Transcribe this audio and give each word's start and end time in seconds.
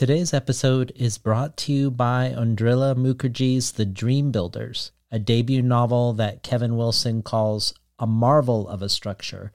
Today's 0.00 0.32
episode 0.32 0.92
is 0.96 1.18
brought 1.18 1.58
to 1.58 1.74
you 1.74 1.90
by 1.90 2.34
Undrila 2.34 2.96
Mukherjee's 2.96 3.72
The 3.72 3.84
Dream 3.84 4.30
Builders, 4.30 4.92
a 5.10 5.18
debut 5.18 5.60
novel 5.60 6.14
that 6.14 6.42
Kevin 6.42 6.78
Wilson 6.78 7.22
calls 7.22 7.74
a 7.98 8.06
marvel 8.06 8.66
of 8.66 8.80
a 8.80 8.88
structure 8.88 9.52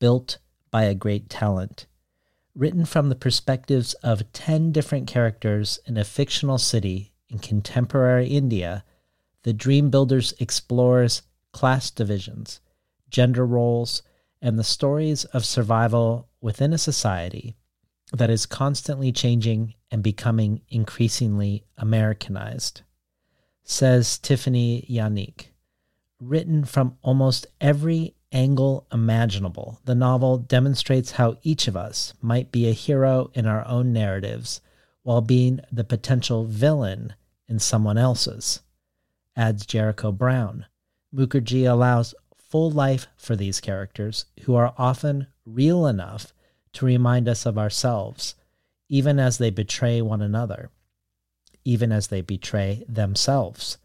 built 0.00 0.38
by 0.72 0.82
a 0.82 0.96
great 0.96 1.30
talent. 1.30 1.86
Written 2.56 2.84
from 2.84 3.08
the 3.08 3.14
perspectives 3.14 3.94
of 4.02 4.32
10 4.32 4.72
different 4.72 5.06
characters 5.06 5.78
in 5.86 5.96
a 5.96 6.02
fictional 6.02 6.58
city 6.58 7.12
in 7.28 7.38
contemporary 7.38 8.26
India, 8.26 8.82
The 9.44 9.52
Dream 9.52 9.90
Builders 9.90 10.34
explores 10.40 11.22
class 11.52 11.92
divisions, 11.92 12.58
gender 13.10 13.46
roles, 13.46 14.02
and 14.42 14.58
the 14.58 14.64
stories 14.64 15.24
of 15.26 15.44
survival 15.44 16.30
within 16.40 16.72
a 16.72 16.78
society 16.78 17.54
that 18.12 18.30
is 18.30 18.44
constantly 18.44 19.12
changing 19.12 19.74
and 19.94 20.02
becoming 20.02 20.60
increasingly 20.70 21.64
Americanized. 21.78 22.82
Says 23.62 24.18
Tiffany 24.18 24.84
Yanique. 24.90 25.50
Written 26.18 26.64
from 26.64 26.98
almost 27.00 27.46
every 27.60 28.16
angle 28.32 28.88
imaginable, 28.92 29.78
the 29.84 29.94
novel 29.94 30.36
demonstrates 30.36 31.12
how 31.12 31.36
each 31.44 31.68
of 31.68 31.76
us 31.76 32.12
might 32.20 32.50
be 32.50 32.68
a 32.68 32.72
hero 32.72 33.30
in 33.34 33.46
our 33.46 33.64
own 33.68 33.92
narratives 33.92 34.60
while 35.04 35.20
being 35.20 35.60
the 35.70 35.84
potential 35.84 36.44
villain 36.44 37.14
in 37.46 37.60
someone 37.60 37.96
else's. 37.96 38.62
Adds 39.36 39.64
Jericho 39.64 40.10
Brown. 40.10 40.66
Mukherjee 41.14 41.70
allows 41.70 42.16
full 42.36 42.72
life 42.72 43.06
for 43.16 43.36
these 43.36 43.60
characters 43.60 44.24
who 44.40 44.56
are 44.56 44.74
often 44.76 45.28
real 45.46 45.86
enough 45.86 46.34
to 46.72 46.84
remind 46.84 47.28
us 47.28 47.46
of 47.46 47.56
ourselves, 47.56 48.34
even 48.88 49.18
as 49.18 49.38
they 49.38 49.50
betray 49.50 50.00
one 50.02 50.22
another, 50.22 50.70
even 51.64 51.90
as 51.92 52.08
they 52.08 52.20
betray 52.20 52.84
themselves. 52.88 53.78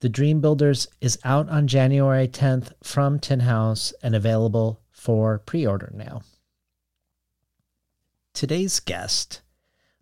The 0.00 0.08
Dream 0.08 0.40
Builders 0.40 0.88
is 1.00 1.18
out 1.24 1.48
on 1.48 1.66
January 1.66 2.26
10th 2.26 2.72
from 2.82 3.18
Tin 3.18 3.40
House 3.40 3.92
and 4.02 4.14
available 4.14 4.80
for 4.90 5.38
pre 5.38 5.66
order 5.66 5.92
now. 5.94 6.22
Today's 8.32 8.80
guest, 8.80 9.42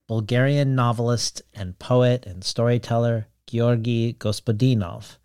Bulgarian 0.07 0.75
novelist 0.77 1.43
and 1.53 1.79
poet 1.79 2.27
and 2.27 2.45
storyteller 2.45 3.27
Georgi 3.47 4.13
Gospodinov, 4.13 5.17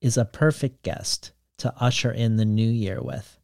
is 0.00 0.18
a 0.18 0.26
perfect 0.26 0.82
guest 0.82 1.32
to 1.58 1.72
usher 1.78 2.10
in 2.10 2.36
the 2.36 2.44
new 2.44 2.68
year 2.68 3.00
with. 3.00 3.38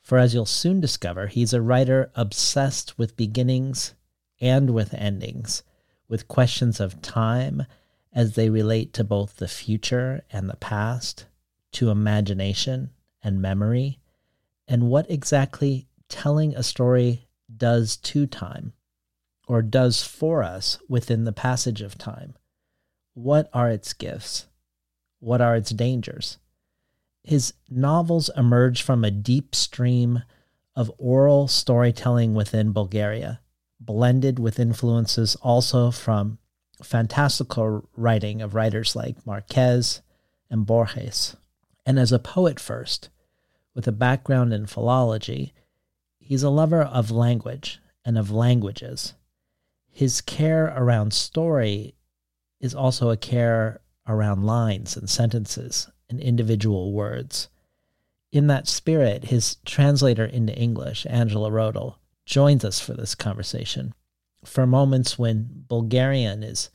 For 0.00 0.16
as 0.16 0.32
you'll 0.32 0.46
soon 0.46 0.80
discover, 0.80 1.26
he's 1.26 1.52
a 1.52 1.60
writer 1.60 2.10
obsessed 2.14 2.96
with 2.98 3.16
beginnings 3.16 3.94
and 4.42 4.70
with 4.70 4.92
endings, 4.92 5.62
with 6.06 6.28
questions 6.28 6.80
of 6.80 7.00
time 7.00 7.64
as 8.12 8.34
they 8.34 8.50
relate 8.50 8.92
to 8.92 9.04
both 9.04 9.36
the 9.36 9.48
future 9.48 10.22
and 10.30 10.50
the 10.50 10.56
past, 10.56 11.24
to 11.72 11.88
imagination 11.88 12.90
and 13.22 13.40
memory, 13.40 13.98
and 14.68 14.90
what 14.90 15.10
exactly 15.10 15.88
telling 16.10 16.54
a 16.54 16.62
story 16.62 17.26
does 17.56 17.96
to 17.96 18.26
time, 18.26 18.74
or 19.48 19.62
does 19.62 20.02
for 20.02 20.42
us 20.42 20.78
within 20.86 21.24
the 21.24 21.32
passage 21.32 21.80
of 21.80 21.96
time. 21.96 22.34
What 23.14 23.48
are 23.54 23.70
its 23.70 23.94
gifts? 23.94 24.48
What 25.20 25.40
are 25.40 25.56
its 25.56 25.70
dangers? 25.70 26.36
his 27.24 27.54
novels 27.70 28.30
emerge 28.36 28.82
from 28.82 29.04
a 29.04 29.10
deep 29.10 29.54
stream 29.54 30.22
of 30.74 30.90
oral 30.98 31.48
storytelling 31.48 32.34
within 32.34 32.72
Bulgaria, 32.72 33.40
blended 33.86 34.38
with 34.38 34.58
influences 34.58 35.36
also 35.36 35.90
from 35.90 36.38
fantastical 36.82 37.88
writing 37.96 38.42
of 38.42 38.54
writers 38.54 38.96
like 38.96 39.26
Marquez 39.26 40.02
and 40.50 40.66
Borges. 40.66 41.36
And 41.86 41.98
as 41.98 42.12
a 42.12 42.18
poet 42.18 42.60
first, 42.60 43.08
with 43.74 43.86
a 43.86 43.92
background 43.92 44.52
in 44.52 44.66
philology, 44.66 45.54
he's 46.18 46.42
a 46.42 46.50
lover 46.50 46.82
of 46.82 47.10
language 47.10 47.80
and 48.04 48.18
of 48.18 48.30
languages. 48.30 49.14
His 49.90 50.20
care 50.20 50.72
around 50.76 51.12
story 51.12 51.94
is 52.60 52.74
also 52.74 53.10
a 53.10 53.16
care 53.16 53.80
around 54.06 54.44
lines 54.44 54.96
and 54.96 55.08
sentences 55.08 55.88
and 56.08 56.20
individual 56.20 56.92
words. 56.92 57.48
In 58.30 58.46
that 58.46 58.68
spirit, 58.68 59.24
his 59.24 59.56
translator 59.64 60.24
into 60.24 60.56
English, 60.56 61.06
Angela 61.08 61.50
Rodel, 61.50 61.98
joins 62.24 62.64
us 62.64 62.80
for 62.80 62.94
this 62.94 63.14
conversation. 63.14 63.94
For 64.44 64.66
moments 64.66 65.18
when 65.18 65.64
Bulgarian 65.68 66.42
is 66.42 66.70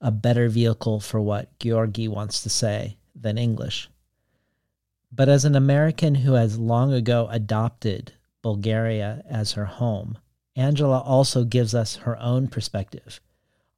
a 0.00 0.10
better 0.10 0.48
vehicle 0.48 1.00
for 1.00 1.20
what 1.20 1.58
Georgy 1.58 2.08
wants 2.08 2.42
to 2.42 2.50
say 2.50 2.96
than 3.14 3.38
English. 3.38 3.88
But 5.12 5.28
as 5.28 5.44
an 5.44 5.54
American 5.54 6.16
who 6.16 6.32
has 6.32 6.58
long 6.58 6.92
ago 6.92 7.28
adopted 7.30 8.12
Bulgaria 8.42 9.22
as 9.28 9.52
her 9.52 9.64
home, 9.64 10.18
Angela 10.56 11.00
also 11.00 11.44
gives 11.44 11.74
us 11.74 11.96
her 11.96 12.18
own 12.18 12.48
perspective 12.48 13.20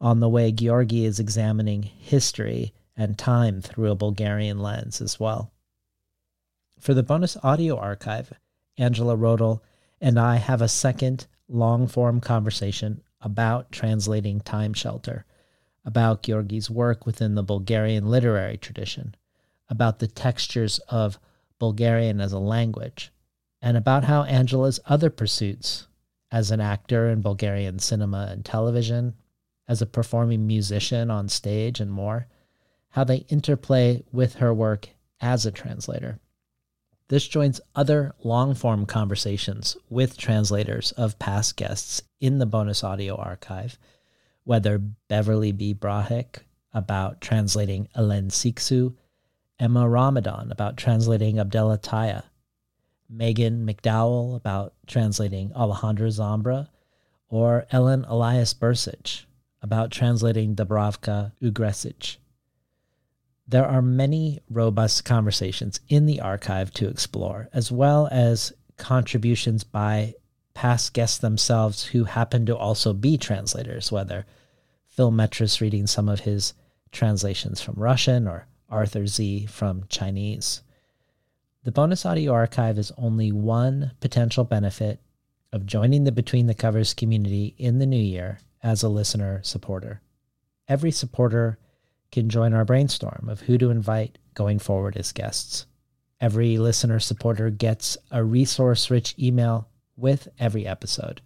on 0.00 0.20
the 0.20 0.28
way 0.28 0.52
Georgy 0.52 1.04
is 1.04 1.20
examining 1.20 1.82
history 1.82 2.72
and 2.96 3.18
time 3.18 3.60
through 3.60 3.90
a 3.90 3.96
Bulgarian 3.96 4.58
lens 4.58 5.00
as 5.00 5.20
well. 5.20 5.52
For 6.80 6.94
the 6.94 7.02
bonus 7.02 7.36
audio 7.42 7.76
archive, 7.76 8.32
Angela 8.78 9.16
Rodel 9.16 9.62
and 10.00 10.18
I 10.18 10.36
have 10.36 10.62
a 10.62 10.68
second 10.68 11.26
long 11.48 11.86
form 11.86 12.20
conversation 12.20 13.02
about 13.20 13.72
translating 13.72 14.40
Time 14.40 14.74
Shelter, 14.74 15.24
about 15.84 16.22
Georgy's 16.22 16.70
work 16.70 17.06
within 17.06 17.34
the 17.34 17.42
Bulgarian 17.42 18.06
literary 18.06 18.56
tradition, 18.56 19.14
about 19.68 19.98
the 19.98 20.06
textures 20.06 20.78
of 20.88 21.18
Bulgarian 21.58 22.20
as 22.20 22.32
a 22.32 22.38
language, 22.38 23.12
and 23.62 23.76
about 23.76 24.04
how 24.04 24.22
Angela's 24.24 24.80
other 24.86 25.10
pursuits 25.10 25.86
as 26.30 26.50
an 26.50 26.60
actor 26.60 27.08
in 27.08 27.22
Bulgarian 27.22 27.78
cinema 27.78 28.28
and 28.30 28.44
television, 28.44 29.14
as 29.68 29.80
a 29.80 29.86
performing 29.86 30.46
musician 30.46 31.10
on 31.10 31.28
stage, 31.28 31.80
and 31.80 31.90
more 31.90 32.26
how 32.90 33.04
they 33.04 33.26
interplay 33.28 34.02
with 34.12 34.36
her 34.36 34.54
work 34.54 34.88
as 35.20 35.44
a 35.46 35.50
translator. 35.50 36.18
This 37.08 37.28
joins 37.28 37.60
other 37.76 38.14
long 38.24 38.54
form 38.54 38.84
conversations 38.84 39.76
with 39.88 40.16
translators 40.16 40.90
of 40.92 41.18
past 41.20 41.56
guests 41.56 42.02
in 42.20 42.38
the 42.38 42.46
bonus 42.46 42.82
audio 42.82 43.14
archive, 43.14 43.78
whether 44.42 44.78
Beverley 44.78 45.52
Bie 45.52 45.72
Brahic 45.72 46.44
about 46.72 47.20
translating 47.20 47.88
Hélène 47.96 48.32
Cixous, 48.32 48.92
Emma 49.58 49.88
Ramadan 49.88 50.50
about 50.50 50.76
translating 50.76 51.36
Abdellah 51.36 51.80
Taïa, 51.80 52.24
Megan 53.08 53.64
McDowell 53.64 54.36
about 54.36 54.74
translating 54.86 55.52
Alejandro 55.54 56.08
Zambra, 56.08 56.68
or 57.28 57.66
Ellen 57.70 58.04
Elias 58.08 58.52
Bursać 58.52 59.24
about 59.62 59.92
translating 59.92 60.56
Dubravka 60.56 61.32
Ugresic. 61.40 62.16
There 63.48 63.66
are 63.66 63.82
many 63.82 64.40
robust 64.50 65.04
conversations 65.04 65.80
in 65.88 66.06
the 66.06 66.20
archive 66.20 66.72
to 66.74 66.88
explore, 66.88 67.48
as 67.52 67.70
well 67.70 68.08
as 68.10 68.52
contributions 68.76 69.62
by 69.62 70.14
past 70.52 70.92
guests 70.92 71.18
themselves 71.18 71.84
who 71.84 72.04
happen 72.04 72.46
to 72.46 72.56
also 72.56 72.92
be 72.92 73.16
translators, 73.16 73.92
whether 73.92 74.26
Phil 74.88 75.10
Metres 75.10 75.60
reading 75.60 75.86
some 75.86 76.08
of 76.08 76.20
his 76.20 76.54
translations 76.90 77.60
from 77.60 77.74
Russian 77.76 78.26
or 78.26 78.46
Arthur 78.68 79.06
Sze 79.06 79.46
from 79.46 79.84
Chinese. 79.88 80.62
The 81.62 81.72
bonus 81.72 82.06
audio 82.06 82.32
archive 82.32 82.78
is 82.78 82.92
only 82.96 83.30
one 83.30 83.92
potential 84.00 84.44
benefit 84.44 85.00
of 85.52 85.66
joining 85.66 86.04
the 86.04 86.12
Between 86.12 86.46
the 86.46 86.54
Covers 86.54 86.94
community 86.94 87.54
in 87.58 87.78
the 87.78 87.86
new 87.86 87.96
year 87.96 88.40
as 88.62 88.82
a 88.82 88.88
listener 88.88 89.40
supporter. 89.44 90.00
Every 90.68 90.90
supporter 90.90 91.58
can 92.16 92.30
join 92.30 92.54
our 92.54 92.64
brainstorm 92.64 93.28
of 93.28 93.42
who 93.42 93.58
to 93.58 93.68
invite 93.68 94.16
going 94.32 94.58
forward 94.58 94.96
as 94.96 95.12
guests. 95.12 95.66
Every 96.18 96.56
listener 96.56 96.98
supporter 96.98 97.50
gets 97.50 97.98
a 98.10 98.24
resource 98.24 98.90
rich 98.90 99.14
email 99.18 99.68
with 99.98 100.26
every 100.38 100.66
episode, 100.66 101.20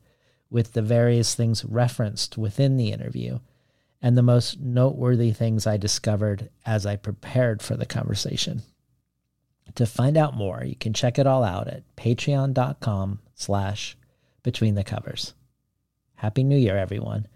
with 0.51 0.73
the 0.73 0.83
various 0.83 1.37
things 1.37 1.65
referenced 1.65 2.37
within 2.37 2.77
the 2.77 2.91
interview 2.91 3.39
and 4.03 4.19
the 4.19 4.23
most 4.23 4.59
noteworthy 4.59 5.31
things 5.31 5.65
I 5.65 5.77
discovered 5.77 6.51
as 6.67 6.87
I 6.87 6.97
prepared 6.97 7.63
for 7.63 7.77
the 7.77 7.87
conversation. 7.87 8.63
To 9.77 9.87
find 9.87 10.17
out 10.17 10.37
more, 10.37 10.65
you 10.65 10.75
can 10.75 10.93
check 10.93 11.21
it 11.21 11.27
all 11.27 11.45
out 11.45 11.69
at 11.69 11.85
patreon.com 11.95 13.21
slash 13.37 13.97
between 14.43 14.75
the 14.75 14.83
covers. 14.83 15.35
Happy 16.17 16.43
New 16.43 16.59
Year, 16.59 16.77
everyone. 16.77 17.29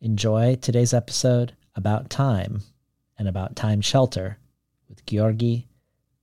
Enjoy 0.00 0.54
today's 0.54 0.94
episode 0.94 1.56
about 1.74 2.08
time 2.08 2.62
and 3.22 3.28
about 3.28 3.54
Time 3.54 3.80
Shelter 3.80 4.36
with 4.88 5.06
Georgy 5.06 5.68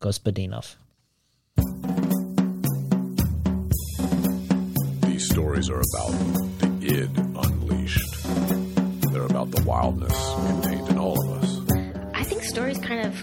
Gospodinov. 0.02 0.76
These 5.08 5.30
stories 5.30 5.70
are 5.70 5.80
about 5.80 6.12
the 6.60 6.78
id 6.82 7.18
unleashed. 7.18 8.26
They're 9.14 9.24
about 9.24 9.50
the 9.52 9.64
wildness 9.66 10.12
innate 10.50 10.90
in 10.90 10.98
all 10.98 11.16
of 11.24 11.42
us. 11.42 11.62
I 12.14 12.24
think 12.26 12.44
stories 12.44 12.78
kind 12.80 13.08
of 13.08 13.16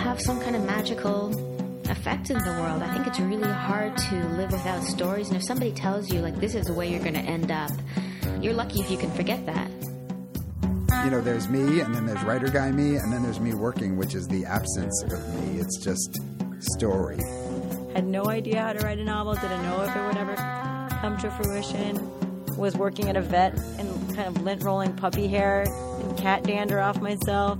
have 0.00 0.20
some 0.20 0.40
kind 0.40 0.56
of 0.56 0.64
magical 0.64 1.28
effect 1.88 2.30
in 2.30 2.38
the 2.38 2.50
world. 2.60 2.82
I 2.82 2.92
think 2.92 3.06
it's 3.06 3.20
really 3.20 3.52
hard 3.52 3.96
to 3.98 4.16
live 4.30 4.50
without 4.50 4.82
stories. 4.82 5.28
And 5.28 5.36
if 5.36 5.44
somebody 5.44 5.70
tells 5.70 6.12
you, 6.12 6.22
like, 6.22 6.40
this 6.40 6.56
is 6.56 6.66
the 6.66 6.74
way 6.74 6.90
you're 6.90 6.98
going 6.98 7.14
to 7.14 7.20
end 7.20 7.52
up, 7.52 7.70
you're 8.40 8.54
lucky 8.54 8.80
if 8.80 8.90
you 8.90 8.96
can 8.96 9.12
forget 9.12 9.46
that. 9.46 9.70
You 11.04 11.10
know, 11.10 11.20
there's 11.22 11.48
me, 11.48 11.80
and 11.80 11.94
then 11.94 12.06
there's 12.06 12.22
writer 12.22 12.48
guy 12.48 12.70
me, 12.70 12.96
and 12.96 13.12
then 13.12 13.22
there's 13.22 13.40
me 13.40 13.54
working, 13.54 13.96
which 13.96 14.14
is 14.14 14.28
the 14.28 14.44
absence 14.44 15.02
of 15.02 15.34
me. 15.34 15.58
It's 15.58 15.78
just 15.82 16.20
story. 16.60 17.18
Had 17.94 18.06
no 18.06 18.26
idea 18.26 18.60
how 18.60 18.74
to 18.74 18.78
write 18.84 18.98
a 18.98 19.04
novel, 19.04 19.34
didn't 19.34 19.62
know 19.62 19.82
if 19.82 19.96
it 19.96 20.06
would 20.06 20.16
ever 20.16 20.36
come 21.00 21.16
to 21.18 21.30
fruition. 21.30 22.56
Was 22.56 22.76
working 22.76 23.08
at 23.08 23.16
a 23.16 23.22
vet 23.22 23.58
and 23.78 24.14
kind 24.14 24.28
of 24.28 24.42
lint 24.42 24.62
rolling 24.62 24.92
puppy 24.94 25.26
hair 25.26 25.62
and 25.62 26.18
cat 26.18 26.42
dander 26.44 26.78
off 26.80 27.00
myself. 27.00 27.58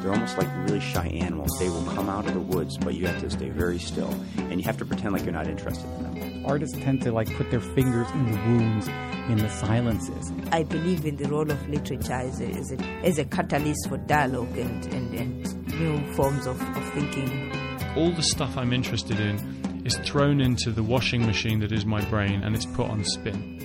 They're 0.00 0.12
almost 0.12 0.38
like 0.38 0.48
really 0.68 0.80
shy 0.80 1.06
animals. 1.08 1.50
They 1.58 1.68
will 1.68 1.84
come 1.86 2.08
out 2.08 2.26
of 2.26 2.34
the 2.34 2.40
woods, 2.40 2.78
but 2.78 2.94
you 2.94 3.06
have 3.06 3.20
to 3.20 3.30
stay 3.30 3.50
very 3.50 3.78
still, 3.78 4.14
and 4.36 4.60
you 4.60 4.64
have 4.64 4.78
to 4.78 4.84
pretend 4.84 5.12
like 5.12 5.24
you're 5.24 5.32
not 5.32 5.48
interested 5.48 5.88
in 5.96 6.02
them. 6.04 6.11
Artists 6.44 6.76
tend 6.78 7.00
to 7.02 7.12
like 7.12 7.32
put 7.36 7.50
their 7.50 7.60
fingers 7.60 8.10
in 8.10 8.32
the 8.32 8.36
wounds, 8.38 8.88
in 9.28 9.38
the 9.38 9.48
silences. 9.48 10.32
I 10.50 10.64
believe 10.64 11.06
in 11.06 11.16
the 11.16 11.28
role 11.28 11.48
of 11.48 11.68
literature 11.68 12.12
as 12.12 12.40
a, 12.40 12.46
as 12.46 12.72
a, 12.72 12.82
as 13.04 13.18
a 13.18 13.24
catalyst 13.24 13.88
for 13.88 13.96
dialogue 13.98 14.58
and, 14.58 14.84
and, 14.86 15.14
and 15.14 15.68
new 15.78 16.12
forms 16.14 16.46
of, 16.46 16.60
of 16.76 16.92
thinking. 16.94 17.52
All 17.96 18.10
the 18.10 18.22
stuff 18.22 18.56
I'm 18.56 18.72
interested 18.72 19.20
in 19.20 19.82
is 19.86 19.96
thrown 19.98 20.40
into 20.40 20.72
the 20.72 20.82
washing 20.82 21.24
machine 21.24 21.60
that 21.60 21.70
is 21.70 21.86
my 21.86 22.04
brain 22.10 22.42
and 22.42 22.56
it's 22.56 22.66
put 22.66 22.90
on 22.90 23.04
spin. 23.04 23.62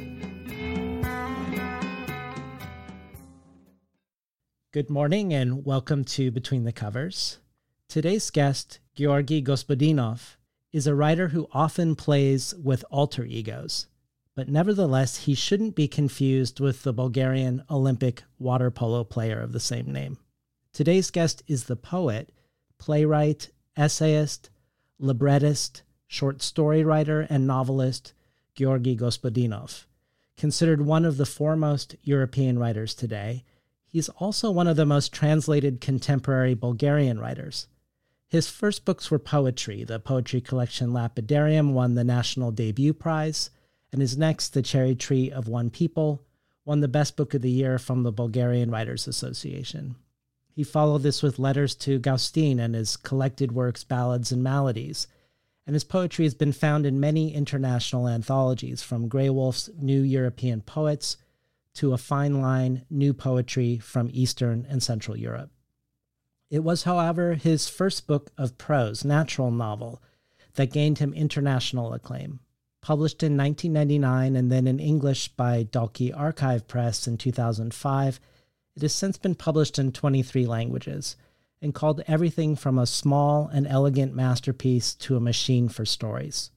Good 4.71 4.89
morning 4.91 5.33
and 5.33 5.65
welcome 5.65 6.03
to 6.03 6.29
Between 6.29 6.63
the 6.63 6.71
Covers. 6.71 7.39
Today's 7.89 8.29
guest, 8.29 8.79
Georgy 8.93 9.41
Gospodinov, 9.41 10.36
is 10.71 10.87
a 10.87 10.95
writer 10.95 11.29
who 11.29 11.47
often 11.51 11.95
plays 11.95 12.53
with 12.55 12.85
alter 12.89 13.23
egos, 13.23 13.87
but 14.35 14.49
nevertheless, 14.49 15.25
he 15.25 15.33
shouldn't 15.33 15.75
be 15.75 15.87
confused 15.87 16.59
with 16.59 16.83
the 16.83 16.93
Bulgarian 16.93 17.63
Olympic 17.69 18.23
water 18.37 18.69
polo 18.69 19.03
player 19.03 19.39
of 19.39 19.51
the 19.51 19.59
same 19.59 19.91
name. 19.91 20.17
Today's 20.73 21.09
guest 21.09 21.41
is 21.47 21.63
the 21.63 21.75
poet, 21.75 22.31
playwright, 22.77 23.49
essayist, 23.75 24.49
librettist, 24.99 25.81
short 26.05 26.41
story 26.41 26.83
writer, 26.83 27.21
and 27.29 27.47
novelist 27.47 28.13
Georgy 28.55 28.95
Gospodinov. 28.95 29.85
Considered 30.37 30.81
one 30.81 31.05
of 31.05 31.17
the 31.17 31.25
foremost 31.25 31.95
European 32.03 32.59
writers 32.59 32.93
today, 32.93 33.43
He's 33.87 34.09
also 34.09 34.51
one 34.51 34.67
of 34.67 34.75
the 34.75 34.85
most 34.85 35.13
translated 35.13 35.81
contemporary 35.81 36.53
Bulgarian 36.53 37.19
writers. 37.19 37.67
His 38.29 38.49
first 38.49 38.83
books 38.83 39.09
were 39.09 39.19
poetry. 39.19 39.85
The 39.85 39.99
poetry 39.99 40.41
collection 40.41 40.89
Lapidarium 40.89 41.71
won 41.71 41.95
the 41.95 42.03
National 42.03 42.51
Debut 42.51 42.93
Prize, 42.93 43.49
and 43.91 44.01
his 44.01 44.17
next, 44.17 44.49
The 44.49 44.61
Cherry 44.61 44.95
Tree 44.95 45.31
of 45.31 45.47
One 45.47 45.69
People, 45.69 46.21
won 46.65 46.81
the 46.81 46.89
Best 46.89 47.15
Book 47.15 47.33
of 47.33 47.41
the 47.41 47.49
Year 47.49 47.79
from 47.79 48.03
the 48.03 48.11
Bulgarian 48.11 48.69
Writers 48.69 49.07
Association. 49.07 49.95
He 50.51 50.65
followed 50.65 51.03
this 51.03 51.23
with 51.23 51.39
letters 51.39 51.73
to 51.75 51.99
Gaustin 51.99 52.59
and 52.59 52.75
his 52.75 52.97
collected 52.97 53.53
works 53.53 53.85
Ballads 53.85 54.33
and 54.33 54.43
Maladies, 54.43 55.07
and 55.65 55.73
his 55.73 55.85
poetry 55.85 56.25
has 56.25 56.33
been 56.33 56.51
found 56.51 56.85
in 56.85 56.99
many 56.99 57.33
international 57.33 58.09
anthologies, 58.09 58.83
from 58.83 59.07
Graywolf's 59.07 59.69
New 59.79 60.01
European 60.01 60.61
Poets 60.61 61.15
to 61.75 61.93
a 61.93 61.97
fine 61.97 62.41
line 62.41 62.85
new 62.89 63.13
poetry 63.13 63.77
from 63.77 64.09
Eastern 64.11 64.65
and 64.69 64.83
Central 64.83 65.15
Europe. 65.15 65.51
It 66.49 66.63
was, 66.63 66.83
however, 66.83 67.33
his 67.33 67.67
first 67.67 68.07
book 68.07 68.31
of 68.37 68.57
prose, 68.57 69.03
Natural 69.03 69.51
Novel, 69.51 70.01
that 70.55 70.71
gained 70.71 70.99
him 70.99 71.13
international 71.13 71.93
acclaim. 71.93 72.39
Published 72.81 73.21
in 73.21 73.35
1999 73.35 74.35
and 74.35 74.51
then 74.51 74.65
in 74.65 74.79
English 74.79 75.29
by 75.29 75.65
Dalkey 75.65 76.15
Archive 76.15 76.67
Press 76.67 77.05
in 77.05 77.17
2005, 77.17 78.19
it 78.75 78.81
has 78.81 78.93
since 78.93 79.17
been 79.17 79.35
published 79.35 79.77
in 79.77 79.91
23 79.91 80.45
languages 80.45 81.17
and 81.61 81.73
called 81.73 82.03
everything 82.07 82.55
from 82.55 82.77
a 82.77 82.85
small 82.85 83.49
and 83.51 83.67
elegant 83.67 84.15
masterpiece 84.15 84.93
to 84.93 85.17
a 85.17 85.21
machine 85.21 85.67
for 85.67 85.85
stories. 85.85 86.51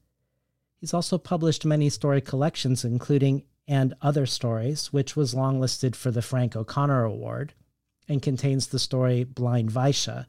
He's 0.79 0.95
also 0.95 1.19
published 1.19 1.65
many 1.65 1.89
story 1.89 2.21
collections, 2.21 2.85
including 2.85 3.43
and 3.67 3.95
Other 4.03 4.27
Stories, 4.27 4.93
which 4.93 5.17
was 5.17 5.35
longlisted 5.35 5.95
for 5.95 6.11
the 6.11 6.23
Frank 6.23 6.57
O'Connor 6.57 7.05
Award 7.05 7.55
and 8.11 8.21
contains 8.21 8.67
the 8.67 8.79
story 8.79 9.23
Blind 9.23 9.71
Vaisha, 9.71 10.27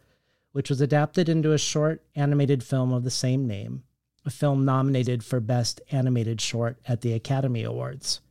which 0.51 0.69
was 0.69 0.81
adapted 0.81 1.27
into 1.27 1.51
a 1.51 1.57
short 1.57 2.03
animated 2.15 2.63
film 2.63 2.93
of 2.93 3.03
the 3.03 3.09
same 3.09 3.47
name, 3.47 3.81
a 4.23 4.29
film 4.29 4.63
nominated 4.63 5.23
for 5.23 5.39
Best 5.39 5.81
Animated 5.91 6.39
Short 6.39 6.77
at 6.87 7.01
the 7.01 7.13
Academy 7.13 7.63
Awards. 7.63 8.21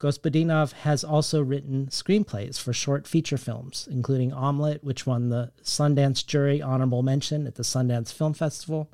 Gospodinov 0.00 0.72
has 0.72 1.04
also 1.04 1.42
written 1.42 1.88
screenplays 1.88 2.58
for 2.58 2.72
short 2.72 3.06
feature 3.06 3.36
films, 3.36 3.86
including 3.90 4.32
Omelette, 4.32 4.82
which 4.82 5.06
won 5.06 5.28
the 5.28 5.52
Sundance 5.62 6.26
Jury 6.26 6.62
Honorable 6.62 7.02
Mention 7.02 7.46
at 7.46 7.56
the 7.56 7.62
Sundance 7.62 8.14
Film 8.14 8.32
Festival. 8.32 8.88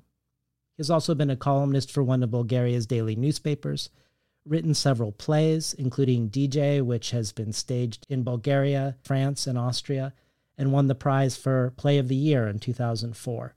He 0.77 0.81
has 0.81 0.91
also 0.91 1.15
been 1.15 1.31
a 1.31 1.37
columnist 1.37 1.93
for 1.93 2.03
one 2.03 2.25
of 2.25 2.33
Bulgaria's 2.33 2.87
daily 2.87 3.15
newspapers 3.15 3.89
written 4.47 4.75
several 4.75 5.13
plays, 5.13 5.75
including 5.75 6.31
DJ, 6.31 6.83
which 6.83 7.11
has 7.11 7.33
been 7.33 7.53
staged 7.53 8.07
in 8.09 8.23
Bulgaria, 8.23 8.97
France, 9.03 9.47
and 9.47 9.59
Austria, 9.59 10.15
and 10.57 10.73
won 10.73 10.87
the 10.87 10.95
prize 10.95 11.37
for 11.37 11.73
Play 11.77 11.99
of 11.99 12.09
the 12.09 12.17
Year 12.17 12.49
in 12.49 12.59
2004. 12.59 13.55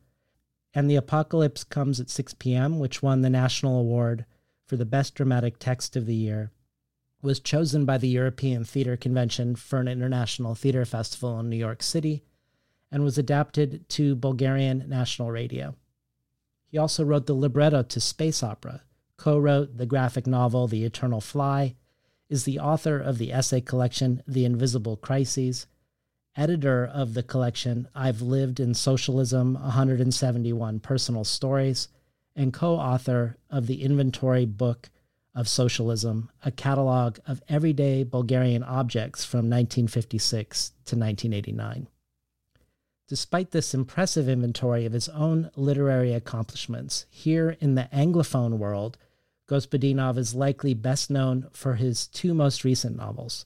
And 0.74 0.89
The 0.89 0.95
Apocalypse 0.95 1.63
Comes 1.63 2.00
at 2.00 2.09
6 2.09 2.33
p.m., 2.35 2.80
which 2.80 3.03
won 3.03 3.21
the 3.21 3.30
National 3.30 3.80
Award 3.80 4.25
for 4.65 4.77
the 4.77 4.85
Best 4.85 5.13
Dramatic 5.15 5.59
Text 5.59 5.95
of 5.95 6.06
the 6.06 6.15
Year, 6.15 6.51
was 7.21 7.39
chosen 7.39 7.85
by 7.85 7.97
the 7.97 8.07
European 8.07 8.63
Theatre 8.63 8.97
Convention 8.97 9.56
for 9.56 9.80
an 9.80 9.88
international 9.88 10.56
theater 10.56 10.85
festival 10.85 11.39
in 11.39 11.50
New 11.50 11.57
York 11.57 11.83
City, 11.83 12.24
and 12.91 13.03
was 13.03 13.18
adapted 13.18 13.88
to 13.89 14.15
Bulgarian 14.15 14.85
national 14.88 15.31
radio. 15.31 15.75
He 16.68 16.77
also 16.77 17.03
wrote 17.03 17.27
the 17.27 17.33
libretto 17.33 17.83
to 17.83 18.00
Space 18.00 18.44
Opera, 18.44 18.81
co 19.24 19.40
wrote 19.40 19.78
the 19.78 19.86
graphic 19.86 20.28
novel 20.28 20.68
The 20.68 20.84
Eternal 20.84 21.22
Fly, 21.22 21.75
is 22.28 22.44
the 22.44 22.60
author 22.60 23.00
of 23.00 23.18
the 23.18 23.31
essay 23.31 23.62
collection 23.62 24.22
The 24.28 24.44
Invisible 24.44 24.98
Crises, 24.98 25.66
editor 26.36 26.86
of 26.86 27.14
the 27.14 27.24
collection 27.24 27.88
I've 27.95 28.21
Lived 28.21 28.59
in 28.59 28.74
Socialism 28.74 29.54
171 29.54 30.81
Personal 30.81 31.24
Stories, 31.24 31.88
and 32.36 32.52
co 32.52 32.76
author 32.76 33.38
of 33.50 33.68
the 33.68 33.83
inventory 33.83 34.45
book 34.45 34.90
of 35.33 35.47
Socialism, 35.47 36.30
a 36.44 36.52
catalog 36.52 37.19
of 37.26 37.42
everyday 37.47 38.04
Bulgarian 38.04 38.62
objects 38.62 39.24
from 39.24 39.50
1956 39.50 40.71
to 40.83 40.97
1989. 40.97 41.88
Despite 43.07 43.52
this 43.52 43.74
impressive 43.74 44.28
inventory 44.28 44.86
of 44.86 44.92
his 44.92 45.07
own 45.07 45.50
literary 45.56 46.14
accomplishments, 46.14 47.06
here 47.09 47.56
in 47.62 47.76
the 47.76 47.88
Anglophone 47.94 48.57
world, 48.57 48.97
Gospodinov 49.47 50.18
is 50.18 50.33
likely 50.33 50.73
best 50.73 51.09
known 51.09 51.47
for 51.52 51.76
his 51.76 52.07
two 52.07 52.33
most 52.33 52.64
recent 52.64 52.95
novels 52.95 53.45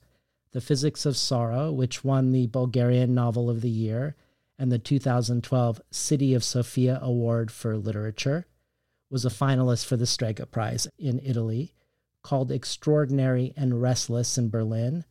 The 0.51 0.61
Physics 0.61 1.05
of 1.05 1.17
Sorrow, 1.17 1.71
which 1.71 2.03
won 2.03 2.31
the 2.31 2.47
Bulgarian 2.47 3.13
Novel 3.13 3.49
of 3.49 3.61
the 3.61 3.69
Year 3.69 4.15
and 4.59 4.71
the 4.71 4.79
2012 4.79 5.81
City 5.91 6.33
of 6.33 6.43
Sofia 6.43 6.99
Award 7.01 7.51
for 7.51 7.77
Literature, 7.77 8.45
was 9.09 9.25
a 9.25 9.29
finalist 9.29 9.85
for 9.85 9.97
the 9.97 10.07
Strega 10.07 10.45
Prize 10.45 10.87
in 10.97 11.19
Italy, 11.19 11.73
called 12.23 12.51
Extraordinary 12.51 13.53
and 13.55 13.81
Restless 13.81 14.37
in 14.37 14.49
Berlin, 14.49 15.05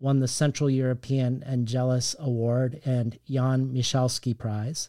won 0.00 0.20
the 0.20 0.28
Central 0.28 0.70
European 0.70 1.42
Angelus 1.44 2.16
Award 2.18 2.80
and 2.84 3.18
Jan 3.28 3.68
Michalski 3.68 4.36
Prize, 4.36 4.88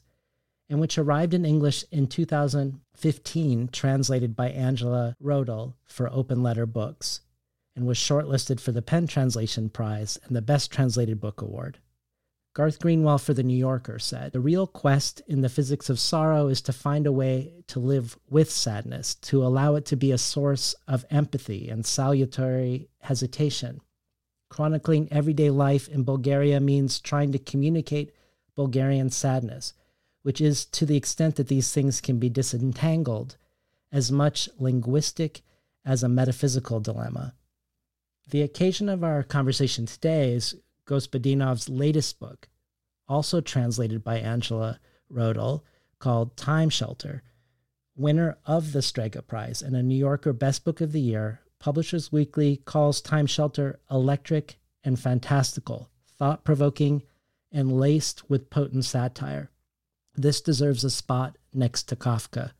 and 0.73 0.81
which 0.81 0.97
arrived 0.97 1.35
in 1.35 1.45
English 1.45 1.85
in 1.91 2.07
2015, 2.07 3.69
translated 3.71 4.35
by 4.35 4.49
Angela 4.49 5.15
Rodel 5.19 5.75
for 5.85 6.11
Open 6.11 6.41
Letter 6.41 6.65
Books, 6.65 7.21
and 7.75 7.85
was 7.85 7.99
shortlisted 7.99 8.59
for 8.59 8.71
the 8.71 8.81
PEN 8.81 9.05
Translation 9.05 9.69
Prize 9.69 10.17
and 10.25 10.35
the 10.35 10.41
Best 10.41 10.71
Translated 10.71 11.21
Book 11.21 11.43
Award. 11.43 11.77
Garth 12.55 12.79
Greenwell 12.79 13.19
for 13.19 13.35
The 13.35 13.43
New 13.43 13.55
Yorker 13.55 13.99
said 13.99 14.31
The 14.31 14.39
real 14.39 14.65
quest 14.65 15.21
in 15.27 15.41
the 15.41 15.47
physics 15.47 15.91
of 15.91 15.99
sorrow 15.99 16.47
is 16.47 16.59
to 16.63 16.73
find 16.73 17.05
a 17.05 17.11
way 17.11 17.53
to 17.67 17.79
live 17.79 18.17
with 18.27 18.49
sadness, 18.49 19.13
to 19.13 19.45
allow 19.45 19.75
it 19.75 19.85
to 19.85 19.95
be 19.95 20.11
a 20.11 20.17
source 20.17 20.73
of 20.87 21.05
empathy 21.11 21.69
and 21.69 21.85
salutary 21.85 22.89
hesitation. 23.01 23.79
Chronicling 24.49 25.07
everyday 25.11 25.51
life 25.51 25.87
in 25.87 26.03
Bulgaria 26.03 26.59
means 26.59 26.99
trying 26.99 27.31
to 27.31 27.37
communicate 27.37 28.15
Bulgarian 28.55 29.11
sadness 29.11 29.75
which 30.23 30.41
is 30.41 30.65
to 30.65 30.85
the 30.85 30.97
extent 30.97 31.35
that 31.35 31.47
these 31.47 31.71
things 31.71 32.01
can 32.01 32.17
be 32.17 32.29
disentangled, 32.29 33.37
as 33.91 34.11
much 34.11 34.49
linguistic 34.57 35.41
as 35.85 36.01
a 36.01 36.09
metaphysical 36.09 36.79
dilemma. 36.79 37.35
The 38.29 38.41
occasion 38.41 38.89
of 38.89 39.03
our 39.03 39.21
conversation 39.21 39.85
today 39.85 40.33
is 40.33 40.55
Gospodinov's 40.87 41.69
latest 41.69 42.19
book, 42.19 42.49
also 43.07 43.41
translated 43.41 44.03
by 44.03 44.17
Angela 44.17 44.79
Rodel, 45.09 45.65
called 45.99 46.35
Time 46.35 46.69
Shelter, 46.69 47.21
winner 47.95 48.37
of 48.45 48.73
the 48.73 48.81
Strega 48.81 49.21
Prize 49.21 49.61
and 49.61 49.75
a 49.75 49.83
New 49.83 49.95
Yorker 49.95 50.33
Best 50.33 50.65
Book 50.65 50.81
of 50.81 50.91
the 50.91 51.01
Year, 51.01 51.41
Publishers 51.59 52.11
Weekly 52.11 52.57
calls 52.57 53.01
Time 53.01 53.25
Shelter 53.25 53.79
electric 53.89 54.57
and 54.83 54.99
fantastical, 54.99 55.89
thought 56.17 56.43
provoking, 56.43 57.03
and 57.51 57.71
laced 57.71 58.29
with 58.29 58.49
potent 58.49 58.83
satire. 58.83 59.49
This 60.15 60.41
deserves 60.41 60.83
a 60.83 60.89
spot 60.89 61.37
next 61.53 61.83
to 61.89 61.95
Kafka. 61.95 62.51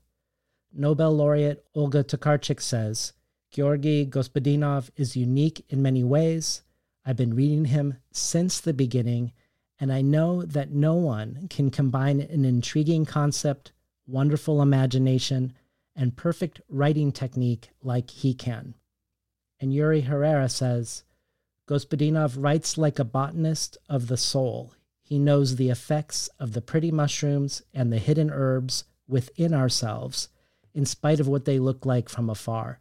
Nobel 0.73 1.11
laureate 1.11 1.63
Olga 1.75 2.03
Tokarczuk 2.03 2.59
says 2.59 3.13
Georgy 3.51 4.07
Gospodinov 4.07 4.89
is 4.95 5.15
unique 5.15 5.63
in 5.69 5.81
many 5.81 6.03
ways. 6.03 6.63
I've 7.05 7.17
been 7.17 7.35
reading 7.35 7.65
him 7.65 7.97
since 8.11 8.59
the 8.59 8.73
beginning, 8.73 9.33
and 9.79 9.93
I 9.93 10.01
know 10.01 10.41
that 10.41 10.71
no 10.71 10.95
one 10.95 11.47
can 11.51 11.69
combine 11.69 12.21
an 12.21 12.43
intriguing 12.43 13.05
concept, 13.05 13.71
wonderful 14.07 14.61
imagination, 14.61 15.53
and 15.95 16.17
perfect 16.17 16.61
writing 16.69 17.11
technique 17.11 17.69
like 17.83 18.09
he 18.09 18.33
can. 18.33 18.73
And 19.59 19.71
Yuri 19.71 20.01
Herrera 20.01 20.49
says 20.49 21.03
Gospodinov 21.69 22.35
writes 22.37 22.79
like 22.79 22.97
a 22.97 23.05
botanist 23.05 23.77
of 23.87 24.07
the 24.07 24.17
soul. 24.17 24.73
He 25.13 25.19
knows 25.19 25.57
the 25.57 25.69
effects 25.69 26.27
of 26.39 26.53
the 26.53 26.61
pretty 26.61 26.89
mushrooms 26.89 27.61
and 27.71 27.93
the 27.93 27.99
hidden 27.99 28.31
herbs 28.31 28.85
within 29.07 29.53
ourselves, 29.53 30.29
in 30.73 30.87
spite 30.87 31.19
of 31.19 31.27
what 31.27 31.45
they 31.45 31.59
look 31.59 31.85
like 31.85 32.09
from 32.09 32.31
afar. 32.31 32.79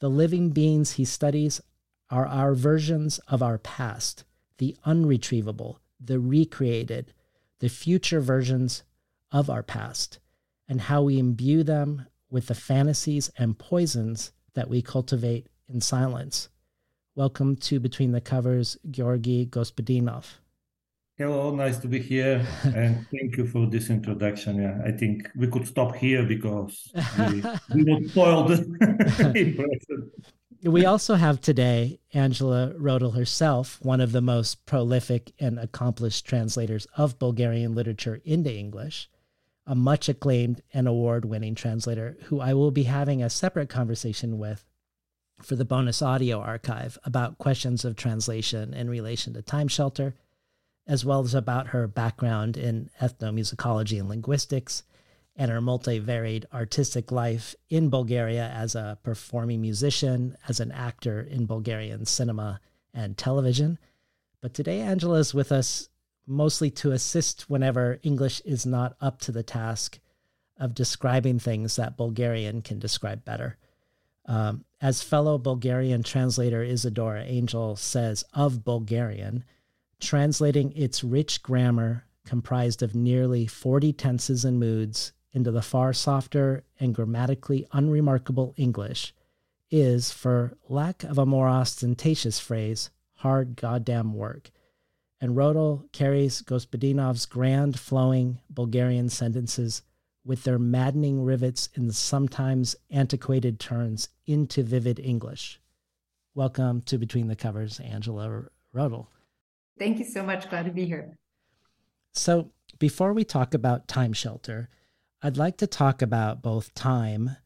The 0.00 0.10
living 0.10 0.50
beings 0.50 0.94
he 0.94 1.04
studies 1.04 1.60
are 2.10 2.26
our 2.26 2.56
versions 2.56 3.20
of 3.28 3.40
our 3.40 3.56
past, 3.56 4.24
the 4.58 4.76
unretrievable, 4.84 5.78
the 6.00 6.18
recreated, 6.18 7.14
the 7.60 7.68
future 7.68 8.20
versions 8.20 8.82
of 9.30 9.48
our 9.48 9.62
past, 9.62 10.18
and 10.66 10.80
how 10.80 11.02
we 11.02 11.20
imbue 11.20 11.62
them 11.62 12.06
with 12.28 12.48
the 12.48 12.56
fantasies 12.56 13.30
and 13.38 13.56
poisons 13.56 14.32
that 14.54 14.68
we 14.68 14.82
cultivate 14.82 15.46
in 15.68 15.80
silence. 15.80 16.48
Welcome 17.14 17.54
to 17.58 17.78
Between 17.78 18.10
the 18.10 18.20
Covers, 18.20 18.76
Georgy 18.90 19.46
Gospodinov. 19.46 20.40
Hello, 21.16 21.54
nice 21.54 21.78
to 21.78 21.86
be 21.86 22.00
here, 22.00 22.44
and 22.64 23.06
thank 23.12 23.36
you 23.36 23.46
for 23.46 23.66
this 23.66 23.88
introduction. 23.88 24.60
Yeah, 24.60 24.80
I 24.84 24.90
think 24.90 25.30
we 25.36 25.46
could 25.46 25.64
stop 25.64 25.94
here 25.94 26.24
because 26.24 26.90
we, 27.16 27.40
we 27.72 27.84
will 27.84 28.08
spoil 28.08 28.42
the 28.42 28.56
impression. 29.36 30.10
We 30.64 30.84
also 30.86 31.14
have 31.14 31.40
today 31.40 32.00
Angela 32.14 32.72
Rodel 32.76 33.12
herself, 33.12 33.78
one 33.80 34.00
of 34.00 34.10
the 34.10 34.20
most 34.20 34.66
prolific 34.66 35.30
and 35.38 35.56
accomplished 35.56 36.26
translators 36.26 36.88
of 36.96 37.20
Bulgarian 37.20 37.76
literature 37.76 38.20
into 38.24 38.52
English, 38.52 39.08
a 39.68 39.76
much 39.76 40.08
acclaimed 40.08 40.62
and 40.72 40.88
award 40.88 41.26
winning 41.26 41.54
translator 41.54 42.16
who 42.24 42.40
I 42.40 42.54
will 42.54 42.72
be 42.72 42.84
having 42.84 43.22
a 43.22 43.30
separate 43.30 43.68
conversation 43.68 44.36
with 44.36 44.64
for 45.40 45.54
the 45.54 45.64
bonus 45.64 46.02
audio 46.02 46.40
archive 46.40 46.98
about 47.04 47.38
questions 47.38 47.84
of 47.84 47.94
translation 47.94 48.74
in 48.74 48.90
relation 48.90 49.32
to 49.34 49.42
Time 49.42 49.68
Shelter 49.68 50.14
as 50.86 51.04
well 51.04 51.20
as 51.20 51.34
about 51.34 51.68
her 51.68 51.86
background 51.86 52.56
in 52.56 52.90
ethnomusicology 53.00 53.98
and 53.98 54.08
linguistics 54.08 54.82
and 55.36 55.50
her 55.50 55.60
multivaried 55.60 56.44
artistic 56.52 57.10
life 57.10 57.54
in 57.68 57.90
Bulgaria 57.90 58.48
as 58.48 58.74
a 58.74 58.98
performing 59.02 59.60
musician, 59.60 60.36
as 60.48 60.60
an 60.60 60.70
actor 60.70 61.20
in 61.20 61.46
Bulgarian 61.46 62.04
cinema 62.04 62.60
and 62.92 63.18
television. 63.18 63.78
But 64.40 64.54
today, 64.54 64.80
Angela 64.80 65.18
is 65.18 65.34
with 65.34 65.50
us 65.50 65.88
mostly 66.26 66.70
to 66.70 66.92
assist 66.92 67.50
whenever 67.50 67.98
English 68.02 68.40
is 68.44 68.64
not 68.64 68.96
up 69.00 69.20
to 69.20 69.32
the 69.32 69.42
task 69.42 69.98
of 70.58 70.74
describing 70.74 71.38
things 71.38 71.76
that 71.76 71.96
Bulgarian 71.96 72.62
can 72.62 72.78
describe 72.78 73.24
better. 73.24 73.56
Um, 74.26 74.64
as 74.80 75.02
fellow 75.02 75.36
Bulgarian 75.36 76.02
translator 76.02 76.64
Izidora 76.64 77.28
Angel 77.28 77.76
says 77.76 78.24
of 78.32 78.64
Bulgarian, 78.64 79.44
translating 80.00 80.72
its 80.72 81.04
rich 81.04 81.42
grammar, 81.42 82.04
comprised 82.24 82.82
of 82.82 82.94
nearly 82.94 83.46
40 83.46 83.92
tenses 83.92 84.44
and 84.44 84.58
moods, 84.58 85.12
into 85.32 85.50
the 85.50 85.62
far 85.62 85.92
softer 85.92 86.64
and 86.78 86.94
grammatically 86.94 87.66
unremarkable 87.72 88.54
English, 88.56 89.12
is, 89.70 90.12
for 90.12 90.56
lack 90.68 91.02
of 91.02 91.18
a 91.18 91.26
more 91.26 91.48
ostentatious 91.48 92.38
phrase, 92.38 92.90
hard 93.16 93.56
goddamn 93.56 94.14
work. 94.14 94.50
And 95.20 95.36
Rodel 95.36 95.86
carries 95.92 96.42
Gospodinov's 96.42 97.26
grand 97.26 97.78
flowing 97.78 98.40
Bulgarian 98.48 99.08
sentences 99.08 99.82
with 100.24 100.44
their 100.44 100.58
maddening 100.58 101.24
rivets 101.24 101.68
in 101.74 101.86
the 101.86 101.92
sometimes 101.92 102.76
antiquated 102.90 103.58
turns 103.58 104.08
into 104.26 104.62
vivid 104.62 104.98
English. 105.00 105.60
Welcome 106.34 106.82
to 106.82 106.98
Between 106.98 107.28
the 107.28 107.36
Covers, 107.36 107.80
Angela 107.80 108.44
Rodel. 108.72 109.10
Thank 109.78 109.98
you 109.98 110.04
so 110.04 110.22
much. 110.22 110.48
Glad 110.48 110.66
to 110.66 110.70
be 110.70 110.84
here. 110.84 111.16
So, 112.12 112.50
before 112.78 113.12
we 113.12 113.24
talk 113.24 113.54
about 113.54 113.88
time 113.88 114.12
shelter, 114.12 114.68
I'd 115.22 115.36
like 115.36 115.56
to 115.58 115.66
talk 115.66 116.02
about 116.02 116.42
both 116.42 116.74
time 116.74 117.36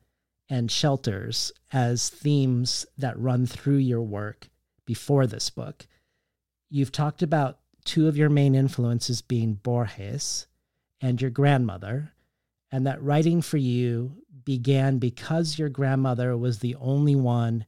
and 0.48 0.70
shelters 0.70 1.52
as 1.72 2.08
themes 2.08 2.86
that 2.96 3.18
run 3.18 3.46
through 3.46 3.76
your 3.76 4.02
work 4.02 4.48
before 4.84 5.26
this 5.26 5.50
book. 5.50 5.86
You've 6.70 6.92
talked 6.92 7.22
about 7.22 7.58
two 7.84 8.08
of 8.08 8.16
your 8.16 8.30
main 8.30 8.54
influences 8.54 9.22
being 9.22 9.54
Borges 9.54 10.46
and 11.00 11.20
your 11.20 11.30
grandmother, 11.30 12.12
and 12.70 12.86
that 12.86 13.02
writing 13.02 13.40
for 13.40 13.58
you 13.58 14.22
began 14.44 14.98
because 14.98 15.58
your 15.58 15.68
grandmother 15.68 16.36
was 16.36 16.58
the 16.58 16.74
only 16.76 17.14
one 17.14 17.64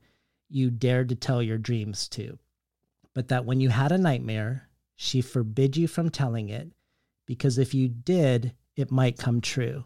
you 0.48 0.70
dared 0.70 1.08
to 1.10 1.14
tell 1.14 1.42
your 1.42 1.58
dreams 1.58 2.08
to 2.08 2.38
but 3.14 3.28
that 3.28 3.44
when 3.44 3.60
you 3.60 3.68
had 3.68 3.92
a 3.92 3.98
nightmare, 3.98 4.68
she 4.96 5.20
forbid 5.20 5.76
you 5.76 5.88
from 5.88 6.10
telling 6.10 6.48
it, 6.48 6.70
because 7.26 7.58
if 7.58 7.74
you 7.74 7.88
did, 7.88 8.52
it 8.76 8.90
might 8.90 9.18
come 9.18 9.40
true. 9.40 9.84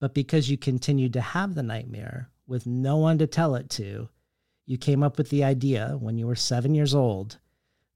But 0.00 0.14
because 0.14 0.50
you 0.50 0.56
continued 0.56 1.12
to 1.14 1.20
have 1.20 1.54
the 1.54 1.62
nightmare 1.62 2.30
with 2.46 2.66
no 2.66 2.96
one 2.96 3.18
to 3.18 3.26
tell 3.26 3.54
it 3.54 3.70
to, 3.70 4.08
you 4.66 4.78
came 4.78 5.02
up 5.02 5.18
with 5.18 5.30
the 5.30 5.44
idea 5.44 5.96
when 5.98 6.16
you 6.16 6.26
were 6.26 6.36
seven 6.36 6.74
years 6.74 6.94
old 6.94 7.38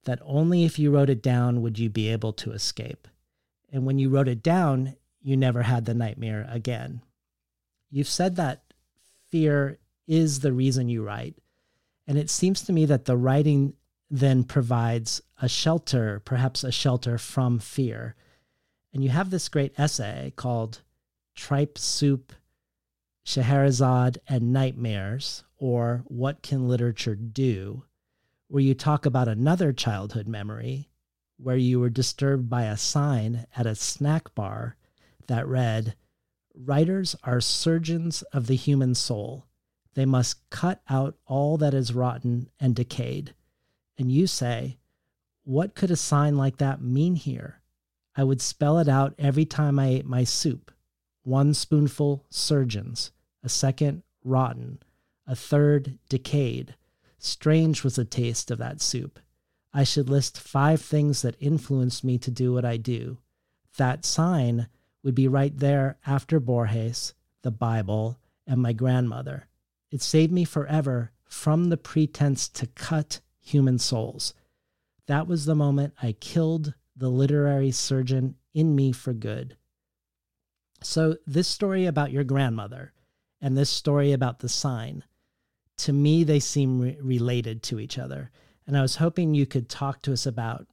that 0.04 0.20
only 0.24 0.64
if 0.64 0.78
you 0.78 0.90
wrote 0.90 1.10
it 1.10 1.22
down 1.22 1.62
would 1.62 1.78
you 1.78 1.88
be 1.88 2.08
able 2.08 2.32
to 2.34 2.52
escape. 2.52 3.08
And 3.72 3.86
when 3.86 3.98
you 3.98 4.08
wrote 4.08 4.28
it 4.28 4.42
down, 4.42 4.96
you 5.22 5.36
never 5.36 5.62
had 5.62 5.84
the 5.84 5.94
nightmare 5.94 6.46
again. 6.50 7.00
You've 7.90 8.08
said 8.08 8.36
that 8.36 8.62
fear 9.30 9.78
is 10.06 10.40
the 10.40 10.52
reason 10.52 10.88
you 10.88 11.02
write. 11.02 11.36
And 12.06 12.18
it 12.18 12.28
seems 12.28 12.62
to 12.62 12.72
me 12.72 12.84
that 12.86 13.06
the 13.06 13.16
writing 13.16 13.74
then 14.10 14.44
provides 14.44 15.20
a 15.40 15.48
shelter, 15.48 16.20
perhaps 16.24 16.62
a 16.62 16.72
shelter 16.72 17.18
from 17.18 17.58
fear. 17.58 18.14
And 18.92 19.02
you 19.02 19.10
have 19.10 19.30
this 19.30 19.48
great 19.48 19.72
essay 19.78 20.32
called 20.36 20.82
Tripe 21.34 21.78
Soup, 21.78 22.32
Scheherazade, 23.24 24.18
and 24.28 24.52
Nightmares, 24.52 25.44
or 25.56 26.04
What 26.06 26.42
Can 26.42 26.68
Literature 26.68 27.16
Do? 27.16 27.84
where 28.48 28.62
you 28.62 28.74
talk 28.74 29.06
about 29.06 29.26
another 29.26 29.72
childhood 29.72 30.28
memory 30.28 30.88
where 31.38 31.56
you 31.56 31.80
were 31.80 31.90
disturbed 31.90 32.48
by 32.48 32.64
a 32.64 32.76
sign 32.76 33.46
at 33.56 33.66
a 33.66 33.74
snack 33.74 34.32
bar 34.34 34.76
that 35.26 35.48
read, 35.48 35.96
Writers 36.54 37.16
are 37.24 37.40
surgeons 37.40 38.22
of 38.32 38.46
the 38.46 38.54
human 38.54 38.94
soul. 38.94 39.46
They 39.94 40.04
must 40.04 40.48
cut 40.50 40.82
out 40.88 41.16
all 41.26 41.56
that 41.56 41.74
is 41.74 41.94
rotten 41.94 42.48
and 42.60 42.76
decayed 42.76 43.34
and 43.98 44.10
you 44.10 44.26
say, 44.26 44.78
What 45.44 45.74
could 45.74 45.90
a 45.90 45.96
sign 45.96 46.36
like 46.36 46.56
that 46.58 46.82
mean 46.82 47.16
here? 47.16 47.60
I 48.16 48.24
would 48.24 48.40
spell 48.40 48.78
it 48.78 48.88
out 48.88 49.14
every 49.18 49.44
time 49.44 49.78
I 49.78 49.88
ate 49.88 50.06
my 50.06 50.24
soup. 50.24 50.72
One 51.22 51.54
spoonful, 51.54 52.24
surgeons. 52.30 53.10
A 53.42 53.48
second, 53.48 54.02
rotten. 54.22 54.78
A 55.26 55.34
third, 55.34 55.98
decayed. 56.08 56.74
Strange 57.18 57.82
was 57.82 57.96
the 57.96 58.04
taste 58.04 58.50
of 58.50 58.58
that 58.58 58.80
soup. 58.80 59.18
I 59.72 59.84
should 59.84 60.08
list 60.08 60.38
five 60.38 60.80
things 60.80 61.22
that 61.22 61.36
influenced 61.40 62.04
me 62.04 62.18
to 62.18 62.30
do 62.30 62.52
what 62.52 62.64
I 62.64 62.76
do. 62.76 63.18
That 63.76 64.04
sign 64.04 64.68
would 65.02 65.14
be 65.14 65.26
right 65.26 65.56
there 65.56 65.98
after 66.06 66.38
Borges, 66.38 67.14
the 67.42 67.50
Bible, 67.50 68.18
and 68.46 68.62
my 68.62 68.72
grandmother. 68.72 69.48
It 69.90 70.02
saved 70.02 70.32
me 70.32 70.44
forever 70.44 71.10
from 71.24 71.70
the 71.70 71.76
pretense 71.76 72.48
to 72.50 72.66
cut 72.68 73.20
human 73.44 73.78
souls. 73.78 74.34
That 75.06 75.28
was 75.28 75.44
the 75.44 75.54
moment 75.54 75.94
I 76.02 76.12
killed 76.12 76.74
the 76.96 77.10
literary 77.10 77.70
surgeon 77.70 78.36
in 78.54 78.74
me 78.74 78.90
for 78.90 79.12
good. 79.12 79.56
So, 80.82 81.16
this 81.26 81.48
story 81.48 81.86
about 81.86 82.12
your 82.12 82.24
grandmother 82.24 82.92
and 83.40 83.56
this 83.56 83.70
story 83.70 84.12
about 84.12 84.40
the 84.40 84.48
sign, 84.48 85.04
to 85.78 85.92
me, 85.92 86.24
they 86.24 86.40
seem 86.40 86.80
re- 86.80 86.98
related 87.00 87.62
to 87.64 87.80
each 87.80 87.98
other. 87.98 88.30
And 88.66 88.76
I 88.76 88.82
was 88.82 88.96
hoping 88.96 89.34
you 89.34 89.46
could 89.46 89.68
talk 89.68 90.02
to 90.02 90.12
us 90.12 90.26
about 90.26 90.66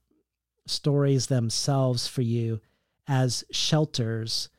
stories 0.66 1.28
themselves 1.28 2.08
for 2.08 2.22
you 2.22 2.62
as 3.08 3.44
shelters 3.52 4.50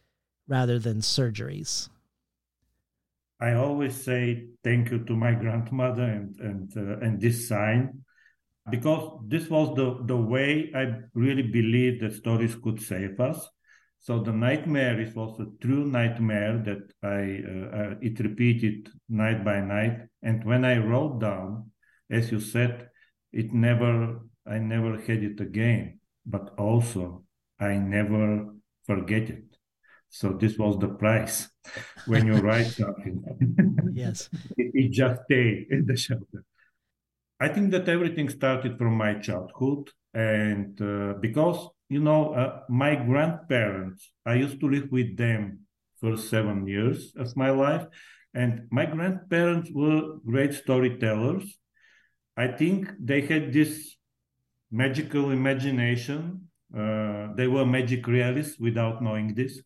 rather 0.49 0.79
than 0.79 1.01
surgeries. 1.01 1.89
I 3.43 3.55
always 3.55 4.01
say 4.05 4.47
thank 4.63 4.93
you 4.93 5.05
to 5.05 5.17
my 5.17 5.33
grandmother 5.35 6.05
and 6.05 6.39
and 6.39 6.77
uh, 6.77 7.05
and 7.05 7.21
this 7.21 7.49
sign 7.49 8.05
because 8.71 9.19
this 9.27 9.51
was 9.51 9.75
the 9.75 9.99
the 10.07 10.17
way 10.17 10.71
I 10.75 10.85
really 11.15 11.43
believed 11.43 12.03
that 12.03 12.15
stories 12.15 12.55
could 12.55 12.81
save 12.81 13.19
us. 13.19 13.49
So 13.99 14.23
the 14.23 14.33
nightmare 14.33 15.01
it 15.01 15.17
was 15.17 15.41
a 15.41 15.47
true 15.61 15.85
nightmare 15.87 16.63
that 16.69 16.85
I 17.03 17.43
uh, 17.53 17.77
uh, 17.79 17.95
it 18.01 18.21
repeated 18.21 18.89
night 19.09 19.45
by 19.45 19.61
night. 19.61 20.07
And 20.23 20.45
when 20.45 20.65
I 20.65 20.79
wrote 20.79 21.21
down, 21.21 21.73
as 22.11 22.31
you 22.31 22.39
said, 22.39 22.91
it 23.33 23.53
never 23.53 24.21
I 24.47 24.59
never 24.59 25.01
had 25.01 25.25
it 25.25 25.41
again. 25.41 25.99
But 26.25 26.55
also 26.59 27.25
I 27.59 27.75
never 27.75 28.55
forget 28.87 29.31
it. 29.31 29.52
So 30.13 30.35
this 30.35 30.59
was 30.59 30.79
the 30.79 30.89
price 30.89 31.49
when 32.05 32.27
you 32.27 32.35
write 32.35 32.67
something. 32.81 33.25
yes, 33.95 34.29
it, 34.59 34.71
it 34.75 34.91
just 34.93 35.23
stay 35.25 35.67
in 35.71 35.87
the 35.87 35.97
shelter. 35.97 36.45
I 37.41 37.49
think 37.49 37.71
that 37.73 37.89
everything 37.89 38.29
started 38.29 38.77
from 38.77 38.95
my 38.95 39.15
childhood, 39.15 39.91
and 40.13 40.81
uh, 40.81 41.15
because 41.19 41.67
you 41.89 42.01
know 42.01 42.35
uh, 42.35 42.61
my 42.69 42.95
grandparents, 42.95 44.13
I 44.27 44.35
used 44.35 44.61
to 44.61 44.69
live 44.69 44.89
with 44.93 45.17
them 45.17 45.61
for 45.99 46.19
seven 46.19 46.69
years 46.69 47.15
of 47.17 47.35
my 47.35 47.51
life, 47.51 47.87
and 48.35 48.69
my 48.71 48.85
grandparents 48.85 49.71
were 49.73 50.19
great 50.27 50.53
storytellers. 50.53 51.59
I 52.37 52.49
think 52.49 52.93
they 53.01 53.23
had 53.23 53.53
this 53.53 53.97
magical 54.71 55.31
imagination. 55.31 56.49
Uh, 56.77 57.29
they 57.35 57.49
were 57.49 57.65
magic 57.65 58.07
realists 58.07 58.59
without 58.59 59.03
knowing 59.03 59.35
this 59.35 59.63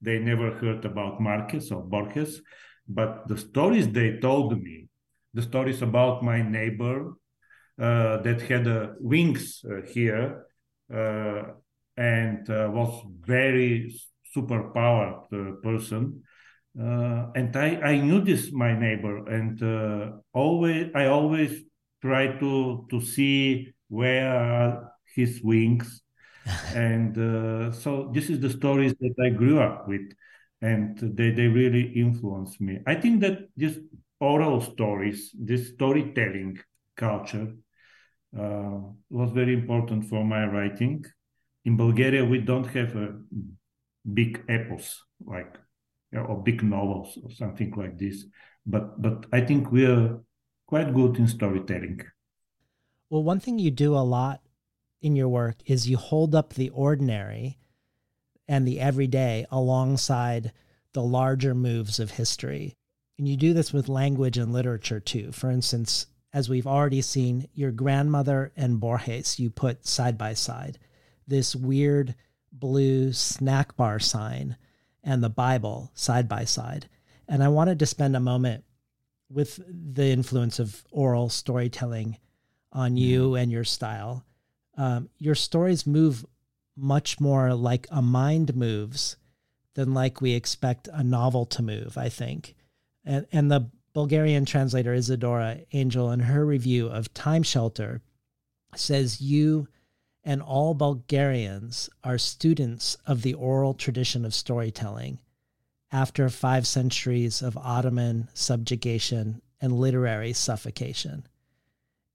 they 0.00 0.18
never 0.18 0.52
heard 0.52 0.84
about 0.84 1.20
Marquez 1.20 1.70
or 1.70 1.82
Borges, 1.82 2.42
but 2.88 3.26
the 3.28 3.38
stories 3.38 3.88
they 3.88 4.18
told 4.18 4.60
me, 4.62 4.88
the 5.32 5.42
stories 5.42 5.82
about 5.82 6.22
my 6.22 6.42
neighbor 6.42 7.14
uh, 7.80 8.18
that 8.18 8.40
had 8.42 8.68
uh, 8.68 8.88
wings 9.00 9.64
uh, 9.68 9.82
here 9.82 10.46
uh, 10.94 11.42
and 11.96 12.48
uh, 12.48 12.68
was 12.70 13.04
very 13.20 13.92
superpowered 14.36 15.24
uh, 15.32 15.56
person. 15.62 16.22
and 16.76 17.56
I, 17.56 17.80
I 17.82 17.98
knew 17.98 18.20
this 18.20 18.52
my 18.52 18.78
neighbor 18.78 19.26
and 19.26 20.22
always 20.32 20.90
I 20.94 21.06
always 21.06 21.62
try 22.00 22.38
to 22.38 22.86
to 22.90 23.00
see 23.00 23.72
where 23.88 24.30
are 24.30 24.92
his 25.16 25.40
wings 25.42 26.03
and 26.74 27.16
uh, 27.18 27.72
so 27.72 28.10
this 28.12 28.28
is 28.30 28.40
the 28.40 28.50
stories 28.50 28.94
that 29.00 29.14
I 29.24 29.30
grew 29.30 29.60
up 29.60 29.88
with, 29.88 30.12
and 30.60 30.98
they 30.98 31.30
they 31.30 31.46
really 31.46 31.92
influenced 31.94 32.60
me. 32.60 32.80
I 32.86 32.94
think 32.96 33.20
that 33.20 33.48
this 33.56 33.78
oral 34.20 34.60
stories, 34.60 35.30
this 35.38 35.68
storytelling 35.68 36.58
culture, 36.96 37.54
uh, 38.38 38.78
was 39.10 39.30
very 39.30 39.54
important 39.54 40.08
for 40.08 40.24
my 40.24 40.44
writing. 40.46 41.04
In 41.64 41.76
Bulgaria, 41.76 42.24
we 42.24 42.38
don't 42.40 42.66
have 42.66 42.94
a 42.96 43.16
big 44.12 44.44
epos 44.48 45.00
like 45.24 45.56
or 46.12 46.42
big 46.42 46.62
novels 46.62 47.18
or 47.22 47.30
something 47.30 47.72
like 47.76 47.98
this, 47.98 48.24
but 48.66 49.00
but 49.00 49.26
I 49.32 49.40
think 49.40 49.72
we 49.72 49.86
are 49.86 50.20
quite 50.66 50.94
good 50.94 51.16
in 51.18 51.26
storytelling. 51.26 52.00
Well, 53.10 53.22
one 53.22 53.40
thing 53.40 53.58
you 53.58 53.70
do 53.70 53.94
a 53.96 54.04
lot 54.04 54.40
in 55.04 55.14
your 55.14 55.28
work 55.28 55.56
is 55.66 55.86
you 55.86 55.98
hold 55.98 56.34
up 56.34 56.54
the 56.54 56.70
ordinary 56.70 57.58
and 58.48 58.66
the 58.66 58.80
everyday 58.80 59.44
alongside 59.50 60.50
the 60.94 61.02
larger 61.02 61.54
moves 61.54 62.00
of 62.00 62.12
history. 62.12 62.74
And 63.18 63.28
you 63.28 63.36
do 63.36 63.52
this 63.52 63.70
with 63.70 63.90
language 63.90 64.38
and 64.38 64.50
literature 64.50 65.00
too. 65.00 65.30
For 65.30 65.50
instance, 65.50 66.06
as 66.32 66.48
we've 66.48 66.66
already 66.66 67.02
seen, 67.02 67.48
your 67.52 67.70
grandmother 67.70 68.50
and 68.56 68.80
Borges 68.80 69.38
you 69.38 69.50
put 69.50 69.86
side 69.86 70.16
by 70.16 70.32
side. 70.32 70.78
This 71.26 71.54
weird 71.54 72.14
blue 72.50 73.12
snack 73.12 73.76
bar 73.76 73.98
sign 73.98 74.56
and 75.02 75.22
the 75.22 75.28
Bible 75.28 75.90
side 75.92 76.30
by 76.30 76.46
side. 76.46 76.88
And 77.28 77.44
I 77.44 77.48
wanted 77.48 77.78
to 77.80 77.86
spend 77.86 78.16
a 78.16 78.20
moment 78.20 78.64
with 79.28 79.60
the 79.68 80.06
influence 80.06 80.58
of 80.58 80.82
oral 80.90 81.28
storytelling 81.28 82.16
on 82.72 82.96
you 82.96 83.34
and 83.34 83.52
your 83.52 83.64
style 83.64 84.24
um, 84.76 85.08
your 85.18 85.34
stories 85.34 85.86
move 85.86 86.24
much 86.76 87.20
more 87.20 87.54
like 87.54 87.86
a 87.90 88.02
mind 88.02 88.54
moves 88.54 89.16
than 89.74 89.94
like 89.94 90.20
we 90.20 90.32
expect 90.32 90.88
a 90.92 91.02
novel 91.02 91.46
to 91.46 91.62
move, 91.62 91.96
I 91.96 92.08
think. 92.08 92.54
And, 93.04 93.26
and 93.32 93.50
the 93.50 93.70
Bulgarian 93.92 94.44
translator 94.44 94.94
Izidora 94.94 95.64
Angel, 95.72 96.10
in 96.10 96.20
her 96.20 96.44
review 96.44 96.88
of 96.88 97.14
Time 97.14 97.42
Shelter, 97.42 98.02
says 98.74 99.20
you 99.20 99.68
and 100.24 100.40
all 100.40 100.74
Bulgarians 100.74 101.90
are 102.02 102.18
students 102.18 102.96
of 103.06 103.22
the 103.22 103.34
oral 103.34 103.74
tradition 103.74 104.24
of 104.24 104.34
storytelling 104.34 105.20
after 105.92 106.28
five 106.28 106.66
centuries 106.66 107.42
of 107.42 107.56
Ottoman 107.56 108.28
subjugation 108.34 109.42
and 109.60 109.72
literary 109.72 110.32
suffocation. 110.32 111.26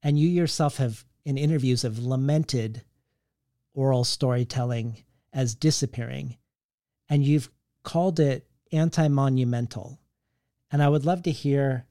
And 0.02 0.18
you 0.18 0.28
yourself 0.28 0.76
have 0.76 1.04
in 1.24 1.36
interviews 1.36 1.82
have 1.82 1.98
lamented 1.98 2.82
oral 3.74 4.04
storytelling 4.04 5.04
as 5.32 5.54
disappearing, 5.54 6.36
and 7.08 7.24
you've 7.24 7.50
called 7.82 8.20
it 8.20 8.46
anti 8.72 9.08
monumental. 9.08 10.00
And 10.72 10.82
I 10.82 10.88
would 10.88 11.04
love 11.04 11.22
to 11.24 11.30
hear 11.30 11.86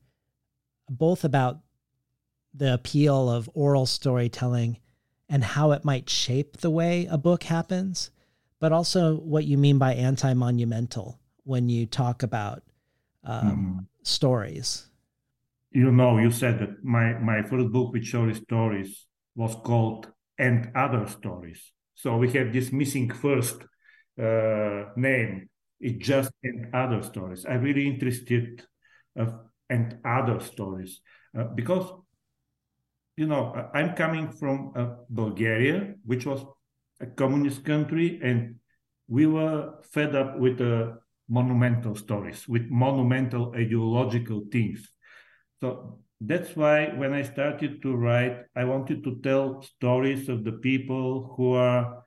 both 0.89 1.24
about 1.24 1.60
the 2.54 2.74
appeal 2.74 3.30
of 3.30 3.50
oral 3.54 3.86
storytelling 3.86 4.78
and 5.28 5.44
how 5.44 5.72
it 5.72 5.86
might 5.86 6.10
shape 6.10 6.58
the 6.58 6.70
way 6.70 7.06
a 7.10 7.18
book 7.18 7.44
happens, 7.44 8.10
but 8.60 8.72
also 8.72 9.15
what 9.18 9.46
you 9.46 9.58
mean 9.58 9.78
by 9.78 9.94
anti 9.94 10.34
monumental 10.34 11.20
when 11.44 11.70
you 11.70 11.86
talk 11.86 12.24
about 12.24 12.63
um, 13.24 13.82
mm. 13.82 14.08
stories. 14.08 14.88
You 15.72 15.92
know, 15.92 16.18
you 16.18 16.32
said 16.32 16.60
that 16.60 16.84
my, 16.84 17.13
my 17.20 17.44
first 17.44 17.72
book 17.72 17.94
with 17.94 18.04
short 18.06 18.36
stories 18.36 19.06
was 19.39 19.56
called 19.69 20.12
And 20.38 20.60
Other 20.75 21.08
Stories. 21.08 21.62
So 21.95 22.17
we 22.17 22.28
have 22.38 22.52
this 22.52 22.71
missing 22.71 23.10
first 23.10 23.58
uh, 24.21 24.91
name. 24.95 25.49
It's 25.80 26.06
just 26.06 26.32
And 26.43 26.75
Other 26.75 27.02
Stories. 27.02 27.45
I'm 27.49 27.62
really 27.62 27.88
interested 27.88 28.62
of 29.15 29.30
And 29.69 29.97
Other 30.04 30.39
Stories 30.41 30.99
uh, 31.38 31.45
because, 31.56 31.86
you 33.15 33.28
know, 33.28 33.43
I'm 33.73 33.95
coming 33.95 34.25
from 34.39 34.73
uh, 34.75 34.88
Bulgaria, 35.10 35.95
which 36.04 36.25
was 36.25 36.41
a 36.99 37.08
communist 37.08 37.63
country, 37.63 38.19
and 38.21 38.56
we 39.08 39.25
were 39.25 39.80
fed 39.93 40.15
up 40.15 40.38
with 40.38 40.58
the 40.58 40.99
monumental 41.30 41.95
stories, 41.95 42.47
with 42.47 42.65
monumental 42.69 43.54
ideological 43.56 44.39
things. 44.52 44.80
So 45.62 45.99
that's 46.21 46.55
why 46.55 46.88
when 46.95 47.13
I 47.13 47.23
started 47.23 47.82
to 47.82 47.95
write, 47.95 48.43
I 48.55 48.65
wanted 48.65 49.03
to 49.05 49.19
tell 49.23 49.62
stories 49.62 50.27
of 50.27 50.43
the 50.43 50.51
people 50.53 51.34
who 51.38 51.53
are 51.53 52.03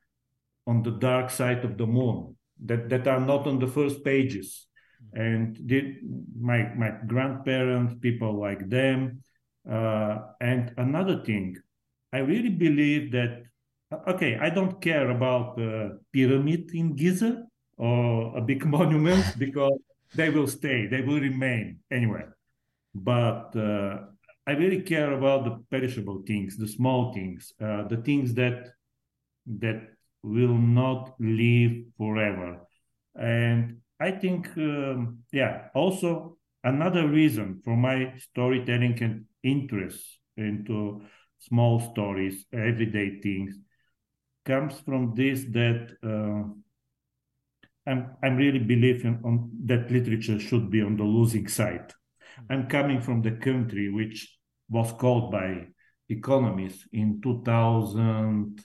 on 0.66 0.82
the 0.82 0.92
dark 0.92 1.30
side 1.30 1.64
of 1.64 1.78
the 1.78 1.86
moon, 1.86 2.36
that, 2.64 2.88
that 2.90 3.08
are 3.08 3.20
not 3.20 3.46
on 3.46 3.58
the 3.58 3.66
first 3.66 4.04
pages. 4.04 4.66
And 5.14 5.66
did 5.66 5.96
my 6.40 6.72
my 6.74 6.92
grandparents, 7.06 7.94
people 8.00 8.38
like 8.38 8.68
them. 8.68 9.22
Uh, 9.68 10.18
and 10.40 10.72
another 10.78 11.22
thing, 11.24 11.56
I 12.12 12.18
really 12.18 12.50
believe 12.50 13.12
that 13.12 13.42
okay, 14.08 14.38
I 14.40 14.48
don't 14.48 14.80
care 14.80 15.10
about 15.10 15.56
the 15.56 16.00
pyramid 16.12 16.70
in 16.72 16.94
Giza 16.94 17.44
or 17.76 18.38
a 18.38 18.40
big 18.40 18.64
monument 18.78 19.24
because 19.38 19.78
they 20.14 20.30
will 20.30 20.46
stay, 20.46 20.86
they 20.86 21.02
will 21.02 21.20
remain 21.20 21.80
anywhere 21.90 22.36
but 22.94 23.54
uh, 23.56 23.98
I 24.46 24.52
really 24.52 24.82
care 24.82 25.12
about 25.12 25.44
the 25.44 25.64
perishable 25.70 26.22
things, 26.26 26.56
the 26.56 26.68
small 26.68 27.12
things, 27.12 27.52
uh, 27.60 27.86
the 27.88 27.98
things 27.98 28.34
that 28.34 28.70
that 29.46 29.82
will 30.22 30.54
not 30.54 31.14
live 31.18 31.72
forever. 31.96 32.60
And 33.14 33.78
I 34.00 34.12
think, 34.12 34.48
um, 34.56 35.18
yeah, 35.32 35.68
also 35.74 36.38
another 36.64 37.08
reason 37.08 37.60
for 37.64 37.76
my 37.76 38.14
storytelling 38.18 39.02
and 39.02 39.24
interest 39.42 40.18
into 40.36 41.02
small 41.38 41.80
stories, 41.80 42.46
everyday 42.52 43.20
things, 43.20 43.58
comes 44.44 44.78
from 44.80 45.14
this 45.14 45.44
that 45.50 45.90
uh, 46.02 46.48
I'm 47.86 48.16
I'm 48.22 48.36
really 48.36 48.60
believing 48.60 49.20
on 49.24 49.50
that 49.66 49.90
literature 49.90 50.38
should 50.38 50.70
be 50.70 50.82
on 50.82 50.96
the 50.96 51.04
losing 51.04 51.48
side 51.48 51.92
I'm 52.50 52.68
coming 52.68 53.00
from 53.00 53.22
the 53.22 53.32
country 53.32 53.90
which 53.90 54.36
was 54.68 54.92
called 54.92 55.30
by 55.30 55.66
economists 56.08 56.86
in 56.92 57.20
2000, 57.22 58.64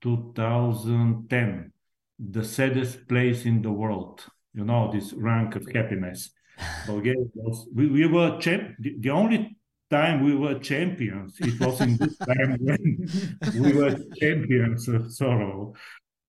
2010, 0.00 1.72
the 2.18 2.44
saddest 2.44 3.08
place 3.08 3.44
in 3.44 3.62
the 3.62 3.70
world. 3.70 4.24
You 4.54 4.64
know, 4.64 4.90
this 4.92 5.12
rank 5.12 5.56
of 5.56 5.66
happiness. 5.72 6.30
Bulgaria 6.86 7.24
was, 7.34 7.68
we, 7.74 7.88
we 7.88 8.06
were 8.06 8.38
champ, 8.38 8.74
the, 8.78 8.96
the 8.98 9.10
only 9.10 9.56
time 9.90 10.24
we 10.24 10.36
were 10.36 10.58
champions, 10.58 11.36
it 11.40 11.58
was 11.60 11.80
in 11.80 11.96
this 11.96 12.16
time 12.30 12.58
when 12.60 13.08
we 13.60 13.72
were 13.72 13.96
champions 14.20 14.88
of 14.88 15.12
sorrow. 15.12 15.74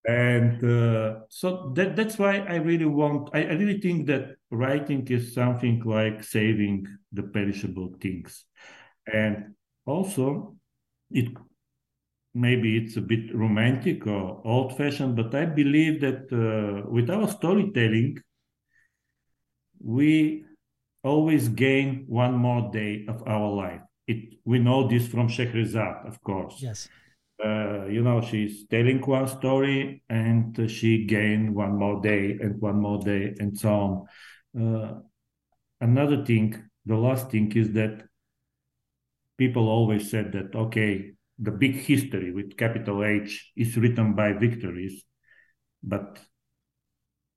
And 0.08 0.64
uh, 0.64 1.20
so 1.30 1.72
that, 1.76 1.96
that's 1.96 2.18
why 2.18 2.40
I 2.40 2.56
really 2.56 2.86
want, 2.86 3.30
I, 3.34 3.44
I 3.44 3.54
really 3.54 3.80
think 3.80 4.08
that 4.08 4.36
writing 4.52 5.08
is 5.08 5.34
something 5.34 5.82
like 5.86 6.24
saving 6.24 6.88
the 7.12 7.24
perishable 7.24 7.96
things. 8.00 8.46
And 9.12 9.56
also, 9.86 10.56
it 11.10 11.30
maybe 12.34 12.78
it's 12.78 12.98
a 12.98 13.02
bit 13.02 13.34
romantic 13.36 14.08
or 14.08 14.42
old 14.46 14.78
fashioned, 14.78 15.16
but 15.16 15.34
I 15.36 15.46
believe 15.46 16.02
that 16.02 16.32
uh, 16.32 16.90
with 16.90 17.10
our 17.10 17.28
storytelling, 17.28 18.18
we 19.84 20.46
always 21.04 21.50
gain 21.50 22.06
one 22.08 22.36
more 22.36 22.72
day 22.72 23.06
of 23.08 23.28
our 23.28 23.50
life. 23.50 23.82
It, 24.08 24.40
we 24.46 24.60
know 24.60 24.88
this 24.88 25.08
from 25.08 25.28
Scheherazade, 25.28 26.06
of 26.06 26.22
course. 26.22 26.58
Yes. 26.60 26.90
Uh, 27.44 27.86
you 27.86 28.04
know, 28.04 28.22
she's 28.22 28.68
telling 28.68 29.02
one 29.02 29.28
story 29.28 30.04
and 30.10 30.70
she 30.70 31.06
gained 31.06 31.56
one 31.56 31.76
more 31.76 32.00
day 32.00 32.38
and 32.40 32.62
one 32.62 32.80
more 32.80 33.00
day 33.00 33.34
and 33.40 33.58
so 33.58 33.70
on. 33.70 34.06
Uh, 34.60 35.00
another 35.80 36.26
thing, 36.26 36.62
the 36.86 36.96
last 36.96 37.30
thing 37.32 37.52
is 37.54 37.72
that 37.74 38.04
people 39.38 39.70
always 39.70 40.10
said 40.10 40.32
that, 40.34 40.56
okay, 40.56 41.12
the 41.40 41.52
big 41.52 41.76
history 41.76 42.32
with 42.32 42.58
capital 42.58 43.04
H 43.04 43.52
is 43.56 43.78
written 43.78 44.14
by 44.14 44.34
victories, 44.34 45.04
but 45.82 46.20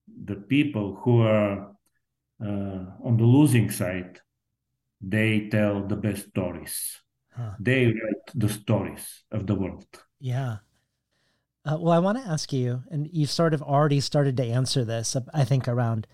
the 0.07 0.37
people 0.37 1.01
who 1.03 1.23
are 1.23 1.71
uh, 2.45 2.85
on 3.03 3.17
the 3.17 3.25
losing 3.25 3.71
side, 3.71 4.21
they 5.01 5.49
tell 5.49 5.87
the 5.87 5.97
best 5.97 6.29
stories. 6.29 7.01
Huh. 7.35 7.53
They 7.59 7.87
write 7.87 8.27
the 8.35 8.49
stories 8.49 9.25
of 9.31 9.47
the 9.47 9.55
world. 9.55 9.87
Yeah. 10.21 10.59
Uh, 11.65 11.79
well, 11.81 11.93
I 11.93 11.99
want 11.99 12.19
to 12.19 12.31
ask 12.31 12.53
you, 12.53 12.83
and 12.91 13.09
you've 13.11 13.31
sort 13.31 13.55
of 13.55 13.63
already 13.63 14.01
started 14.01 14.37
to 14.37 14.45
answer 14.45 14.85
this, 14.85 15.17
I 15.33 15.45
think, 15.45 15.67
around 15.67 16.07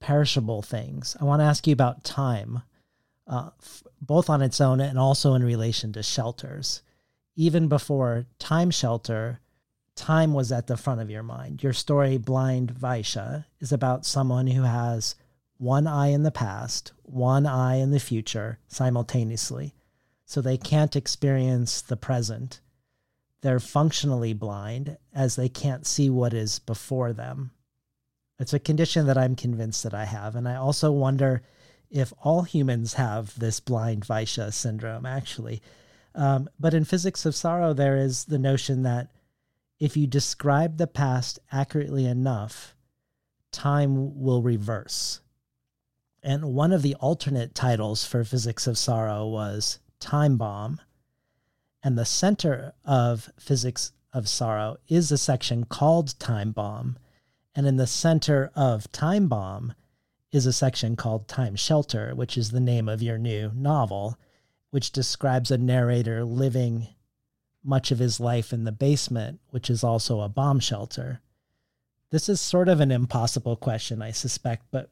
perishable 0.00 0.62
things. 0.62 1.16
I 1.20 1.24
want 1.24 1.40
to 1.40 1.44
ask 1.44 1.66
you 1.66 1.72
about 1.72 2.04
time, 2.04 2.62
uh, 3.26 3.50
f- 3.60 3.82
both 4.00 4.30
on 4.30 4.42
its 4.42 4.60
own 4.60 4.80
and 4.80 4.98
also 4.98 5.34
in 5.34 5.42
relation 5.42 5.92
to 5.94 6.02
shelters. 6.02 6.82
Even 7.34 7.68
before 7.68 8.26
Time 8.38 8.70
Shelter, 8.70 9.40
time 9.94 10.32
was 10.32 10.52
at 10.52 10.66
the 10.66 10.76
front 10.76 11.00
of 11.00 11.10
your 11.10 11.22
mind. 11.22 11.62
Your 11.62 11.72
story, 11.72 12.16
Blind 12.16 12.74
Vaisha, 12.74 13.44
is 13.60 13.72
about 13.72 14.06
someone 14.06 14.46
who 14.46 14.62
has 14.62 15.14
one 15.58 15.86
eye 15.86 16.08
in 16.08 16.22
the 16.22 16.30
past, 16.30 16.92
one 17.02 17.46
eye 17.46 17.76
in 17.76 17.90
the 17.90 18.00
future 18.00 18.58
simultaneously 18.68 19.74
so 20.26 20.40
they 20.40 20.58
can't 20.58 20.96
experience 20.96 21.80
the 21.80 21.96
present. 21.96 22.60
They're 23.42 23.60
functionally 23.60 24.34
blind 24.34 24.98
as 25.14 25.36
they 25.36 25.48
can't 25.48 25.86
see 25.86 26.10
what 26.10 26.34
is 26.34 26.58
before 26.58 27.12
them. 27.12 27.52
It's 28.38 28.52
a 28.52 28.58
condition 28.58 29.06
that 29.06 29.18
I'm 29.18 29.34
convinced 29.34 29.82
that 29.82 29.94
I 29.94 30.04
have. 30.04 30.36
And 30.36 30.48
I 30.48 30.56
also 30.56 30.92
wonder 30.92 31.42
if 31.90 32.12
all 32.22 32.42
humans 32.42 32.94
have 32.94 33.38
this 33.38 33.60
blind 33.60 34.06
Vaisha 34.06 34.52
syndrome, 34.52 35.06
actually. 35.06 35.62
Um, 36.14 36.48
but 36.58 36.74
in 36.74 36.84
physics 36.84 37.24
of 37.24 37.34
sorrow, 37.34 37.72
there 37.72 37.96
is 37.96 38.24
the 38.24 38.38
notion 38.38 38.82
that 38.82 39.08
if 39.78 39.96
you 39.96 40.06
describe 40.06 40.76
the 40.76 40.86
past 40.86 41.38
accurately 41.52 42.06
enough, 42.06 42.74
time 43.52 44.20
will 44.20 44.42
reverse. 44.42 45.20
And 46.22 46.54
one 46.54 46.72
of 46.72 46.82
the 46.82 46.94
alternate 46.96 47.54
titles 47.54 48.04
for 48.04 48.24
physics 48.24 48.66
of 48.66 48.78
sorrow 48.78 49.26
was 49.26 49.78
time 50.00 50.36
bomb. 50.36 50.80
And 51.82 51.96
the 51.96 52.04
center 52.04 52.72
of 52.84 53.30
physics 53.38 53.92
of 54.12 54.28
sorrow 54.28 54.78
is 54.88 55.12
a 55.12 55.18
section 55.18 55.64
called 55.64 56.18
time 56.18 56.50
bomb. 56.50 56.98
And 57.56 57.66
in 57.66 57.76
the 57.76 57.88
center 57.88 58.52
of 58.54 58.92
time 58.92 59.26
bomb 59.26 59.72
is 60.30 60.46
a 60.46 60.52
section 60.52 60.94
called 60.94 61.26
time 61.26 61.56
shelter, 61.56 62.14
which 62.14 62.38
is 62.38 62.50
the 62.50 62.60
name 62.60 62.88
of 62.88 63.02
your 63.02 63.18
new 63.18 63.50
novel, 63.54 64.18
which 64.70 64.92
describes 64.92 65.50
a 65.50 65.58
narrator 65.58 66.24
living 66.24 66.88
much 67.64 67.90
of 67.90 67.98
his 67.98 68.20
life 68.20 68.52
in 68.52 68.62
the 68.62 68.70
basement, 68.70 69.40
which 69.50 69.70
is 69.70 69.82
also 69.82 70.20
a 70.20 70.28
bomb 70.28 70.60
shelter. 70.60 71.20
This 72.10 72.28
is 72.28 72.40
sort 72.40 72.68
of 72.68 72.78
an 72.78 72.92
impossible 72.92 73.56
question, 73.56 74.02
I 74.02 74.12
suspect, 74.12 74.66
but 74.70 74.90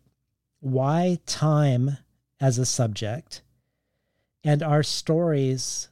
why 0.58 1.20
time 1.26 1.98
as 2.40 2.58
a 2.58 2.66
subject? 2.66 3.42
and 4.44 4.62
our 4.62 4.82
stories 4.82 5.88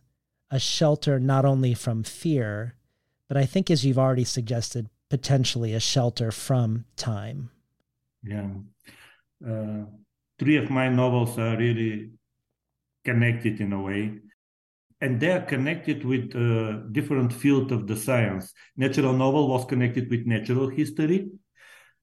a 0.51 0.61
shelter 0.61 1.19
not 1.19 1.47
only 1.47 1.73
from 1.73 2.03
fear, 2.03 2.75
but 3.27 3.39
I 3.39 3.47
think, 3.47 3.71
as 3.71 3.85
you've 3.85 3.99
already 3.99 4.25
suggested, 4.25 4.91
potentially 5.13 5.75
a 5.75 5.79
shelter 5.81 6.33
from 6.33 6.87
time. 6.97 7.51
Yeah. 8.25 8.49
Uh, 9.47 9.85
three 10.39 10.57
of 10.57 10.71
my 10.71 10.89
novels 10.89 11.39
are 11.39 11.55
really 11.59 12.13
connected 13.05 13.61
in 13.61 13.75
a 13.75 13.83
way. 13.83 14.03
And 15.03 15.21
they 15.21 15.33
are 15.33 15.43
connected 15.43 16.03
with 16.03 16.33
different 16.95 17.31
field 17.31 17.73
of 17.73 17.87
the 17.87 17.97
science. 18.07 18.55
Natural 18.75 19.13
novel 19.13 19.49
was 19.49 19.67
connected 19.67 20.09
with 20.09 20.25
natural 20.25 20.71
history. 20.71 21.29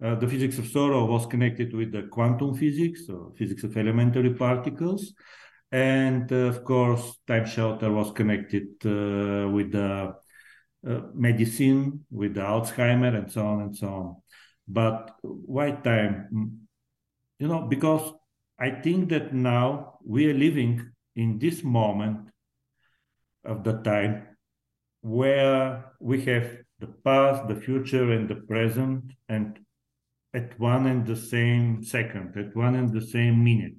Uh, 0.03 0.13
the 0.21 0.27
physics 0.27 0.59
of 0.59 0.67
sorrow 0.67 1.05
was 1.05 1.25
connected 1.25 1.73
with 1.73 1.91
the 1.91 2.03
quantum 2.11 2.53
physics, 2.53 3.09
or 3.09 3.33
physics 3.39 3.63
of 3.63 3.75
elementary 3.75 4.35
particles 4.35 5.15
and 5.71 6.31
uh, 6.31 6.49
of 6.51 6.63
course 6.63 7.19
time 7.27 7.45
shelter 7.45 7.91
was 7.91 8.11
connected 8.11 8.67
uh, 8.85 9.47
with 9.49 9.71
the 9.71 10.13
uh, 10.87 11.01
medicine 11.13 12.05
with 12.11 12.35
the 12.35 12.41
alzheimer 12.41 13.15
and 13.15 13.31
so 13.31 13.45
on 13.45 13.61
and 13.61 13.75
so 13.75 13.87
on. 13.87 14.15
But 14.67 15.15
why 15.21 15.71
time? 15.71 16.27
Mm, 16.33 16.59
you 17.39 17.47
know 17.47 17.61
because 17.61 18.13
i 18.59 18.69
think 18.69 19.09
that 19.09 19.33
now 19.33 19.97
we 20.05 20.29
are 20.29 20.33
living 20.33 20.91
in 21.15 21.39
this 21.39 21.63
moment 21.63 22.29
of 23.45 23.63
the 23.63 23.73
time 23.81 24.27
where 25.01 25.85
we 25.99 26.21
have 26.21 26.57
the 26.79 26.87
past 27.05 27.47
the 27.47 27.55
future 27.55 28.11
and 28.11 28.29
the 28.29 28.35
present 28.35 29.03
and 29.29 29.59
at 30.33 30.59
one 30.59 30.85
and 30.85 31.07
the 31.07 31.15
same 31.15 31.81
second 31.83 32.37
at 32.37 32.55
one 32.55 32.75
and 32.75 32.93
the 32.93 33.01
same 33.01 33.43
minute. 33.43 33.73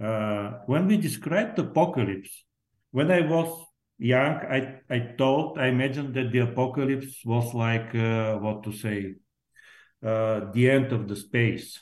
Uh, 0.00 0.60
when 0.66 0.86
we 0.86 0.96
describe 0.96 1.56
the 1.56 1.62
apocalypse, 1.62 2.44
when 2.92 3.10
I 3.10 3.22
was 3.22 3.66
young, 3.98 4.36
I, 4.36 4.80
I 4.90 5.14
thought, 5.18 5.58
I 5.58 5.68
imagined 5.68 6.14
that 6.14 6.32
the 6.32 6.40
apocalypse 6.40 7.22
was 7.24 7.54
like, 7.54 7.94
uh, 7.94 8.36
what 8.38 8.62
to 8.64 8.72
say, 8.72 9.14
uh, 10.04 10.52
the 10.52 10.70
end 10.70 10.92
of 10.92 11.08
the 11.08 11.16
space, 11.16 11.80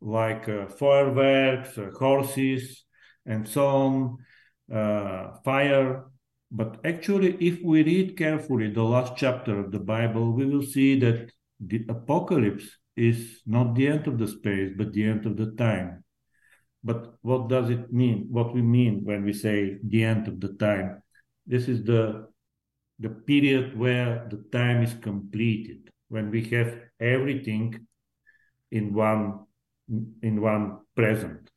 like 0.00 0.48
uh, 0.48 0.66
fireworks, 0.66 1.78
uh, 1.78 1.90
horses, 1.98 2.84
and 3.26 3.48
so 3.48 3.66
on, 3.66 4.18
uh, 4.74 5.36
fire. 5.44 6.04
But 6.50 6.80
actually, 6.84 7.34
if 7.40 7.62
we 7.62 7.82
read 7.84 8.16
carefully 8.16 8.70
the 8.70 8.82
last 8.82 9.14
chapter 9.16 9.58
of 9.58 9.72
the 9.72 9.78
Bible, 9.78 10.32
we 10.32 10.46
will 10.46 10.62
see 10.62 10.98
that 11.00 11.30
the 11.60 11.84
apocalypse 11.88 12.68
is 12.96 13.40
not 13.46 13.74
the 13.74 13.88
end 13.88 14.06
of 14.06 14.18
the 14.18 14.26
space, 14.26 14.72
but 14.76 14.92
the 14.92 15.04
end 15.04 15.24
of 15.26 15.36
the 15.36 15.52
time. 15.52 16.04
But 16.84 17.14
what 17.22 17.48
does 17.48 17.70
it 17.70 17.92
mean? 17.92 18.26
What 18.30 18.54
we 18.54 18.62
mean 18.62 19.04
when 19.04 19.24
we 19.24 19.32
say 19.32 19.78
the 19.84 20.04
end 20.04 20.28
of 20.28 20.40
the 20.40 20.54
time? 20.54 21.01
This 21.46 21.68
is 21.68 21.84
the 21.84 22.28
the 22.98 23.08
period 23.08 23.76
where 23.76 24.28
the 24.30 24.44
time 24.52 24.82
is 24.82 24.94
completed, 24.94 25.90
when 26.08 26.30
we 26.30 26.42
have 26.44 26.78
everything 27.00 27.86
in 28.70 28.94
one 28.94 29.40
in 30.22 30.40
one 30.40 30.78
present. 30.94 31.50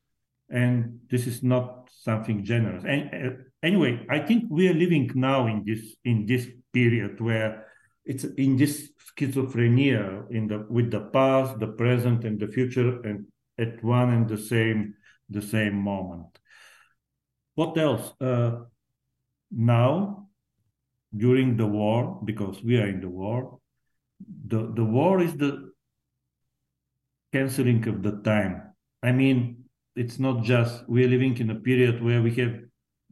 And 0.50 1.00
this 1.10 1.28
is 1.28 1.42
not 1.42 1.90
something 1.92 2.44
generous. 2.44 2.84
And, 2.84 3.10
uh, 3.14 3.36
anyway, 3.64 4.06
I 4.10 4.20
think 4.20 4.46
we 4.50 4.68
are 4.70 4.74
living 4.74 5.12
now 5.16 5.48
in 5.48 5.64
this 5.66 5.96
in 6.04 6.26
this 6.26 6.48
period 6.72 7.20
where 7.22 7.68
it's 8.06 8.24
in 8.24 8.56
this 8.58 8.92
schizophrenia 9.08 10.30
in 10.32 10.48
the 10.48 10.66
with 10.70 10.92
the 10.92 11.02
past, 11.02 11.60
the 11.60 11.68
present, 11.68 12.26
and 12.26 12.40
the 12.40 12.48
future, 12.48 13.02
and 13.02 13.26
at 13.58 13.84
one 13.84 14.14
and 14.14 14.28
the 14.28 14.38
same 14.38 14.96
the 15.30 15.42
same 15.42 15.76
moment. 15.76 16.40
What 17.56 17.78
else? 17.78 18.14
Uh, 18.22 18.66
now, 19.56 20.28
during 21.16 21.56
the 21.56 21.66
war, 21.66 22.20
because 22.26 22.62
we 22.62 22.78
are 22.78 22.88
in 22.88 23.00
the 23.00 23.10
war, 23.10 23.60
the, 24.48 24.72
the 24.76 24.84
war 24.84 25.22
is 25.22 25.36
the 25.38 25.72
canceling 27.32 27.88
of 27.88 28.04
the 28.04 28.22
time. 28.24 28.62
I 29.02 29.12
mean, 29.12 29.66
it's 29.96 30.20
not 30.20 30.44
just 30.44 30.84
we're 30.90 31.08
living 31.08 31.38
in 31.38 31.50
a 31.50 31.56
period 31.56 32.04
where 32.04 32.22
we 32.22 32.36
have 32.36 32.60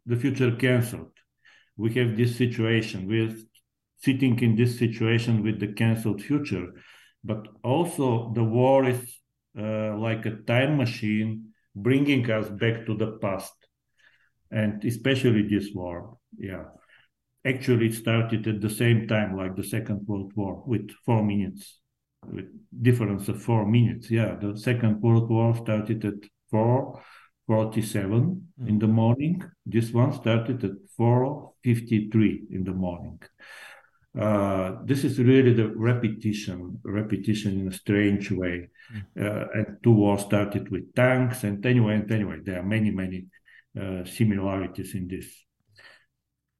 the 0.05 0.17
future 0.17 0.55
cancelled. 0.55 1.11
We 1.77 1.93
have 1.93 2.17
this 2.17 2.35
situation. 2.35 3.07
We're 3.07 3.35
sitting 3.97 4.37
in 4.39 4.55
this 4.55 4.77
situation 4.77 5.43
with 5.43 5.59
the 5.59 5.67
cancelled 5.73 6.21
future, 6.21 6.67
but 7.23 7.47
also 7.63 8.33
the 8.35 8.43
war 8.43 8.85
is 8.85 9.01
uh, 9.57 9.95
like 9.97 10.25
a 10.25 10.37
time 10.45 10.77
machine 10.77 11.53
bringing 11.75 12.29
us 12.29 12.49
back 12.49 12.85
to 12.85 12.95
the 12.95 13.17
past, 13.21 13.53
and 14.53 14.83
especially 14.85 15.47
this 15.47 15.69
war. 15.73 16.17
Yeah, 16.37 16.65
actually, 17.45 17.87
it 17.87 17.95
started 17.95 18.47
at 18.47 18.61
the 18.61 18.69
same 18.69 19.07
time 19.07 19.37
like 19.37 19.55
the 19.55 19.63
Second 19.63 20.07
World 20.07 20.33
War 20.35 20.63
with 20.65 20.91
four 21.05 21.23
minutes, 21.23 21.79
with 22.25 22.45
difference 22.81 23.27
of 23.29 23.41
four 23.41 23.65
minutes. 23.65 24.09
Yeah, 24.09 24.35
the 24.35 24.57
Second 24.57 25.01
World 25.01 25.29
War 25.29 25.55
started 25.55 26.05
at 26.05 26.29
four 26.49 27.01
47 27.47 28.47
mm. 28.61 28.69
in 28.69 28.79
the 28.79 28.87
morning. 28.87 29.43
This 29.65 29.91
one 29.91 30.13
started 30.13 30.63
at 30.63 30.71
4.53 30.99 32.51
in 32.51 32.63
the 32.63 32.71
morning. 32.71 33.19
Uh, 34.17 34.73
this 34.85 35.03
is 35.03 35.19
really 35.19 35.53
the 35.53 35.69
repetition, 35.75 36.79
repetition 36.83 37.61
in 37.61 37.67
a 37.67 37.71
strange 37.71 38.31
way. 38.31 38.69
Mm. 38.93 39.25
Uh, 39.25 39.47
and 39.53 39.77
two 39.83 39.91
wars 39.91 40.21
started 40.21 40.69
with 40.69 40.93
tanks, 40.93 41.43
and 41.43 41.65
anyway, 41.65 41.95
and 41.95 42.11
anyway, 42.11 42.37
there 42.43 42.59
are 42.59 42.63
many, 42.63 42.91
many 42.91 43.25
uh, 43.79 44.05
similarities 44.05 44.95
in 44.95 45.07
this. 45.07 45.27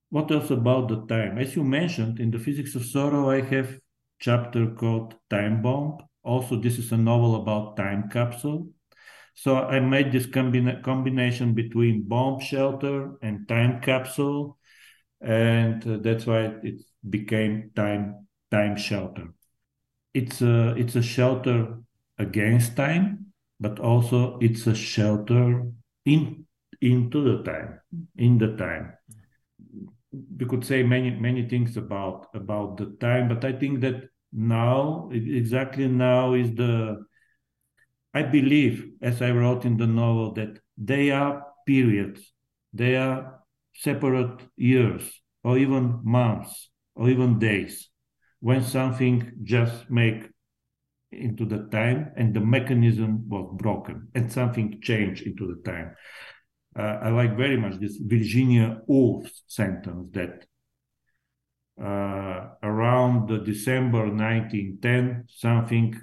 What 0.10 0.32
else 0.32 0.52
about 0.52 0.88
the 0.90 1.06
time? 1.08 1.38
As 1.38 1.56
you 1.56 1.64
mentioned, 1.64 2.20
in 2.20 2.32
the 2.32 2.40
Physics 2.40 2.76
of 2.76 2.86
Sorrow, 2.86 3.30
I 3.30 3.42
have 3.42 3.80
chapter 4.20 4.68
called 4.68 5.16
Time 5.30 5.62
Bomb. 5.62 5.98
Also, 6.24 6.56
this 6.60 6.78
is 6.78 6.92
a 6.92 6.98
novel 6.98 7.36
about 7.42 7.76
time 7.76 8.10
capsule. 8.10 8.70
So 9.36 9.58
I 9.58 9.80
made 9.80 10.12
this 10.12 10.28
combina- 10.28 10.84
combination 10.84 11.54
between 11.54 12.08
bomb 12.08 12.40
shelter 12.42 13.18
and 13.22 13.48
time 13.48 13.82
capsule, 13.82 14.58
and 15.22 15.86
uh, 15.88 15.98
that's 15.98 16.26
why 16.28 16.56
it 16.64 16.82
became 17.10 17.72
time 17.76 18.28
time 18.52 18.78
shelter. 18.78 19.34
It's 20.14 20.42
a 20.42 20.76
it's 20.78 20.96
a 20.96 21.02
shelter 21.04 21.80
against 22.18 22.76
time, 22.78 23.34
but 23.60 23.80
also 23.80 24.38
it's 24.40 24.68
a 24.68 24.76
shelter 24.76 25.72
in 26.06 26.43
into 26.84 27.24
the 27.24 27.44
time 27.44 27.80
mm-hmm. 27.96 28.24
in 28.24 28.38
the 28.38 28.56
time. 28.58 28.94
We 30.12 30.46
could 30.46 30.66
say 30.66 30.84
many 30.84 31.12
many 31.12 31.48
things 31.48 31.78
about 31.78 32.28
about 32.34 32.78
the 32.78 32.96
time, 33.00 33.28
but 33.30 33.44
I 33.46 33.54
think 33.54 33.82
that 33.82 34.04
now 34.32 35.10
exactly 35.12 35.88
now 35.88 36.34
is 36.34 36.54
the 36.56 37.04
I 38.14 38.22
believe, 38.22 38.92
as 39.02 39.22
I 39.24 39.32
wrote 39.32 39.66
in 39.66 39.78
the 39.78 39.88
novel, 39.88 40.34
that 40.34 40.60
they 40.78 41.10
are 41.10 41.44
periods, 41.66 42.22
they 42.72 42.96
are 42.96 43.40
separate 43.74 44.40
years, 44.56 45.04
or 45.44 45.58
even 45.58 46.00
months, 46.04 46.70
or 46.94 47.10
even 47.10 47.40
days, 47.40 47.90
when 48.40 48.64
something 48.64 49.32
just 49.44 49.90
make 49.90 50.30
into 51.12 51.46
the 51.46 51.68
time 51.72 52.12
and 52.18 52.34
the 52.34 52.40
mechanism 52.40 53.28
was 53.30 53.50
broken 53.58 54.08
and 54.16 54.32
something 54.32 54.80
changed 54.82 55.26
into 55.26 55.48
the 55.48 55.62
time. 55.70 55.96
Uh, 56.76 57.00
I 57.02 57.10
like 57.10 57.38
very 57.38 57.58
much 57.58 57.80
this 57.80 57.98
Virginia 57.98 58.82
Woolf 58.88 59.30
sentence 59.48 60.10
that 60.14 60.46
uh, 61.80 62.50
around 62.64 63.28
December 63.46 64.08
1910, 64.08 65.26
something 65.30 65.96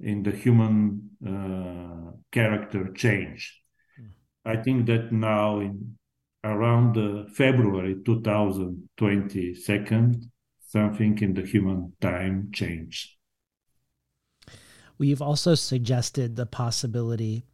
in 0.00 0.22
the 0.22 0.32
human 0.32 1.10
uh, 1.24 2.12
character 2.32 2.92
changed. 2.92 3.52
Mm. 4.00 4.10
I 4.44 4.56
think 4.62 4.86
that 4.86 5.12
now 5.12 5.60
in 5.60 5.96
around 6.42 6.96
uh, 6.96 7.24
February 7.34 7.96
2022, 8.04 9.54
something 10.66 11.18
in 11.18 11.34
the 11.34 11.42
human 11.42 11.92
time 12.00 12.50
changed. 12.52 13.10
We've 14.98 15.22
also 15.22 15.54
suggested 15.54 16.36
the 16.36 16.46
possibility 16.46 17.46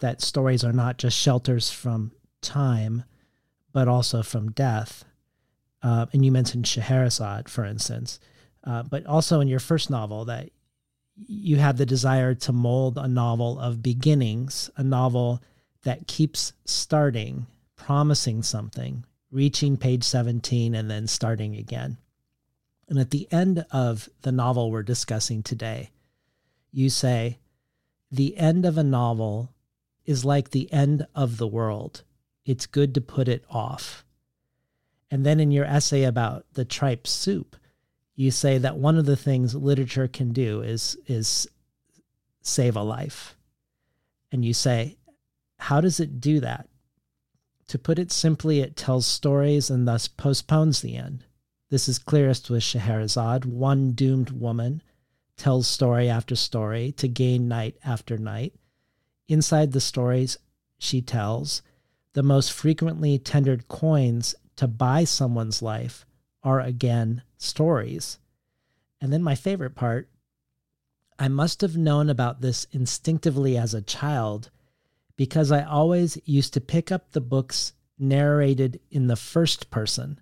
that 0.00 0.22
stories 0.22 0.64
are 0.64 0.72
not 0.72 0.98
just 0.98 1.18
shelters 1.18 1.70
from 1.70 2.12
time, 2.40 3.04
but 3.72 3.88
also 3.88 4.22
from 4.22 4.52
death. 4.52 5.04
Uh, 5.82 6.06
and 6.12 6.24
you 6.24 6.32
mentioned 6.32 6.66
Scheherazade, 6.66 7.48
for 7.48 7.64
instance, 7.64 8.18
uh, 8.64 8.82
but 8.82 9.06
also 9.06 9.40
in 9.40 9.48
your 9.48 9.60
first 9.60 9.90
novel 9.90 10.24
that 10.26 10.50
you 11.16 11.56
have 11.56 11.76
the 11.76 11.86
desire 11.86 12.34
to 12.34 12.52
mold 12.52 12.96
a 12.96 13.08
novel 13.08 13.58
of 13.58 13.82
beginnings, 13.82 14.70
a 14.76 14.84
novel 14.84 15.42
that 15.82 16.06
keeps 16.06 16.52
starting, 16.64 17.46
promising 17.76 18.42
something, 18.42 19.04
reaching 19.30 19.76
page 19.76 20.04
17, 20.04 20.74
and 20.74 20.90
then 20.90 21.06
starting 21.06 21.56
again. 21.56 21.98
And 22.88 22.98
at 22.98 23.10
the 23.10 23.28
end 23.30 23.66
of 23.70 24.08
the 24.22 24.32
novel 24.32 24.70
we're 24.70 24.82
discussing 24.82 25.42
today, 25.42 25.90
you 26.72 26.88
say, 26.88 27.38
The 28.10 28.36
end 28.36 28.64
of 28.64 28.78
a 28.78 28.84
novel 28.84 29.52
is 30.08 30.24
like 30.24 30.50
the 30.50 30.72
end 30.72 31.06
of 31.14 31.36
the 31.36 31.46
world. 31.46 32.02
It's 32.46 32.64
good 32.64 32.94
to 32.94 33.00
put 33.02 33.28
it 33.28 33.44
off. 33.50 34.06
And 35.10 35.24
then 35.24 35.38
in 35.38 35.50
your 35.50 35.66
essay 35.66 36.04
about 36.04 36.46
the 36.54 36.64
tripe 36.64 37.06
soup, 37.06 37.56
you 38.16 38.30
say 38.30 38.56
that 38.56 38.78
one 38.78 38.96
of 38.96 39.04
the 39.04 39.16
things 39.16 39.54
literature 39.54 40.08
can 40.08 40.32
do 40.32 40.62
is 40.62 40.96
is 41.06 41.46
save 42.40 42.74
a 42.74 42.82
life. 42.82 43.36
And 44.32 44.46
you 44.46 44.54
say, 44.54 44.96
how 45.58 45.82
does 45.82 46.00
it 46.00 46.20
do 46.22 46.40
that? 46.40 46.68
To 47.68 47.78
put 47.78 47.98
it 47.98 48.10
simply, 48.10 48.60
it 48.60 48.76
tells 48.76 49.06
stories 49.06 49.68
and 49.68 49.86
thus 49.86 50.08
postpones 50.08 50.80
the 50.80 50.96
end. 50.96 51.24
This 51.68 51.86
is 51.86 51.98
clearest 51.98 52.48
with 52.48 52.62
Scheherazade. 52.62 53.44
One 53.44 53.92
doomed 53.92 54.30
woman 54.30 54.82
tells 55.36 55.68
story 55.68 56.08
after 56.08 56.34
story 56.34 56.92
to 56.92 57.08
gain 57.08 57.46
night 57.46 57.76
after 57.84 58.16
night. 58.16 58.54
Inside 59.28 59.72
the 59.72 59.80
stories 59.80 60.38
she 60.78 61.02
tells, 61.02 61.62
the 62.14 62.22
most 62.22 62.52
frequently 62.52 63.18
tendered 63.18 63.68
coins 63.68 64.34
to 64.56 64.66
buy 64.66 65.04
someone's 65.04 65.62
life 65.62 66.06
are 66.42 66.60
again 66.60 67.22
stories. 67.36 68.18
And 69.00 69.12
then 69.12 69.22
my 69.22 69.34
favorite 69.34 69.74
part 69.74 70.08
I 71.18 71.28
must 71.28 71.62
have 71.62 71.76
known 71.76 72.08
about 72.08 72.40
this 72.40 72.66
instinctively 72.70 73.56
as 73.56 73.74
a 73.74 73.82
child 73.82 74.50
because 75.16 75.50
I 75.50 75.64
always 75.64 76.16
used 76.24 76.54
to 76.54 76.60
pick 76.60 76.92
up 76.92 77.10
the 77.10 77.20
books 77.20 77.72
narrated 77.98 78.80
in 78.90 79.08
the 79.08 79.16
first 79.16 79.68
person. 79.68 80.20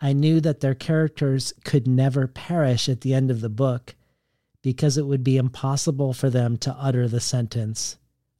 I 0.00 0.12
knew 0.12 0.40
that 0.40 0.60
their 0.60 0.76
characters 0.76 1.52
could 1.64 1.88
never 1.88 2.28
perish 2.28 2.88
at 2.88 3.00
the 3.00 3.14
end 3.14 3.32
of 3.32 3.40
the 3.40 3.48
book 3.48 3.96
because 4.62 4.96
it 4.96 5.06
would 5.06 5.24
be 5.24 5.36
impossible 5.36 6.12
for 6.12 6.30
them 6.30 6.56
to 6.58 6.72
utter 6.74 7.08
the 7.08 7.20
sentence, 7.20 7.96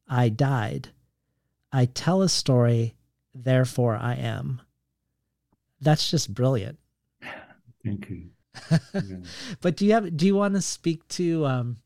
I 0.09 0.29
died. 0.29 0.91
I 1.73 1.85
tell 1.87 2.23
a 2.23 2.29
story, 2.29 2.95
therefore 3.35 3.97
I 3.97 4.15
am. 4.15 4.61
That's 5.81 6.11
just 6.11 6.33
brilliant. 6.35 6.79
Thank 7.85 8.09
you. 8.09 8.31
but 9.61 9.77
do 9.77 9.87
you 9.87 9.93
have 9.93 10.17
do 10.17 10.27
you 10.27 10.35
want 10.35 10.55
to 10.55 10.61
speak 10.61 11.07
to 11.07 11.47
um 11.47 11.77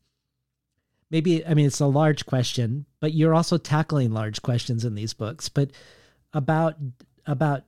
maybe 1.11 1.45
I 1.45 1.53
mean 1.53 1.67
it's 1.67 1.79
a 1.79 1.85
large 1.85 2.25
question, 2.25 2.85
but 2.99 3.13
you're 3.13 3.35
also 3.35 3.57
tackling 3.57 4.11
large 4.11 4.41
questions 4.41 4.83
in 4.85 4.95
these 4.95 5.13
books, 5.13 5.49
but 5.49 5.71
about 6.33 6.75
about 7.25 7.63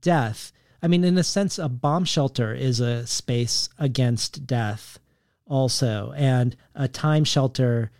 death. 0.00 0.52
I 0.82 0.86
mean 0.86 1.02
in 1.02 1.18
a 1.18 1.24
sense 1.24 1.58
a 1.58 1.68
bomb 1.68 2.04
shelter 2.04 2.54
is 2.54 2.78
a 2.80 3.06
space 3.06 3.68
against 3.78 4.46
death 4.46 4.98
also 5.46 6.12
and 6.16 6.56
a 6.74 6.88
time 6.88 7.24
shelter 7.24 7.90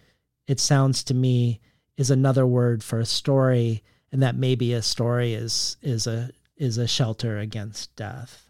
it 0.47 0.61
sounds 0.61 1.03
to 1.05 1.15
me 1.15 1.61
is 1.97 2.11
another 2.11 2.47
word 2.47 2.83
for 2.83 2.99
a 2.99 3.07
story 3.07 3.83
and 4.13 4.23
that 4.23 4.37
maybe 4.37 4.73
a 4.73 4.83
story 4.83 5.35
is 5.35 5.77
is 5.83 6.07
a 6.07 6.31
is 6.57 6.79
a 6.79 6.87
shelter 6.87 7.39
against 7.39 7.95
death. 7.97 8.47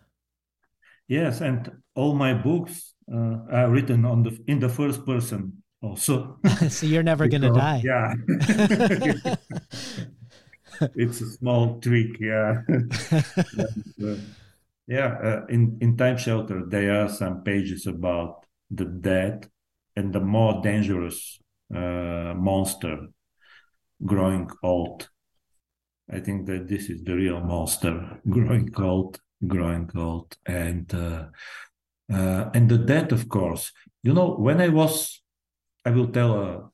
Yes, 1.09 1.41
and 1.41 1.71
all 1.95 2.15
my 2.15 2.35
books 2.35 2.95
uh, 3.13 3.39
are 3.51 3.71
written 3.71 4.05
on 4.05 4.23
the 4.23 4.39
in 4.47 4.61
the 4.61 4.69
first 4.69 5.07
person 5.07 5.63
also. 5.81 6.39
so 6.69 6.87
you're 6.87 7.03
never 7.03 7.29
going 7.29 7.43
to 7.43 7.53
die. 7.53 7.83
Yeah. 7.85 8.15
it's 10.95 11.21
a 11.21 11.31
small 11.31 11.81
trick, 11.81 12.21
yeah. 12.21 12.63
uh, 14.05 14.17
yeah, 14.87 15.17
uh, 15.23 15.47
in 15.49 15.79
in 15.81 15.97
Time 15.97 16.19
Shelter 16.19 16.63
there 16.67 17.05
are 17.05 17.09
some 17.09 17.43
pages 17.43 17.87
about 17.87 18.45
the 18.71 18.85
dead 18.85 19.49
and 19.97 20.13
the 20.13 20.21
more 20.21 20.61
dangerous 20.63 21.39
monster 21.71 23.09
growing 24.05 24.51
old. 24.63 25.09
I 26.11 26.21
think 26.21 26.47
that 26.47 26.69
this 26.69 26.91
is 26.91 27.03
the 27.05 27.15
real 27.15 27.41
monster 27.41 28.21
growing 28.29 28.71
old 28.77 29.21
growing 29.47 29.91
old 29.97 30.37
and 30.47 30.93
uh, 30.95 31.27
uh, 32.13 32.51
and 32.55 32.69
the 32.69 32.79
death 32.79 33.13
of 33.13 33.29
course 33.29 33.73
you 34.03 34.15
know 34.15 34.31
when 34.37 34.59
i 34.59 34.69
was 34.69 35.23
i 35.85 35.91
will 35.91 36.07
tell 36.07 36.41
a 36.41 36.71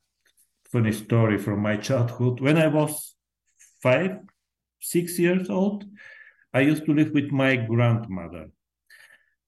funny 0.71 0.93
story 0.93 1.37
from 1.37 1.59
my 1.61 1.77
childhood 1.77 2.41
when 2.41 2.57
i 2.57 2.69
was 2.69 3.17
five 3.83 4.21
six 4.81 5.19
years 5.19 5.51
old, 5.51 5.85
I 6.53 6.61
used 6.61 6.85
to 6.87 6.95
live 6.95 7.13
with 7.13 7.31
my 7.31 7.57
grandmother. 7.57 8.51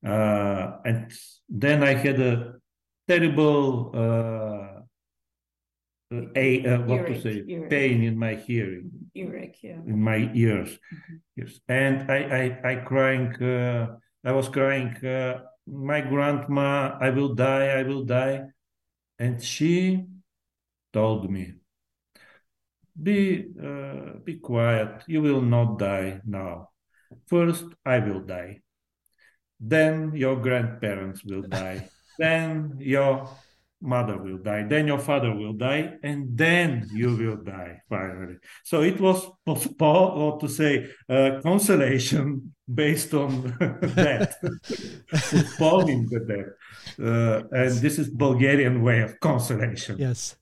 Uh, 0.07 0.79
and 0.85 1.13
then 1.49 1.83
I 1.83 1.95
had 1.95 2.21
a 2.21 2.55
terrible 3.09 3.91
uh, 3.95 4.72
a 6.37 6.49
uh, 6.67 6.81
what 6.89 7.01
Earache, 7.01 7.15
to 7.15 7.21
say 7.21 7.37
earache. 7.49 7.71
pain 7.71 8.03
in 8.03 8.17
my 8.19 8.35
hearing 8.35 8.91
Earache, 9.15 9.63
yeah. 9.63 9.81
in 9.93 9.99
my 10.11 10.31
ears 10.35 10.71
Mhm. 10.93 11.21
yes 11.37 11.53
and 11.69 11.97
i 12.11 12.21
i 12.43 12.45
i 12.73 12.75
crying 12.91 13.29
uh, 13.43 13.97
i 14.25 14.33
was 14.33 14.49
crying 14.49 14.93
uh, 15.05 15.41
my 15.67 16.01
grandma 16.13 16.97
i 17.01 17.09
will 17.11 17.35
die 17.35 17.67
i 17.81 17.83
will 17.83 18.05
die 18.05 18.37
and 19.19 19.43
she 19.43 20.05
told 20.93 21.31
me 21.31 21.45
be 23.03 23.47
uh, 23.69 24.19
be 24.25 24.35
quiet 24.39 25.03
you 25.07 25.23
will 25.23 25.41
not 25.41 25.79
die 25.79 26.21
now 26.25 26.69
first 27.27 27.65
i 27.87 27.99
will 27.99 28.21
die 28.21 28.61
then 29.61 30.13
your 30.15 30.37
grandparents 30.37 31.25
will 31.25 31.43
die 31.43 31.89
then 32.19 32.77
your 32.79 33.29
mother 33.83 34.17
will 34.25 34.39
die 34.39 34.63
then 34.63 34.87
your 34.87 34.99
father 34.99 35.35
will 35.35 35.53
die 35.53 35.85
and 36.03 36.39
then 36.39 36.89
you 36.93 37.17
will 37.17 37.37
die 37.37 37.81
finally 37.89 38.37
so 38.65 38.81
it 38.83 39.01
was 39.01 39.19
postponed 39.45 40.13
or 40.23 40.39
to 40.41 40.49
say 40.49 40.87
uh, 41.09 41.41
consolation 41.43 42.55
based 42.83 43.13
on 43.13 43.43
that 43.99 44.35
postponing 45.11 46.07
the 46.09 46.21
death 46.21 46.53
uh, 47.09 47.43
and 47.61 47.73
this 47.85 47.99
is 47.99 48.09
bulgarian 48.09 48.83
way 48.83 49.01
of 49.03 49.19
consolation 49.21 49.97
Yes. 49.99 50.37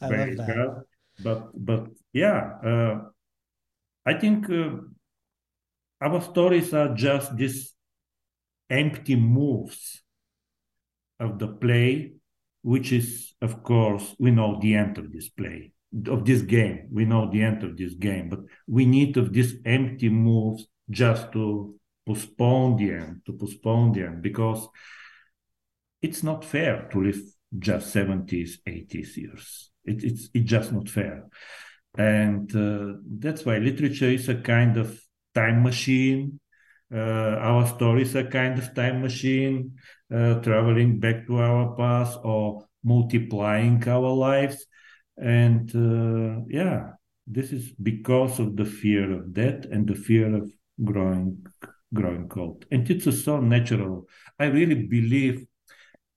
I 0.00 0.08
Very 0.08 0.36
love 0.36 0.46
that. 0.46 0.56
good. 0.56 0.84
but 1.24 1.40
but 1.54 1.82
yeah 2.12 2.40
uh, 2.64 2.94
i 4.06 4.14
think 4.14 4.48
uh, 4.50 4.70
our 6.00 6.20
stories 6.22 6.72
are 6.72 6.94
just 6.94 7.36
these 7.36 7.74
empty 8.70 9.16
moves 9.16 9.99
of 11.20 11.38
the 11.38 11.48
play 11.48 12.12
which 12.62 12.92
is 12.92 13.34
of 13.40 13.62
course 13.62 14.14
we 14.18 14.30
know 14.30 14.58
the 14.60 14.74
end 14.74 14.98
of 14.98 15.12
this 15.12 15.28
play 15.28 15.72
of 16.06 16.24
this 16.24 16.42
game. 16.42 16.86
We 16.92 17.04
know 17.04 17.28
the 17.30 17.42
end 17.42 17.62
of 17.64 17.76
this 17.76 17.94
game 17.94 18.28
but 18.28 18.40
we 18.66 18.86
need 18.86 19.16
of 19.16 19.32
these 19.32 19.54
empty 19.64 20.08
moves 20.08 20.66
just 20.88 21.32
to 21.32 21.74
postpone 22.06 22.76
the 22.76 22.92
end 22.92 23.22
to 23.26 23.32
postpone 23.32 23.92
the 23.92 24.02
end 24.04 24.22
because 24.22 24.68
it's 26.02 26.22
not 26.22 26.44
fair 26.44 26.88
to 26.92 27.02
live 27.02 27.20
just 27.58 27.94
70s 27.94 28.58
80s 28.66 29.16
years. 29.16 29.70
It, 29.84 30.04
it's 30.04 30.28
it's 30.32 30.48
just 30.48 30.72
not 30.72 30.88
fair. 30.88 31.26
And 31.98 32.54
uh, 32.54 32.98
that's 33.18 33.44
why 33.44 33.58
literature 33.58 34.08
is 34.08 34.28
a 34.28 34.36
kind 34.36 34.76
of 34.76 35.00
time 35.34 35.62
machine. 35.62 36.38
Uh, 36.92 37.36
our 37.38 37.66
stories 37.66 38.14
are 38.16 38.24
kind 38.24 38.58
of 38.58 38.74
time 38.74 39.00
machine 39.00 39.76
traveling 40.10 40.98
back 40.98 41.26
to 41.26 41.38
our 41.38 41.74
past 41.76 42.18
or 42.24 42.66
multiplying 42.82 43.86
our 43.88 44.10
lives. 44.10 44.66
And 45.16 45.70
uh, 45.74 46.42
yeah 46.48 46.92
this 47.30 47.52
is 47.52 47.70
because 47.82 48.40
of 48.40 48.56
the 48.56 48.64
fear 48.64 49.12
of 49.12 49.32
death 49.32 49.64
and 49.70 49.86
the 49.86 49.94
fear 49.94 50.34
of 50.34 50.50
growing 50.82 51.46
growing 51.94 52.28
cold. 52.28 52.64
And 52.70 52.88
it's 52.90 53.24
so 53.24 53.40
natural. 53.40 54.06
I 54.38 54.46
really 54.46 54.86
believe 54.86 55.46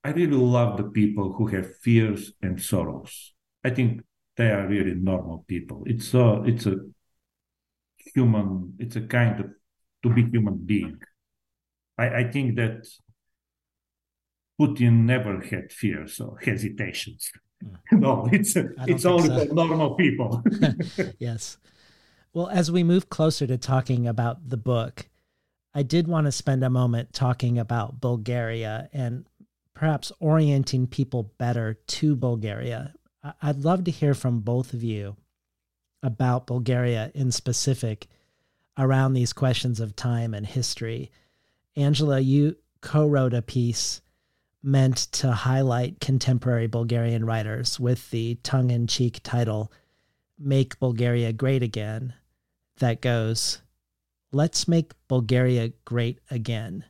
i 0.06 0.10
really 0.10 0.36
love 0.36 0.76
the 0.78 0.84
people 0.84 1.32
who 1.34 1.48
have 1.48 1.78
fears 1.78 2.34
and 2.42 2.62
sorrows. 2.62 3.34
I 3.64 3.70
think 3.70 4.02
they 4.36 4.50
are 4.52 4.68
really 4.68 4.96
normal 4.96 5.46
people. 5.48 5.84
It's 5.86 6.08
so 6.08 6.44
it's 6.46 6.66
a 6.66 6.76
human 7.98 8.74
it's 8.80 8.96
a 8.96 9.02
kind 9.02 9.40
of 9.40 9.48
to 10.04 10.10
be 10.10 10.24
human 10.24 10.58
being. 10.58 11.00
I 11.98 12.08
i 12.22 12.24
think 12.32 12.56
that 12.58 12.86
putin 14.64 15.04
never 15.06 15.42
had 15.42 15.72
fears 15.72 16.20
or 16.20 16.38
hesitations 16.40 17.32
hmm. 17.62 18.00
no 18.00 18.28
it's 18.32 18.56
it's 18.88 19.06
only 19.06 19.28
so. 19.28 19.46
for 19.46 19.54
normal 19.54 19.96
people 19.96 20.44
yes. 21.20 21.58
Well, 22.34 22.48
as 22.48 22.72
we 22.72 22.84
move 22.84 23.10
closer 23.12 23.46
to 23.46 23.60
talking 23.60 24.08
about 24.08 24.50
the 24.50 24.58
book, 24.58 25.08
I 25.76 25.84
did 25.84 26.08
want 26.08 26.26
to 26.26 26.32
spend 26.32 26.64
a 26.64 26.70
moment 26.70 27.14
talking 27.14 27.60
about 27.60 28.02
Bulgaria 28.02 28.90
and 28.92 29.26
perhaps 29.76 30.12
orienting 30.20 30.88
people 30.88 31.32
better 31.38 31.76
to 31.76 32.16
Bulgaria. 32.16 32.94
I'd 33.42 33.64
love 33.64 33.84
to 33.84 33.92
hear 33.92 34.16
from 34.16 34.40
both 34.40 34.74
of 34.74 34.84
you 34.84 35.16
about 36.02 36.48
Bulgaria 36.48 37.12
in 37.14 37.32
specific 37.32 38.08
around 38.78 39.14
these 39.14 39.32
questions 39.32 39.80
of 39.80 39.96
time 39.96 40.34
and 40.34 40.46
history. 40.46 41.12
Angela, 41.76 42.20
you 42.20 42.58
co 42.82 43.08
wrote 43.08 43.34
a 43.36 43.44
piece 43.44 44.02
meant 44.64 44.96
to 45.12 45.32
highlight 45.32 46.00
contemporary 46.00 46.68
Bulgarian 46.68 47.26
writers 47.26 47.80
with 47.80 48.10
the 48.12 48.36
tongue 48.36 48.72
in 48.72 48.88
cheek 48.88 49.20
title, 49.22 49.72
Make 50.40 50.80
Bulgaria 50.80 51.34
Great 51.34 51.62
Again, 51.62 52.14
that 52.80 53.02
goes, 53.02 53.62
Let's 54.32 54.68
make 54.68 54.94
Bulgaria 55.08 55.74
great 55.86 56.20
again. 56.32 56.86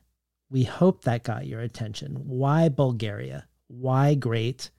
We 0.48 0.64
hope 0.64 1.02
that 1.02 1.24
got 1.24 1.46
your 1.46 1.60
attention. 1.60 2.22
Why 2.24 2.70
Bulgaria? 2.70 3.46
Why 3.66 4.14
great? 4.14 4.70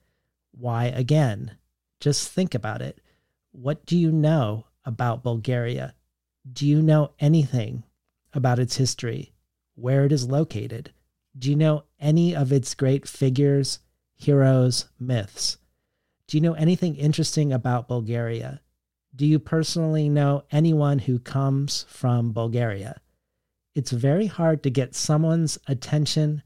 Why 0.50 0.86
again? 0.86 1.58
Just 2.00 2.28
think 2.28 2.54
about 2.54 2.82
it. 2.82 3.00
What 3.52 3.86
do 3.86 3.96
you 3.96 4.10
know 4.10 4.66
about 4.84 5.22
Bulgaria? 5.22 5.94
Do 6.50 6.66
you 6.66 6.82
know 6.82 7.12
anything 7.20 7.84
about 8.32 8.58
its 8.58 8.76
history? 8.76 9.32
Where 9.76 10.04
it 10.04 10.12
is 10.12 10.28
located? 10.28 10.92
Do 11.38 11.50
you 11.50 11.56
know 11.56 11.84
any 12.00 12.34
of 12.34 12.50
its 12.50 12.74
great 12.74 13.06
figures, 13.06 13.80
heroes, 14.14 14.86
myths? 14.98 15.58
Do 16.26 16.36
you 16.36 16.40
know 16.40 16.54
anything 16.54 16.96
interesting 16.96 17.52
about 17.52 17.88
Bulgaria? 17.88 18.62
Do 19.14 19.26
you 19.26 19.38
personally 19.38 20.08
know 20.08 20.44
anyone 20.50 21.00
who 21.00 21.18
comes 21.18 21.84
from 21.88 22.32
Bulgaria? 22.32 23.00
It's 23.74 23.90
very 23.90 24.26
hard 24.26 24.62
to 24.62 24.70
get 24.70 24.94
someone's 24.94 25.58
attention 25.66 26.42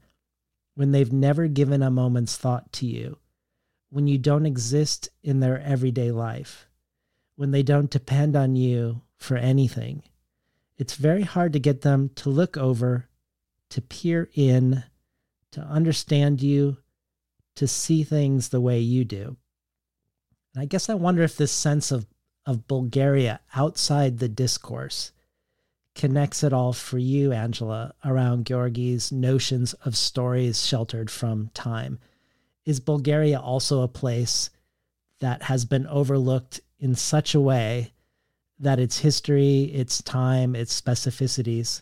when 0.75 0.91
they've 0.91 1.13
never 1.13 1.47
given 1.47 1.81
a 1.81 1.89
moment's 1.89 2.35
thought 2.35 2.71
to 2.73 2.85
you, 2.85 3.17
when 3.89 4.07
you 4.07 4.17
don't 4.17 4.45
exist 4.45 5.09
in 5.23 5.39
their 5.39 5.59
everyday 5.61 6.11
life, 6.11 6.67
when 7.35 7.51
they 7.51 7.63
don't 7.63 7.89
depend 7.89 8.35
on 8.35 8.55
you 8.55 9.01
for 9.15 9.37
anything. 9.37 10.03
It's 10.77 10.95
very 10.95 11.23
hard 11.23 11.53
to 11.53 11.59
get 11.59 11.81
them 11.81 12.09
to 12.15 12.29
look 12.29 12.57
over, 12.57 13.07
to 13.71 13.81
peer 13.81 14.29
in, 14.33 14.83
to 15.51 15.61
understand 15.61 16.41
you, 16.41 16.77
to 17.55 17.67
see 17.67 18.03
things 18.03 18.49
the 18.49 18.61
way 18.61 18.79
you 18.79 19.03
do. 19.03 19.35
And 20.53 20.61
I 20.61 20.65
guess 20.65 20.89
I 20.89 20.93
wonder 20.93 21.23
if 21.23 21.37
this 21.37 21.51
sense 21.51 21.91
of, 21.91 22.05
of 22.45 22.67
Bulgaria 22.67 23.39
outside 23.55 24.19
the 24.19 24.29
discourse 24.29 25.11
connects 25.95 26.43
it 26.43 26.53
all 26.53 26.73
for 26.73 26.97
you, 26.97 27.31
Angela, 27.31 27.93
around 28.05 28.45
Georgi's 28.45 29.11
notions 29.11 29.73
of 29.85 29.97
stories 29.97 30.65
sheltered 30.65 31.09
from 31.09 31.49
time. 31.53 31.99
Is 32.65 32.79
Bulgaria 32.79 33.39
also 33.39 33.81
a 33.81 33.87
place 33.87 34.49
that 35.19 35.43
has 35.43 35.65
been 35.65 35.87
overlooked 35.87 36.61
in 36.79 36.95
such 36.95 37.35
a 37.35 37.41
way 37.41 37.93
that 38.59 38.79
its 38.79 38.99
history, 38.99 39.63
its 39.63 40.01
time, 40.01 40.55
its 40.55 40.79
specificities, 40.79 41.81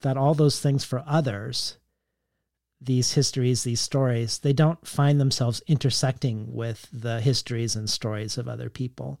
that 0.00 0.16
all 0.16 0.34
those 0.34 0.60
things 0.60 0.84
for 0.84 1.02
others, 1.06 1.78
these 2.80 3.14
histories, 3.14 3.62
these 3.64 3.80
stories, 3.80 4.38
they 4.38 4.52
don't 4.52 4.86
find 4.86 5.20
themselves 5.20 5.62
intersecting 5.66 6.52
with 6.52 6.88
the 6.92 7.20
histories 7.20 7.76
and 7.76 7.88
stories 7.88 8.38
of 8.38 8.48
other 8.48 8.68
people. 8.68 9.20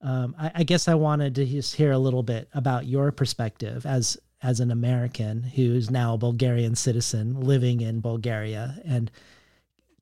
Um, 0.00 0.34
I, 0.38 0.50
I 0.56 0.62
guess 0.64 0.88
I 0.88 0.94
wanted 0.94 1.34
to 1.36 1.46
just 1.46 1.76
hear 1.76 1.92
a 1.92 1.98
little 1.98 2.22
bit 2.22 2.48
about 2.54 2.86
your 2.86 3.12
perspective 3.12 3.86
as 3.86 4.18
as 4.42 4.58
an 4.58 4.72
American 4.72 5.44
who's 5.44 5.88
now 5.88 6.14
a 6.14 6.18
Bulgarian 6.18 6.74
citizen 6.74 7.40
living 7.40 7.80
in 7.80 8.00
Bulgaria 8.00 8.80
and 8.84 9.08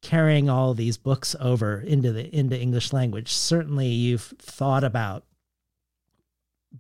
carrying 0.01 0.49
all 0.49 0.73
these 0.73 0.97
books 0.97 1.37
over 1.39 1.79
into 1.81 2.13
the 2.13 2.35
into 2.35 2.59
English 2.59 2.93
language. 2.93 3.33
Certainly, 3.33 3.89
you've 3.89 4.35
thought 4.39 4.85
about 4.85 5.25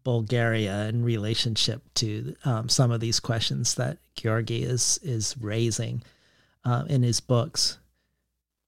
Bulgaria 0.04 0.88
in 0.88 1.04
relationship 1.04 1.82
to 1.94 2.34
um, 2.44 2.68
some 2.68 2.90
of 2.90 3.00
these 3.00 3.20
questions 3.20 3.74
that 3.74 3.98
Georgi 4.14 4.62
is 4.62 4.98
is 5.02 5.36
raising 5.40 6.02
uh, 6.64 6.84
in 6.88 7.02
his 7.02 7.20
books. 7.20 7.78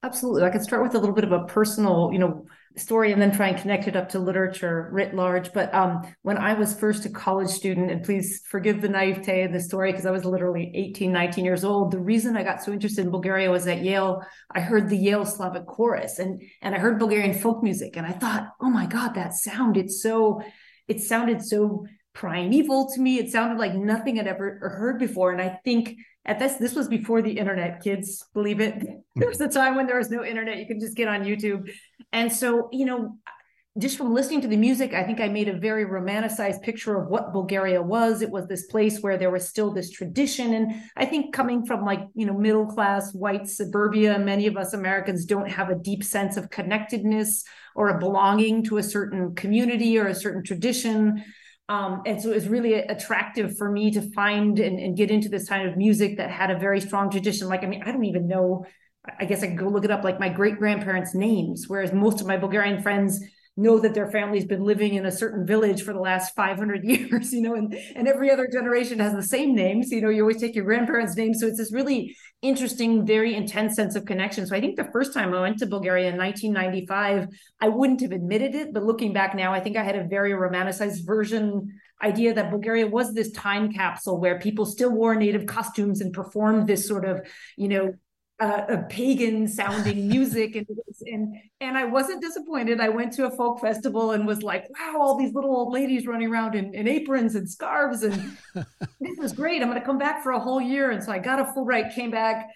Absolutely. 0.05 0.43
I 0.43 0.51
could 0.51 0.63
start 0.63 0.83
with 0.83 0.95
a 0.95 0.99
little 0.99 1.15
bit 1.15 1.25
of 1.25 1.31
a 1.31 1.45
personal, 1.45 2.11
you 2.13 2.19
know, 2.19 2.45
story 2.77 3.13
and 3.13 3.21
then 3.21 3.31
try 3.31 3.49
and 3.49 3.61
connect 3.61 3.87
it 3.87 3.97
up 3.97 4.09
to 4.09 4.19
literature 4.19 4.89
writ 4.93 5.15
large. 5.15 5.53
But 5.53 5.73
um, 5.75 6.03
when 6.23 6.39
I 6.39 6.55
was 6.55 6.79
first 6.79 7.05
a 7.05 7.11
college 7.11 7.51
student, 7.51 7.91
and 7.91 8.03
please 8.03 8.43
forgive 8.49 8.81
the 8.81 8.89
naivete 8.89 9.45
of 9.45 9.53
the 9.53 9.61
story 9.61 9.93
because 9.93 10.07
I 10.07 10.11
was 10.11 10.25
literally 10.25 10.73
18, 10.75 11.13
19 11.13 11.45
years 11.45 11.65
old. 11.65 11.91
The 11.91 12.01
reason 12.01 12.37
I 12.37 12.43
got 12.43 12.63
so 12.63 12.73
interested 12.73 13.05
in 13.05 13.11
Bulgaria 13.11 13.51
was 13.51 13.67
at 13.67 13.83
Yale. 13.83 14.23
I 14.51 14.61
heard 14.61 14.89
the 14.89 14.97
Yale 14.97 15.27
Slavic 15.27 15.67
chorus 15.67 16.19
and 16.19 16.43
and 16.63 16.75
I 16.75 16.79
heard 16.79 16.99
Bulgarian 16.99 17.35
folk 17.35 17.63
music, 17.63 17.97
and 17.97 18.07
I 18.07 18.13
thought, 18.13 18.49
oh 18.61 18.71
my 18.71 18.87
God, 18.87 19.15
that 19.15 19.35
sound! 19.35 19.77
It's 19.77 20.03
so, 20.03 20.43
it 20.89 21.01
sounded 21.01 21.43
so 21.43 21.87
primeval 22.15 22.91
to 22.93 23.01
me. 23.01 23.19
It 23.19 23.31
sounded 23.31 23.59
like 23.59 23.75
nothing 23.75 24.19
I'd 24.19 24.27
ever 24.27 24.59
heard 24.61 24.99
before, 24.99 25.33
and 25.33 25.41
I 25.41 25.61
think 25.65 25.97
at 26.25 26.39
this 26.39 26.55
this 26.55 26.75
was 26.75 26.89
before 26.89 27.23
the 27.23 27.39
internet 27.39 27.83
kids 27.83 28.25
believe 28.35 28.61
it. 28.61 28.83
There 29.17 29.29
was 29.29 29.41
a 29.41 29.49
time 29.49 29.77
when 29.77 29.87
there 29.87 29.99
was 29.99 30.11
no 30.11 30.25
internet. 30.25 30.59
You 30.59 30.67
could 30.67 30.81
just 30.81 30.97
get 30.97 31.07
on 31.07 31.23
youtube. 31.23 31.71
And 32.13 32.33
so 32.33 32.69
you 32.73 32.87
know 32.87 33.19
just 33.79 33.97
from 33.97 34.13
listening 34.13 34.43
to 34.43 34.49
the 34.49 34.57
music 34.57 34.93
i 34.93 35.03
think 35.03 35.19
i 35.21 35.29
made 35.29 35.49
a 35.49 35.57
very 35.57 35.87
romanticized 35.87 36.61
picture 36.63 37.01
of 37.01 37.09
what 37.09 37.33
bulgaria 37.33 37.81
was. 37.81 38.21
It 38.21 38.31
was 38.31 38.47
this 38.47 38.67
place 38.67 39.01
where 39.01 39.17
there 39.17 39.31
was 39.31 39.49
still 39.49 39.73
this 39.73 39.91
tradition. 39.91 40.55
And 40.55 40.73
i 40.97 41.07
think 41.07 41.35
coming 41.35 41.65
from 41.65 41.85
like 41.85 42.01
you 42.15 42.27
know 42.27 42.37
middle 42.37 42.67
class 42.67 43.13
white 43.15 43.49
suburbia 43.49 44.19
many 44.19 44.47
of 44.47 44.57
us 44.57 44.75
americans 44.75 45.25
don't 45.25 45.51
have 45.51 45.71
a 45.71 45.75
deep 45.75 46.05
sense 46.05 46.37
of 46.37 46.51
connectedness 46.51 47.45
or 47.75 47.89
a 47.89 47.99
belonging 47.99 48.65
to 48.65 48.79
a 48.79 48.83
certain 48.83 49.35
community 49.35 49.99
or 49.99 50.09
a 50.09 50.15
certain 50.15 50.43
tradition. 50.43 51.25
Um, 51.69 52.03
and 52.07 52.21
so 52.21 52.31
it 52.31 52.35
was 52.35 52.49
really 52.49 52.75
attractive 52.75 53.57
for 53.57 53.71
me 53.71 53.91
to 53.93 54.03
find 54.13 54.59
and, 54.59 54.79
and 54.79 54.97
get 54.97 55.11
into 55.11 55.29
this 55.29 55.49
kind 55.49 55.69
of 55.69 55.77
music 55.77 56.19
that 56.19 56.31
had 56.31 56.51
a 56.51 56.59
very 56.59 56.81
strong 56.81 57.11
tradition. 57.11 57.49
Like, 57.49 57.63
I 57.63 57.67
mean, 57.67 57.83
I 57.83 57.93
don't 57.93 58.05
even 58.05 58.29
know, 58.29 58.67
I 59.19 59.25
guess 59.25 59.43
I 59.43 59.47
could 59.47 59.59
go 59.59 59.69
look 59.69 59.85
it 59.85 59.91
up, 59.91 60.05
like 60.05 60.21
my 60.21 60.29
great 60.29 60.59
grandparents' 60.59 61.15
names, 61.15 61.65
whereas 61.69 61.93
most 61.93 62.21
of 62.21 62.27
my 62.27 62.37
Bulgarian 62.37 62.83
friends 62.83 63.21
know 63.63 63.79
that 63.79 63.95
their 63.95 64.11
family's 64.11 64.45
been 64.45 64.65
living 64.65 64.95
in 64.95 65.07
a 65.07 65.13
certain 65.13 65.47
village 65.47 65.83
for 65.83 65.93
the 65.93 66.01
last 66.01 66.35
500 66.35 66.85
years, 66.85 67.33
you 67.33 67.43
know, 67.43 67.55
and, 67.55 67.75
and 67.95 68.09
every 68.09 68.31
other 68.31 68.49
generation 68.53 68.99
has 68.99 69.15
the 69.15 69.23
same 69.23 69.55
names. 69.55 69.91
You 69.91 70.01
know, 70.01 70.09
you 70.09 70.23
always 70.23 70.41
take 70.41 70.55
your 70.55 70.65
grandparents' 70.65 71.17
names. 71.17 71.41
So 71.41 71.47
it's 71.47 71.59
this 71.59 71.73
really 71.73 72.17
interesting, 72.43 73.07
very 73.07 73.35
intense 73.35 73.77
sense 73.77 73.95
of 73.95 74.05
connection. 74.05 74.47
So 74.47 74.57
I 74.57 74.61
think 74.61 74.77
the 74.77 74.91
first 74.93 75.15
time 75.15 75.33
I 75.33 75.41
went 75.41 75.59
to 75.59 75.67
Bulgaria 75.67 76.09
in 76.09 76.19
1995, 76.19 77.29
I 77.61 77.69
wouldn't 77.69 78.01
have 78.01 78.13
admitted 78.13 78.55
it. 78.55 78.75
But 78.75 78.83
looking 78.83 79.13
back 79.13 79.35
now, 79.35 79.53
I 79.53 79.61
think 79.61 79.77
I 79.77 79.85
had 79.85 79.97
a 79.97 80.05
very 80.05 80.33
romanticized 80.33 81.07
version 81.07 81.73
idea 82.03 82.35
that 82.35 82.51
Bulgaria 82.51 82.87
was 82.87 83.15
this 83.15 83.31
time 83.31 83.73
capsule 83.73 84.21
where 84.21 84.41
people 84.41 84.67
still 84.67 84.91
wore 84.91 85.15
native 85.15 85.47
costumes 85.47 86.01
and 86.01 86.13
performed 86.13 86.67
this 86.67 86.87
sort 86.87 87.05
of, 87.05 87.25
you 87.57 87.69
know, 87.69 87.95
uh, 88.41 88.65
a 88.69 88.79
pagan 88.89 89.47
sounding 89.47 90.09
music 90.09 90.57
and 90.57 90.67
and 91.07 91.37
and 91.61 91.79
I 91.79 91.85
wasn't 91.85 92.21
disappointed. 92.21 92.81
I 92.81 92.89
went 92.89 93.13
to 93.15 93.27
a 93.27 93.31
folk 93.31 93.61
festival 93.61 94.13
and 94.13 94.27
was 94.27 94.43
like, 94.43 94.69
wow, 94.79 94.99
all 95.01 95.17
these 95.17 95.33
little 95.33 95.55
old 95.55 95.73
ladies 95.73 96.07
running 96.07 96.29
around 96.29 96.55
in, 96.55 96.75
in 96.75 96.89
aprons 96.89 97.35
and 97.35 97.49
scarves 97.49 98.03
and 98.03 98.37
this 98.55 99.19
was 99.19 99.33
great. 99.33 99.63
I'm 99.63 99.69
going 99.69 99.81
to 99.81 99.87
come 99.87 99.99
back 99.99 100.23
for 100.23 100.33
a 100.33 100.41
whole 100.41 100.61
year. 100.61 100.91
And 100.91 101.03
so 101.03 101.13
I 101.13 101.19
got 101.19 101.39
a 101.41 101.45
Fulbright, 101.45 101.95
came 101.95 102.11
back, 102.11 102.49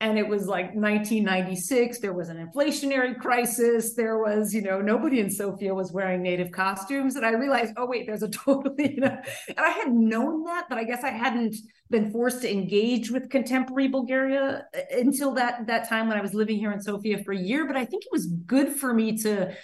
and 0.00 0.18
it 0.18 0.26
was 0.26 0.46
like 0.46 0.74
1996 0.74 2.00
there 2.00 2.12
was 2.12 2.28
an 2.28 2.36
inflationary 2.36 3.16
crisis 3.18 3.94
there 3.94 4.18
was 4.18 4.52
you 4.52 4.60
know 4.60 4.80
nobody 4.80 5.20
in 5.20 5.30
sofia 5.30 5.74
was 5.74 5.92
wearing 5.92 6.22
native 6.22 6.50
costumes. 6.50 7.16
And 7.16 7.24
i 7.24 7.30
realized 7.30 7.74
oh 7.76 7.86
wait 7.86 8.06
there's 8.06 8.22
a 8.22 8.28
totally 8.44 8.94
you 8.94 9.00
know 9.00 9.16
and 9.48 9.58
i 9.58 9.70
had 9.70 9.92
known 9.92 10.44
that 10.44 10.66
but 10.68 10.78
i 10.78 10.84
guess 10.84 11.04
i 11.04 11.10
hadn't 11.10 11.56
been 11.90 12.10
forced 12.10 12.42
to 12.42 12.52
engage 12.52 13.10
with 13.10 13.30
contemporary 13.30 13.88
bulgaria 13.88 14.66
uh, 14.76 14.80
until 14.98 15.34
that 15.34 15.66
that 15.66 15.88
time 15.88 16.08
when 16.08 16.18
i 16.18 16.22
was 16.22 16.34
living 16.34 16.58
here 16.58 16.72
in 16.72 16.80
sofia 16.80 17.22
for 17.22 17.32
a 17.32 17.38
year. 17.38 17.66
But 17.66 17.76
i 17.76 17.84
think 17.84 18.04
it 18.04 18.12
was 18.12 18.26
good 18.26 18.74
for 18.74 18.92
me 18.92 19.16
to 19.18 19.54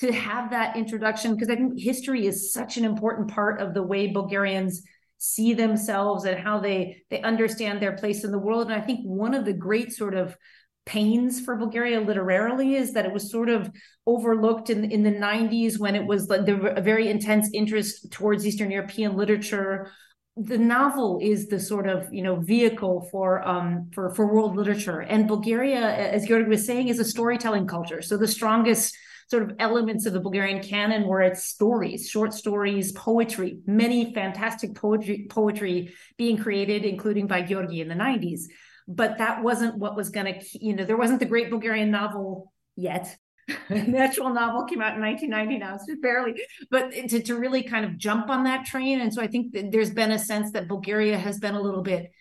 to 0.00 0.12
have 0.12 0.50
that 0.50 0.76
introduction 0.76 1.34
because 1.34 1.48
i 1.48 1.56
think 1.56 1.78
history 1.78 2.26
is 2.26 2.52
such 2.52 2.76
an 2.76 2.84
important 2.84 3.28
part 3.28 3.60
of 3.60 3.74
the 3.74 3.82
way 3.82 4.06
bulgarians 4.08 4.82
see 5.24 5.54
themselves 5.54 6.24
and 6.24 6.36
how 6.36 6.58
they 6.58 7.00
they 7.08 7.22
understand 7.22 7.80
their 7.80 7.92
place 7.92 8.24
in 8.24 8.32
the 8.32 8.38
world. 8.38 8.64
And 8.66 8.74
i 8.74 8.84
think 8.84 9.00
one 9.04 9.34
of 9.34 9.44
the 9.44 9.52
great 9.52 9.92
sort 9.92 10.14
of 10.14 10.36
pains 10.84 11.40
for 11.40 11.54
bulgaria 11.54 12.00
literarily 12.00 12.74
is 12.74 12.92
that 12.94 13.06
it 13.06 13.12
was 13.12 13.30
sort 13.30 13.48
of 13.48 13.70
overlooked 14.04 14.68
in 14.68 14.90
in 14.90 15.04
the 15.04 15.12
90s 15.12 15.78
when 15.78 15.94
it 15.94 16.04
was 16.04 16.28
like 16.28 16.48
a 16.48 16.80
very 16.80 17.08
intense 17.08 17.48
interest 17.54 18.10
towards 18.10 18.44
eastern 18.44 18.70
european 18.72 19.16
literature. 19.16 19.92
The 20.36 20.58
novel 20.58 21.20
is 21.22 21.46
the 21.46 21.60
sort 21.60 21.86
of 21.86 22.12
you 22.12 22.24
know 22.26 22.36
vehicle 22.40 23.08
for 23.12 23.46
um 23.46 23.90
for 23.94 24.12
for 24.16 24.24
world 24.34 24.56
literature. 24.56 25.00
And 25.02 25.28
bulgaria 25.28 25.82
as 26.16 26.26
georg 26.26 26.48
was 26.48 26.66
saying 26.66 26.88
is 26.88 26.98
a 26.98 27.04
storytelling 27.04 27.68
culture. 27.68 28.02
So 28.02 28.16
the 28.16 28.26
strongest 28.38 28.96
sort 29.28 29.42
of 29.42 29.56
elements 29.58 30.06
of 30.06 30.12
the 30.12 30.20
Bulgarian 30.20 30.62
canon 30.62 31.06
where 31.06 31.20
it's 31.20 31.44
stories, 31.44 32.08
short 32.08 32.32
stories, 32.34 32.92
poetry, 32.92 33.58
many 33.66 34.12
fantastic 34.12 34.74
poetry 34.74 35.26
poetry 35.30 35.94
being 36.16 36.36
created, 36.36 36.84
including 36.84 37.26
by 37.26 37.42
Georgi 37.42 37.80
in 37.80 37.88
the 37.88 37.94
90s. 37.94 38.42
But 38.88 39.18
that 39.18 39.42
wasn't 39.42 39.78
what 39.78 39.96
was 39.96 40.10
going 40.10 40.26
to, 40.26 40.64
you 40.64 40.74
know, 40.74 40.84
there 40.84 40.96
wasn't 40.96 41.20
the 41.20 41.26
great 41.26 41.50
Bulgarian 41.50 41.90
novel 41.90 42.52
yet. 42.76 43.16
the 43.68 43.98
actual 43.98 44.30
novel 44.30 44.64
came 44.64 44.80
out 44.80 44.94
in 44.94 45.00
1990 45.00 45.58
now, 45.58 45.72
just 45.76 46.00
barely, 46.00 46.34
but 46.70 46.92
to, 46.92 47.20
to 47.22 47.34
really 47.34 47.62
kind 47.62 47.84
of 47.84 47.98
jump 47.98 48.30
on 48.30 48.44
that 48.44 48.64
train. 48.64 49.00
And 49.00 49.12
so 49.12 49.20
I 49.20 49.26
think 49.26 49.52
there's 49.72 49.90
been 49.90 50.12
a 50.12 50.18
sense 50.18 50.52
that 50.52 50.68
Bulgaria 50.68 51.18
has 51.18 51.38
been 51.38 51.54
a 51.54 51.60
little 51.60 51.82
bit 51.82 52.12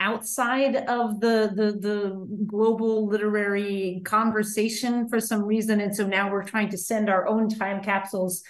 outside 0.00 0.76
of 0.76 1.20
the, 1.20 1.52
the 1.54 1.78
the 1.80 2.44
global 2.46 3.06
literary 3.06 4.02
conversation 4.04 5.08
for 5.08 5.20
some 5.20 5.42
reason. 5.42 5.80
And 5.80 5.94
so 5.94 6.06
now 6.06 6.30
we're 6.30 6.44
trying 6.44 6.68
to 6.70 6.78
send 6.78 7.08
our 7.08 7.26
own 7.26 7.48
time 7.48 7.82
capsules 7.82 8.42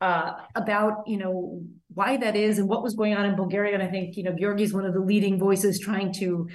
uh, 0.00 0.32
about 0.54 1.02
you 1.06 1.18
know 1.18 1.62
why 1.94 2.16
that 2.16 2.36
is 2.36 2.58
and 2.58 2.68
what 2.68 2.82
was 2.82 2.94
going 2.94 3.14
on 3.14 3.24
in 3.24 3.36
Bulgaria. 3.36 3.74
And 3.74 3.82
I 3.82 3.88
think 3.88 4.16
you 4.16 4.22
know 4.22 4.34
Georgi 4.38 4.62
is 4.64 4.72
one 4.72 4.84
of 4.84 4.94
the 4.94 5.00
leading 5.00 5.38
voices 5.38 5.78
trying 5.78 6.12
to 6.14 6.48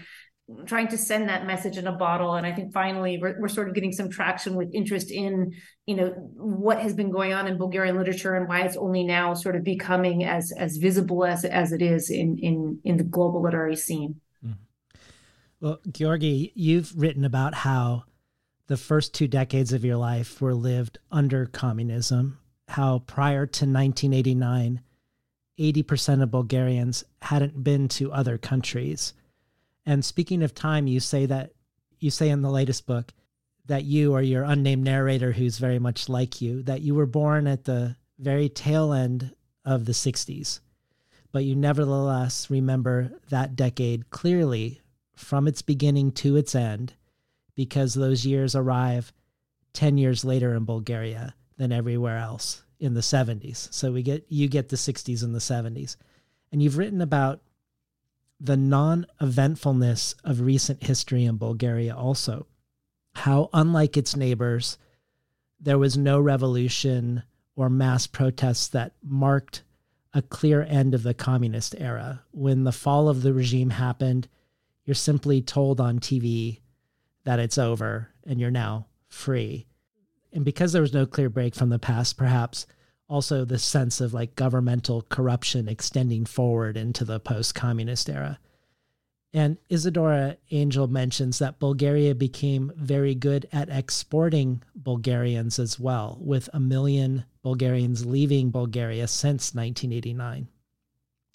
trying 0.65 0.87
to 0.87 0.97
send 0.97 1.27
that 1.27 1.45
message 1.45 1.77
in 1.77 1.87
a 1.87 1.91
bottle. 1.91 2.35
And 2.35 2.47
i 2.47 2.53
think 2.53 2.71
finally 2.73 3.17
we're, 3.21 3.39
we're 3.39 3.49
sort 3.49 3.67
of 3.67 3.75
getting 3.75 3.91
some 3.91 4.09
traction 4.09 4.55
with 4.55 4.69
interest 4.73 5.11
in 5.11 5.51
you 5.85 5.95
know 5.95 6.09
what 6.35 6.79
has 6.79 6.93
been 6.93 7.11
going 7.11 7.33
on 7.33 7.47
in 7.47 7.57
bulgarian 7.57 7.97
literature 7.97 8.35
and 8.35 8.47
why 8.47 8.61
it's 8.61 8.77
only 8.77 9.03
now 9.03 9.33
sort 9.33 9.57
of 9.57 9.63
becoming 9.63 10.23
as 10.23 10.53
as 10.57 10.77
visible 10.77 11.25
as 11.25 11.43
as 11.43 11.73
it 11.73 11.81
is 11.81 12.09
in 12.09 12.37
in 12.37 12.79
in 12.85 12.95
the 12.95 13.03
global 13.03 13.41
literary 13.41 13.75
scene 13.75 14.21
well, 15.59 15.79
Georgi, 15.91 16.51
you've 16.55 16.93
written 16.95 17.25
about 17.25 17.53
how 17.53 18.03
the 18.67 18.77
first 18.77 19.13
two 19.13 19.27
decades 19.27 19.73
of 19.73 19.85
your 19.85 19.97
life 19.97 20.41
were 20.41 20.53
lived 20.53 20.99
under 21.11 21.45
communism, 21.45 22.39
how 22.67 22.99
prior 22.99 23.45
to 23.45 23.65
1989, 23.65 24.81
80% 25.57 26.21
of 26.21 26.31
Bulgarians 26.31 27.03
hadn't 27.21 27.63
been 27.63 27.87
to 27.87 28.11
other 28.11 28.37
countries. 28.37 29.13
And 29.85 30.03
speaking 30.05 30.43
of 30.43 30.53
time, 30.53 30.85
you 30.85 30.99
say 30.99 31.25
that 31.25 31.53
you 31.99 32.11
say 32.11 32.29
in 32.29 32.41
the 32.41 32.51
latest 32.51 32.85
book 32.85 33.13
that 33.65 33.83
you 33.83 34.13
or 34.13 34.21
your 34.21 34.43
unnamed 34.43 34.83
narrator 34.83 35.31
who's 35.31 35.57
very 35.57 35.79
much 35.79 36.09
like 36.09 36.41
you 36.41 36.63
that 36.63 36.81
you 36.81 36.95
were 36.95 37.05
born 37.05 37.47
at 37.47 37.65
the 37.65 37.95
very 38.19 38.49
tail 38.49 38.93
end 38.93 39.35
of 39.65 39.85
the 39.85 39.91
60s 39.91 40.59
but 41.31 41.43
you 41.43 41.55
nevertheless 41.55 42.49
remember 42.49 43.11
that 43.29 43.55
decade 43.55 44.09
clearly 44.09 44.81
from 45.17 45.47
its 45.47 45.61
beginning 45.61 46.11
to 46.11 46.35
its 46.35 46.55
end 46.55 46.93
because 47.55 47.93
those 47.93 48.25
years 48.25 48.55
arrive 48.55 49.11
10 49.73 49.97
years 49.97 50.23
later 50.23 50.55
in 50.55 50.63
Bulgaria 50.63 51.35
than 51.57 51.71
everywhere 51.71 52.17
else 52.17 52.63
in 52.79 52.93
the 52.93 53.01
70s. 53.01 53.73
So 53.73 53.91
we 53.91 54.03
get 54.03 54.25
you 54.29 54.47
get 54.47 54.69
the 54.69 54.75
60s 54.75 55.23
and 55.23 55.33
the 55.33 55.39
70s. 55.39 55.97
And 56.51 56.61
you've 56.61 56.77
written 56.77 57.01
about 57.01 57.41
the 58.39 58.55
non-eventfulness 58.55 60.15
of 60.23 60.41
recent 60.41 60.83
history 60.83 61.25
in 61.25 61.37
Bulgaria 61.37 61.95
also. 61.95 62.45
How 63.15 63.49
unlike 63.51 63.97
its 63.97 64.15
neighbors, 64.15 64.77
there 65.59 65.79
was 65.79 65.97
no 65.97 66.19
revolution 66.19 67.23
or 67.55 67.69
mass 67.69 68.05
protests 68.05 68.67
that 68.67 68.93
marked 69.03 69.63
a 70.13 70.21
clear 70.21 70.61
end 70.61 70.93
of 70.93 71.03
the 71.03 71.15
communist 71.15 71.75
era. 71.79 72.21
When 72.31 72.63
the 72.63 72.71
fall 72.71 73.09
of 73.09 73.23
the 73.23 73.33
regime 73.33 73.71
happened, 73.71 74.27
you're 74.87 74.95
simply 74.95 75.41
told 75.41 75.79
on 75.81 75.99
TV 75.99 76.61
that 77.25 77.39
it's 77.39 77.57
over 77.57 78.09
and 78.25 78.39
you're 78.39 78.49
now 78.49 78.87
free. 79.09 79.67
And 80.31 80.45
because 80.45 80.71
there 80.71 80.81
was 80.81 80.93
no 80.93 81.05
clear 81.05 81.29
break 81.29 81.53
from 81.53 81.69
the 81.69 81.77
past, 81.77 82.17
perhaps 82.17 82.65
also 83.09 83.43
the 83.43 83.59
sense 83.59 83.99
of 83.99 84.13
like 84.13 84.35
governmental 84.35 85.01
corruption 85.03 85.67
extending 85.67 86.25
forward 86.25 86.77
into 86.77 87.03
the 87.03 87.19
post 87.19 87.53
communist 87.53 88.09
era. 88.09 88.39
And 89.33 89.57
Izidora 89.69 90.37
Angel 90.51 90.87
mentions 90.87 91.39
that 91.39 91.59
Bulgaria 91.59 92.15
became 92.15 92.71
very 92.77 93.13
good 93.13 93.45
at 93.51 93.69
exporting 93.69 94.63
Bulgarians 94.73 95.59
as 95.59 95.77
well, 95.77 96.17
with 96.21 96.49
a 96.53 96.61
million 96.61 97.25
Bulgarians 97.43 98.05
leaving 98.05 98.51
Bulgaria 98.51 99.07
since 99.07 99.53
1989. 99.53 100.47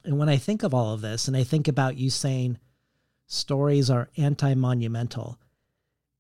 And 0.05 0.19
when 0.19 0.31
I 0.31 0.39
think 0.39 0.63
of 0.63 0.73
all 0.73 0.95
of 0.95 1.03
this, 1.03 1.29
and 1.29 1.37
I 1.37 1.45
think 1.45 1.69
about 1.69 1.99
you 1.99 2.09
saying, 2.09 2.59
stories 3.33 3.91
are 3.91 4.11
anti 4.17 4.55
monumental. 4.55 5.39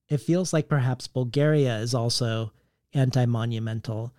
It 0.08 0.18
feels 0.18 0.52
like 0.52 0.68
perhaps 0.68 1.06
Bulgaria 1.06 1.78
is 1.78 1.94
also 1.94 2.52
anti-monumental. 2.94 4.12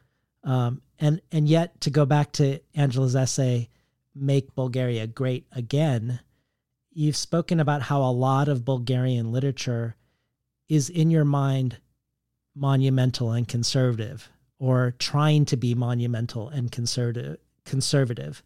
Um, 0.44 0.82
and 1.00 1.22
and 1.32 1.48
yet 1.48 1.80
to 1.82 1.90
go 1.90 2.06
back 2.06 2.32
to 2.34 2.60
Angela's 2.76 3.16
essay, 3.16 3.70
"Make 4.14 4.56
Bulgaria 4.56 5.08
Great 5.08 5.46
Again," 5.52 6.20
you've 6.92 7.16
spoken 7.16 7.60
about 7.60 7.84
how 7.84 8.02
a 8.04 8.12
lot 8.12 8.48
of 8.48 8.66
Bulgarian 8.66 9.32
literature 9.32 9.96
is 10.68 10.90
in 10.90 11.12
your 11.12 11.26
mind 11.26 11.78
monumental 12.56 13.32
and 13.32 13.48
conservative, 13.48 14.30
or 14.60 14.92
trying 14.98 15.46
to 15.46 15.58
be 15.58 15.74
monumental 15.74 16.50
and 16.50 16.72
conservative. 16.72 17.38
Conservative, 17.66 18.44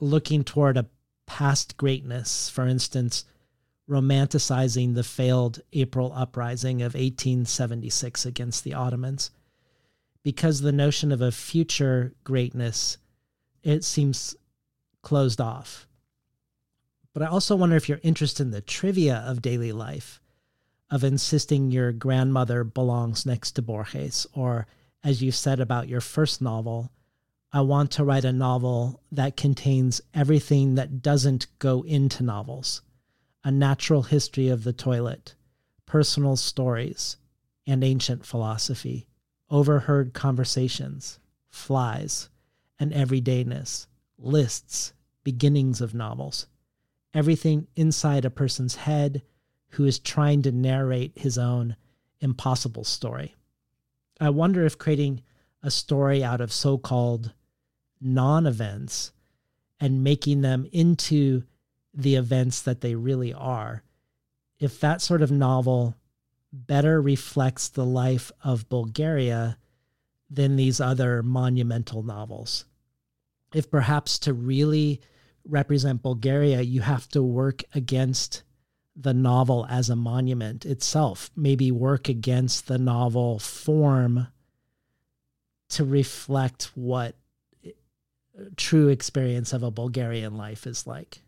looking 0.00 0.42
toward 0.42 0.76
a 0.76 0.88
past 1.26 1.76
greatness. 1.76 2.48
For 2.48 2.66
instance, 2.66 3.24
romanticizing 3.90 4.94
the 4.94 5.02
failed 5.02 5.60
April 5.72 6.12
uprising 6.14 6.80
of 6.80 6.94
1876 6.94 8.24
against 8.24 8.62
the 8.62 8.72
Ottomans 8.72 9.32
because 10.22 10.60
the 10.60 10.72
notion 10.72 11.10
of 11.10 11.20
a 11.20 11.32
future 11.32 12.14
greatness 12.22 12.98
it 13.62 13.84
seems 13.84 14.36
closed 15.02 15.40
off. 15.40 15.86
But 17.12 17.22
I 17.22 17.26
also 17.26 17.56
wonder 17.56 17.76
if 17.76 17.88
you're 17.88 18.00
interested 18.02 18.44
in 18.44 18.52
the 18.52 18.60
trivia 18.60 19.16
of 19.26 19.42
daily 19.42 19.72
life, 19.72 20.20
of 20.90 21.02
insisting 21.04 21.70
your 21.70 21.92
grandmother 21.92 22.64
belongs 22.64 23.26
next 23.26 23.52
to 23.52 23.62
Borges, 23.62 24.26
or 24.32 24.66
as 25.02 25.22
you 25.22 25.32
said 25.32 25.60
about 25.60 25.88
your 25.88 26.00
first 26.00 26.40
novel, 26.40 26.90
I 27.52 27.62
want 27.62 27.90
to 27.92 28.04
write 28.04 28.24
a 28.24 28.32
novel 28.32 29.02
that 29.10 29.36
contains 29.36 30.00
everything 30.14 30.76
that 30.76 31.02
doesn't 31.02 31.48
go 31.58 31.82
into 31.82 32.22
novels 32.22 32.82
a 33.44 33.50
natural 33.50 34.02
history 34.02 34.48
of 34.48 34.64
the 34.64 34.72
toilet, 34.72 35.34
personal 35.86 36.36
stories, 36.36 37.16
and 37.66 37.82
ancient 37.82 38.24
philosophy, 38.24 39.06
overheard 39.48 40.12
conversations, 40.12 41.18
flies, 41.48 42.28
and 42.78 42.92
everydayness, 42.92 43.86
lists, 44.18 44.92
beginnings 45.24 45.80
of 45.80 45.94
novels, 45.94 46.46
everything 47.14 47.66
inside 47.76 48.24
a 48.24 48.30
person's 48.30 48.76
head 48.76 49.22
who 49.70 49.84
is 49.84 49.98
trying 49.98 50.42
to 50.42 50.52
narrate 50.52 51.12
his 51.16 51.38
own 51.38 51.76
impossible 52.20 52.84
story. 52.84 53.34
I 54.20 54.30
wonder 54.30 54.64
if 54.64 54.78
creating 54.78 55.22
a 55.62 55.70
story 55.70 56.22
out 56.22 56.40
of 56.40 56.52
so 56.52 56.78
called 56.78 57.32
non 58.00 58.46
events 58.46 59.12
and 59.78 60.04
making 60.04 60.42
them 60.42 60.66
into 60.72 61.44
the 61.92 62.16
events 62.16 62.62
that 62.62 62.80
they 62.80 62.94
really 62.94 63.32
are, 63.32 63.82
if 64.58 64.80
that 64.80 65.00
sort 65.00 65.22
of 65.22 65.30
novel 65.30 65.96
better 66.52 67.00
reflects 67.00 67.68
the 67.68 67.84
life 67.84 68.32
of 68.42 68.68
Bulgaria 68.68 69.56
than 70.28 70.56
these 70.56 70.80
other 70.80 71.22
monumental 71.22 72.02
novels. 72.02 72.64
If 73.54 73.70
perhaps 73.70 74.18
to 74.20 74.32
really 74.32 75.00
represent 75.44 76.02
Bulgaria, 76.02 76.60
you 76.60 76.82
have 76.82 77.08
to 77.08 77.22
work 77.22 77.62
against 77.74 78.42
the 78.96 79.14
novel 79.14 79.66
as 79.68 79.88
a 79.88 79.96
monument 79.96 80.66
itself, 80.66 81.30
maybe 81.34 81.70
work 81.70 82.08
against 82.08 82.66
the 82.66 82.78
novel 82.78 83.38
form 83.38 84.28
to 85.70 85.84
reflect 85.84 86.70
what 86.74 87.14
uh, 87.64 87.70
true 88.56 88.88
experience 88.88 89.52
of 89.52 89.62
a 89.62 89.70
Bulgarian 89.70 90.36
life 90.36 90.66
is 90.66 90.86
like. 90.86 91.22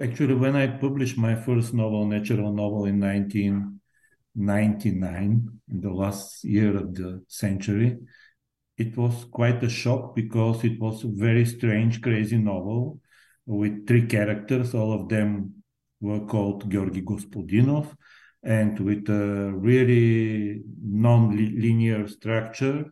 Actually, 0.00 0.34
when 0.34 0.54
I 0.54 0.68
published 0.68 1.18
my 1.18 1.34
first 1.34 1.74
novel, 1.74 2.06
natural 2.06 2.52
novel, 2.52 2.84
in 2.84 3.00
1999, 3.00 5.60
in 5.68 5.80
the 5.80 5.90
last 5.90 6.44
year 6.44 6.76
of 6.76 6.94
the 6.94 7.24
century, 7.26 7.98
it 8.76 8.96
was 8.96 9.24
quite 9.32 9.60
a 9.64 9.68
shock 9.68 10.14
because 10.14 10.62
it 10.62 10.78
was 10.78 11.02
a 11.02 11.08
very 11.08 11.44
strange, 11.44 12.00
crazy 12.00 12.38
novel 12.38 13.00
with 13.44 13.88
three 13.88 14.06
characters. 14.06 14.72
All 14.72 14.92
of 14.92 15.08
them 15.08 15.64
were 16.00 16.24
called 16.26 16.70
Georgi 16.70 17.02
Gospodinov 17.02 17.92
and 18.44 18.78
with 18.78 19.08
a 19.08 19.50
really 19.52 20.62
non-linear 20.80 22.06
structure 22.06 22.84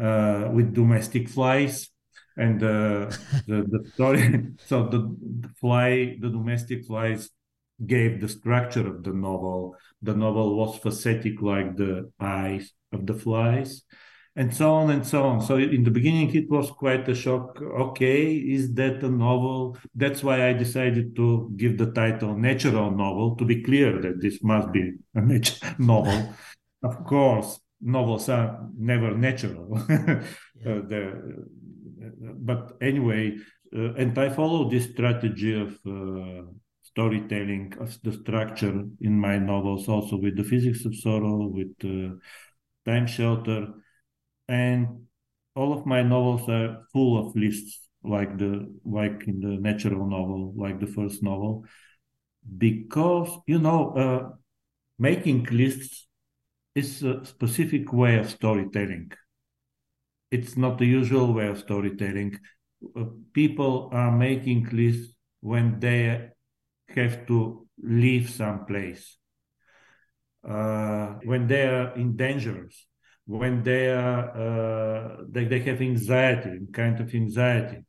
uh, 0.00 0.48
with 0.50 0.72
domestic 0.72 1.28
flies 1.28 1.91
and 2.36 2.62
uh, 2.62 3.10
the, 3.46 3.66
the 3.68 3.90
story 3.94 4.44
so 4.66 4.86
the, 4.88 5.16
the 5.40 5.48
fly 5.60 6.16
the 6.20 6.28
domestic 6.28 6.84
flies 6.86 7.30
gave 7.86 8.20
the 8.20 8.28
structure 8.28 8.86
of 8.86 9.02
the 9.02 9.12
novel. 9.12 9.76
The 10.02 10.14
novel 10.14 10.56
was 10.56 10.78
facetic 10.78 11.40
like 11.42 11.76
the 11.76 12.10
eyes 12.20 12.72
of 12.92 13.06
the 13.06 13.14
flies 13.14 13.82
and 14.34 14.54
so 14.54 14.72
on 14.74 14.90
and 14.90 15.06
so 15.06 15.24
on. 15.24 15.42
So 15.42 15.56
in 15.56 15.84
the 15.84 15.90
beginning 15.90 16.34
it 16.34 16.48
was 16.48 16.70
quite 16.70 17.08
a 17.08 17.14
shock. 17.14 17.60
Okay 17.60 18.34
is 18.36 18.72
that 18.74 19.02
a 19.02 19.10
novel? 19.10 19.76
That's 19.94 20.22
why 20.22 20.48
i 20.48 20.52
decided 20.52 21.14
to 21.16 21.52
give 21.56 21.78
the 21.78 21.90
title 21.92 22.36
natural 22.36 22.90
novel 22.90 23.36
to 23.36 23.44
be 23.44 23.62
clear 23.62 24.00
that 24.00 24.20
this 24.20 24.42
must 24.42 24.72
be 24.72 24.92
a 25.14 25.20
natural 25.32 25.74
novel. 25.78 26.34
Of 26.82 27.04
course 27.04 27.60
novels 27.80 28.28
are 28.28 28.68
never 28.78 29.16
natural. 29.16 29.78
Uh, 30.64 30.78
the 30.86 31.44
but 32.20 32.76
anyway, 32.80 33.36
uh, 33.74 33.94
and 33.94 34.16
I 34.18 34.28
follow 34.28 34.68
this 34.68 34.90
strategy 34.90 35.54
of 35.58 35.78
uh, 35.86 36.42
storytelling, 36.82 37.74
of 37.80 37.98
the 38.02 38.12
structure 38.12 38.84
in 39.00 39.18
my 39.18 39.38
novels, 39.38 39.88
also 39.88 40.16
with 40.16 40.36
the 40.36 40.44
physics 40.44 40.84
of 40.84 40.94
sorrow, 40.94 41.46
with 41.46 41.72
uh, 41.84 42.14
time 42.84 43.06
shelter, 43.06 43.68
and 44.48 45.06
all 45.54 45.72
of 45.72 45.86
my 45.86 46.02
novels 46.02 46.48
are 46.48 46.84
full 46.92 47.18
of 47.18 47.34
lists, 47.36 47.88
like 48.04 48.36
the 48.38 48.70
like 48.84 49.24
in 49.26 49.40
the 49.40 49.58
natural 49.60 50.06
novel, 50.06 50.52
like 50.56 50.80
the 50.80 50.86
first 50.86 51.22
novel, 51.22 51.64
because 52.58 53.30
you 53.46 53.58
know, 53.58 53.92
uh, 53.96 54.36
making 54.98 55.44
lists 55.44 56.08
is 56.74 57.02
a 57.02 57.24
specific 57.24 57.92
way 57.92 58.18
of 58.18 58.30
storytelling 58.30 59.12
it's 60.32 60.56
not 60.56 60.78
the 60.78 60.86
usual 60.86 61.32
way 61.34 61.46
of 61.46 61.58
storytelling. 61.58 62.38
Uh, 62.96 63.04
people 63.32 63.90
are 63.92 64.10
making 64.10 64.66
lists 64.72 65.12
when 65.40 65.78
they 65.78 66.30
have 66.88 67.26
to 67.26 67.68
leave 67.82 68.30
some 68.30 68.64
place, 68.64 69.18
uh, 70.48 71.06
when 71.24 71.46
they 71.46 71.66
are 71.66 71.94
in 71.96 72.16
dangers, 72.16 72.86
when 73.26 73.62
they 73.62 73.90
are 73.90 74.22
uh, 74.44 75.16
they, 75.28 75.44
they 75.44 75.60
have 75.60 75.80
anxiety, 75.80 76.58
kind 76.72 76.98
of 77.00 77.14
anxiety, 77.14 77.84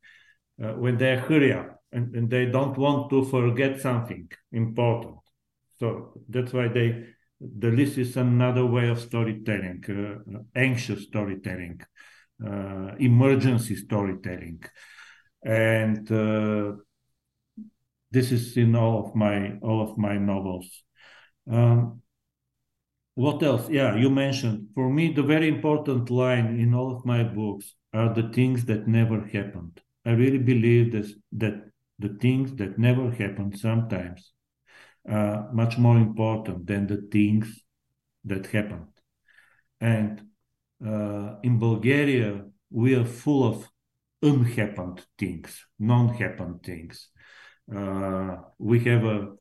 uh, 0.63 0.73
when 0.73 0.97
they 0.97 1.15
hurry 1.15 1.53
up 1.53 1.81
and, 1.91 2.15
and 2.15 2.29
they 2.29 2.45
don't 2.45 2.77
want 2.77 3.09
to 3.09 3.23
forget 3.25 3.79
something 3.79 4.29
important. 4.51 5.17
So 5.79 6.13
that's 6.29 6.53
why 6.53 6.67
they 6.67 7.05
the 7.39 7.71
list 7.71 7.97
is 7.97 8.15
another 8.15 8.65
way 8.65 8.89
of 8.89 8.99
storytelling, 8.99 9.83
uh, 9.89 10.39
anxious 10.55 11.03
storytelling 11.03 11.81
uh, 12.45 12.95
emergency 12.99 13.75
storytelling, 13.75 14.61
and 15.43 16.11
uh, 16.11 16.73
this 18.11 18.31
is 18.31 18.55
in 18.57 18.75
all 18.75 19.05
of 19.05 19.15
my 19.15 19.57
all 19.61 19.81
of 19.81 19.97
my 19.97 20.17
novels. 20.17 20.83
Um, 21.51 22.01
what 23.15 23.43
else? 23.43 23.69
Yeah, 23.69 23.95
you 23.95 24.09
mentioned 24.09 24.69
for 24.73 24.89
me 24.89 25.13
the 25.13 25.23
very 25.23 25.47
important 25.47 26.09
line 26.09 26.59
in 26.59 26.73
all 26.73 26.95
of 26.95 27.05
my 27.05 27.23
books 27.23 27.75
are 27.93 28.13
the 28.13 28.29
things 28.29 28.65
that 28.65 28.87
never 28.87 29.21
happened. 29.27 29.81
I 30.05 30.11
really 30.11 30.39
believe 30.39 30.91
this, 30.91 31.13
that 31.33 31.69
the 31.99 32.17
things 32.19 32.55
that 32.55 32.79
never 32.79 33.11
happened 33.11 33.59
sometimes 33.59 34.33
are 35.07 35.51
much 35.53 35.77
more 35.77 35.97
important 35.97 36.65
than 36.65 36.87
the 36.87 37.07
things 37.11 37.61
that 38.25 38.47
happened. 38.47 38.87
And 39.79 40.21
uh, 40.85 41.35
in 41.43 41.59
Bulgaria, 41.59 42.45
we 42.69 42.95
are 42.95 43.05
full 43.05 43.43
of 43.47 43.69
unhappened 44.21 45.05
things, 45.17 45.65
non-happened 45.79 46.63
things. 46.63 47.09
Uh, 47.73 48.37
we 48.57 48.79
have 48.81 49.03
a, 49.03 49.33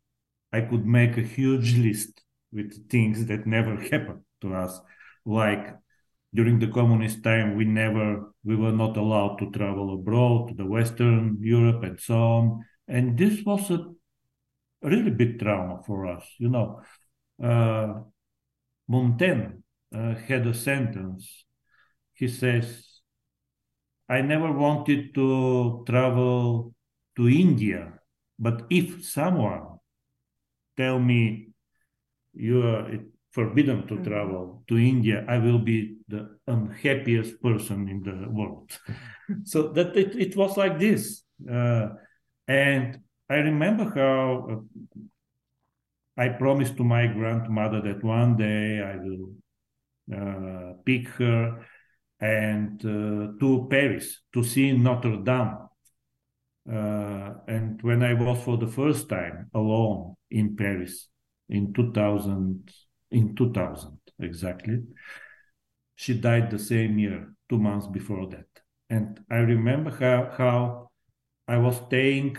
I 0.52 0.60
could 0.62 0.86
make 0.86 1.16
a 1.16 1.22
huge 1.22 1.76
list 1.76 2.22
with 2.52 2.88
things 2.88 3.26
that 3.26 3.46
never 3.46 3.76
happened 3.90 4.22
to 4.42 4.54
us, 4.54 4.80
like 5.24 5.74
during 6.34 6.58
the 6.58 6.68
communist 6.68 7.22
time, 7.22 7.56
we 7.56 7.64
never, 7.64 8.32
we 8.44 8.56
were 8.56 8.72
not 8.72 8.96
allowed 8.96 9.36
to 9.38 9.50
travel 9.50 9.94
abroad 9.94 10.48
to 10.48 10.54
the 10.54 10.64
Western 10.64 11.36
Europe 11.40 11.82
and 11.82 12.00
so 12.00 12.14
on. 12.14 12.64
And 12.88 13.18
this 13.18 13.42
was 13.44 13.70
a 13.70 13.86
really 14.82 15.10
big 15.10 15.38
trauma 15.38 15.82
for 15.86 16.06
us, 16.06 16.24
you 16.38 16.48
know. 16.48 16.80
Uh, 17.42 18.00
Montaigne 18.88 19.61
uh, 19.94 20.14
had 20.14 20.46
a 20.46 20.54
sentence. 20.54 21.44
He 22.14 22.28
says, 22.28 23.00
I 24.08 24.20
never 24.20 24.52
wanted 24.52 25.14
to 25.14 25.84
travel 25.86 26.74
to 27.16 27.28
India, 27.28 27.94
but 28.38 28.62
if 28.70 29.04
someone 29.04 29.78
tell 30.76 30.98
me 30.98 31.48
you 32.34 32.62
are 32.62 32.88
forbidden 33.32 33.86
to 33.86 33.94
mm-hmm. 33.94 34.04
travel 34.04 34.62
to 34.68 34.76
India, 34.76 35.24
I 35.28 35.38
will 35.38 35.58
be 35.58 35.96
the 36.08 36.36
unhappiest 36.46 37.42
person 37.42 37.88
in 37.88 38.02
the 38.02 38.28
world. 38.28 38.70
so 39.44 39.68
that 39.68 39.96
it, 39.96 40.14
it 40.16 40.36
was 40.36 40.56
like 40.56 40.78
this. 40.78 41.22
Uh, 41.50 41.88
and 42.46 43.00
I 43.30 43.36
remember 43.36 43.84
how 43.94 44.48
uh, 44.50 45.00
I 46.16 46.28
promised 46.28 46.76
to 46.76 46.84
my 46.84 47.06
grandmother 47.06 47.80
that 47.80 48.04
one 48.04 48.36
day 48.36 48.82
I 48.82 48.96
will 48.96 49.32
pick 50.84 51.08
her 51.08 51.64
and 52.20 52.80
uh, 52.84 53.32
to 53.40 53.66
Paris 53.68 54.22
to 54.32 54.44
see 54.44 54.72
Notre 54.72 55.16
Dame. 55.22 55.58
Uh, 56.70 57.34
and 57.48 57.82
when 57.82 58.04
I 58.04 58.14
was 58.14 58.40
for 58.44 58.56
the 58.56 58.68
first 58.68 59.08
time 59.08 59.50
alone 59.52 60.14
in 60.30 60.54
Paris 60.54 61.08
in 61.48 61.72
2000, 61.72 62.70
in 63.10 63.34
2000 63.34 63.98
exactly, 64.20 64.82
she 65.96 66.14
died 66.14 66.50
the 66.50 66.58
same 66.58 66.98
year, 66.98 67.34
two 67.48 67.58
months 67.58 67.88
before 67.88 68.28
that. 68.28 68.46
And 68.88 69.20
I 69.28 69.38
remember 69.38 69.90
how, 69.90 70.32
how 70.36 70.90
I 71.48 71.58
was 71.58 71.76
staying 71.86 72.36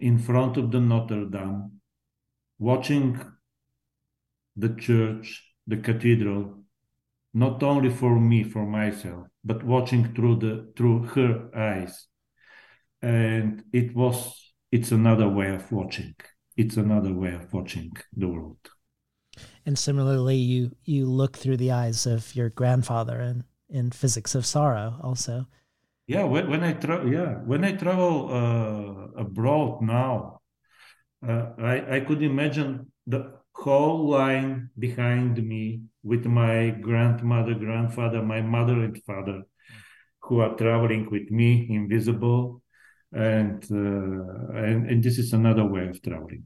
in 0.00 0.18
front 0.18 0.58
of 0.58 0.70
the 0.70 0.80
Notre 0.80 1.24
Dame, 1.24 1.80
watching 2.58 3.18
the 4.56 4.74
church, 4.74 5.42
the 5.66 5.78
cathedral, 5.78 6.63
not 7.34 7.62
only 7.62 7.90
for 7.90 8.18
me, 8.18 8.44
for 8.44 8.64
myself, 8.64 9.26
but 9.44 9.64
watching 9.64 10.14
through 10.14 10.36
the 10.36 10.72
through 10.76 11.06
her 11.08 11.50
eyes. 11.54 12.06
And 13.02 13.62
it 13.72 13.94
was 13.94 14.54
it's 14.70 14.92
another 14.92 15.28
way 15.28 15.54
of 15.54 15.70
watching. 15.70 16.14
It's 16.56 16.76
another 16.76 17.12
way 17.12 17.34
of 17.34 17.52
watching 17.52 17.92
the 18.16 18.28
world. 18.28 18.58
And 19.66 19.78
similarly, 19.78 20.36
you 20.36 20.70
you 20.84 21.06
look 21.06 21.36
through 21.36 21.56
the 21.56 21.72
eyes 21.72 22.06
of 22.06 22.34
your 22.36 22.50
grandfather 22.50 23.20
in 23.20 23.44
in 23.68 23.90
Physics 23.90 24.34
of 24.34 24.46
Sorrow, 24.46 25.00
also. 25.02 25.46
Yeah, 26.06 26.24
when, 26.24 26.48
when 26.50 26.62
I 26.62 26.74
travel, 26.74 27.12
yeah, 27.12 27.34
when 27.44 27.64
I 27.64 27.72
travel 27.72 28.28
uh, 28.30 29.20
abroad 29.20 29.82
now, 29.82 30.40
uh, 31.26 31.46
I 31.58 31.96
I 31.96 32.00
could 32.00 32.22
imagine 32.22 32.92
the 33.06 33.40
whole 33.52 34.08
line 34.08 34.70
behind 34.78 35.42
me 35.42 35.82
with 36.04 36.26
my 36.26 36.70
grandmother, 36.70 37.54
grandfather, 37.54 38.22
my 38.22 38.42
mother 38.42 38.84
and 38.84 39.02
father, 39.04 39.42
who 40.20 40.40
are 40.40 40.54
traveling 40.56 41.08
with 41.10 41.30
me, 41.30 41.66
invisible, 41.70 42.62
and 43.12 43.64
uh, 43.70 44.56
and 44.56 44.88
and 44.90 45.02
this 45.02 45.18
is 45.18 45.32
another 45.32 45.64
way 45.64 45.88
of 45.88 46.00
traveling. 46.02 46.44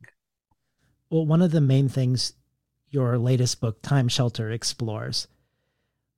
Well, 1.11 1.27
one 1.27 1.43
of 1.43 1.51
the 1.51 1.61
main 1.61 1.89
things 1.89 2.35
your 2.91 3.19
latest 3.19 3.61
book, 3.61 3.83
Time 3.83 4.09
Shelter, 4.09 4.51
explores 4.51 5.27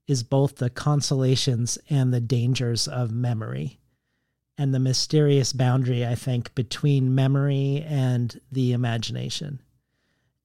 is 0.06 0.22
both 0.22 0.56
the 0.56 0.70
consolations 0.70 1.78
and 1.88 2.12
the 2.12 2.20
dangers 2.20 2.88
of 2.88 3.12
memory 3.12 3.78
and 4.58 4.74
the 4.74 4.78
mysterious 4.78 5.52
boundary, 5.52 6.04
I 6.04 6.14
think, 6.14 6.54
between 6.54 7.14
memory 7.14 7.84
and 7.86 8.40
the 8.52 8.72
imagination. 8.72 9.62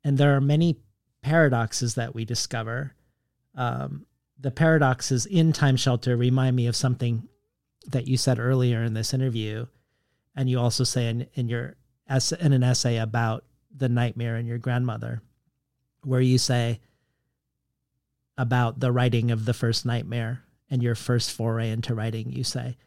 And 0.04 0.18
there 0.18 0.36
are 0.36 0.42
many 0.42 0.78
paradoxes 1.26 1.96
that 1.96 2.14
we 2.14 2.24
discover. 2.24 2.94
Um, 3.56 4.06
the 4.40 4.52
paradoxes 4.52 5.26
in 5.26 5.54
Time 5.54 5.76
Shelter 5.76 6.16
remind 6.16 6.56
me 6.56 6.68
of 6.68 6.76
something 6.76 7.28
that 7.88 8.08
you 8.08 8.16
said 8.16 8.38
earlier 8.38 8.84
in 8.84 8.94
this 8.94 9.12
interview, 9.12 9.66
and 10.36 10.48
you 10.48 10.60
also 10.60 10.84
say 10.84 11.08
in, 11.10 11.26
in 11.34 11.50
your 11.50 11.78
in 12.40 12.54
an 12.54 12.64
essay 12.64 12.98
about 12.98 13.44
the 13.76 13.90
nightmare 13.90 14.36
and 14.36 14.48
your 14.48 14.60
grandmother 14.60 15.24
where 16.04 16.22
you 16.22 16.38
say 16.38 16.80
about 18.38 18.80
the 18.80 18.92
writing 18.92 19.32
of 19.32 19.46
the 19.46 19.54
first 19.56 19.84
nightmare 19.84 20.44
and 20.70 20.84
your 20.84 20.94
first 20.94 21.32
foray 21.32 21.72
into 21.72 21.96
writing, 21.96 22.32
you 22.32 22.44
say, 22.44 22.78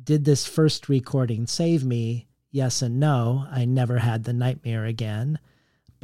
Did 0.00 0.24
this 0.24 0.46
first 0.46 0.88
recording 0.88 1.48
save 1.48 1.84
me? 1.84 2.28
Yes 2.52 2.82
and 2.82 3.00
no. 3.00 3.46
I 3.50 3.64
never 3.64 3.98
had 3.98 4.22
the 4.22 4.32
nightmare 4.32 4.84
again, 4.84 5.40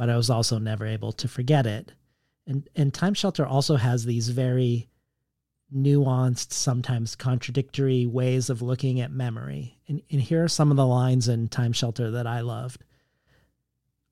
but 0.01 0.09
I 0.09 0.17
was 0.17 0.31
also 0.31 0.57
never 0.57 0.87
able 0.87 1.11
to 1.11 1.27
forget 1.27 1.67
it. 1.67 1.91
And 2.47 2.67
and 2.75 2.91
Time 2.91 3.13
Shelter 3.13 3.45
also 3.45 3.75
has 3.75 4.03
these 4.03 4.29
very 4.29 4.89
nuanced, 5.71 6.53
sometimes 6.53 7.15
contradictory 7.15 8.07
ways 8.07 8.49
of 8.49 8.63
looking 8.63 8.99
at 8.99 9.11
memory. 9.11 9.77
And, 9.87 10.01
and 10.09 10.19
here 10.19 10.43
are 10.43 10.47
some 10.47 10.71
of 10.71 10.77
the 10.77 10.87
lines 10.87 11.27
in 11.27 11.49
Time 11.49 11.71
Shelter 11.71 12.09
that 12.09 12.25
I 12.25 12.41
loved. 12.41 12.83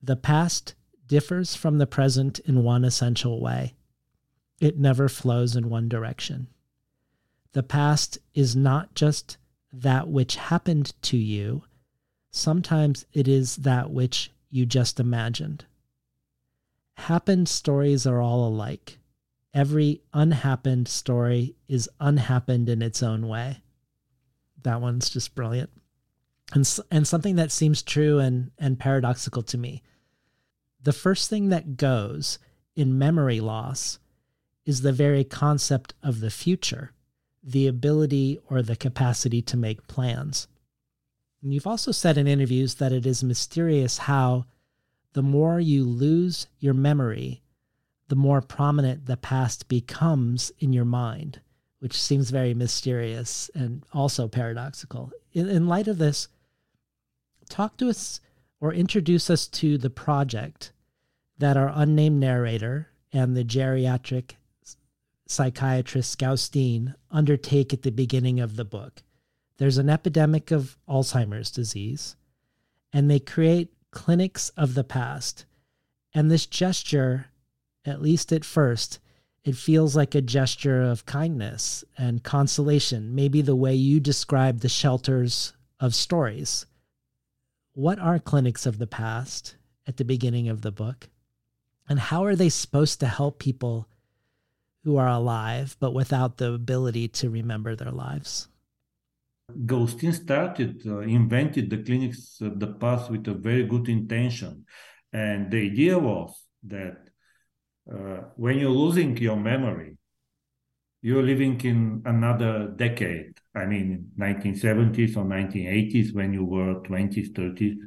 The 0.00 0.14
past 0.14 0.76
differs 1.08 1.56
from 1.56 1.78
the 1.78 1.88
present 1.88 2.38
in 2.38 2.62
one 2.62 2.84
essential 2.84 3.40
way 3.40 3.74
it 4.60 4.78
never 4.78 5.08
flows 5.08 5.56
in 5.56 5.70
one 5.70 5.88
direction. 5.88 6.46
The 7.50 7.64
past 7.64 8.16
is 8.32 8.54
not 8.54 8.94
just 8.94 9.38
that 9.72 10.06
which 10.06 10.36
happened 10.36 10.92
to 11.02 11.16
you, 11.16 11.64
sometimes 12.30 13.06
it 13.12 13.26
is 13.26 13.56
that 13.56 13.90
which 13.90 14.30
you 14.50 14.66
just 14.66 15.00
imagined. 15.00 15.64
Happened 17.06 17.48
stories 17.48 18.06
are 18.06 18.20
all 18.20 18.46
alike. 18.46 18.98
Every 19.52 20.02
unhappened 20.12 20.86
story 20.88 21.56
is 21.68 21.88
unhappened 21.98 22.68
in 22.68 22.82
its 22.82 23.02
own 23.02 23.26
way. 23.26 23.62
That 24.62 24.80
one's 24.80 25.10
just 25.10 25.34
brilliant. 25.34 25.70
And, 26.52 26.78
and 26.90 27.06
something 27.06 27.36
that 27.36 27.50
seems 27.50 27.82
true 27.82 28.18
and, 28.18 28.50
and 28.58 28.78
paradoxical 28.78 29.42
to 29.44 29.58
me 29.58 29.82
the 30.82 30.92
first 30.92 31.28
thing 31.28 31.48
that 31.50 31.76
goes 31.76 32.38
in 32.74 32.98
memory 32.98 33.40
loss 33.40 33.98
is 34.64 34.82
the 34.82 34.92
very 34.92 35.24
concept 35.24 35.94
of 36.02 36.20
the 36.20 36.30
future, 36.30 36.92
the 37.42 37.66
ability 37.66 38.38
or 38.48 38.62
the 38.62 38.76
capacity 38.76 39.42
to 39.42 39.56
make 39.56 39.86
plans. 39.86 40.48
And 41.42 41.52
you've 41.52 41.66
also 41.66 41.92
said 41.92 42.18
in 42.18 42.26
interviews 42.26 42.74
that 42.76 42.92
it 42.92 43.06
is 43.06 43.24
mysterious 43.24 43.98
how 43.98 44.46
the 45.12 45.22
more 45.22 45.60
you 45.60 45.84
lose 45.84 46.46
your 46.58 46.74
memory, 46.74 47.42
the 48.08 48.16
more 48.16 48.40
prominent 48.40 49.06
the 49.06 49.16
past 49.16 49.68
becomes 49.68 50.52
in 50.58 50.72
your 50.72 50.84
mind, 50.84 51.40
which 51.78 52.00
seems 52.00 52.30
very 52.30 52.54
mysterious 52.54 53.50
and 53.54 53.84
also 53.92 54.28
paradoxical. 54.28 55.12
In, 55.32 55.48
in 55.48 55.66
light 55.66 55.88
of 55.88 55.98
this, 55.98 56.28
talk 57.48 57.76
to 57.78 57.88
us 57.88 58.20
or 58.60 58.72
introduce 58.72 59.30
us 59.30 59.46
to 59.48 59.78
the 59.78 59.90
project 59.90 60.72
that 61.38 61.56
our 61.56 61.72
unnamed 61.74 62.20
narrator 62.20 62.88
and 63.12 63.36
the 63.36 63.44
geriatric 63.44 64.32
psychiatrist 65.26 66.18
Gaustine 66.18 66.94
undertake 67.10 67.72
at 67.72 67.82
the 67.82 67.92
beginning 67.92 68.40
of 68.40 68.56
the 68.56 68.64
book. 68.64 69.02
There's 69.58 69.78
an 69.78 69.88
epidemic 69.88 70.50
of 70.50 70.76
Alzheimer's 70.88 71.50
disease, 71.50 72.16
and 72.92 73.10
they 73.10 73.20
create 73.20 73.72
clinics 73.90 74.50
of 74.50 74.74
the 74.74 74.84
past. 74.84 75.44
And 76.14 76.30
this 76.30 76.46
gesture, 76.46 77.26
at 77.84 78.02
least 78.02 78.32
at 78.32 78.44
first, 78.44 78.98
it 79.44 79.56
feels 79.56 79.96
like 79.96 80.14
a 80.14 80.20
gesture 80.20 80.82
of 80.82 81.06
kindness 81.06 81.82
and 81.96 82.22
consolation, 82.22 83.14
maybe 83.14 83.40
the 83.40 83.56
way 83.56 83.74
you 83.74 83.98
describe 83.98 84.60
the 84.60 84.68
shelters 84.68 85.54
of 85.78 85.94
stories. 85.94 86.66
What 87.72 87.98
are 87.98 88.18
clinics 88.18 88.66
of 88.66 88.78
the 88.78 88.86
past 88.86 89.56
at 89.86 89.96
the 89.96 90.04
beginning 90.04 90.48
of 90.48 90.60
the 90.60 90.72
book? 90.72 91.08
And 91.88 91.98
how 91.98 92.24
are 92.24 92.36
they 92.36 92.50
supposed 92.50 93.00
to 93.00 93.06
help 93.06 93.38
people 93.38 93.88
who 94.84 94.96
are 94.96 95.08
alive 95.08 95.76
but 95.80 95.94
without 95.94 96.36
the 96.36 96.52
ability 96.52 97.08
to 97.08 97.30
remember 97.30 97.74
their 97.74 97.90
lives? 97.90 98.48
Gaustine 99.66 100.12
started, 100.12 100.82
uh, 100.86 101.00
invented 101.00 101.70
the 101.70 101.82
clinics 101.82 102.40
of 102.40 102.58
the 102.58 102.68
past 102.68 103.10
with 103.10 103.26
a 103.28 103.34
very 103.34 103.64
good 103.64 103.88
intention. 103.88 104.64
And 105.12 105.50
the 105.50 105.58
idea 105.58 105.98
was 105.98 106.46
that 106.64 106.98
uh, 107.90 108.22
when 108.36 108.58
you're 108.58 108.70
losing 108.70 109.16
your 109.16 109.36
memory, 109.36 109.96
you're 111.02 111.22
living 111.22 111.60
in 111.62 112.02
another 112.04 112.68
decade. 112.76 113.32
I 113.54 113.64
mean, 113.66 114.10
1970s 114.16 115.16
or 115.16 115.24
1980s 115.24 116.12
when 116.12 116.32
you 116.32 116.44
were 116.44 116.74
20s, 116.82 117.30
30s. 117.30 117.78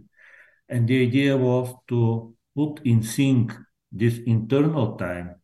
And 0.70 0.88
the 0.88 1.04
idea 1.04 1.38
was 1.38 1.74
to 1.90 2.36
put 2.56 2.82
in 2.86 3.04
sync 3.04 3.54
this 3.92 4.20
internal 4.26 4.96
time 4.96 5.36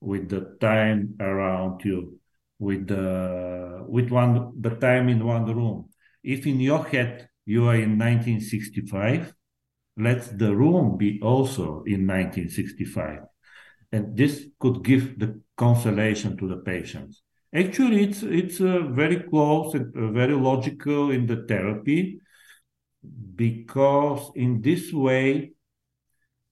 with 0.00 0.28
the 0.28 0.56
time 0.60 1.16
around 1.20 1.84
you, 1.84 2.20
with 2.58 2.88
the 2.88 3.84
with 3.88 4.10
one 4.10 4.52
the 4.60 4.70
time 4.70 5.08
in 5.08 5.24
one 5.24 5.44
room. 5.44 5.88
If 6.22 6.46
in 6.46 6.60
your 6.60 6.84
head 6.84 7.28
you 7.46 7.68
are 7.68 7.74
in 7.74 7.98
1965, 7.98 9.32
let 9.96 10.38
the 10.38 10.54
room 10.54 10.96
be 10.96 11.20
also 11.22 11.82
in 11.86 12.06
1965, 12.06 13.20
and 13.92 14.16
this 14.16 14.46
could 14.58 14.84
give 14.84 15.18
the 15.18 15.40
consolation 15.56 16.36
to 16.36 16.48
the 16.48 16.58
patients. 16.58 17.22
Actually, 17.54 18.04
it's 18.04 18.22
it's 18.22 18.60
uh, 18.60 18.80
very 18.90 19.20
close 19.22 19.74
and 19.74 19.96
uh, 19.96 20.10
very 20.12 20.34
logical 20.34 21.10
in 21.10 21.26
the 21.26 21.44
therapy 21.48 22.20
because 23.34 24.30
in 24.34 24.60
this 24.60 24.92
way 24.92 25.52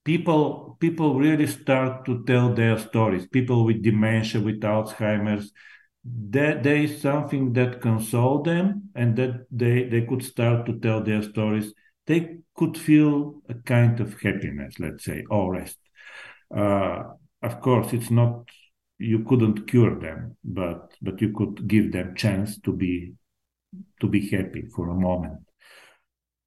people 0.05 0.77
people 0.79 1.19
really 1.19 1.45
start 1.45 2.05
to 2.05 2.23
tell 2.23 2.53
their 2.53 2.79
stories 2.79 3.27
people 3.27 3.65
with 3.65 3.83
dementia 3.83 4.39
with 4.39 4.61
alzheimer's 4.61 5.51
that 6.29 6.63
there 6.63 6.75
is 6.75 7.01
something 7.01 7.53
that 7.53 7.81
console 7.81 8.41
them 8.41 8.89
and 8.95 9.15
that 9.17 9.45
they, 9.51 9.83
they 9.83 10.01
could 10.01 10.23
start 10.23 10.65
to 10.65 10.79
tell 10.79 11.03
their 11.03 11.21
stories. 11.21 11.73
They 12.05 12.37
could 12.55 12.77
feel 12.77 13.41
a 13.49 13.53
kind 13.53 13.99
of 13.99 14.13
happiness, 14.21 14.75
let's 14.79 15.03
say, 15.03 15.25
or 15.29 15.53
rest. 15.53 15.77
Uh, 16.55 17.03
of 17.41 17.59
course, 17.61 17.91
it's 17.93 18.09
not 18.09 18.49
you 18.99 19.23
couldn't 19.23 19.67
cure 19.67 19.99
them, 19.99 20.37
but 20.43 20.91
but 21.01 21.21
you 21.21 21.31
could 21.33 21.67
give 21.67 21.91
them 21.91 22.15
chance 22.15 22.59
to 22.61 22.73
be 22.73 23.13
to 23.99 24.07
be 24.07 24.27
happy 24.29 24.63
for 24.75 24.89
a 24.89 24.95
moment. 24.95 25.41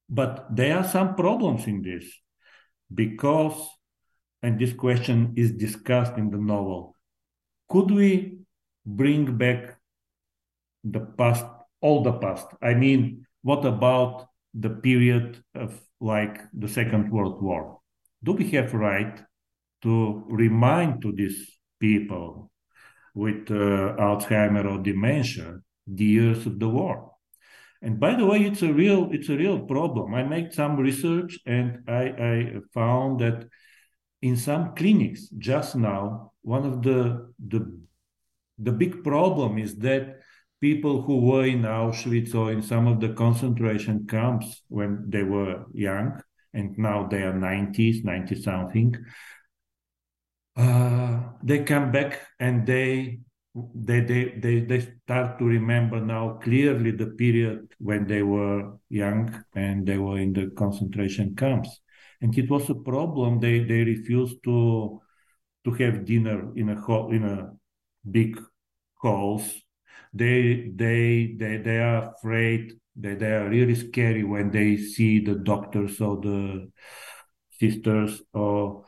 But 0.08 0.56
there 0.56 0.78
are 0.78 0.88
some 0.88 1.14
problems 1.14 1.66
in 1.66 1.82
this 1.82 2.04
because, 2.92 3.68
and 4.42 4.58
this 4.58 4.72
question 4.72 5.34
is 5.36 5.52
discussed 5.52 6.16
in 6.16 6.30
the 6.30 6.38
novel. 6.38 6.96
Could 7.68 7.92
we 7.92 8.39
bring 8.84 9.36
back 9.36 9.76
the 10.84 11.00
past, 11.00 11.44
all 11.80 12.02
the 12.02 12.12
past? 12.12 12.46
I 12.62 12.74
mean, 12.74 13.26
what 13.42 13.64
about 13.64 14.28
the 14.54 14.70
period 14.70 15.42
of 15.54 15.80
like 16.00 16.40
the 16.52 16.68
Second 16.68 17.10
World 17.10 17.42
War? 17.42 17.80
Do 18.22 18.32
we 18.32 18.50
have 18.50 18.74
right 18.74 19.20
to 19.82 20.24
remind 20.28 21.02
to 21.02 21.12
these 21.12 21.58
people 21.78 22.50
with 23.14 23.50
uh, 23.50 23.96
Alzheimer 23.98 24.64
or 24.64 24.82
dementia 24.82 25.60
the 25.86 26.04
years 26.04 26.46
of 26.46 26.58
the 26.58 26.68
war? 26.68 27.10
And 27.82 27.98
by 27.98 28.14
the 28.14 28.26
way, 28.26 28.40
it's 28.40 28.62
a 28.62 28.72
real 28.72 29.08
it's 29.10 29.30
a 29.30 29.36
real 29.36 29.60
problem. 29.60 30.14
I 30.14 30.22
made 30.22 30.52
some 30.52 30.76
research 30.76 31.38
and 31.46 31.82
I, 31.88 32.02
I 32.02 32.52
found 32.74 33.20
that 33.20 33.48
in 34.20 34.36
some 34.36 34.74
clinics 34.74 35.28
just 35.38 35.76
now, 35.76 36.32
one 36.42 36.66
of 36.66 36.82
the 36.82 37.32
the 37.48 37.80
the 38.62 38.72
big 38.72 39.02
problem 39.02 39.58
is 39.58 39.76
that 39.76 40.20
people 40.60 41.02
who 41.02 41.20
were 41.20 41.46
in 41.46 41.62
Auschwitz 41.62 42.34
or 42.34 42.52
in 42.52 42.62
some 42.62 42.86
of 42.86 43.00
the 43.00 43.10
concentration 43.14 44.06
camps 44.06 44.62
when 44.68 45.04
they 45.08 45.22
were 45.22 45.64
young 45.72 46.20
and 46.52 46.76
now 46.76 47.06
they 47.06 47.22
are 47.22 47.32
90s, 47.32 48.04
90 48.04 48.42
something, 48.42 48.94
uh, 50.56 51.20
they 51.42 51.64
come 51.64 51.90
back 51.90 52.20
and 52.38 52.66
they 52.66 53.20
they, 53.54 54.00
they 54.00 54.24
they 54.38 54.60
they 54.60 54.80
start 54.80 55.38
to 55.38 55.44
remember 55.44 56.00
now 56.00 56.38
clearly 56.42 56.92
the 56.92 57.06
period 57.06 57.72
when 57.78 58.06
they 58.06 58.22
were 58.22 58.78
young 58.88 59.44
and 59.54 59.86
they 59.86 59.98
were 59.98 60.18
in 60.18 60.32
the 60.32 60.50
concentration 60.56 61.34
camps. 61.34 61.80
And 62.20 62.36
it 62.36 62.48
was 62.48 62.68
a 62.70 62.74
problem. 62.74 63.40
They 63.40 63.60
they 63.64 63.82
refused 63.82 64.42
to 64.44 65.00
to 65.64 65.70
have 65.72 66.04
dinner 66.04 66.52
in 66.56 66.68
a 66.68 67.08
in 67.08 67.24
a 67.24 67.50
big 68.08 68.40
calls. 69.00 69.44
they 70.12 70.70
they 70.74 71.34
they 71.38 71.56
they 71.58 71.78
are 71.78 72.12
afraid 72.14 72.72
they, 72.96 73.14
they 73.14 73.32
are 73.32 73.48
really 73.48 73.74
scary 73.74 74.24
when 74.24 74.50
they 74.50 74.76
see 74.76 75.20
the 75.20 75.36
doctors 75.36 76.00
or 76.00 76.16
the 76.20 76.68
sisters 77.60 78.22
or 78.32 78.84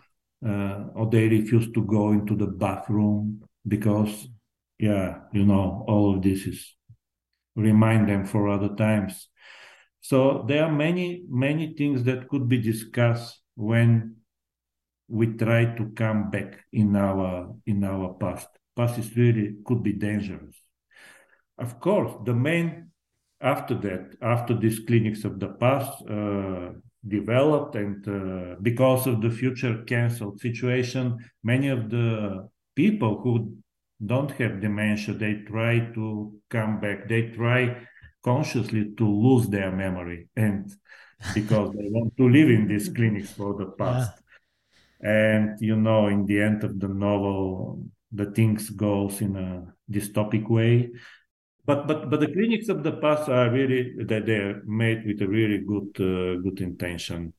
uh, 0.47 0.85
or 0.95 1.09
they 1.11 1.29
refuse 1.29 1.71
to 1.73 1.85
go 1.85 2.11
into 2.11 2.35
the 2.37 2.47
bathroom 2.47 3.43
because 3.69 4.29
yeah, 4.79 5.21
you 5.33 5.45
know, 5.47 5.85
all 5.87 6.17
of 6.17 6.23
this 6.23 6.45
is 6.47 6.75
remind 7.55 8.09
them 8.09 8.25
for 8.27 8.49
other 8.49 8.75
times. 8.75 9.29
So 10.01 10.45
there 10.49 10.65
are 10.65 10.73
many, 10.73 11.23
many 11.29 11.75
things 11.75 12.03
that 12.05 12.29
could 12.29 12.49
be 12.49 12.59
discussed 12.59 13.41
when 13.55 14.17
we 15.09 15.29
try 15.29 15.67
to 15.77 15.87
come 15.95 16.31
back 16.31 16.59
in 16.73 16.97
our 16.97 17.55
in 17.67 17.85
our 17.85 18.15
past. 18.15 18.49
Past 18.77 18.99
is 18.99 19.17
really 19.17 19.57
could 19.65 19.83
be 19.83 19.93
dangerous. 19.93 20.57
Of 21.59 21.79
course, 21.81 22.13
the 22.25 22.35
main 22.35 22.91
after 23.43 23.75
that, 23.75 24.17
after 24.23 24.55
these 24.57 24.81
clinics 24.81 25.25
of 25.25 25.41
the 25.41 25.49
past 25.49 26.01
uh, 26.09 26.71
developed, 27.07 27.75
and 27.75 28.07
uh, 28.09 28.55
because 28.63 29.07
of 29.07 29.21
the 29.21 29.31
future 29.31 29.83
cancelled 29.83 30.41
situation, 30.41 31.19
many 31.43 31.69
of 31.69 31.91
the 31.91 32.49
people 32.77 33.21
who 33.21 33.57
don't 34.05 34.31
have 34.33 34.61
dementia, 34.61 35.15
they 35.15 35.35
try 35.47 35.81
to 35.95 36.33
come 36.49 36.81
back. 36.81 37.09
They 37.09 37.31
try 37.31 37.87
consciously 38.23 38.93
to 38.97 39.05
lose 39.05 39.49
their 39.49 39.73
memory 39.73 40.29
and 40.37 40.73
because 41.35 41.73
they 41.73 41.89
want 41.89 42.17
to 42.17 42.29
live 42.29 42.49
in 42.49 42.69
these 42.69 42.89
clinics 42.89 43.33
for 43.33 43.55
the 43.55 43.67
past. 43.67 44.13
Yeah. 45.03 45.11
And 45.11 45.61
you 45.61 45.77
know, 45.77 46.07
in 46.07 46.27
the 46.27 46.41
end 46.41 46.63
of 46.63 46.79
the 46.79 46.89
novel, 46.89 47.83
the 48.13 48.27
things 48.27 48.71
goes 48.71 49.21
in 49.21 49.37
a 49.37 49.73
dystopic 49.91 50.49
way. 50.49 50.91
But 51.65 51.87
but 51.87 52.11
but 52.11 52.21
the 52.21 52.33
clinics 52.33 52.69
of 52.69 52.83
the 52.83 52.93
past 52.93 53.29
are 53.29 53.51
really 53.51 53.95
that 54.05 54.27
they're 54.27 54.63
made 54.67 55.07
with 55.07 55.23
a 55.23 55.29
really 55.29 55.59
good 55.59 55.91
uh, 56.01 56.41
good 56.43 56.61
intention, 56.61 57.33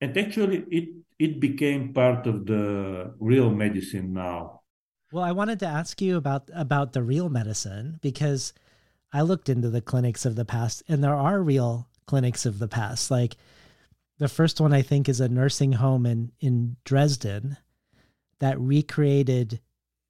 and 0.00 0.16
actually 0.16 0.64
it 0.70 0.88
it 1.18 1.40
became 1.40 1.92
part 1.92 2.26
of 2.26 2.46
the 2.46 3.14
real 3.18 3.50
medicine 3.50 4.12
now 4.12 4.56
well, 5.12 5.24
I 5.24 5.32
wanted 5.32 5.60
to 5.60 5.66
ask 5.66 6.02
you 6.02 6.16
about 6.16 6.50
about 6.52 6.92
the 6.92 7.02
real 7.02 7.28
medicine 7.28 7.98
because 8.02 8.52
I 9.12 9.22
looked 9.22 9.48
into 9.48 9.70
the 9.70 9.80
clinics 9.80 10.26
of 10.26 10.34
the 10.34 10.44
past 10.44 10.82
and 10.88 11.02
there 11.02 11.14
are 11.14 11.40
real 11.40 11.88
clinics 12.06 12.44
of 12.44 12.58
the 12.58 12.68
past. 12.68 13.10
Like 13.10 13.36
the 14.18 14.28
first 14.28 14.60
one 14.60 14.72
I 14.72 14.82
think 14.82 15.08
is 15.08 15.20
a 15.20 15.28
nursing 15.28 15.72
home 15.72 16.06
in 16.06 16.32
in 16.40 16.76
Dresden 16.84 17.56
that 18.40 18.60
recreated 18.60 19.60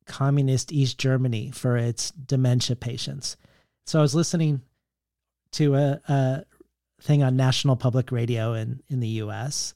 communist 0.06 0.72
East 0.72 0.98
Germany 0.98 1.50
for 1.50 1.76
its 1.76 2.10
dementia 2.10 2.76
patients. 2.76 3.36
So 3.86 3.98
I 3.98 4.02
was 4.02 4.14
listening 4.14 4.62
to 5.52 5.74
a, 5.74 6.00
a 6.08 6.44
thing 7.00 7.22
on 7.22 7.36
National 7.36 7.76
Public 7.76 8.10
Radio 8.10 8.54
in 8.54 8.82
in 8.88 9.00
the 9.00 9.08
US 9.08 9.74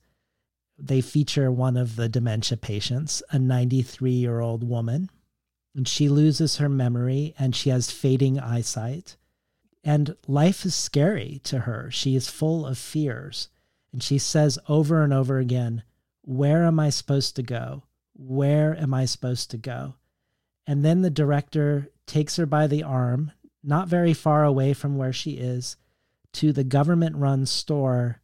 they 0.83 1.01
feature 1.01 1.51
one 1.51 1.77
of 1.77 1.97
the 1.97 2.09
dementia 2.09 2.57
patients, 2.57 3.23
a 3.31 3.39
93 3.39 4.13
year 4.13 4.41
old 4.41 4.67
woman, 4.67 5.11
and 5.75 5.87
she 5.87 6.09
loses 6.09 6.57
her 6.57 6.69
memory 6.69 7.35
and 7.39 7.55
she 7.55 7.71
has 7.71 7.91
fading 7.91 8.41
eyesight. 8.41 9.17
And 9.85 10.17
life 10.27 10.65
is 10.65 10.75
scary 10.75 11.41
to 11.45 11.61
her. 11.61 11.91
She 11.91 12.17
is 12.17 12.29
full 12.29 12.67
of 12.67 12.77
fears. 12.79 13.49
And 13.93 14.03
she 14.03 14.19
says 14.19 14.59
over 14.69 15.03
and 15.03 15.13
over 15.13 15.39
again, 15.39 15.83
Where 16.23 16.65
am 16.65 16.79
I 16.79 16.91
supposed 16.91 17.37
to 17.37 17.43
go? 17.43 17.85
Where 18.15 18.77
am 18.77 18.93
I 18.93 19.05
supposed 19.05 19.51
to 19.53 19.57
go? 19.57 19.95
And 20.67 20.85
then 20.85 21.03
the 21.03 21.11
director 21.11 21.91
takes 22.07 22.37
her 22.37 22.47
by 22.47 22.67
the 22.67 22.83
arm, 22.83 23.33
not 23.63 23.89
very 23.89 24.15
far 24.15 24.45
away 24.45 24.73
from 24.73 24.97
where 24.97 25.13
she 25.13 25.33
is, 25.33 25.77
to 26.35 26.53
the 26.53 26.65
government 26.65 27.17
run 27.17 27.47
store 27.47 28.21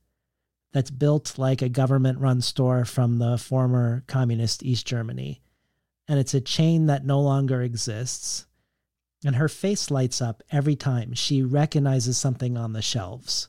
that's 0.72 0.91
built 0.91 1.39
like 1.39 1.62
a 1.62 1.68
government 1.68 2.18
run 2.18 2.41
store 2.41 2.84
from 2.84 3.18
the 3.18 3.39
former 3.39 4.05
communist 4.07 4.62
East 4.62 4.87
Germany. 4.87 5.41
And 6.07 6.18
it's 6.18 6.34
a 6.34 6.41
chain 6.41 6.87
that 6.87 7.05
no 7.05 7.20
longer 7.20 7.62
exists. 7.62 8.47
And 9.24 9.37
her 9.37 9.49
face 9.49 9.91
lights 9.91 10.20
up 10.20 10.43
every 10.53 10.76
time 10.76 11.14
she 11.14 11.43
recognizes 11.43 12.16
something 12.18 12.57
on 12.57 12.74
the 12.74 12.82
shelves 12.82 13.49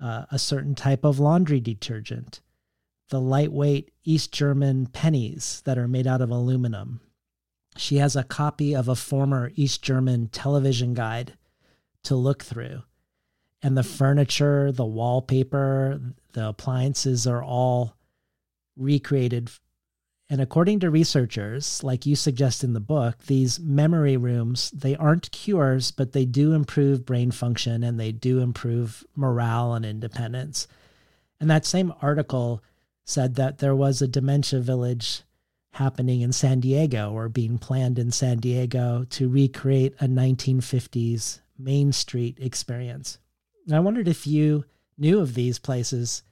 uh, 0.00 0.26
a 0.30 0.38
certain 0.38 0.74
type 0.74 1.04
of 1.04 1.18
laundry 1.18 1.60
detergent, 1.60 2.40
the 3.08 3.20
lightweight 3.20 3.90
East 4.04 4.32
German 4.32 4.86
pennies 4.86 5.62
that 5.64 5.78
are 5.78 5.88
made 5.88 6.06
out 6.06 6.20
of 6.20 6.30
aluminum. 6.30 7.00
She 7.76 7.96
has 7.96 8.16
a 8.16 8.24
copy 8.24 8.74
of 8.74 8.88
a 8.88 8.96
former 8.96 9.52
East 9.54 9.82
German 9.82 10.28
television 10.28 10.94
guide 10.94 11.34
to 12.04 12.16
look 12.16 12.42
through 12.42 12.82
and 13.66 13.76
the 13.76 13.82
furniture, 13.82 14.70
the 14.70 14.84
wallpaper, 14.84 16.00
the 16.34 16.48
appliances 16.48 17.26
are 17.26 17.42
all 17.42 17.96
recreated. 18.76 19.50
And 20.28 20.40
according 20.40 20.80
to 20.80 20.90
researchers, 20.90 21.82
like 21.82 22.06
you 22.06 22.14
suggest 22.16 22.62
in 22.62 22.74
the 22.74 22.80
book, 22.80 23.18
these 23.26 23.58
memory 23.58 24.16
rooms, 24.16 24.70
they 24.70 24.94
aren't 24.94 25.32
cures, 25.32 25.90
but 25.90 26.12
they 26.12 26.24
do 26.24 26.52
improve 26.52 27.06
brain 27.06 27.30
function 27.30 27.82
and 27.82 27.98
they 27.98 28.12
do 28.12 28.40
improve 28.40 29.04
morale 29.16 29.74
and 29.74 29.84
independence. 29.84 30.68
And 31.40 31.50
that 31.50 31.66
same 31.66 31.92
article 32.02 32.62
said 33.04 33.36
that 33.36 33.58
there 33.58 33.74
was 33.74 34.00
a 34.00 34.08
dementia 34.08 34.60
village 34.60 35.22
happening 35.76 36.22
in 36.22 36.32
San 36.32 36.60
Diego 36.60 37.12
or 37.12 37.28
being 37.28 37.58
planned 37.58 37.98
in 37.98 38.10
San 38.10 38.38
Diego 38.38 39.06
to 39.10 39.28
recreate 39.28 39.94
a 40.00 40.06
1950s 40.06 41.40
Main 41.58 41.92
Street 41.92 42.38
experience. 42.40 43.18
I 43.72 43.80
wondered 43.80 44.08
if 44.08 44.26
you 44.26 44.64
knew 44.98 45.20
of 45.20 45.34
these 45.34 45.58
places. 45.58 46.22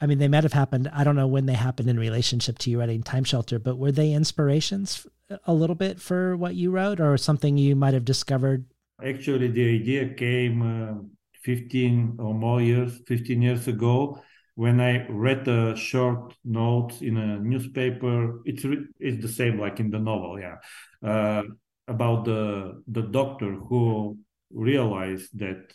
I 0.00 0.06
mean, 0.06 0.18
they 0.18 0.28
might 0.28 0.44
have 0.44 0.52
happened. 0.52 0.90
I 0.92 1.04
don't 1.04 1.16
know 1.16 1.26
when 1.26 1.46
they 1.46 1.54
happened 1.54 1.88
in 1.88 1.98
relationship 1.98 2.58
to 2.58 2.70
you 2.70 2.80
writing 2.80 3.02
Time 3.02 3.24
Shelter, 3.24 3.58
but 3.58 3.78
were 3.78 3.92
they 3.92 4.12
inspirations 4.12 5.06
a 5.46 5.54
little 5.54 5.76
bit 5.76 6.00
for 6.00 6.36
what 6.36 6.54
you 6.54 6.70
wrote 6.70 7.00
or 7.00 7.16
something 7.16 7.56
you 7.56 7.76
might 7.76 7.94
have 7.94 8.04
discovered? 8.04 8.64
Actually, 9.04 9.48
the 9.48 9.76
idea 9.76 10.14
came 10.14 10.62
uh, 10.62 11.02
15 11.42 12.16
or 12.18 12.34
more 12.34 12.60
years, 12.60 13.00
15 13.06 13.42
years 13.42 13.68
ago, 13.68 14.20
when 14.60 14.78
I 14.78 15.06
read 15.08 15.48
a 15.48 15.74
short 15.74 16.34
note 16.44 17.00
in 17.00 17.16
a 17.16 17.38
newspaper. 17.38 18.42
It's, 18.44 18.62
it's 18.98 19.22
the 19.22 19.32
same 19.40 19.58
like 19.58 19.80
in 19.80 19.88
the 19.90 19.98
novel, 19.98 20.38
yeah. 20.38 20.56
Uh, 21.02 21.44
about 21.88 22.26
the 22.26 22.82
the 22.86 23.02
doctor 23.02 23.52
who 23.54 24.18
realized 24.52 25.30
that 25.38 25.72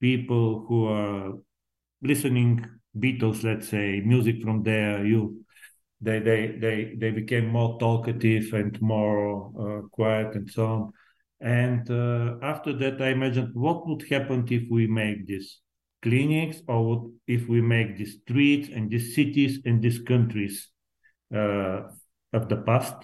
people 0.00 0.66
who 0.68 0.86
are 0.86 1.32
listening 2.02 2.66
Beatles, 2.94 3.42
let's 3.42 3.68
say, 3.68 4.02
music 4.04 4.42
from 4.42 4.62
their 4.62 5.06
youth, 5.06 5.34
they 6.02 6.18
they 6.18 6.58
they 6.60 6.94
they 7.00 7.10
became 7.10 7.46
more 7.46 7.78
talkative 7.78 8.52
and 8.52 8.80
more 8.82 9.24
uh, 9.62 9.80
quiet 9.88 10.36
and 10.36 10.50
so 10.50 10.66
on. 10.66 10.92
And 11.40 11.90
uh, 11.90 12.36
after 12.42 12.74
that, 12.74 13.00
I 13.00 13.08
imagined 13.08 13.54
what 13.54 13.88
would 13.88 14.04
happen 14.10 14.46
if 14.50 14.64
we 14.70 14.86
make 14.86 15.26
these 15.26 15.63
clinics, 16.04 16.62
or 16.68 17.10
if 17.26 17.48
we 17.48 17.60
make 17.60 17.96
these 17.96 18.20
streets 18.22 18.68
and 18.68 18.90
these 18.90 19.14
cities 19.14 19.60
and 19.64 19.82
these 19.82 20.00
countries 20.00 20.68
uh, 21.34 21.80
of 22.32 22.48
the 22.48 22.58
past, 22.66 22.94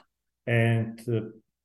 and 0.46 1.00
uh, 1.08 1.20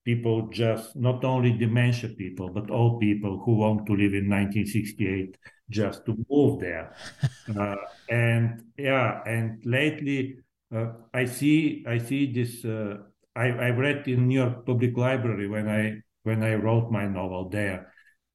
people 0.06 0.48
just 0.50 0.96
not 0.96 1.26
only 1.26 1.52
dementia 1.52 2.10
people, 2.10 2.50
but 2.50 2.72
all 2.72 2.98
people 3.00 3.42
who 3.44 3.56
want 3.58 3.86
to 3.86 3.94
live 3.94 4.14
in 4.14 4.30
1968 4.30 5.38
just 5.70 6.06
to 6.06 6.16
move 6.30 6.60
there. 6.60 6.96
uh, 7.60 7.76
and 8.10 8.64
yeah, 8.78 9.22
and 9.26 9.64
lately 9.66 10.38
uh, 10.74 10.88
I 11.14 11.26
see 11.26 11.84
I 11.88 11.98
see 11.98 12.32
this. 12.32 12.64
Uh, 12.64 12.98
I, 13.36 13.48
I 13.48 13.70
read 13.70 14.08
in 14.08 14.28
New 14.28 14.40
York 14.40 14.66
Public 14.66 14.96
Library 14.96 15.50
when 15.50 15.68
I 15.68 16.02
when 16.24 16.44
I 16.44 16.56
wrote 16.56 16.92
my 16.92 17.06
novel 17.06 17.50
there. 17.50 17.92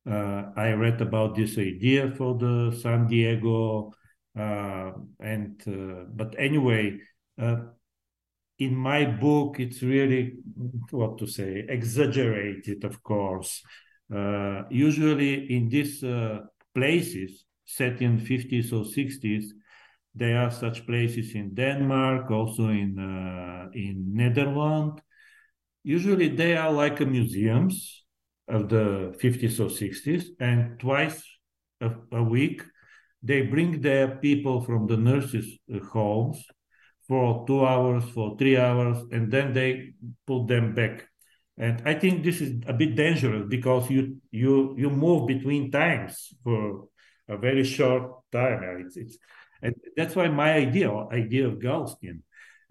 Uh, 0.08 0.50
I 0.56 0.72
read 0.72 1.00
about 1.00 1.36
this 1.36 1.58
idea 1.58 2.10
for 2.16 2.36
the 2.38 2.76
San 2.80 3.06
Diego, 3.06 3.92
uh, 4.38 4.92
and 5.20 5.60
uh, 5.66 6.04
but 6.14 6.34
anyway, 6.38 6.98
in 8.58 8.74
my 8.74 9.04
book, 9.04 9.60
it's 9.60 9.82
really 9.82 10.38
what 10.90 11.18
to 11.18 11.26
say 11.26 11.64
exaggerated, 11.68 12.84
of 12.84 13.02
course. 13.02 13.62
usually, 14.70 15.54
in 15.54 15.68
these 15.68 16.04
places 16.74 17.44
set 17.64 18.00
in 18.02 18.18
50s 18.18 18.72
or 18.72 18.84
60s, 18.84 19.52
there 20.14 20.40
are 20.40 20.50
such 20.50 20.86
places 20.86 21.34
in 21.34 21.54
Denmark, 21.54 22.30
also 22.30 22.68
in 22.68 22.98
uh, 22.98 23.68
in 23.74 24.14
Netherlands. 24.14 25.02
Usually, 25.82 26.28
they 26.28 26.56
are 26.56 26.72
like 26.72 27.00
museums 27.00 27.99
of 28.50 28.68
the 28.68 29.14
50s 29.20 29.60
or 29.60 29.70
60s, 29.70 30.24
and 30.40 30.78
twice 30.78 31.22
a, 31.80 31.90
a 32.12 32.22
week 32.22 32.62
they 33.22 33.42
bring 33.42 33.80
their 33.80 34.16
people 34.16 34.62
from 34.62 34.86
the 34.86 34.96
nurses' 34.96 35.58
homes 35.92 36.42
for 37.06 37.44
two 37.46 37.64
hours, 37.64 38.04
for 38.14 38.36
three 38.38 38.56
hours, 38.56 38.98
and 39.10 39.30
then 39.30 39.52
they 39.52 39.92
put 40.26 40.46
them 40.46 40.74
back. 40.74 41.06
And 41.58 41.82
I 41.84 41.94
think 41.94 42.24
this 42.24 42.40
is 42.40 42.62
a 42.66 42.72
bit 42.72 42.96
dangerous 42.96 43.44
because 43.48 43.90
you 43.90 44.16
you 44.30 44.74
you 44.78 44.88
move 44.88 45.26
between 45.26 45.70
times 45.70 46.32
for 46.42 46.88
a 47.28 47.36
very 47.36 47.64
short 47.64 48.22
time. 48.32 48.84
It's, 48.86 48.96
it's 48.96 49.18
and 49.62 49.74
that's 49.96 50.16
why 50.16 50.28
my 50.28 50.52
idea, 50.54 50.90
idea 51.12 51.48
of 51.48 51.58
Gaustine 51.58 52.22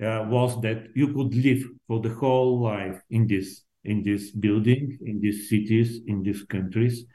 uh, 0.02 0.26
was 0.28 0.60
that 0.62 0.88
you 0.96 1.14
could 1.14 1.36
live 1.36 1.64
for 1.88 2.00
the 2.00 2.10
whole 2.10 2.62
life 2.62 3.00
in 3.10 3.28
this 3.28 3.62
in 3.90 4.04
this 4.04 4.32
building, 4.32 4.98
in 5.02 5.20
these 5.20 5.50
cities, 5.50 6.02
in 6.06 6.22
these 6.22 6.44
countries, 6.44 7.06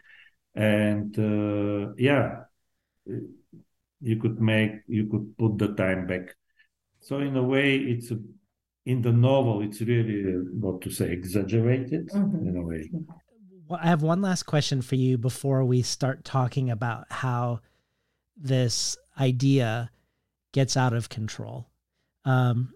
and 0.54 1.16
uh, 1.18 1.94
yeah, 1.96 2.44
you 4.00 4.16
could 4.16 4.40
make 4.40 4.72
you 4.88 5.06
could 5.06 5.36
put 5.38 5.58
the 5.58 5.68
time 5.74 6.06
back. 6.06 6.34
So 7.00 7.18
in 7.20 7.36
a 7.36 7.42
way, 7.42 7.76
it's 7.76 8.10
a, 8.10 8.18
in 8.86 9.02
the 9.02 9.12
novel, 9.12 9.62
it's 9.62 9.80
really 9.80 10.24
uh, 10.24 10.38
what 10.58 10.80
to 10.82 10.90
say 10.90 11.12
exaggerated 11.12 12.08
mm-hmm. 12.08 12.48
in 12.48 12.56
a 12.56 12.62
way. 12.62 12.90
Well, 13.68 13.80
I 13.82 13.86
have 13.86 14.02
one 14.02 14.20
last 14.20 14.44
question 14.44 14.82
for 14.82 14.96
you 14.96 15.16
before 15.16 15.64
we 15.64 15.82
start 15.82 16.24
talking 16.24 16.70
about 16.70 17.06
how 17.10 17.60
this 18.36 18.96
idea 19.18 19.90
gets 20.52 20.76
out 20.76 20.92
of 20.92 21.08
control. 21.08 21.68
Um, 22.24 22.72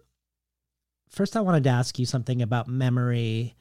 first, 1.10 1.36
I 1.36 1.40
wanted 1.40 1.64
to 1.64 1.70
ask 1.70 1.98
you 1.98 2.06
something 2.06 2.42
about 2.42 2.68
memory 2.68 3.56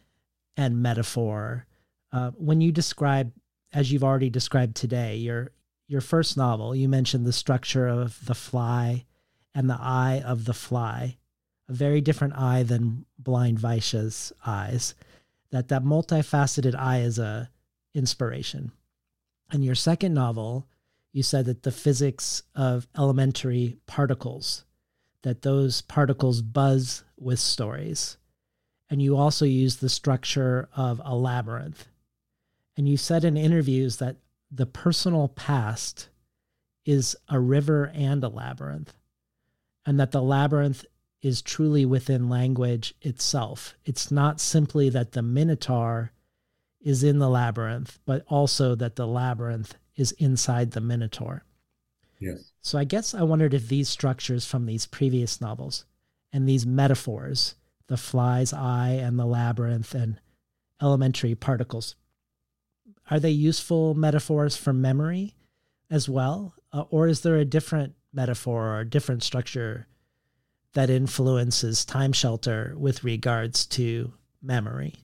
and 0.58 0.82
metaphor. 0.82 1.66
Uh, 2.12 2.32
when 2.32 2.60
you 2.60 2.72
describe, 2.72 3.32
as 3.72 3.92
you've 3.92 4.04
already 4.04 4.30
described 4.30 4.76
today, 4.76 5.16
your 5.18 5.52
your 5.88 6.02
first 6.02 6.36
novel, 6.36 6.76
you 6.76 6.90
mentioned 6.90 7.26
the 7.26 7.32
structure 7.32 7.88
of 7.88 8.26
the 8.26 8.36
fly 8.36 9.06
and 9.56 9.70
the 9.70 9.78
eye 9.80 10.22
of 10.26 10.44
the 10.44 10.54
fly, 10.54 11.18
a 11.70 11.74
very 11.74 12.02
different 12.02 12.36
eye 12.36 12.64
than 12.64 13.06
blind 13.18 13.58
Vaisha's 13.58 14.34
eyes. 14.46 14.96
That 15.52 15.70
that 15.70 15.84
multifaceted 15.84 16.76
eye 16.76 17.00
is 17.00 17.20
a 17.20 17.50
inspiration. 17.94 18.72
And 19.50 19.64
your 19.64 19.76
second 19.76 20.14
novel, 20.14 20.68
you 21.14 21.24
said 21.24 21.46
that 21.46 21.64
the 21.64 21.72
physics 21.72 22.44
of 22.54 22.88
elementary 22.98 23.78
particles, 23.88 24.66
that 25.24 25.42
those 25.42 25.82
particles 25.82 26.42
buzz 26.42 27.04
with 27.18 27.40
stories. 27.40 28.18
And 28.90 29.02
you 29.02 29.18
also 29.18 29.46
use 29.46 29.78
the 29.78 29.90
structure 29.90 30.70
of 30.76 31.02
a 31.04 31.16
labyrinth. 31.16 31.88
And 32.78 32.88
you 32.88 32.96
said 32.98 33.26
in 33.26 33.36
interviews 33.36 33.98
that 33.98 34.18
the 34.50 34.66
personal 34.66 35.28
past 35.28 36.10
is 36.86 37.16
a 37.28 37.40
river 37.40 37.92
and 37.94 38.24
a 38.24 38.30
labyrinth, 38.30 38.94
and 39.86 40.00
that 40.00 40.12
the 40.12 40.22
labyrinth 40.22 40.86
is 41.22 41.42
truly 41.42 41.86
within 41.86 42.30
language 42.30 42.94
itself. 43.02 43.76
It's 43.84 44.10
not 44.10 44.40
simply 44.40 44.90
that 44.90 45.12
the 45.12 45.22
Minotaur 45.22 46.12
is 46.80 47.04
in 47.04 47.20
the 47.20 47.30
labyrinth, 47.30 48.00
but 48.06 48.24
also 48.28 48.76
that 48.76 48.96
the 48.96 49.08
labyrinth 49.08 49.76
is 49.98 50.14
inside 50.14 50.72
the 50.72 50.80
Minotaur. 50.80 51.44
Yes. 52.20 52.54
So 52.62 52.78
I 52.78 52.86
guess 52.86 53.14
I 53.14 53.24
wondered 53.24 53.54
if 53.54 53.68
these 53.68 53.90
structures 53.90 54.46
from 54.46 54.66
these 54.66 54.86
previous 54.86 55.42
novels 55.42 55.84
and 56.32 56.48
these 56.48 56.66
metaphors, 56.66 57.56
the 57.88 57.98
fly's 57.98 58.54
eye 58.54 59.00
and 59.02 59.18
the 59.18 59.26
labyrinth 59.26 59.94
and 59.94 60.20
elementary 60.82 61.36
particles, 61.36 61.96
are 63.10 63.20
they 63.20 63.32
useful 63.32 63.94
metaphors 63.94 64.56
for 64.56 64.74
memory 64.74 65.36
as 65.90 66.10
well? 66.10 66.54
Uh, 66.74 66.84
or 66.90 67.08
is 67.08 67.22
there 67.22 67.38
a 67.38 67.46
different 67.46 67.94
metaphor 68.14 68.68
or 68.68 68.80
a 68.82 68.90
different 68.90 69.24
structure 69.24 69.88
that 70.74 70.90
influences 70.90 71.86
time 71.86 72.12
shelter 72.12 72.74
with 72.78 73.04
regards 73.04 73.66
to 73.66 74.14
memory? 74.42 74.96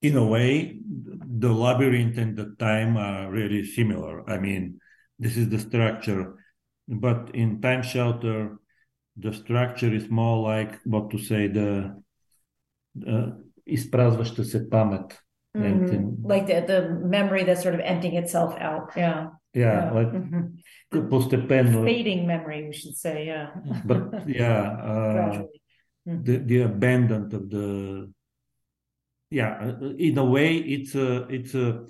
in 0.00 0.16
a 0.16 0.24
way, 0.24 0.78
the 0.86 1.52
labyrinth 1.52 2.18
and 2.18 2.36
the 2.36 2.54
time 2.58 2.96
are 2.96 3.30
really 3.30 3.64
similar. 3.64 4.28
I 4.30 4.38
mean, 4.38 4.80
this 5.18 5.36
is 5.36 5.48
the 5.48 5.58
structure, 5.58 6.36
but 6.86 7.34
in 7.34 7.60
time 7.60 7.82
shelter, 7.82 8.58
the 9.17 9.33
structure 9.33 9.93
is 9.93 10.09
more 10.09 10.37
like 10.41 10.79
what 10.85 11.09
to 11.11 11.17
say 11.17 11.47
the 11.47 11.95
uh, 13.07 13.31
изпразваща 13.65 14.43
се 14.43 14.69
памет. 14.69 15.19
Mm-hmm. 15.55 16.25
Like 16.25 16.47
the, 16.47 16.65
the 16.65 16.79
memory 17.05 17.43
that's 17.43 17.61
sort 17.61 17.75
of 17.75 17.81
emptying 17.81 18.15
itself 18.15 18.55
out. 18.59 18.89
Yeah. 18.97 19.27
Yeah, 19.53 19.85
yeah. 19.85 19.91
like 19.91 20.11
mm-hmm. 20.11 21.09
постепенно. 21.09 21.83
Fading 21.83 22.25
memory, 22.25 22.65
we 22.67 22.73
should 22.73 22.97
say. 22.97 23.27
Yeah. 23.27 23.51
But 23.85 24.27
yeah, 24.27 24.61
uh, 24.91 25.43
mm-hmm. 26.07 26.23
the 26.23 26.37
the 26.37 26.61
abandon 26.61 27.23
of 27.35 27.49
the 27.49 28.09
yeah, 29.29 29.57
uh, 29.61 29.85
uh, 29.85 29.93
in 29.97 30.17
a 30.17 30.25
way, 30.25 30.57
it's 30.57 30.95
a 30.95 31.27
it's 31.29 31.53
a 31.53 31.85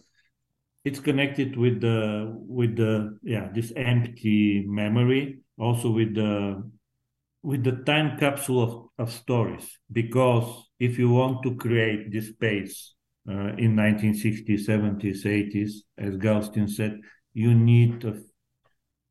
it's 0.83 0.99
connected 0.99 1.55
with 1.55 1.79
the 1.79 2.31
with 2.47 2.75
the 2.75 3.17
yeah 3.23 3.47
this 3.53 3.71
empty 3.75 4.65
memory, 4.67 5.39
also 5.57 5.89
with 5.89 6.15
the 6.15 6.63
with 7.42 7.64
the 7.64 7.72
time 7.84 8.18
capsule 8.18 8.62
of, 8.62 9.06
of 9.08 9.12
stories. 9.12 9.78
Because 9.90 10.64
if 10.78 10.98
you 10.98 11.10
want 11.10 11.42
to 11.44 11.56
create 11.56 12.12
this 12.12 12.28
space 12.28 12.94
uh, 13.28 13.54
in 13.56 13.74
1960s, 13.76 14.66
70s, 14.66 15.24
80s, 15.26 15.84
as 15.96 16.16
Gaustine 16.16 16.68
said, 16.68 17.00
you 17.34 17.54
need 17.54 18.04
of 18.04 18.22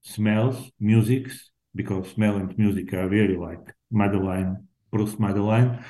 smells, 0.01 0.71
musics, 0.79 1.51
because 1.75 2.09
smell 2.11 2.35
and 2.37 2.57
music 2.57 2.93
are 2.93 3.07
really 3.07 3.35
like 3.37 3.73
madeleine 3.91 4.67
Proust 4.91 5.19
madeleine 5.19 5.83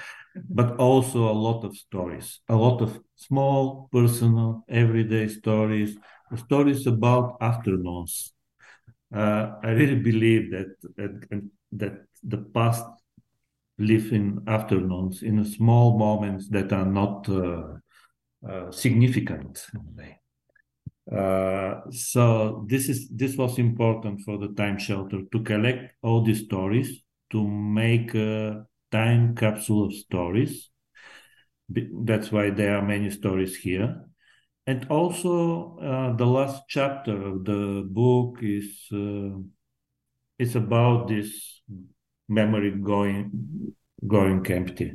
but 0.50 0.78
also 0.78 1.32
a 1.32 1.34
lot 1.34 1.64
of 1.64 1.76
stories, 1.76 2.42
a 2.50 2.56
lot 2.56 2.82
of 2.82 3.00
small, 3.16 3.90
personal, 3.92 4.64
everyday 4.70 5.28
stories, 5.28 5.98
stories 6.36 6.86
about 6.86 7.38
afternoons. 7.42 8.34
Uh, 9.16 9.54
I 9.64 9.70
really 9.72 9.96
believe 9.96 10.52
that, 10.52 10.76
that 10.98 11.44
that 11.74 12.07
the 12.24 12.38
past 12.38 12.86
live 13.80 14.12
in 14.14 14.44
afternoons, 14.48 15.24
in 15.24 15.44
small 15.46 15.98
moments 15.98 16.50
that 16.50 16.74
are 16.74 16.86
not 16.86 17.28
uh, 17.30 17.64
uh, 18.48 18.72
significant. 18.72 19.66
Uh, 21.12 21.82
so 21.90 22.66
this 22.68 22.90
is 22.90 23.08
this 23.10 23.38
was 23.38 23.58
important 23.60 24.20
for 24.26 24.38
the 24.38 24.50
time 24.56 24.78
shelter 24.78 25.22
to 25.32 25.42
collect 25.44 25.94
all 26.04 26.22
these 26.22 26.44
stories 26.44 27.02
to 27.32 27.48
make 27.48 28.14
a 28.14 28.66
time 28.92 29.34
capsule 29.36 29.86
of 29.86 29.94
stories 29.94 30.70
That's 32.06 32.32
why 32.32 32.50
there 32.50 32.78
are 32.78 32.82
many 32.82 33.10
stories 33.10 33.56
here. 33.58 34.06
And 34.68 34.88
also, 34.90 35.78
uh, 35.80 36.16
the 36.16 36.26
last 36.26 36.64
chapter 36.70 37.22
of 37.22 37.46
the 37.46 37.88
book 37.90 38.40
is 38.42 38.88
uh, 38.94 39.40
it's 40.40 40.56
about 40.56 41.08
this 41.08 41.57
memory 42.28 42.72
going 42.72 43.76
going 44.06 44.46
empty. 44.52 44.94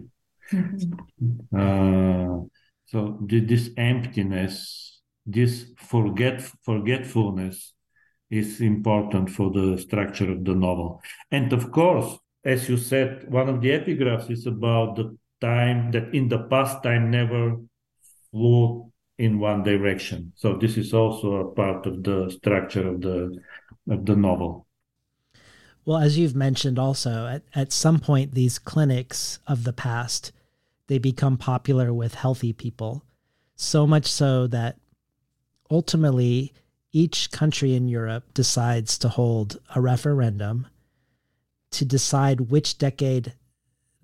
Mm-hmm. 0.53 1.57
Uh, 1.57 2.45
so 2.87 3.19
this 3.21 3.71
emptiness, 3.77 5.01
this 5.25 5.73
forget 5.79 6.43
forgetfulness, 6.65 7.73
is 8.31 8.61
important 8.61 9.31
for 9.31 9.51
the 9.51 9.79
structure 9.79 10.31
of 10.31 10.45
the 10.45 10.55
novel. 10.55 11.01
And 11.31 11.53
of 11.53 11.71
course, 11.71 12.19
as 12.45 12.69
you 12.69 12.77
said, 12.77 13.31
one 13.31 13.49
of 13.49 13.61
the 13.61 13.71
epigraphs 13.71 14.31
is 14.31 14.47
about 14.47 14.97
the 14.97 15.17
time 15.41 15.91
that 15.93 16.15
in 16.15 16.29
the 16.29 16.39
past 16.39 16.83
time 16.83 17.11
never 17.11 17.57
flew 18.31 18.91
in 19.19 19.39
one 19.39 19.63
direction. 19.63 20.33
So 20.37 20.57
this 20.57 20.77
is 20.77 20.93
also 20.93 21.35
a 21.37 21.53
part 21.53 21.87
of 21.87 22.03
the 22.03 22.31
structure 22.31 22.89
of 22.89 23.01
the 23.01 23.39
of 23.89 24.07
the 24.07 24.17
novel. 24.17 24.67
Well, 25.85 25.99
as 25.99 26.17
you've 26.17 26.37
mentioned 26.37 26.79
also, 26.79 27.27
at, 27.27 27.43
at 27.55 27.73
some 27.73 27.99
point 27.99 28.35
these 28.35 28.59
clinics 28.59 29.39
of 29.47 29.65
the 29.65 29.73
past 29.73 30.33
they 30.89 30.99
become 30.99 31.39
popular 31.39 31.93
with 31.93 32.15
healthy 32.15 32.53
people. 32.53 33.05
So 33.57 33.87
much 33.87 34.07
so 34.07 34.47
that 34.49 34.79
ultimately 35.71 36.53
each 36.93 37.31
country 37.31 37.75
in 37.75 37.89
Europe 37.89 38.35
decides 38.35 38.99
to 38.99 39.09
hold 39.09 39.59
a 39.75 39.81
referendum 39.81 40.67
to 41.71 41.85
decide 41.85 42.51
which 42.51 42.77
decade 42.77 43.33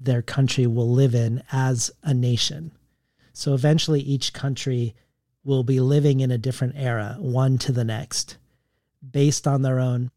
their 0.01 0.23
country 0.23 0.67
will 0.67 0.91
live 0.91 1.15
in 1.15 1.43
as 1.53 1.91
a 2.03 2.15
nation. 2.15 2.73
So 3.33 3.53
eventually, 3.53 4.01
each 4.01 4.33
country 4.33 4.95
will 5.45 5.65
be 5.65 5.81
living 5.81 6.21
in 6.21 6.31
a 6.31 6.39
different 6.39 6.75
era, 6.77 7.17
one 7.19 7.59
to 7.59 7.73
the 7.73 7.85
next, 7.85 8.39
based 9.09 9.47
on 9.47 9.63
their 9.63 9.79
own 9.79 10.11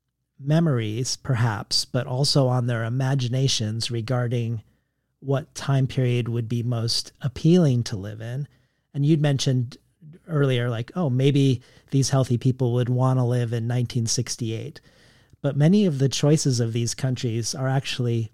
memories, 0.44 1.16
perhaps, 1.18 1.86
but 1.86 2.08
also 2.08 2.48
on 2.48 2.68
their 2.68 2.84
imaginations 2.84 3.92
regarding 3.92 4.62
what 5.20 5.54
time 5.54 5.88
period 5.88 6.28
would 6.28 6.50
be 6.50 6.64
most 6.64 7.14
appealing 7.22 7.84
to 7.84 7.96
live 7.96 8.22
in. 8.22 8.48
And 8.94 9.06
you'd 9.06 9.22
mentioned 9.22 9.78
earlier, 10.28 10.70
like, 10.70 10.92
oh, 10.96 11.10
maybe 11.10 11.62
these 11.92 12.10
healthy 12.10 12.38
people 12.38 12.74
would 12.74 12.90
want 12.90 13.20
to 13.20 13.24
live 13.24 13.54
in 13.54 13.68
1968. 13.68 14.82
But 15.42 15.58
many 15.58 15.86
of 15.86 16.00
the 16.00 16.10
choices 16.10 16.60
of 16.60 16.74
these 16.74 16.94
countries 16.94 17.54
are 17.56 17.68
actually, 17.68 18.32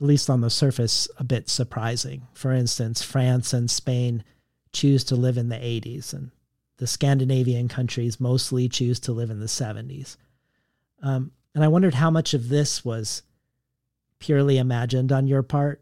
at 0.00 0.06
least 0.06 0.30
on 0.30 0.40
the 0.40 0.50
surface, 0.50 1.08
a 1.18 1.24
bit 1.24 1.48
surprising. 1.48 2.26
For 2.34 2.52
instance, 2.52 3.02
France 3.02 3.52
and 3.52 3.70
Spain 3.70 4.24
choose 4.72 5.04
to 5.04 5.16
live 5.16 5.36
in 5.36 5.48
the 5.48 5.56
80s, 5.56 6.12
and 6.12 6.30
the 6.76 6.86
Scandinavian 6.86 7.68
countries 7.68 8.20
mostly 8.20 8.68
choose 8.68 9.00
to 9.00 9.12
live 9.12 9.30
in 9.30 9.40
the 9.40 9.46
70s. 9.46 10.16
Um, 11.02 11.32
and 11.54 11.64
I 11.64 11.68
wondered 11.68 11.94
how 11.94 12.10
much 12.10 12.34
of 12.34 12.48
this 12.48 12.84
was 12.84 13.22
purely 14.18 14.58
imagined 14.58 15.12
on 15.12 15.26
your 15.26 15.42
part 15.42 15.80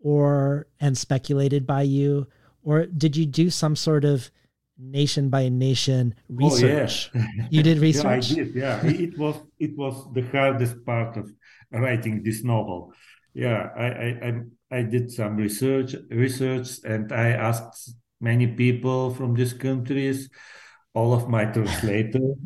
or 0.00 0.66
and 0.80 0.96
speculated 0.96 1.66
by 1.66 1.82
you 1.82 2.26
or 2.62 2.86
did 2.86 3.16
you 3.16 3.26
do 3.26 3.50
some 3.50 3.76
sort 3.76 4.04
of 4.04 4.30
nation 4.78 5.28
by 5.28 5.48
nation 5.48 6.14
research. 6.28 7.10
Oh, 7.14 7.18
yeah. 7.18 7.46
you 7.50 7.62
did 7.62 7.78
research. 7.78 8.30
yeah, 8.30 8.42
I 8.42 8.44
did. 8.44 8.54
Yeah, 8.54 8.86
it 8.86 9.18
was 9.18 9.36
it 9.58 9.76
was 9.76 10.08
the 10.12 10.22
hardest 10.22 10.84
part 10.84 11.16
of 11.16 11.30
writing 11.70 12.22
this 12.22 12.42
novel. 12.44 12.92
Yeah, 13.34 13.70
I 13.76 13.86
I 13.86 14.08
I, 14.28 14.78
I 14.78 14.82
did 14.82 15.10
some 15.10 15.36
research 15.36 15.94
research 16.10 16.78
and 16.84 17.12
I 17.12 17.30
asked 17.30 17.94
many 18.20 18.46
people 18.46 19.14
from 19.14 19.34
these 19.34 19.52
countries, 19.52 20.28
all 20.94 21.12
of 21.12 21.28
my 21.28 21.44
translators, 21.46 22.36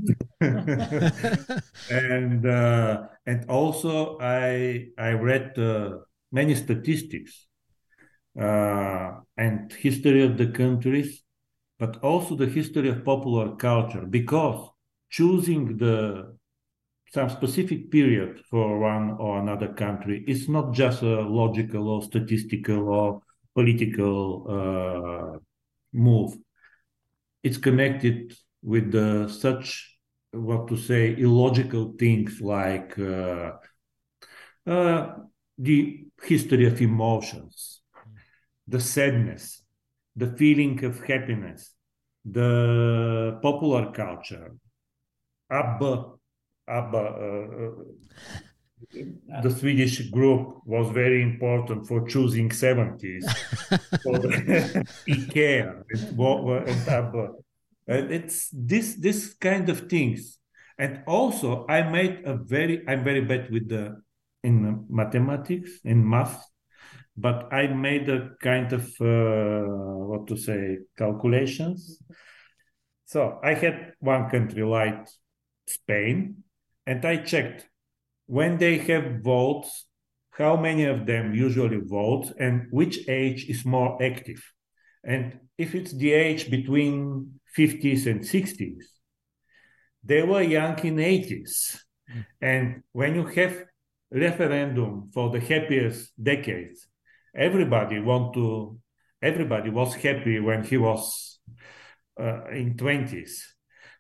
and 0.40 2.46
uh, 2.46 3.02
and 3.26 3.48
also 3.50 4.18
I 4.20 4.88
I 4.98 5.10
read 5.12 5.58
uh, 5.58 5.98
many 6.32 6.54
statistics 6.54 7.46
uh, 8.40 9.20
and 9.36 9.72
history 9.72 10.22
of 10.24 10.36
the 10.38 10.48
countries 10.48 11.22
but 11.78 11.98
also 12.04 12.36
the 12.36 12.46
history 12.46 12.88
of 12.90 13.04
popular 13.04 13.56
culture 13.56 14.06
because 14.06 14.70
choosing 15.10 15.78
the 15.78 16.36
some 17.12 17.30
specific 17.30 17.90
period 17.90 18.40
for 18.50 18.78
one 18.80 19.12
or 19.18 19.38
another 19.40 19.72
country 19.72 20.24
is 20.26 20.48
not 20.48 20.74
just 20.74 21.02
a 21.02 21.20
logical 21.22 21.88
or 21.88 22.02
statistical 22.02 22.88
or 22.88 23.22
political 23.54 24.44
uh, 24.48 25.38
move. 25.92 26.34
It's 27.42 27.58
connected 27.58 28.36
with 28.62 28.92
such 29.30 29.98
what 30.32 30.68
to 30.68 30.76
say 30.76 31.14
illogical 31.16 31.94
things 31.98 32.40
like 32.40 32.98
uh, 32.98 33.52
uh, 34.66 35.14
the 35.56 36.04
history 36.22 36.66
of 36.66 36.80
emotions, 36.80 37.80
the 38.66 38.80
sadness, 38.80 39.62
the 40.16 40.26
feeling 40.36 40.84
of 40.84 41.02
happiness, 41.04 41.72
the 42.24 43.38
popular 43.42 43.90
culture, 43.92 44.54
ABBA, 45.50 46.04
ABBA, 46.68 46.98
uh, 46.98 47.64
uh, 47.64 47.70
the 49.42 49.50
Swedish 49.50 50.10
group 50.10 50.60
was 50.64 50.90
very 50.90 51.22
important 51.22 51.86
for 51.86 52.06
choosing 52.06 52.48
70s. 52.50 53.24
for 54.02 54.18
the 54.18 54.28
IKEA 55.08 55.82
and, 55.90 56.68
and 56.68 56.88
ABBA. 56.88 57.28
And 57.86 58.12
it's 58.12 58.48
this 58.52 58.94
this 58.96 59.34
kind 59.34 59.68
of 59.68 59.88
things. 59.88 60.38
And 60.78 61.02
also 61.06 61.66
I 61.68 61.82
made 61.82 62.22
a 62.24 62.34
very 62.36 62.86
I'm 62.86 63.02
very 63.02 63.22
bad 63.22 63.50
with 63.50 63.68
the 63.68 64.02
in 64.44 64.86
mathematics, 64.88 65.80
in 65.84 66.08
math 66.08 66.44
but 67.18 67.52
I 67.52 67.66
made 67.66 68.08
a 68.08 68.30
kind 68.40 68.72
of 68.72 68.84
uh, 69.00 69.66
what 70.06 70.28
to 70.28 70.36
say 70.36 70.78
calculations. 70.96 72.00
So 73.06 73.40
I 73.42 73.54
had 73.54 73.94
one 73.98 74.30
country 74.30 74.62
like 74.62 75.08
Spain, 75.66 76.44
and 76.86 77.04
I 77.04 77.16
checked 77.16 77.68
when 78.28 78.58
they 78.58 78.76
have 78.76 79.22
votes, 79.22 79.86
how 80.32 80.54
many 80.54 80.84
of 80.84 81.06
them 81.06 81.34
usually 81.34 81.80
vote, 81.82 82.30
and 82.38 82.66
which 82.70 83.08
age 83.08 83.48
is 83.48 83.64
more 83.64 84.00
active. 84.02 84.40
And 85.02 85.40
if 85.56 85.74
it's 85.74 85.92
the 85.94 86.12
age 86.12 86.50
between 86.50 87.40
50s 87.56 88.06
and 88.06 88.20
60s, 88.20 88.84
they 90.04 90.22
were 90.22 90.42
young 90.42 90.78
in 90.80 90.96
80s. 90.96 91.78
Mm. 92.10 92.26
And 92.40 92.82
when 92.92 93.14
you 93.14 93.24
have 93.24 93.64
referendum 94.10 95.10
for 95.14 95.30
the 95.30 95.40
happiest 95.40 96.12
decades, 96.22 96.86
everybody 97.34 97.98
want 97.98 98.34
to 98.34 98.78
everybody 99.22 99.70
was 99.70 99.94
happy 99.94 100.38
when 100.38 100.62
he 100.62 100.76
was 100.76 101.40
uh, 102.20 102.44
in 102.50 102.76
20s 102.76 103.30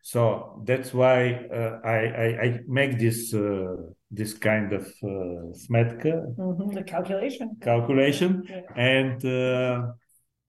so 0.01 0.61
that's 0.65 0.93
why 0.93 1.33
uh, 1.53 1.79
I, 1.85 1.97
I, 1.97 2.41
I 2.43 2.59
make 2.67 2.99
this 2.99 3.33
uh, 3.33 3.75
this 4.11 4.33
kind 4.33 4.73
of 4.73 4.85
uh, 5.03 5.51
smetka 5.53 6.35
mm-hmm, 6.35 6.75
the 6.75 6.83
calculation 6.83 7.57
calculation 7.61 8.43
yeah. 8.49 8.61
and 8.75 9.25
uh, 9.25 9.87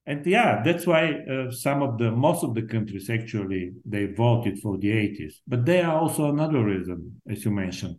and 0.06 0.26
yeah 0.26 0.62
that's 0.64 0.86
why 0.86 1.12
uh, 1.12 1.50
some 1.50 1.82
of 1.82 1.98
the 1.98 2.10
most 2.10 2.44
of 2.44 2.54
the 2.54 2.62
countries 2.62 3.08
actually 3.10 3.72
they 3.84 4.06
voted 4.06 4.58
for 4.58 4.76
the 4.78 4.90
80s 4.90 5.34
but 5.46 5.64
there 5.64 5.86
are 5.86 6.00
also 6.00 6.30
another 6.30 6.62
reason 6.64 7.20
as 7.30 7.44
you 7.44 7.50
mentioned 7.50 7.96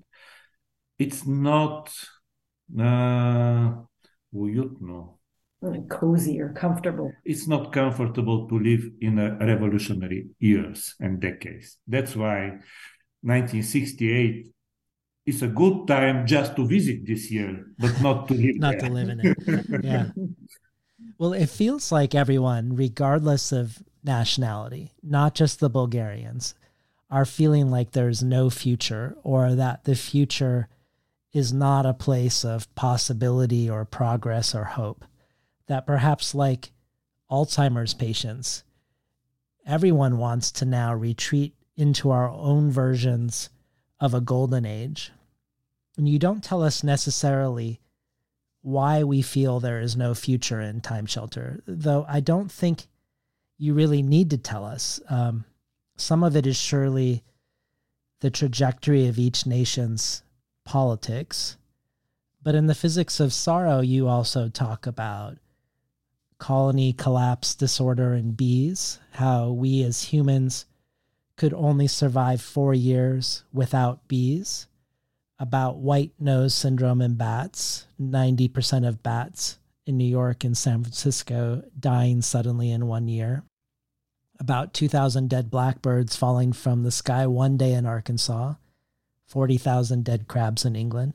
it's 0.97 1.25
not 1.25 1.91
uh, 2.79 3.85
уютно. 4.33 5.17
Cozy 5.90 6.40
or 6.40 6.52
comfortable. 6.54 7.12
It's 7.24 7.46
not 7.46 7.72
comfortable 7.72 8.48
to 8.48 8.58
live 8.58 8.90
in 9.00 9.18
a 9.18 9.36
revolutionary 9.44 10.28
years 10.38 10.94
and 11.00 11.20
decades. 11.20 11.76
That's 11.86 12.16
why 12.16 12.60
1968 13.22 14.46
is 15.26 15.42
a 15.42 15.48
good 15.48 15.86
time 15.86 16.26
just 16.26 16.56
to 16.56 16.66
visit 16.66 17.06
this 17.06 17.30
year, 17.30 17.66
but 17.78 18.00
not 18.00 18.26
to 18.28 18.34
live 18.34 18.56
not 18.56 18.78
there. 18.78 18.88
to 18.88 18.94
live 18.94 19.08
in 19.10 19.20
it. 19.20 19.84
Yeah. 19.84 20.06
well, 21.18 21.34
it 21.34 21.50
feels 21.50 21.92
like 21.92 22.14
everyone, 22.14 22.74
regardless 22.74 23.52
of 23.52 23.82
nationality, 24.02 24.92
not 25.02 25.34
just 25.34 25.60
the 25.60 25.68
Bulgarians, 25.68 26.54
are 27.10 27.26
feeling 27.26 27.70
like 27.70 27.90
there's 27.90 28.22
no 28.22 28.48
future 28.48 29.16
or 29.22 29.54
that 29.54 29.84
the 29.84 29.94
future 29.94 30.68
is 31.32 31.52
not 31.52 31.84
a 31.84 31.92
place 31.92 32.44
of 32.44 32.72
possibility 32.74 33.68
or 33.68 33.84
progress 33.84 34.54
or 34.54 34.64
hope. 34.64 35.04
That 35.70 35.86
perhaps, 35.86 36.34
like 36.34 36.72
Alzheimer's 37.30 37.94
patients, 37.94 38.64
everyone 39.64 40.18
wants 40.18 40.50
to 40.50 40.64
now 40.64 40.92
retreat 40.92 41.54
into 41.76 42.10
our 42.10 42.28
own 42.28 42.72
versions 42.72 43.50
of 44.00 44.12
a 44.12 44.20
golden 44.20 44.66
age. 44.66 45.12
And 45.96 46.08
you 46.08 46.18
don't 46.18 46.42
tell 46.42 46.64
us 46.64 46.82
necessarily 46.82 47.80
why 48.62 49.04
we 49.04 49.22
feel 49.22 49.60
there 49.60 49.78
is 49.78 49.96
no 49.96 50.12
future 50.12 50.60
in 50.60 50.80
Time 50.80 51.06
Shelter, 51.06 51.62
though 51.66 52.04
I 52.08 52.18
don't 52.18 52.50
think 52.50 52.88
you 53.56 53.72
really 53.72 54.02
need 54.02 54.30
to 54.30 54.38
tell 54.38 54.64
us. 54.64 55.00
Um, 55.08 55.44
some 55.96 56.24
of 56.24 56.34
it 56.34 56.48
is 56.48 56.56
surely 56.56 57.22
the 58.22 58.30
trajectory 58.30 59.06
of 59.06 59.20
each 59.20 59.46
nation's 59.46 60.24
politics. 60.64 61.58
But 62.42 62.56
in 62.56 62.66
the 62.66 62.74
physics 62.74 63.20
of 63.20 63.32
sorrow, 63.32 63.82
you 63.82 64.08
also 64.08 64.48
talk 64.48 64.88
about 64.88 65.38
colony 66.40 66.92
collapse 66.92 67.54
disorder 67.54 68.14
in 68.14 68.32
bees, 68.32 68.98
how 69.12 69.50
we 69.50 69.84
as 69.84 70.04
humans 70.04 70.66
could 71.36 71.54
only 71.54 71.86
survive 71.86 72.40
four 72.40 72.74
years 72.74 73.44
without 73.52 74.08
bees, 74.08 74.66
about 75.38 75.78
white 75.78 76.12
nose 76.18 76.52
syndrome 76.52 77.00
in 77.00 77.14
bats, 77.14 77.86
90% 78.00 78.88
of 78.88 79.02
bats 79.02 79.58
in 79.86 79.96
New 79.96 80.04
York 80.04 80.42
and 80.42 80.56
San 80.56 80.82
Francisco 80.82 81.62
dying 81.78 82.20
suddenly 82.22 82.70
in 82.70 82.86
one 82.86 83.06
year, 83.06 83.44
about 84.38 84.74
2,000 84.74 85.28
dead 85.28 85.50
blackbirds 85.50 86.16
falling 86.16 86.52
from 86.52 86.82
the 86.82 86.90
sky 86.90 87.26
one 87.26 87.56
day 87.56 87.74
in 87.74 87.86
Arkansas, 87.86 88.54
40,000 89.26 90.04
dead 90.04 90.26
crabs 90.26 90.64
in 90.64 90.74
England. 90.74 91.14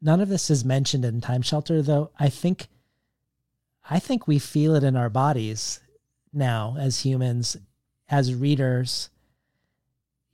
None 0.00 0.20
of 0.20 0.28
this 0.28 0.50
is 0.50 0.64
mentioned 0.64 1.04
in 1.04 1.20
Time 1.20 1.42
Shelter, 1.42 1.82
though 1.82 2.10
I 2.18 2.28
think 2.28 2.68
I 3.88 3.98
think 3.98 4.26
we 4.26 4.38
feel 4.38 4.74
it 4.74 4.84
in 4.84 4.96
our 4.96 5.10
bodies 5.10 5.80
now 6.32 6.76
as 6.78 7.00
humans, 7.00 7.56
as 8.08 8.34
readers, 8.34 9.10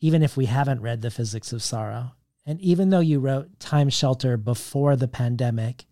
even 0.00 0.22
if 0.22 0.36
we 0.36 0.46
haven't 0.46 0.82
read 0.82 1.02
The 1.02 1.10
Physics 1.10 1.52
of 1.52 1.62
Sorrow. 1.62 2.12
And 2.46 2.60
even 2.60 2.90
though 2.90 3.00
you 3.00 3.20
wrote 3.20 3.58
Time 3.58 3.90
Shelter 3.90 4.36
before 4.36 4.96
the 4.96 5.08
pandemic, 5.08 5.84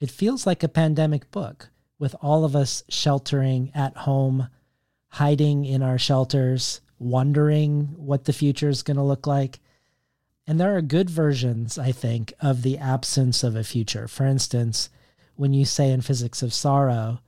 it 0.00 0.10
feels 0.10 0.46
like 0.46 0.62
a 0.62 0.68
pandemic 0.68 1.30
book 1.30 1.68
with 1.98 2.16
all 2.20 2.44
of 2.44 2.56
us 2.56 2.82
sheltering 2.88 3.70
at 3.74 3.96
home, 3.98 4.48
hiding 5.08 5.64
in 5.64 5.82
our 5.82 5.98
shelters, 5.98 6.80
wondering 6.98 7.94
what 7.96 8.24
the 8.24 8.32
future 8.32 8.68
is 8.68 8.82
going 8.82 8.96
to 8.96 9.02
look 9.02 9.26
like. 9.26 9.60
And 10.46 10.58
there 10.58 10.76
are 10.76 10.82
good 10.82 11.10
versions, 11.10 11.78
I 11.78 11.92
think, 11.92 12.32
of 12.40 12.62
the 12.62 12.78
absence 12.78 13.44
of 13.44 13.54
a 13.54 13.62
future. 13.62 14.08
For 14.08 14.24
instance, 14.26 14.88
when 15.42 15.52
you 15.52 15.64
say 15.64 15.90
in 15.90 16.00
Physics 16.00 16.40
of 16.40 16.54
Sorrow, 16.54 17.18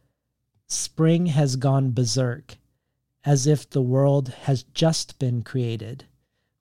spring 0.68 1.26
has 1.26 1.56
gone 1.56 1.90
berserk, 1.90 2.58
as 3.24 3.44
if 3.44 3.68
the 3.68 3.82
world 3.82 4.28
has 4.44 4.62
just 4.62 5.18
been 5.18 5.42
created, 5.42 6.04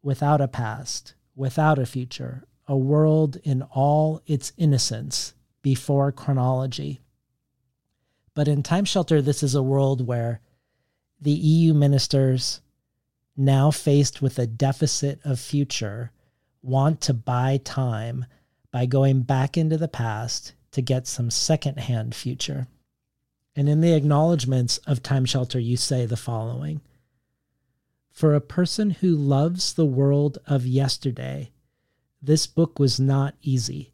without 0.01 0.41
a 0.41 0.47
past, 0.47 1.13
without 1.35 1.77
a 1.77 1.85
future, 1.85 2.43
a 2.67 2.75
world 2.75 3.37
in 3.43 3.61
all 3.61 4.19
its 4.25 4.51
innocence 4.57 5.35
before 5.61 6.11
chronology. 6.11 7.01
But 8.33 8.47
in 8.47 8.63
Time 8.63 8.85
Shelter, 8.85 9.21
this 9.21 9.43
is 9.43 9.53
a 9.53 9.61
world 9.61 10.07
where 10.07 10.41
the 11.21 11.29
EU 11.29 11.75
ministers, 11.75 12.61
now 13.37 13.69
faced 13.69 14.23
with 14.23 14.39
a 14.39 14.47
deficit 14.47 15.19
of 15.23 15.39
future, 15.39 16.11
want 16.63 16.99
to 17.01 17.13
buy 17.13 17.59
time 17.63 18.25
by 18.71 18.87
going 18.87 19.21
back 19.21 19.55
into 19.55 19.77
the 19.77 19.87
past 19.87 20.53
to 20.73 20.81
get 20.81 21.07
some 21.07 21.31
secondhand 21.31 22.13
future. 22.13 22.67
And 23.55 23.69
in 23.69 23.81
the 23.81 23.93
acknowledgments 23.93 24.77
of 24.79 25.01
Time 25.01 25.25
Shelter, 25.25 25.59
you 25.59 25.77
say 25.77 26.05
the 26.05 26.17
following 26.17 26.81
For 28.11 28.35
a 28.35 28.41
person 28.41 28.89
who 28.89 29.15
loves 29.15 29.73
the 29.73 29.85
world 29.85 30.39
of 30.45 30.65
yesterday, 30.65 31.51
this 32.21 32.47
book 32.47 32.79
was 32.79 32.99
not 32.99 33.35
easy. 33.41 33.93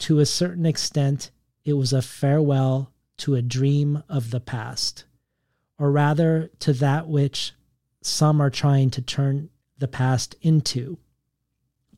To 0.00 0.20
a 0.20 0.26
certain 0.26 0.66
extent, 0.66 1.30
it 1.64 1.72
was 1.72 1.92
a 1.92 2.02
farewell 2.02 2.92
to 3.18 3.34
a 3.34 3.42
dream 3.42 4.02
of 4.08 4.30
the 4.30 4.40
past, 4.40 5.04
or 5.78 5.90
rather 5.90 6.50
to 6.60 6.72
that 6.74 7.08
which 7.08 7.52
some 8.00 8.40
are 8.40 8.50
trying 8.50 8.90
to 8.90 9.02
turn 9.02 9.50
the 9.76 9.88
past 9.88 10.36
into. 10.40 10.98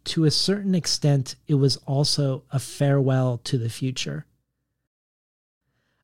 To 0.05 0.25
a 0.25 0.31
certain 0.31 0.75
extent, 0.75 1.37
it 1.47 1.55
was 1.55 1.77
also 1.79 2.45
a 2.51 2.59
farewell 2.59 3.39
to 3.45 3.59
the 3.59 3.69
future. 3.69 4.27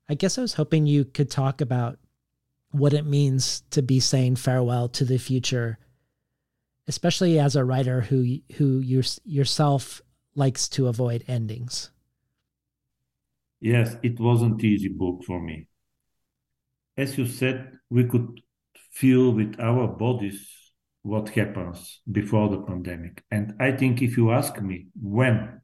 I 0.09 0.13
guess 0.13 0.37
I 0.37 0.41
was 0.41 0.53
hoping 0.53 0.85
you 0.85 1.03
could 1.03 1.29
talk 1.29 1.61
about 1.61 1.99
what 2.71 2.93
it 2.93 3.05
means 3.05 3.61
to 3.71 3.81
be 3.81 3.99
saying 3.99 4.35
farewell 4.35 4.87
to 4.89 5.05
the 5.05 5.17
future, 5.17 5.79
especially 6.87 7.39
as 7.39 7.55
a 7.55 7.65
writer 7.65 8.01
who 8.01 8.37
who 8.55 8.79
your, 8.79 9.03
yourself 9.25 10.01
likes 10.35 10.69
to 10.69 10.87
avoid 10.87 11.23
endings. 11.27 11.89
Yes, 13.59 13.97
it 14.03 14.19
wasn't 14.19 14.63
easy 14.63 14.89
book 14.89 15.23
for 15.25 15.41
me. 15.41 15.67
As 16.95 17.17
you 17.17 17.25
said, 17.25 17.79
we 17.89 18.05
could 18.05 18.41
feel 18.91 19.31
with 19.31 19.59
our 19.59 19.87
bodies 19.87 20.56
what 21.07 21.29
happens 21.29 22.01
before 22.11 22.49
the 22.49 22.61
pandemic. 22.61 23.23
And 23.31 23.53
I 23.59 23.71
think 23.71 24.01
if 24.01 24.17
you 24.17 24.31
ask 24.31 24.61
me 24.61 24.87
when 24.99 25.61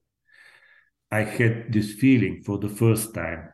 I 1.11 1.23
had 1.23 1.71
this 1.71 1.93
feeling 1.93 2.41
for 2.45 2.57
the 2.57 2.69
first 2.69 3.13
time, 3.13 3.49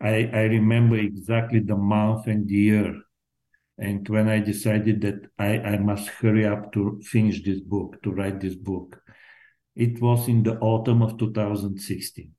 I, 0.00 0.30
I 0.32 0.42
remember 0.42 0.96
exactly 0.96 1.60
the 1.60 1.76
month 1.76 2.26
and 2.26 2.48
the 2.48 2.54
year. 2.54 2.94
And 3.78 4.08
when 4.08 4.28
I 4.28 4.40
decided 4.40 5.00
that 5.02 5.30
I, 5.38 5.58
I 5.58 5.78
must 5.78 6.08
hurry 6.08 6.46
up 6.46 6.72
to 6.72 7.00
finish 7.04 7.44
this 7.44 7.60
book, 7.60 8.02
to 8.02 8.10
write 8.10 8.40
this 8.40 8.56
book, 8.56 9.00
it 9.76 10.00
was 10.00 10.26
in 10.28 10.42
the 10.42 10.58
autumn 10.58 11.02
of 11.02 11.18
2016 11.18 12.32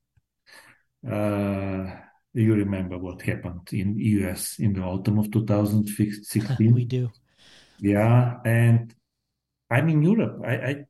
uh, 1.08 1.86
you 2.34 2.54
remember 2.54 2.98
what 2.98 3.22
happened 3.22 3.68
in 3.72 3.98
US 3.98 4.60
in 4.60 4.74
the 4.74 4.82
autumn 4.82 5.20
of 5.20 5.32
2016. 5.32 6.74
we 6.74 6.86
do. 6.86 7.10
Yeah, 7.80 8.40
and 8.46 8.94
I'm 9.72 9.90
in 9.90 10.04
Europe. 10.04 10.42
I, 10.46 10.56
I 10.56 10.86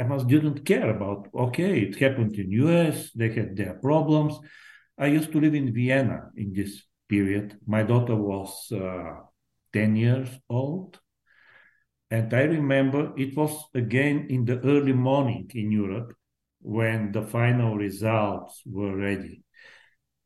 I 0.00 0.04
must 0.04 0.28
didn't 0.28 0.64
care 0.66 0.90
about. 0.90 1.28
Okay, 1.34 1.80
it 1.82 1.96
happened 1.98 2.36
in 2.36 2.50
US. 2.52 3.12
They 3.12 3.30
had 3.32 3.56
their 3.56 3.74
problems. 3.74 4.38
I 4.98 5.06
used 5.08 5.32
to 5.32 5.40
live 5.40 5.54
in 5.54 5.74
Vienna 5.74 6.30
in 6.36 6.52
this 6.54 6.82
period. 7.08 7.58
My 7.66 7.82
daughter 7.84 8.16
was 8.16 8.72
uh, 8.72 9.16
ten 9.72 9.96
years 9.96 10.30
old, 10.50 11.00
and 12.10 12.32
I 12.32 12.42
remember 12.42 13.12
it 13.16 13.36
was 13.36 13.52
again 13.74 14.26
in 14.30 14.44
the 14.44 14.58
early 14.60 14.92
morning 14.92 15.50
in 15.54 15.70
Europe 15.72 16.14
when 16.60 17.12
the 17.12 17.22
final 17.22 17.76
results 17.76 18.62
were 18.66 18.96
ready. 18.96 19.42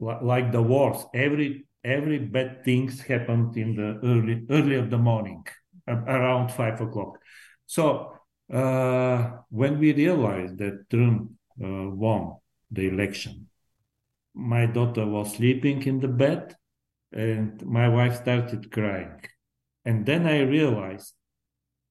Like 0.00 0.52
the 0.52 0.62
wars, 0.62 1.04
every 1.14 1.66
every 1.84 2.18
bad 2.18 2.64
things 2.64 3.00
happened 3.02 3.56
in 3.56 3.76
the 3.76 4.00
early 4.04 4.46
early 4.50 4.76
of 4.76 4.90
the 4.90 4.98
morning, 4.98 5.44
around 5.86 6.50
five 6.50 6.80
o'clock. 6.80 7.18
So 7.66 8.12
uh, 8.52 9.30
when 9.48 9.78
we 9.78 9.92
realized 9.92 10.58
that 10.58 10.88
Trump 10.90 11.32
uh, 11.62 11.90
won 11.90 12.36
the 12.70 12.88
election, 12.88 13.48
my 14.34 14.66
daughter 14.66 15.06
was 15.06 15.34
sleeping 15.34 15.82
in 15.82 16.00
the 16.00 16.08
bed, 16.08 16.56
and 17.12 17.64
my 17.66 17.88
wife 17.88 18.16
started 18.16 18.70
crying, 18.70 19.20
and 19.84 20.06
then 20.06 20.26
I 20.26 20.40
realized 20.40 21.12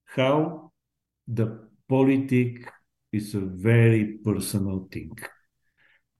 how 0.06 0.72
the 1.28 1.68
politic 1.88 2.68
is 3.12 3.36
a 3.36 3.42
very 3.42 4.18
personal 4.24 4.88
thing. 4.92 5.12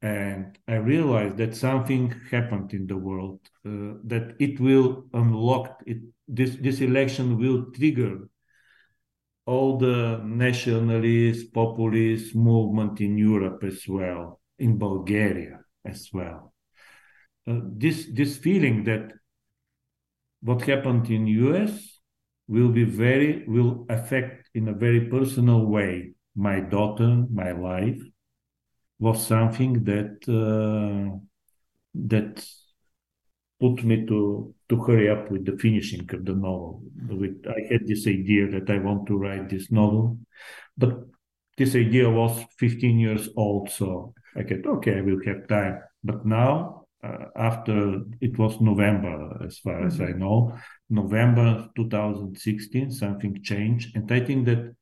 And 0.02 0.58
I 0.68 0.76
realized 0.76 1.38
that 1.38 1.56
something 1.56 2.14
happened 2.30 2.74
in 2.74 2.88
the 2.88 2.98
world, 2.98 3.40
uh, 3.66 3.98
that 4.06 4.36
it 4.40 4.60
will 4.60 5.06
unlock 5.14 5.84
it. 5.86 5.98
This, 6.32 6.56
this 6.56 6.80
election 6.80 7.38
will 7.38 7.72
trigger 7.72 8.30
all 9.46 9.78
the 9.78 10.22
nationalist, 10.24 11.54
populist 11.54 12.36
movement 12.36 13.02
in 13.02 13.18
Europe 13.18 13.64
as 13.64 13.88
well, 13.88 14.40
in 14.58 14.78
Bulgaria 14.78 15.60
as 15.84 16.10
well. 16.14 16.54
Uh, 17.48 17.60
this 17.84 18.08
this 18.14 18.38
feeling 18.38 18.84
that 18.84 19.12
what 20.42 20.62
happened 20.62 21.10
in 21.10 21.26
US 21.28 22.00
will 22.48 22.70
be 22.70 22.84
very 22.84 23.44
will 23.48 23.86
affect 23.90 24.50
in 24.54 24.68
a 24.68 24.74
very 24.74 25.02
personal 25.10 25.66
way 25.66 26.14
my 26.36 26.60
daughter, 26.60 27.26
my 27.30 27.52
life, 27.52 28.02
was 29.00 29.26
something 29.26 29.84
that 29.84 30.18
uh, 30.30 31.18
that 31.96 32.46
put 33.60 33.84
me 33.84 34.06
to 34.06 34.54
to 34.72 34.82
hurry 34.84 35.10
up 35.10 35.30
with 35.30 35.46
the 35.46 35.58
finishing 35.58 36.10
of 36.14 36.24
the 36.24 36.34
novel. 36.34 36.82
With, 37.10 37.44
I 37.46 37.74
had 37.74 37.86
this 37.86 38.08
idea 38.08 38.50
that 38.52 38.70
I 38.70 38.78
want 38.80 39.06
to 39.08 39.18
write 39.18 39.50
this 39.50 39.70
novel, 39.70 40.18
but 40.78 40.98
this 41.58 41.76
idea 41.76 42.10
was 42.10 42.42
15 42.58 42.98
years 42.98 43.28
old, 43.36 43.70
so 43.70 44.14
I 44.34 44.44
get 44.44 44.66
okay, 44.66 45.00
I 45.00 45.02
will 45.02 45.20
have 45.26 45.46
time. 45.50 45.82
But 46.06 46.26
now, 46.26 46.86
uh, 47.04 47.26
after 47.36 48.00
it 48.22 48.40
was 48.40 48.62
November, 48.62 49.46
as 49.46 49.60
far 49.60 49.76
mm-hmm. 49.76 49.88
as 49.88 50.00
I 50.00 50.12
know, 50.18 50.58
November 50.90 51.68
2016, 51.76 52.92
something 52.92 53.44
changed, 53.44 53.94
and 53.98 54.10
I 54.10 54.22
think 54.22 54.46
that 54.46 54.74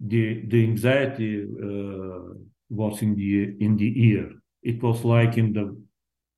the 0.00 0.46
the 0.46 0.64
anxiety 0.64 1.42
uh, 1.42 2.32
was 2.70 3.02
in 3.02 3.14
the 3.14 3.56
in 3.62 3.76
the 3.76 3.92
ear. 4.08 4.30
It 4.62 4.82
was 4.82 5.04
like 5.04 5.36
in 5.36 5.52
the 5.52 5.76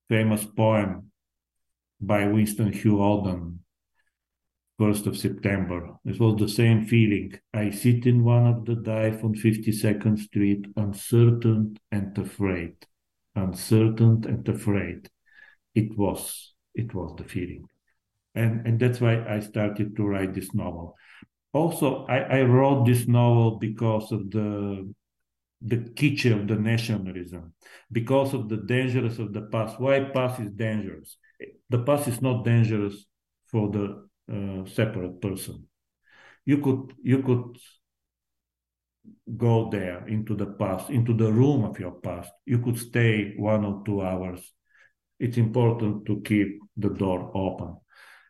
famous 0.08 0.44
poem 0.44 1.11
by 2.02 2.24
Wystan 2.24 2.74
Hugh 2.74 2.96
Auden, 2.96 3.58
first 4.78 5.06
of 5.06 5.16
September. 5.16 5.94
It 6.04 6.18
was 6.18 6.38
the 6.38 6.48
same 6.48 6.84
feeling. 6.86 7.38
I 7.54 7.70
sit 7.70 8.06
in 8.06 8.24
one 8.24 8.46
of 8.46 8.64
the 8.64 8.74
dive 8.74 9.24
on 9.24 9.34
52nd 9.34 10.18
Street, 10.18 10.66
uncertain 10.76 11.78
and 11.92 12.18
afraid. 12.18 12.74
Uncertain 13.36 14.24
and 14.26 14.46
afraid. 14.48 15.08
It 15.74 15.96
was 15.96 16.54
it 16.74 16.92
was 16.94 17.14
the 17.16 17.24
feeling. 17.24 17.66
And 18.34 18.66
and 18.66 18.80
that's 18.80 19.00
why 19.00 19.24
I 19.26 19.40
started 19.40 19.96
to 19.96 20.04
write 20.04 20.34
this 20.34 20.52
novel. 20.52 20.96
Also, 21.52 22.06
I, 22.06 22.38
I 22.38 22.42
wrote 22.42 22.86
this 22.86 23.06
novel 23.06 23.58
because 23.58 24.10
of 24.10 24.30
the 24.30 24.92
the 25.64 25.76
kitsch 25.76 26.24
of 26.24 26.48
the 26.48 26.56
nationalism, 26.56 27.54
because 27.92 28.34
of 28.34 28.48
the 28.48 28.56
dangers 28.56 29.20
of 29.20 29.32
the 29.32 29.42
past. 29.42 29.78
Why 29.78 30.00
past 30.00 30.40
is 30.40 30.50
dangerous? 30.50 31.16
The 31.70 31.78
past 31.78 32.08
is 32.08 32.20
not 32.20 32.44
dangerous 32.44 33.06
for 33.46 33.70
the 33.70 34.08
uh, 34.32 34.68
separate 34.68 35.20
person. 35.20 35.66
You 36.44 36.58
could 36.58 36.94
you 37.02 37.22
could 37.22 37.56
go 39.36 39.68
there 39.70 40.06
into 40.06 40.34
the 40.34 40.46
past, 40.46 40.90
into 40.90 41.14
the 41.14 41.32
room 41.32 41.64
of 41.64 41.78
your 41.78 41.92
past. 41.92 42.30
You 42.46 42.58
could 42.58 42.78
stay 42.78 43.34
one 43.36 43.64
or 43.64 43.82
two 43.84 44.02
hours. 44.02 44.52
It's 45.18 45.36
important 45.36 46.06
to 46.06 46.20
keep 46.22 46.60
the 46.76 46.88
door 46.88 47.30
open, 47.34 47.76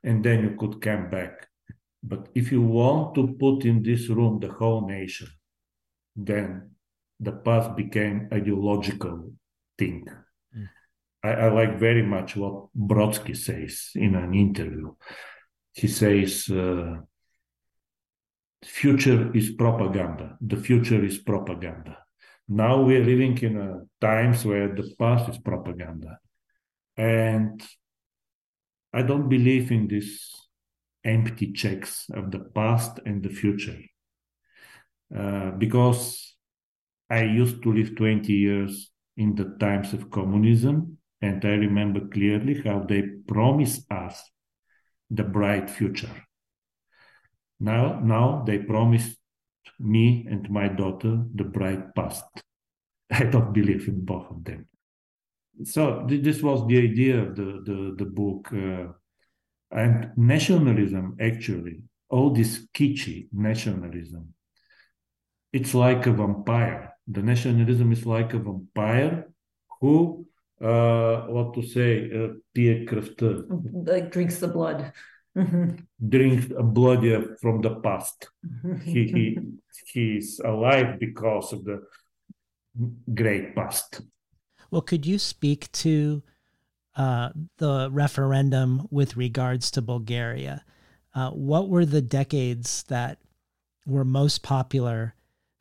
and 0.05 0.25
then 0.25 0.43
you 0.43 0.57
could 0.59 0.81
come 0.81 1.11
back. 1.11 1.49
But 2.03 2.29
if 2.35 2.53
you 2.53 2.63
want 2.63 3.15
to 3.15 3.37
put 3.39 3.65
in 3.65 3.83
this 3.83 4.09
room 4.09 4.41
the 4.41 4.53
whole 4.53 4.87
nation, 4.87 5.29
then 6.17 6.71
the 7.21 7.33
past 7.33 7.77
became 7.77 8.29
ideological 8.33 9.33
thing. 9.79 10.07
I, 11.23 11.31
I, 11.31 11.49
like 11.51 11.78
very 11.78 12.03
much 12.03 12.36
what 12.36 12.66
Brodsky 12.77 13.36
says 13.36 13.90
in 13.94 14.15
an 14.15 14.35
interview. 14.35 14.94
He 15.73 15.89
says, 15.89 16.49
uh, 16.51 16.97
future 18.65 19.35
is 19.35 19.53
propaganda. 19.53 20.36
The 20.40 20.57
future 20.57 21.05
is 21.05 21.19
propaganda. 21.19 21.99
Now 22.49 22.82
we're 22.82 23.05
living 23.05 23.39
in 23.39 23.57
a 23.57 24.05
times 24.05 24.44
where 24.44 24.74
the 24.74 24.94
past 24.99 25.28
is 25.28 25.39
propaganda. 25.39 26.19
And 26.97 27.62
I 28.93 29.03
don't 29.03 29.28
believe 29.28 29.73
in 29.73 29.89
this 29.89 30.31
empty 31.05 31.53
checks 31.53 32.07
of 32.12 32.31
the 32.31 32.40
past 32.40 33.01
and 33.07 33.23
the 33.23 33.31
future. 33.31 33.78
Uh, 35.16 35.51
because 35.53 36.36
I 37.09 37.24
used 37.24 37.62
to 37.62 37.73
live 37.73 37.97
20 37.97 38.32
years 38.32 38.90
in 39.16 39.35
the 39.35 39.57
times 39.61 39.93
of 39.93 40.11
communism, 40.11 40.99
and 41.23 41.44
I 41.44 41.55
remember 41.55 42.01
clearly 42.09 42.61
how 42.62 42.81
they 42.81 43.03
promised 43.27 43.90
us 43.90 44.23
the 45.11 45.23
bright 45.23 45.70
future. 45.70 46.27
Now, 47.61 48.01
now 48.01 48.43
they 48.47 48.59
promised 48.59 49.16
me 49.78 50.27
and 50.28 50.51
my 50.51 50.69
daughter 50.69 51.23
the 51.35 51.44
bright 51.44 51.94
past. 51.94 52.24
I 53.11 53.24
don't 53.24 53.53
believe 53.53 53.89
in 53.89 54.05
both 54.05 54.31
of 54.31 54.44
them. 54.44 54.69
So 55.65 56.05
this 56.09 56.43
was 56.43 56.66
the 56.66 56.78
idea 56.78 57.23
of 57.23 57.36
the 57.36 57.62
the, 57.65 57.94
the 57.99 58.05
book, 58.07 58.49
uh, 58.53 58.93
and 59.70 60.11
nationalism. 60.16 61.16
Actually, 61.20 61.82
all 62.09 62.31
this 62.31 62.66
kitschy 62.74 63.28
nationalism, 63.32 64.35
it's 65.53 65.74
like 65.74 66.07
a 66.07 66.12
vampire 66.12 66.93
the 67.07 67.23
nationalism 67.23 67.93
is 67.93 68.07
like 68.07 68.32
a 68.35 68.39
vampire 68.39 69.27
who, 69.81 70.27
uh, 70.63 71.27
what 71.27 71.55
to 71.55 71.63
say, 71.63 72.11
uh, 72.13 72.29
Like 73.73 74.11
drinks 74.13 74.39
the 74.39 74.49
blood. 74.49 74.93
drinks 76.09 76.47
blood 76.61 77.03
from 77.41 77.61
the 77.63 77.77
past. 77.83 78.29
he, 78.85 79.05
he 79.07 79.39
he's 79.87 80.41
alive 80.45 80.99
because 81.01 81.53
of 81.53 81.65
the 81.65 81.83
great 83.15 83.55
past. 83.55 84.03
Well, 84.71 84.83
could 84.83 85.05
you 85.05 85.19
speak 85.19 85.71
to 85.73 86.23
uh, 86.97 87.31
the 87.59 87.89
referendum 87.91 88.87
with 88.91 89.17
regards 89.17 89.71
to 89.73 89.83
Bulgaria? 89.83 90.65
Uh, 91.15 91.31
what 91.31 91.69
were 91.69 91.85
the 91.85 92.01
decades 92.03 92.85
that 92.85 93.19
were 93.87 94.05
most 94.05 94.43
popular 94.43 95.15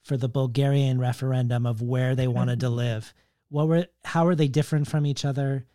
for 0.03 0.18
the 0.18 0.30
Bulgarian 0.30 0.99
referendum 0.99 1.65
of 1.65 1.82
where 1.82 2.15
they 2.15 2.28
wanted 2.28 2.60
to 2.60 2.69
live. 2.69 3.14
What 3.52 3.68
were 3.68 3.88
how 4.06 4.26
are 4.28 4.36
they 4.36 4.48
different 4.48 4.88
from 4.88 5.06
each 5.06 5.26
other? 5.26 5.65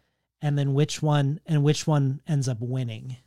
And 0.40 0.59
then 0.59 0.73
which 0.73 1.03
one 1.03 1.40
and 1.44 1.62
which 1.62 1.86
one 1.86 2.20
ends 2.27 2.48
up 2.48 2.59
winning? 2.61 3.19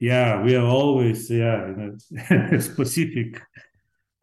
Yeah, 0.00 0.42
we 0.42 0.56
are 0.56 0.64
always 0.64 1.30
yeah 1.30 1.66
in 1.66 1.98
a 2.50 2.60
specific 2.60 3.42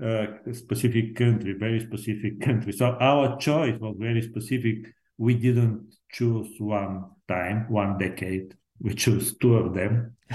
uh, 0.03 0.25
specific 0.51 1.15
country, 1.15 1.53
very 1.53 1.79
specific 1.79 2.41
country. 2.41 2.71
So 2.71 2.97
our 2.99 3.37
choice 3.37 3.79
was 3.79 3.95
very 3.99 4.23
specific. 4.23 4.91
We 5.19 5.35
didn't 5.35 5.93
choose 6.11 6.49
one 6.57 7.05
time, 7.27 7.67
one 7.69 7.99
decade. 7.99 8.55
We 8.81 8.95
chose 8.95 9.37
two 9.37 9.57
of 9.57 9.75
them. 9.75 10.17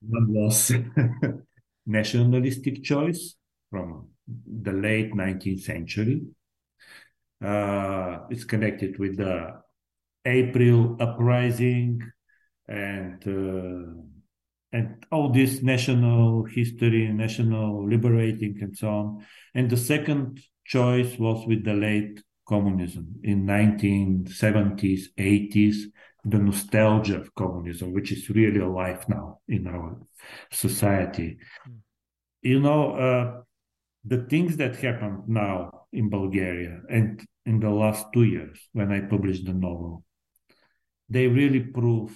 one 0.00 0.26
was 0.32 0.72
nationalistic 1.86 2.82
choice 2.82 3.36
from 3.70 4.08
the 4.26 4.72
late 4.72 5.14
19th 5.14 5.60
century. 5.60 6.22
Uh, 7.44 8.18
it's 8.30 8.44
connected 8.44 8.98
with 8.98 9.16
the 9.16 9.60
April 10.24 10.96
uprising 11.00 12.02
and 12.66 13.22
uh, 13.26 14.02
and 14.70 15.06
all 15.10 15.30
this 15.30 15.62
national 15.62 16.44
history, 16.44 17.10
national 17.10 17.88
liberating, 17.88 18.58
and 18.60 18.76
so 18.76 18.88
on. 18.88 19.26
And 19.54 19.70
the 19.70 19.78
second 19.78 20.40
choice 20.66 21.18
was 21.18 21.46
with 21.46 21.64
the 21.64 21.72
late 21.72 22.22
communism 22.46 23.14
in 23.22 23.46
1970s, 23.46 25.04
80s, 25.16 25.76
the 26.24 26.38
nostalgia 26.38 27.20
of 27.20 27.34
communism, 27.34 27.94
which 27.94 28.12
is 28.12 28.28
really 28.28 28.60
alive 28.60 29.08
now 29.08 29.38
in 29.48 29.66
our 29.66 29.96
society. 30.52 31.38
Mm. 31.68 31.76
You 32.42 32.60
know, 32.60 32.92
uh, 32.92 33.40
the 34.04 34.24
things 34.24 34.56
that 34.58 34.76
happened 34.76 35.28
now 35.28 35.77
in 35.92 36.08
Bulgaria 36.10 36.80
and 36.90 37.24
in 37.46 37.60
the 37.60 37.70
last 37.70 38.06
two 38.12 38.24
years 38.24 38.58
when 38.72 38.92
I 38.92 39.00
published 39.00 39.46
the 39.46 39.54
novel, 39.54 40.04
they 41.08 41.26
really 41.26 41.60
prove, 41.60 42.12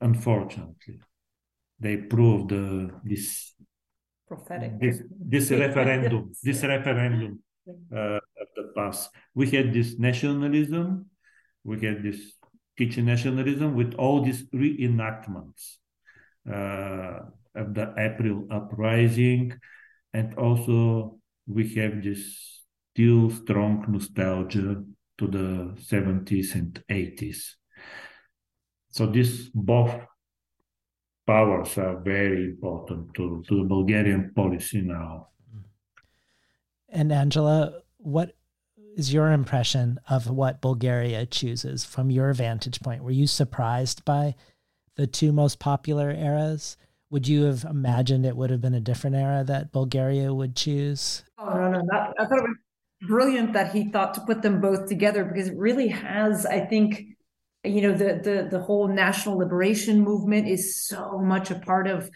unfortunately, 0.00 1.00
they 1.80 1.96
prove 1.96 2.48
the 2.48 2.90
this 3.04 3.54
prophetic. 4.28 4.78
this, 4.80 5.02
this 5.10 5.50
referendum 5.50 6.32
this 6.42 6.62
referendum 6.62 7.42
uh, 7.94 8.20
of 8.42 8.48
the 8.54 8.72
past. 8.74 9.10
We 9.34 9.50
had 9.50 9.72
this 9.72 9.98
nationalism, 9.98 11.06
we 11.64 11.80
had 11.80 12.02
this 12.02 12.20
kitchen 12.76 13.06
nationalism 13.06 13.74
with 13.74 13.94
all 13.94 14.22
these 14.22 14.48
reenactments 14.50 15.76
uh, 16.48 17.20
of 17.54 17.74
the 17.74 17.94
April 17.96 18.46
uprising 18.50 19.58
and 20.12 20.34
also 20.34 21.18
we 21.46 21.74
have 21.74 22.02
this 22.02 22.62
still 22.92 23.30
strong 23.30 23.84
nostalgia 23.88 24.82
to 25.18 25.26
the 25.26 25.74
70s 25.80 26.54
and 26.54 26.82
80s. 26.90 27.54
So 28.90 29.06
these 29.06 29.50
both 29.54 29.94
powers 31.26 31.76
are 31.78 32.00
very 32.00 32.44
important 32.44 33.14
to, 33.14 33.44
to 33.48 33.58
the 33.58 33.64
Bulgarian 33.64 34.32
policy 34.34 34.80
now. 34.80 35.28
And 36.88 37.12
Angela, 37.12 37.82
what 37.98 38.36
is 38.96 39.12
your 39.12 39.32
impression 39.32 40.00
of 40.08 40.30
what 40.30 40.62
Bulgaria 40.62 41.26
chooses 41.26 41.84
from 41.84 42.10
your 42.10 42.32
vantage 42.32 42.80
point? 42.80 43.02
Were 43.02 43.10
you 43.10 43.26
surprised 43.26 44.04
by 44.04 44.34
the 44.94 45.06
two 45.06 45.32
most 45.32 45.58
popular 45.58 46.10
eras? 46.10 46.76
Would 47.10 47.28
you 47.28 47.44
have 47.44 47.64
imagined 47.64 48.26
it 48.26 48.36
would 48.36 48.50
have 48.50 48.60
been 48.60 48.74
a 48.74 48.80
different 48.80 49.16
era 49.16 49.44
that 49.44 49.72
Bulgaria 49.72 50.32
would 50.34 50.56
choose? 50.56 51.22
Oh 51.38 51.54
no, 51.54 51.70
no, 51.70 51.82
that, 51.90 52.14
I 52.18 52.24
thought 52.24 52.38
it 52.38 52.42
was 52.42 52.56
brilliant 53.02 53.52
that 53.52 53.72
he 53.72 53.90
thought 53.90 54.14
to 54.14 54.20
put 54.22 54.42
them 54.42 54.60
both 54.60 54.88
together 54.88 55.24
because 55.24 55.48
it 55.48 55.56
really 55.56 55.88
has, 55.88 56.46
I 56.46 56.60
think, 56.60 57.02
you 57.62 57.82
know, 57.82 57.92
the 57.92 58.20
the 58.22 58.48
the 58.50 58.60
whole 58.60 58.88
national 58.88 59.38
liberation 59.38 60.00
movement 60.00 60.48
is 60.48 60.86
so 60.86 61.18
much 61.18 61.50
a 61.50 61.56
part 61.56 61.86
of 61.86 62.10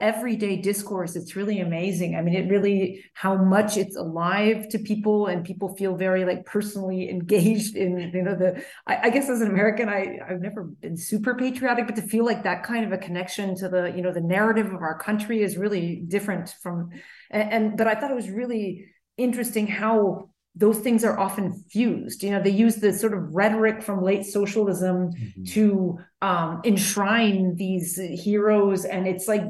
everyday 0.00 0.56
discourse 0.56 1.14
it's 1.14 1.36
really 1.36 1.60
amazing 1.60 2.16
i 2.16 2.20
mean 2.20 2.34
it 2.34 2.50
really 2.50 3.04
how 3.14 3.36
much 3.36 3.76
it's 3.76 3.96
alive 3.96 4.68
to 4.68 4.78
people 4.78 5.26
and 5.26 5.44
people 5.44 5.74
feel 5.76 5.94
very 5.94 6.24
like 6.24 6.44
personally 6.44 7.08
engaged 7.16 7.76
in 7.76 7.98
you 8.12 8.22
know 8.22 8.34
the 8.34 8.62
i, 8.88 9.02
I 9.04 9.10
guess 9.10 9.28
as 9.28 9.40
an 9.40 9.48
american 9.48 9.88
i 9.88 10.18
i've 10.28 10.40
never 10.40 10.64
been 10.64 10.96
super 10.96 11.34
patriotic 11.36 11.86
but 11.86 11.94
to 11.96 12.02
feel 12.02 12.24
like 12.24 12.42
that 12.42 12.64
kind 12.64 12.84
of 12.84 12.92
a 12.92 12.98
connection 12.98 13.54
to 13.56 13.68
the 13.68 13.92
you 13.94 14.02
know 14.02 14.12
the 14.12 14.20
narrative 14.20 14.66
of 14.66 14.82
our 14.82 14.98
country 14.98 15.42
is 15.42 15.56
really 15.56 16.02
different 16.08 16.52
from 16.60 16.90
and, 17.30 17.52
and 17.52 17.76
but 17.78 17.86
i 17.86 17.94
thought 17.94 18.10
it 18.10 18.16
was 18.16 18.30
really 18.30 18.86
interesting 19.16 19.68
how 19.68 20.28
those 20.56 20.78
things 20.78 21.04
are 21.04 21.18
often 21.18 21.52
fused. 21.68 22.22
You 22.22 22.30
know, 22.30 22.42
they 22.42 22.50
use 22.50 22.76
the 22.76 22.92
sort 22.92 23.12
of 23.12 23.34
rhetoric 23.34 23.82
from 23.82 24.02
late 24.02 24.24
socialism 24.24 25.10
mm-hmm. 25.10 25.44
to 25.46 25.98
um, 26.22 26.60
enshrine 26.64 27.56
these 27.56 27.96
heroes, 27.96 28.84
and 28.84 29.06
it's 29.08 29.26
like 29.26 29.42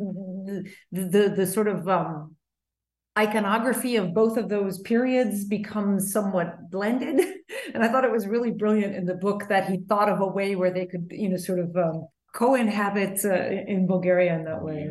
the 0.45 1.05
the, 1.05 1.29
the 1.37 1.47
sort 1.47 1.69
of 1.69 1.89
um, 1.89 2.37
iconography 3.19 3.97
of 3.97 4.13
both 4.13 4.37
of 4.37 4.49
those 4.49 4.79
periods 4.81 5.45
becomes 5.45 6.13
somewhat 6.13 6.71
blended. 6.71 7.21
and 7.75 7.85
I 7.85 7.89
thought 7.89 8.05
it 8.05 8.11
was 8.11 8.27
really 8.27 8.51
brilliant 8.51 8.95
in 8.95 9.05
the 9.07 9.15
book 9.15 9.49
that 9.49 9.69
he 9.69 9.79
thought 9.89 10.09
of 10.09 10.21
a 10.21 10.27
way 10.27 10.57
where 10.57 10.73
they 10.73 10.87
could, 10.87 11.07
you 11.11 11.29
know, 11.29 11.37
sort 11.37 11.61
of 11.61 11.77
um, 11.77 12.07
co-inhabit 12.35 13.25
uh, 13.25 13.35
in 13.73 13.87
Bulgaria 13.87 14.35
in 14.35 14.45
that 14.45 14.63
way. 14.63 14.91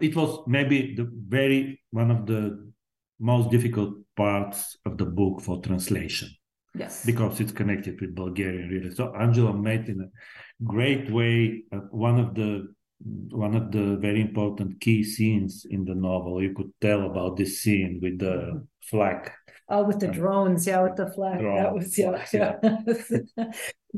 It 0.00 0.14
was 0.14 0.40
maybe 0.46 0.94
the 0.94 1.10
very 1.28 1.80
one 1.90 2.10
of 2.10 2.26
the 2.26 2.72
most 3.18 3.50
difficult 3.50 3.94
parts 4.16 4.76
of 4.86 4.96
the 4.98 5.06
book 5.06 5.40
for 5.40 5.60
translation. 5.60 6.28
Yes. 6.76 7.04
Because 7.06 7.40
it's 7.40 7.52
connected 7.52 8.00
with 8.00 8.14
Bulgarian, 8.14 8.68
really. 8.68 8.94
So 8.94 9.14
Angela 9.14 9.52
made 9.52 9.88
in 9.88 10.00
a 10.00 10.64
great 10.64 11.10
way 11.10 11.62
uh, 11.72 11.78
one 11.90 12.18
of 12.18 12.34
the 12.34 12.68
one 13.04 13.54
of 13.54 13.70
the 13.70 13.96
very 13.96 14.20
important 14.20 14.80
key 14.80 15.04
scenes 15.04 15.66
in 15.68 15.84
the 15.84 15.94
novel. 15.94 16.42
You 16.42 16.54
could 16.54 16.72
tell 16.80 17.06
about 17.06 17.36
this 17.36 17.60
scene 17.60 18.00
with 18.02 18.18
the 18.18 18.26
mm-hmm. 18.26 18.58
flag. 18.82 19.30
Oh, 19.68 19.82
with 19.82 19.98
the 19.98 20.08
drones, 20.08 20.66
yeah, 20.66 20.82
with 20.82 20.96
the 20.96 21.10
flag. 21.10 21.40
Drone, 21.40 21.62
that 21.62 21.74
was 21.74 21.98
yeah, 21.98 22.10
flags, 22.10 22.34
yeah. 22.34 22.56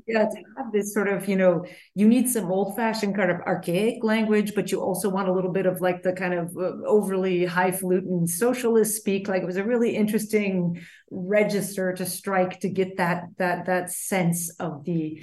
yeah, 0.06 0.24
to 0.26 0.42
have 0.56 0.72
this 0.72 0.94
sort 0.94 1.08
of, 1.08 1.28
you 1.28 1.34
know, 1.34 1.64
you 1.94 2.06
need 2.06 2.28
some 2.28 2.52
old-fashioned 2.52 3.16
kind 3.16 3.32
of 3.32 3.40
archaic 3.40 4.04
language, 4.04 4.54
but 4.54 4.70
you 4.70 4.80
also 4.80 5.08
want 5.08 5.28
a 5.28 5.32
little 5.32 5.50
bit 5.50 5.66
of 5.66 5.80
like 5.80 6.04
the 6.04 6.12
kind 6.12 6.34
of 6.34 6.56
uh, 6.56 6.70
overly 6.86 7.44
highfalutin 7.44 8.28
socialist 8.28 8.96
speak. 8.96 9.26
Like 9.26 9.42
it 9.42 9.46
was 9.46 9.56
a 9.56 9.64
really 9.64 9.96
interesting 9.96 10.80
register 11.10 11.92
to 11.94 12.06
strike 12.06 12.60
to 12.60 12.68
get 12.68 12.96
that 12.98 13.24
that 13.38 13.66
that 13.66 13.92
sense 13.92 14.50
of 14.60 14.84
the 14.84 15.20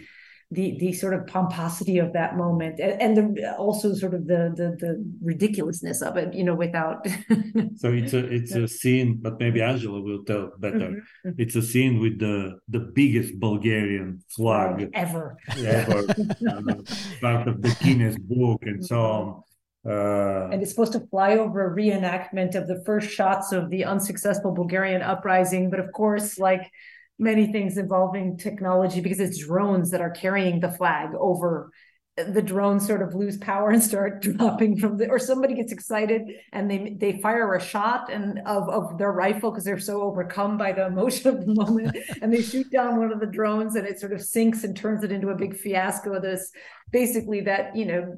the 0.53 0.77
the 0.79 0.93
sort 0.93 1.13
of 1.13 1.25
pomposity 1.27 1.97
of 1.97 2.13
that 2.13 2.37
moment 2.37 2.79
and, 2.79 3.01
and 3.01 3.37
the 3.37 3.55
also 3.57 3.93
sort 3.93 4.13
of 4.13 4.27
the, 4.27 4.53
the 4.55 4.75
the 4.79 5.03
ridiculousness 5.21 6.01
of 6.01 6.15
it 6.17 6.33
you 6.33 6.43
know 6.43 6.55
without 6.55 7.05
so 7.75 7.89
it's 7.89 8.13
a 8.13 8.25
it's 8.33 8.53
a 8.55 8.67
scene 8.67 9.19
but 9.21 9.39
maybe 9.39 9.61
angela 9.61 9.99
will 9.99 10.23
tell 10.23 10.51
better 10.59 10.77
mm-hmm. 10.77 11.27
mm-hmm. 11.27 11.41
it's 11.41 11.55
a 11.55 11.61
scene 11.61 11.99
with 11.99 12.19
the 12.19 12.57
the 12.69 12.79
biggest 12.79 13.39
bulgarian 13.39 14.23
flag 14.29 14.89
ever 14.93 15.35
ever 15.57 16.05
part 17.21 17.47
of 17.47 17.61
the 17.61 17.75
guinness 17.81 18.17
book 18.19 18.61
and 18.63 18.85
so 18.85 18.99
on 18.99 19.43
uh, 19.85 20.47
and 20.49 20.61
it's 20.61 20.71
supposed 20.71 20.93
to 20.93 21.05
fly 21.07 21.37
over 21.37 21.67
a 21.69 21.75
reenactment 21.75 22.55
of 22.55 22.67
the 22.67 22.81
first 22.85 23.09
shots 23.09 23.51
of 23.51 23.69
the 23.69 23.83
unsuccessful 23.83 24.53
Bulgarian 24.53 25.01
uprising. 25.01 25.69
But 25.69 25.81
of 25.81 25.91
course, 25.91 26.39
like 26.39 26.71
many 27.19 27.51
things 27.51 27.77
involving 27.77 28.37
technology 28.37 29.01
because 29.01 29.19
it's 29.19 29.45
drones 29.45 29.91
that 29.91 30.01
are 30.01 30.11
carrying 30.11 30.59
the 30.59 30.71
flag 30.71 31.09
over 31.19 31.71
the 32.15 32.41
drones 32.43 32.85
sort 32.85 33.01
of 33.01 33.15
lose 33.15 33.37
power 33.37 33.71
and 33.71 33.81
start 33.81 34.21
dropping 34.37 34.77
from 34.77 34.97
the 34.97 35.09
or 35.09 35.17
somebody 35.17 35.55
gets 35.55 35.71
excited 35.71 36.21
and 36.51 36.69
they 36.69 36.95
they 36.99 37.19
fire 37.21 37.55
a 37.55 37.61
shot 37.61 38.11
and 38.11 38.39
of, 38.45 38.69
of 38.69 38.97
their 38.97 39.11
rifle 39.11 39.49
because 39.49 39.63
they're 39.63 39.79
so 39.79 40.01
overcome 40.01 40.57
by 40.57 40.71
the 40.71 40.85
emotion 40.87 41.35
of 41.35 41.45
the 41.45 41.53
moment 41.53 41.97
and 42.21 42.31
they 42.31 42.41
shoot 42.41 42.69
down 42.71 42.99
one 42.99 43.11
of 43.11 43.19
the 43.19 43.25
drones 43.25 43.75
and 43.75 43.87
it 43.87 43.99
sort 43.99 44.13
of 44.13 44.21
sinks 44.21 44.63
and 44.63 44.77
turns 44.77 45.03
it 45.03 45.11
into 45.11 45.29
a 45.29 45.35
big 45.35 45.57
fiasco. 45.57 46.19
This 46.21 46.51
basically 46.91 47.41
that 47.41 47.75
you 47.75 47.85
know 47.85 48.15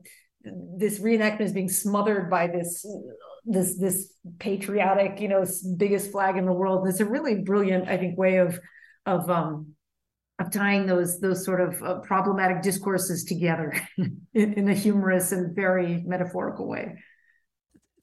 this 0.78 1.00
reenactment 1.00 1.42
is 1.42 1.54
being 1.54 1.70
smothered 1.70 2.30
by 2.30 2.48
this 2.48 2.86
this 3.46 3.80
this 3.80 4.14
patriotic 4.40 5.22
you 5.22 5.30
know 5.30 5.46
biggest 5.78 6.12
flag 6.12 6.36
in 6.36 6.46
the 6.46 6.54
world. 6.54 6.82
And 6.82 6.90
it's 6.90 7.00
a 7.00 7.06
really 7.06 7.36
brilliant 7.36 7.88
i 7.88 7.96
think 7.96 8.18
way 8.18 8.38
of 8.38 8.60
of 9.06 9.30
um, 9.30 9.76
of 10.40 10.52
tying 10.52 10.86
those 10.86 11.20
those 11.20 11.44
sort 11.46 11.62
of 11.62 11.82
uh, 11.82 12.00
problematic 12.00 12.62
discourses 12.62 13.24
together 13.24 13.74
in, 13.98 14.24
in, 14.34 14.70
a 14.70 14.74
humorous 14.74 15.32
and 15.32 15.56
very 15.56 16.04
metaphorical 16.06 16.68
way. 16.68 16.98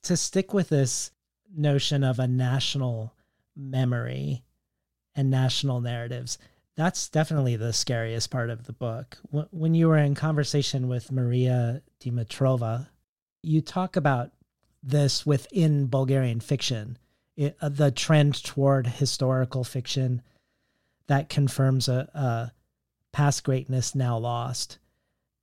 To 0.05 0.17
stick 0.17 0.55
with 0.55 0.69
this 0.69 1.11
notion 1.55 2.03
of 2.03 2.19
a 2.19 2.27
national 2.27 3.15
memory 3.57 4.43
and 5.15 5.31
national 5.31 5.81
narratives, 5.81 6.39
that's 6.77 7.09
definitely 7.09 7.57
the 7.57 7.73
scariest 7.73 8.31
part 8.31 8.51
of 8.51 8.65
the 8.65 8.73
book. 8.73 9.19
When 9.31 9.75
you 9.75 9.89
were 9.89 9.99
in 9.99 10.15
conversation 10.15 10.89
with 10.89 11.13
Maria 11.13 11.83
Dimitrova, 12.01 12.89
you 13.43 13.61
talk 13.61 13.97
about 13.97 14.31
this 14.83 15.27
within 15.27 15.87
Bulgarian 15.87 16.41
fiction, 16.41 16.99
it, 17.37 17.57
uh, 17.61 17.69
the 17.69 17.91
trend 17.91 18.43
toward 18.43 18.87
historical 18.87 19.65
fiction 19.65 20.23
that 21.07 21.29
confirms 21.29 21.89
a, 21.89 22.09
a 22.15 22.53
past 23.13 23.45
greatness 23.45 23.95
now 23.95 24.19
lost. 24.19 24.79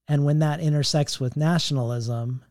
And 0.07 0.25
when 0.25 0.39
that 0.39 0.59
intersects 0.59 1.19
with 1.19 1.37
nationalism, 1.37 2.43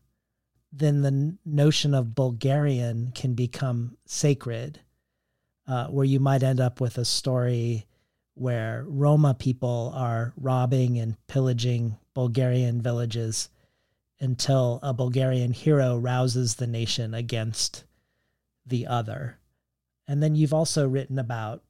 then 0.71 1.01
the 1.01 1.37
notion 1.45 1.93
of 1.93 2.15
Bulgarian 2.15 3.11
can 3.13 3.33
become 3.33 3.97
sacred, 4.05 4.79
uh, 5.67 5.87
where 5.87 6.05
you 6.05 6.19
might 6.19 6.43
end 6.43 6.59
up 6.59 6.79
with 6.79 6.97
a 6.97 7.05
story 7.05 7.85
where 8.35 8.85
Roma 8.87 9.33
people 9.33 9.91
are 9.95 10.33
robbing 10.37 10.97
and 10.97 11.15
pillaging 11.27 11.97
Bulgarian 12.13 12.81
villages 12.81 13.49
until 14.21 14.79
a 14.81 14.93
Bulgarian 14.93 15.51
hero 15.51 15.97
rouses 15.97 16.55
the 16.55 16.67
nation 16.67 17.13
against 17.13 17.83
the 18.65 18.87
other. 18.87 19.39
And 20.07 20.23
then 20.23 20.35
you've 20.35 20.53
also 20.53 20.87
written 20.87 21.19
about 21.19 21.63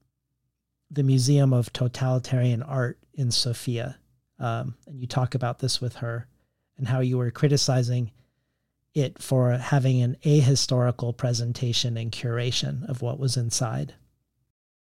the 0.91 1.03
Museum 1.03 1.53
of 1.53 1.71
Totalitarian 1.71 2.63
Art 2.63 2.97
in 3.13 3.31
Sofia. 3.31 3.97
Um, 4.39 4.75
and 4.87 4.99
you 4.99 5.07
talk 5.07 5.35
about 5.35 5.59
this 5.59 5.81
with 5.81 5.95
her 5.97 6.27
and 6.77 6.87
how 6.87 7.01
you 7.01 7.17
were 7.17 7.31
criticizing 7.31 8.11
it 8.95 9.21
for 9.21 9.51
having 9.51 10.01
an 10.01 10.17
ahistorical 10.23 11.15
presentation 11.15 11.97
and 11.97 12.11
curation 12.11 12.87
of 12.89 13.01
what 13.01 13.19
was 13.19 13.37
inside. 13.37 13.93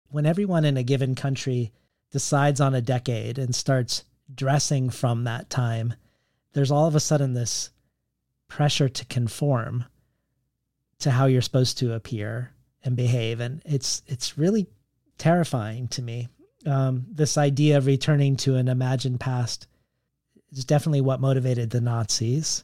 When 0.09 0.25
everyone 0.25 0.63
in 0.63 0.77
a 0.77 0.83
given 0.83 1.15
country 1.15 1.73
decides 2.11 2.61
on 2.61 2.73
a 2.73 2.81
decade 2.81 3.37
and 3.37 3.53
starts 3.53 4.03
dressing 4.33 4.89
from 4.89 5.25
that 5.25 5.49
time, 5.49 5.95
there's 6.53 6.71
all 6.71 6.87
of 6.87 6.95
a 6.95 6.99
sudden 6.99 7.33
this 7.33 7.71
pressure 8.47 8.87
to 8.87 9.05
conform 9.05 9.85
to 10.99 11.11
how 11.11 11.25
you're 11.25 11.41
supposed 11.41 11.77
to 11.79 11.93
appear 11.93 12.53
and 12.83 12.95
behave 12.95 13.39
and 13.39 13.61
it's 13.65 14.01
it's 14.07 14.37
really 14.37 14.67
terrifying 15.17 15.87
to 15.89 16.01
me. 16.01 16.27
Um, 16.65 17.05
this 17.09 17.37
idea 17.37 17.77
of 17.77 17.85
returning 17.85 18.35
to 18.37 18.55
an 18.55 18.67
imagined 18.67 19.19
past 19.19 19.67
is 20.51 20.65
definitely 20.65 21.01
what 21.01 21.21
motivated 21.21 21.69
the 21.69 21.81
Nazis. 21.81 22.63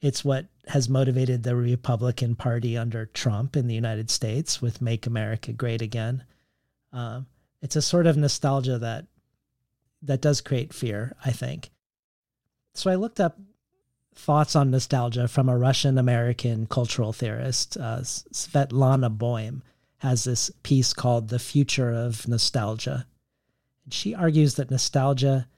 It's 0.00 0.24
what 0.24 0.46
has 0.66 0.88
motivated 0.88 1.42
the 1.42 1.56
Republican 1.56 2.34
Party 2.34 2.76
under 2.76 3.06
Trump 3.06 3.56
in 3.56 3.66
the 3.66 3.74
United 3.74 4.10
States 4.10 4.60
with 4.60 4.82
"Make 4.82 5.06
America 5.06 5.52
Great 5.52 5.82
Again." 5.82 6.24
Um, 6.92 7.26
it's 7.62 7.76
a 7.76 7.82
sort 7.82 8.06
of 8.06 8.16
nostalgia 8.16 8.78
that 8.78 9.06
that 10.02 10.20
does 10.20 10.40
create 10.40 10.74
fear, 10.74 11.14
I 11.24 11.32
think. 11.32 11.70
So 12.74 12.90
I 12.90 12.96
looked 12.96 13.20
up 13.20 13.38
thoughts 14.14 14.54
on 14.54 14.70
nostalgia 14.70 15.28
from 15.28 15.48
a 15.48 15.56
Russian 15.56 15.98
American 15.98 16.66
cultural 16.66 17.12
theorist, 17.12 17.76
uh, 17.76 18.00
Svetlana 18.00 19.16
Boym 19.16 19.62
has 20.04 20.24
this 20.24 20.50
piece 20.62 20.92
called 20.92 21.28
The 21.28 21.38
Future 21.38 21.90
of 21.90 22.28
Nostalgia. 22.28 23.06
And 23.84 23.94
she 23.94 24.14
argues 24.14 24.56
that 24.56 24.70
nostalgia 24.70 25.48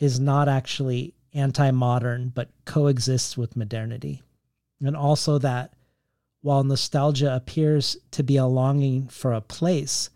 is 0.00 0.18
not 0.18 0.48
actually 0.48 1.14
anti 1.32 1.70
modern, 1.70 2.30
but 2.34 2.50
coexists 2.64 3.36
with 3.36 3.54
modernity. 3.54 4.20
And 4.80 4.96
also 4.96 5.38
that 5.38 5.74
while 6.40 6.64
nostalgia 6.64 7.32
appears 7.32 7.96
to 8.10 8.24
be 8.24 8.36
a 8.36 8.46
longing 8.46 9.06
for 9.06 9.32
a 9.32 9.40
place, 9.40 10.10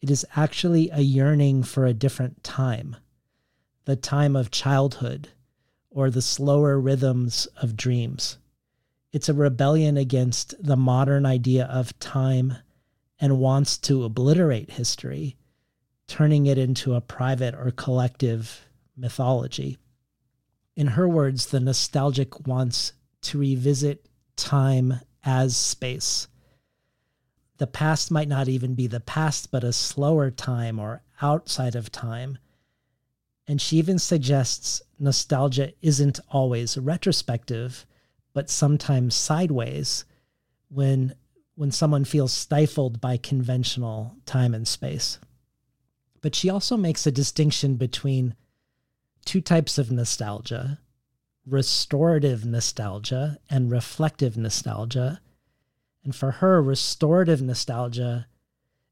it 0.00 0.10
is 0.10 0.24
actually 0.34 0.88
a 0.90 1.02
yearning 1.02 1.64
for 1.64 1.84
a 1.84 1.92
different 1.92 2.42
time, 2.42 2.96
the 3.84 3.96
time 3.96 4.34
of 4.34 4.50
childhood 4.50 5.28
or 5.90 6.08
the 6.08 6.22
slower 6.22 6.80
rhythms 6.80 7.46
of 7.60 7.76
dreams. 7.76 8.38
It's 9.12 9.28
a 9.28 9.34
rebellion 9.34 9.98
against 9.98 10.54
the 10.64 10.76
modern 10.76 11.26
idea 11.26 11.66
of 11.66 11.98
time 11.98 12.56
and 13.20 13.38
wants 13.38 13.78
to 13.78 14.04
obliterate 14.04 14.72
history, 14.72 15.36
turning 16.06 16.46
it 16.46 16.58
into 16.58 16.94
a 16.94 17.00
private 17.00 17.54
or 17.54 17.70
collective 17.70 18.66
mythology. 18.96 19.78
In 20.74 20.88
her 20.88 21.08
words, 21.08 21.46
the 21.46 21.60
nostalgic 21.60 22.46
wants 22.46 22.92
to 23.22 23.38
revisit 23.38 24.06
time 24.36 25.00
as 25.24 25.56
space. 25.56 26.28
The 27.58 27.66
past 27.66 28.10
might 28.10 28.28
not 28.28 28.48
even 28.48 28.74
be 28.74 28.86
the 28.86 29.00
past, 29.00 29.50
but 29.50 29.64
a 29.64 29.72
slower 29.72 30.30
time 30.30 30.78
or 30.78 31.02
outside 31.22 31.74
of 31.74 31.90
time. 31.90 32.38
And 33.48 33.60
she 33.60 33.78
even 33.78 33.98
suggests 33.98 34.82
nostalgia 34.98 35.72
isn't 35.80 36.20
always 36.28 36.76
retrospective, 36.76 37.86
but 38.34 38.50
sometimes 38.50 39.14
sideways 39.14 40.04
when 40.68 41.14
when 41.56 41.72
someone 41.72 42.04
feels 42.04 42.32
stifled 42.32 43.00
by 43.00 43.16
conventional 43.16 44.16
time 44.24 44.54
and 44.54 44.68
space. 44.68 45.18
but 46.22 46.34
she 46.34 46.48
also 46.50 46.76
makes 46.76 47.06
a 47.06 47.12
distinction 47.12 47.76
between 47.76 48.34
two 49.24 49.40
types 49.40 49.78
of 49.78 49.92
nostalgia 49.92 50.78
restorative 51.46 52.44
nostalgia 52.44 53.38
and 53.48 53.70
reflective 53.70 54.36
nostalgia. 54.36 55.20
And 56.04 56.14
for 56.14 56.32
her, 56.32 56.60
restorative 56.60 57.40
nostalgia 57.40 58.26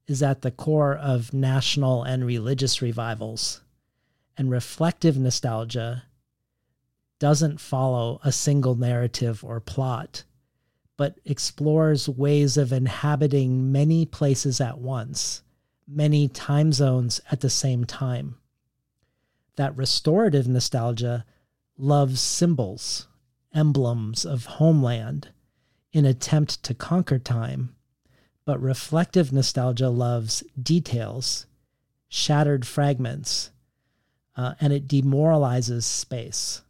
is 0.06 0.22
at 0.22 0.42
the 0.42 0.50
core 0.50 0.94
of 0.94 1.32
national 1.32 2.04
and 2.04 2.24
religious 2.24 2.80
revivals. 2.80 3.60
And 4.36 4.50
reflective 4.50 5.16
nostalgia 5.18 6.04
doesn't 7.18 7.60
follow 7.60 8.20
a 8.22 8.32
single 8.32 8.74
narrative 8.74 9.44
or 9.44 9.60
plot, 9.60 10.24
but 10.96 11.18
explores 11.24 12.08
ways 12.08 12.56
of 12.56 12.72
inhabiting 12.72 13.72
many 13.72 14.06
places 14.06 14.60
at 14.60 14.78
once, 14.78 15.42
many 15.88 16.28
time 16.28 16.72
zones 16.72 17.20
at 17.30 17.40
the 17.40 17.50
same 17.50 17.84
time. 17.84 18.36
That 19.56 19.76
restorative 19.76 20.46
nostalgia 20.48 21.24
loves 21.76 22.20
symbols, 22.20 23.08
emblems 23.54 24.24
of 24.24 24.46
homeland 24.46 25.28
in 25.92 26.04
attempt 26.04 26.62
to 26.64 26.74
conquer 26.74 27.18
time, 27.18 27.74
but 28.44 28.60
reflective 28.60 29.32
nostalgia 29.32 29.88
loves 29.88 30.42
details, 30.60 31.46
shattered 32.08 32.66
fragments, 32.66 33.50
uh, 34.36 34.54
and 34.60 34.72
it 34.72 34.88
demoralizes 34.88 35.86
space. 35.86 36.62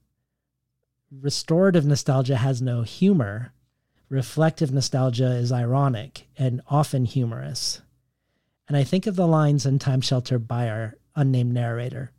Restorative 1.10 1.86
nostalgia 1.86 2.36
has 2.36 2.60
no 2.60 2.82
humor. 2.82 3.52
Reflective 4.09 4.72
nostalgia 4.72 5.32
is 5.32 5.51
ironic 5.51 6.28
and 6.36 6.60
often 6.68 7.05
humorous. 7.05 7.81
And 8.68 8.76
I 8.76 8.85
think 8.85 9.06
of 9.06 9.16
the 9.16 9.26
lines 9.26 9.66
in 9.66 9.78
Time 9.78 10.01
Shelter 10.01 10.39
by 10.39 10.68
our 10.68 10.94
unnamed 11.16 11.55
narrator 11.55 12.12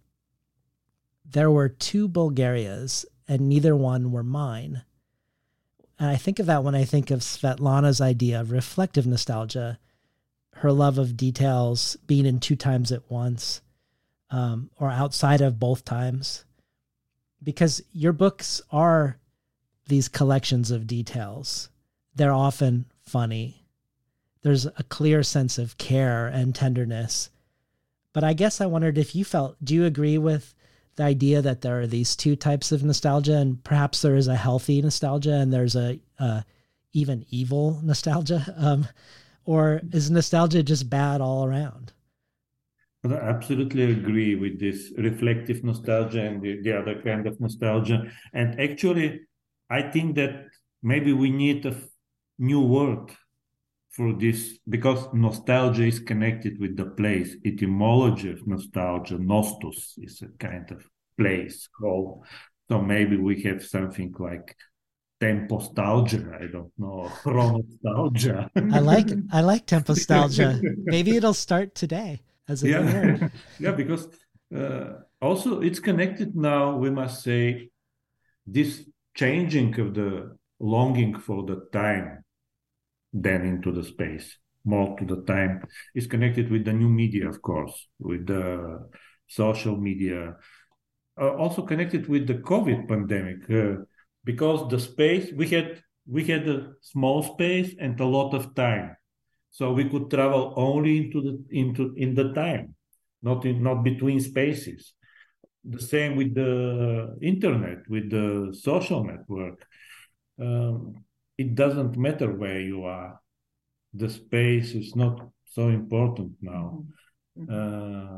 there 1.26 1.52
were 1.52 1.70
two 1.70 2.08
Bulgarias, 2.08 3.06
and 3.28 3.50
neither 3.50 3.76
one 3.76 4.12
were 4.12 4.24
mine. 4.24 4.84
And 5.98 6.10
I 6.10 6.16
think 6.16 6.40
of 6.40 6.46
that 6.46 6.64
when 6.64 6.76
I 6.76 6.86
think 6.86 7.10
of 7.10 7.20
Svetlana's 7.22 8.00
idea 8.00 8.40
of 8.40 8.52
reflective 8.52 9.08
nostalgia, 9.08 9.80
her 10.52 10.72
love 10.72 10.98
of 10.98 11.18
details, 11.18 11.98
being 12.08 12.26
in 12.26 12.40
two 12.40 12.56
times 12.56 12.92
at 12.92 13.10
once, 13.10 13.62
um, 14.30 14.70
or 14.78 14.90
outside 14.90 15.42
of 15.42 15.60
both 15.60 15.84
times. 15.84 16.46
Because 17.44 17.82
your 17.92 18.14
books 18.14 18.62
are 18.72 19.18
these 19.88 20.08
collections 20.08 20.72
of 20.72 20.88
details. 20.88 21.70
They're 22.16 22.34
often 22.34 22.86
funny. 23.02 23.66
There's 24.42 24.66
a 24.66 24.84
clear 24.90 25.24
sense 25.24 25.58
of 25.58 25.78
care 25.78 26.28
and 26.28 26.56
tenderness. 26.56 27.30
But 28.14 28.24
I 28.24 28.34
guess 28.34 28.62
I 28.62 28.66
wondered 28.66 28.98
if 28.98 29.16
you 29.16 29.26
felt, 29.26 29.58
do 29.64 29.74
you 29.74 29.86
agree 29.86 30.18
with 30.18 30.54
the 30.96 31.04
idea 31.04 31.42
that 31.42 31.62
there 31.62 31.80
are 31.82 31.88
these 31.88 32.16
two 32.16 32.36
types 32.36 32.72
of 32.72 32.84
nostalgia, 32.84 33.36
and 33.36 33.62
perhaps 33.64 34.02
there 34.02 34.16
is 34.16 34.28
a 34.28 34.36
healthy 34.36 34.82
nostalgia 34.82 35.34
and 35.34 35.52
there's 35.52 35.76
a, 35.76 36.00
a 36.20 36.46
even 36.94 37.26
evil 37.30 37.82
nostalgia, 37.84 38.54
um, 38.58 38.88
or 39.44 39.82
is 39.92 40.10
nostalgia 40.10 40.64
just 40.64 40.90
bad 40.90 41.22
all 41.22 41.46
around? 41.46 41.92
I 43.04 43.14
absolutely 43.14 43.92
agree 43.92 44.36
with 44.36 44.60
this 44.60 44.92
reflective 44.98 45.64
nostalgia 45.64 46.22
and 46.22 46.42
the, 46.42 46.62
the 46.62 46.80
other 46.80 47.02
kind 47.04 47.28
of 47.28 47.40
nostalgia. 47.40 48.12
And 48.34 48.60
actually, 48.60 49.22
I 49.70 49.84
think 49.84 50.16
that 50.16 50.48
maybe 50.82 51.14
we 51.14 51.30
need 51.30 51.66
a 51.68 51.76
new 52.38 52.62
word 52.62 53.12
for 53.96 54.14
this 54.14 54.60
because 54.68 55.08
nostalgia 55.14 55.86
is 55.86 56.00
connected 56.00 56.60
with 56.60 56.76
the 56.76 56.86
place. 56.86 57.36
Etymology 57.46 58.30
of 58.30 58.46
nostalgia, 58.46 59.18
nostos, 59.18 59.94
is 59.98 60.22
a 60.22 60.28
kind 60.38 60.70
of 60.72 60.86
place 61.18 61.68
called. 61.80 62.26
So 62.70 62.82
maybe 62.82 63.16
we 63.16 63.42
have 63.44 63.64
something 63.64 64.14
like 64.20 64.56
tempostalgia. 65.22 66.42
I 66.42 66.48
don't 66.48 66.74
know, 66.78 67.10
chronostalgia. 67.24 68.50
I 68.74 68.80
like 68.80 69.10
I 69.32 69.42
like 69.42 69.66
tempostalgia. 69.66 70.62
maybe 70.84 71.16
it'll 71.16 71.34
start 71.34 71.74
today 71.74 72.22
as 72.50 72.64
a 72.64 72.70
yeah. 72.70 73.30
yeah, 73.60 73.72
because 73.72 74.10
uh, 74.54 74.96
also 75.22 75.62
it's 75.62 75.80
connected 75.80 76.36
now. 76.36 76.76
We 76.76 76.90
must 76.90 77.24
say 77.24 77.70
this 78.46 78.84
changing 79.16 79.80
of 79.80 79.94
the 79.94 80.38
longing 80.60 81.18
for 81.18 81.46
the 81.46 81.68
time 81.72 82.25
then 83.24 83.46
into 83.46 83.72
the 83.72 83.84
space 83.84 84.38
more 84.66 84.98
to 84.98 85.06
the 85.06 85.22
time. 85.24 85.62
Is 85.94 86.08
connected 86.08 86.52
with 86.52 86.66
the 86.66 86.74
new 86.74 86.90
media 86.90 87.30
of 87.30 87.42
course 87.42 87.88
with 88.00 88.28
the 88.28 88.90
social 89.28 89.78
media 89.78 90.36
uh, 91.20 91.34
also 91.36 91.62
connected 91.62 92.08
with 92.08 92.28
the 92.28 92.36
covid 92.36 92.88
pandemic 92.88 93.50
uh, 93.50 93.82
because 94.24 94.70
the 94.70 94.80
space 94.80 95.32
we 95.36 95.48
had 95.48 95.82
we 96.08 96.24
had 96.26 96.48
a 96.48 96.74
small 96.82 97.24
space 97.24 97.74
and 97.80 98.00
a 98.00 98.06
lot 98.06 98.34
of 98.34 98.54
time. 98.54 98.96
So 99.50 99.72
we 99.72 99.90
could 99.90 100.12
travel 100.12 100.54
only 100.58 100.98
into 100.98 101.22
the 101.22 101.44
into 101.50 101.94
in 101.96 102.14
the 102.14 102.34
time 102.34 102.76
not 103.26 103.46
in 103.46 103.64
not 103.64 103.84
between 103.84 104.20
spaces. 104.20 104.94
The 105.64 105.82
same 105.82 106.16
with 106.16 106.36
the 106.36 107.18
internet 107.22 107.80
with 107.90 108.12
the 108.12 108.56
social 108.62 109.04
network. 109.04 109.66
Um, 110.40 111.04
it 111.38 111.56
doesn't 111.56 111.98
matter 111.98 112.32
where 112.32 112.60
you 112.60 112.86
are. 112.86 113.20
The 113.94 114.10
space 114.10 114.74
is 114.74 114.96
not 114.96 115.30
so 115.46 115.70
important 115.70 116.34
now. 116.42 116.86
Mm-hmm. 117.38 117.54
Uh, 117.54 118.18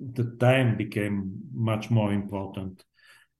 the 0.00 0.36
time 0.38 0.76
became 0.76 1.42
much 1.54 1.90
more 1.90 2.12
important. 2.12 2.84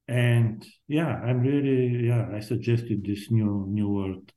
And 0.07 0.65
yeah, 0.87 1.07
I'm 1.07 1.39
really 1.41 2.07
yeah. 2.07 2.29
I 2.33 2.39
suggested 2.41 3.05
this 3.05 3.31
new 3.31 3.65
new 3.69 3.89
word. 3.89 4.33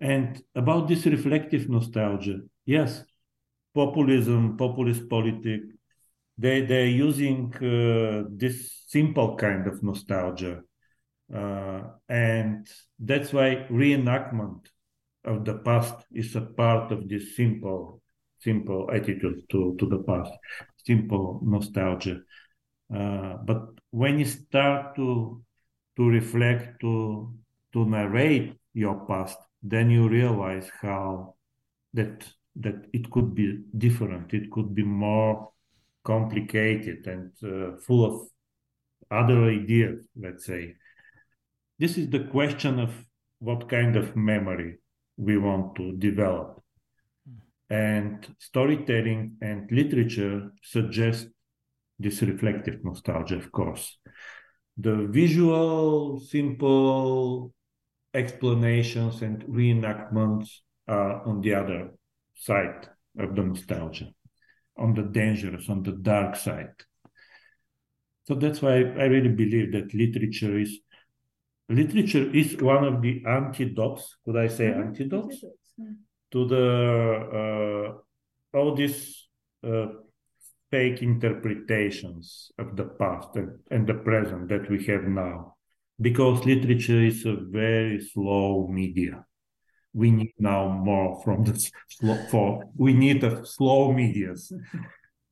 And 0.00 0.40
about 0.54 0.88
this 0.88 1.06
reflective 1.06 1.68
nostalgia, 1.68 2.40
yes, 2.64 3.04
populism, 3.74 4.56
populist 4.56 5.08
politics, 5.08 5.66
they 6.38 6.62
they're 6.62 6.86
using 6.86 7.52
uh, 7.56 8.28
this 8.30 8.84
simple 8.86 9.36
kind 9.36 9.66
of 9.66 9.82
nostalgia 9.82 10.62
uh, 11.34 11.82
and 12.08 12.68
that's 12.98 13.32
why 13.32 13.66
reenactment 13.70 14.66
of 15.24 15.44
the 15.44 15.54
past 15.58 15.94
is 16.12 16.34
a 16.36 16.40
part 16.40 16.92
of 16.92 17.08
this 17.08 17.36
simple, 17.36 18.02
simple 18.38 18.90
attitude 18.92 19.42
to, 19.50 19.74
to 19.78 19.86
the 19.86 19.98
past, 19.98 20.32
simple 20.84 21.40
nostalgia. 21.44 22.20
Uh, 22.94 23.36
but 23.44 23.68
when 23.90 24.18
you 24.18 24.24
start 24.24 24.94
to 24.96 25.42
to 25.96 26.08
reflect, 26.08 26.80
to 26.80 27.32
to 27.72 27.84
narrate 27.86 28.54
your 28.74 29.06
past, 29.06 29.38
then 29.62 29.90
you 29.90 30.08
realize 30.08 30.70
how 30.80 31.34
that 31.94 32.26
that 32.56 32.86
it 32.92 33.10
could 33.10 33.34
be 33.34 33.60
different. 33.78 34.34
It 34.34 34.50
could 34.50 34.74
be 34.74 34.82
more 34.82 35.50
complicated 36.04 37.06
and 37.06 37.32
uh, 37.42 37.76
full 37.78 38.04
of 38.04 38.28
other 39.10 39.44
ideas. 39.44 40.06
Let's 40.16 40.44
say 40.44 40.74
this 41.78 41.98
is 41.98 42.10
the 42.10 42.24
question 42.24 42.78
of 42.78 42.90
what 43.38 43.68
kind 43.68 43.96
of 43.96 44.16
memory 44.16 44.78
we 45.16 45.36
want 45.36 45.74
to 45.76 45.92
develop. 45.96 46.62
Hmm. 47.26 47.74
And 47.74 48.36
storytelling 48.38 49.36
and 49.40 49.70
literature 49.70 50.52
suggest 50.62 51.28
this 51.98 52.22
reflective 52.22 52.84
nostalgia, 52.84 53.36
of 53.36 53.50
course. 53.52 53.98
The 54.76 55.06
visual, 55.10 56.20
simple 56.20 57.52
explanations 58.14 59.22
and 59.22 59.42
reenactments 59.44 60.48
are 60.88 61.26
on 61.26 61.40
the 61.40 61.54
other 61.54 61.90
side 62.34 62.88
of 63.18 63.34
the 63.34 63.42
nostalgia, 63.42 64.08
on 64.76 64.94
the 64.94 65.02
dangerous, 65.02 65.68
on 65.68 65.82
the 65.82 65.92
dark 65.92 66.36
side. 66.36 66.74
So 68.24 68.34
that's 68.34 68.62
why 68.62 68.74
I 68.74 69.04
really 69.04 69.28
believe 69.28 69.72
that 69.72 69.94
literature 69.94 70.58
is 70.58 70.78
literature 71.68 72.30
is 72.34 72.56
one 72.56 72.84
of 72.84 73.02
the 73.02 73.22
antidotes, 73.26 74.16
could 74.24 74.36
I 74.36 74.48
say 74.48 74.66
mm-hmm. 74.66 74.82
antidotes, 74.82 75.44
to 76.32 76.48
the 76.48 77.94
uh, 78.54 78.56
all 78.58 78.74
these 78.74 79.28
uh, 79.66 79.86
fake 80.70 81.02
interpretations 81.02 82.50
of 82.58 82.76
the 82.76 82.84
past 82.84 83.36
and, 83.36 83.58
and 83.70 83.86
the 83.86 83.94
present 83.94 84.48
that 84.48 84.68
we 84.70 84.84
have 84.86 85.04
now. 85.04 85.54
Because 86.00 86.44
literature 86.46 87.02
is 87.02 87.26
a 87.26 87.36
very 87.36 88.00
slow 88.00 88.66
media. 88.68 89.24
We 89.92 90.10
need 90.10 90.32
now 90.38 90.68
more 90.68 91.20
from 91.22 91.44
the 91.44 91.70
slow, 91.88 92.16
for 92.30 92.64
we 92.76 92.94
need 92.94 93.22
a 93.22 93.44
slow 93.44 93.92
medias. 93.92 94.50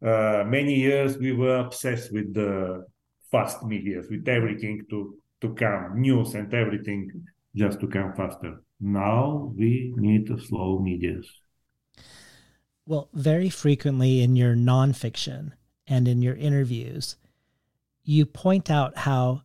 Uh, 0.05 0.44
many 0.47 0.74
years 0.74 1.16
we 1.16 1.32
were 1.32 1.57
obsessed 1.57 2.12
with 2.12 2.35
the 2.35 2.85
fast 3.32 3.65
medias, 3.65 4.07
with 4.11 4.28
everything 4.28 4.82
to 4.90 5.16
to 5.40 5.54
come, 5.54 6.00
news 6.00 6.34
and 6.34 6.52
everything 6.52 7.26
just 7.54 7.80
to 7.80 7.86
come 7.86 8.12
faster. 8.14 8.62
Now 8.80 9.52
we 9.56 9.92
need 9.96 10.30
slow 10.48 10.78
medias. 10.78 11.26
Well, 12.86 13.08
very 13.12 13.50
frequently 13.50 14.22
in 14.22 14.36
your 14.36 14.54
nonfiction, 14.54 15.52
and 15.90 16.06
in 16.06 16.22
your 16.22 16.36
interviews, 16.36 17.16
you 18.04 18.24
point 18.24 18.70
out 18.70 18.96
how 18.96 19.42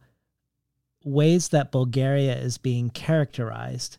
ways 1.04 1.50
that 1.50 1.72
Bulgaria 1.72 2.38
is 2.38 2.60
being 2.60 2.90
characterized 2.92 3.98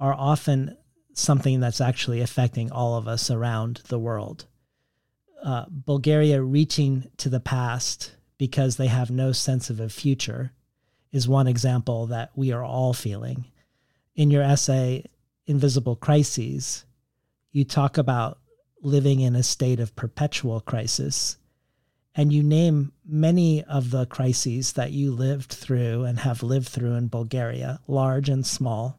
are 0.00 0.12
often 0.12 0.76
something 1.14 1.60
that's 1.60 1.80
actually 1.80 2.20
affecting 2.20 2.70
all 2.70 2.96
of 2.96 3.06
us 3.06 3.30
around 3.30 3.80
the 3.88 3.98
world. 3.98 4.46
Uh, 5.42 5.66
Bulgaria 5.68 6.42
reaching 6.42 7.10
to 7.16 7.28
the 7.28 7.40
past 7.40 8.16
because 8.36 8.76
they 8.76 8.88
have 8.88 9.10
no 9.10 9.30
sense 9.30 9.70
of 9.70 9.78
a 9.78 9.88
future 9.88 10.50
is 11.14 11.28
one 11.28 11.46
example 11.46 12.06
that 12.06 12.32
we 12.34 12.50
are 12.50 12.64
all 12.64 12.92
feeling. 12.92 13.44
In 14.16 14.32
your 14.32 14.42
essay, 14.42 15.04
Invisible 15.46 15.94
Crises, 15.94 16.84
you 17.52 17.64
talk 17.64 17.96
about 17.96 18.40
living 18.82 19.20
in 19.20 19.36
a 19.36 19.42
state 19.44 19.78
of 19.78 19.94
perpetual 19.94 20.60
crisis. 20.60 21.36
And 22.16 22.32
you 22.32 22.42
name 22.42 22.92
many 23.06 23.62
of 23.62 23.92
the 23.92 24.06
crises 24.06 24.72
that 24.72 24.90
you 24.90 25.12
lived 25.12 25.52
through 25.52 26.02
and 26.02 26.18
have 26.18 26.42
lived 26.42 26.68
through 26.68 26.94
in 26.94 27.06
Bulgaria, 27.06 27.78
large 27.86 28.28
and 28.28 28.44
small. 28.44 28.98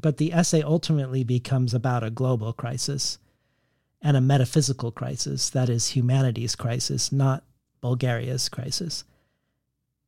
But 0.00 0.16
the 0.16 0.32
essay 0.32 0.62
ultimately 0.62 1.22
becomes 1.22 1.74
about 1.74 2.02
a 2.02 2.08
global 2.10 2.54
crisis 2.54 3.18
and 4.00 4.16
a 4.16 4.22
metaphysical 4.22 4.90
crisis 4.90 5.50
that 5.50 5.68
is 5.68 5.88
humanity's 5.88 6.56
crisis, 6.56 7.12
not 7.12 7.44
Bulgaria's 7.82 8.48
crisis. 8.48 9.04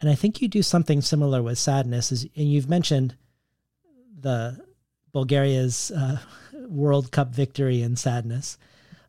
And 0.02 0.10
I 0.10 0.16
think 0.16 0.42
you 0.42 0.48
do 0.48 0.62
something 0.62 1.00
similar 1.00 1.44
with 1.44 1.60
sadness, 1.60 2.10
and 2.10 2.28
you've 2.34 2.68
mentioned 2.68 3.14
the 4.18 4.58
Bulgaria's 5.12 5.92
uh, 5.92 6.18
World 6.66 7.12
Cup 7.12 7.32
victory 7.32 7.82
in 7.82 7.94
sadness. 7.94 8.58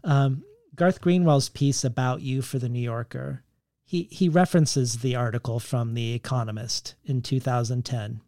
Um, 0.04 0.44
Garth 0.76 1.02
Greenwell's 1.02 1.50
piece 1.50 1.84
about 1.84 2.22
you 2.22 2.44
for 2.44 2.60
the 2.60 2.70
New 2.70 2.80
Yorker, 2.80 3.42
he 3.84 4.04
he 4.12 4.30
references 4.30 5.00
the 5.00 5.16
article 5.16 5.60
from 5.60 5.96
The 5.96 6.14
Economist 6.14 6.94
in 7.04 7.24
2010 7.24 8.22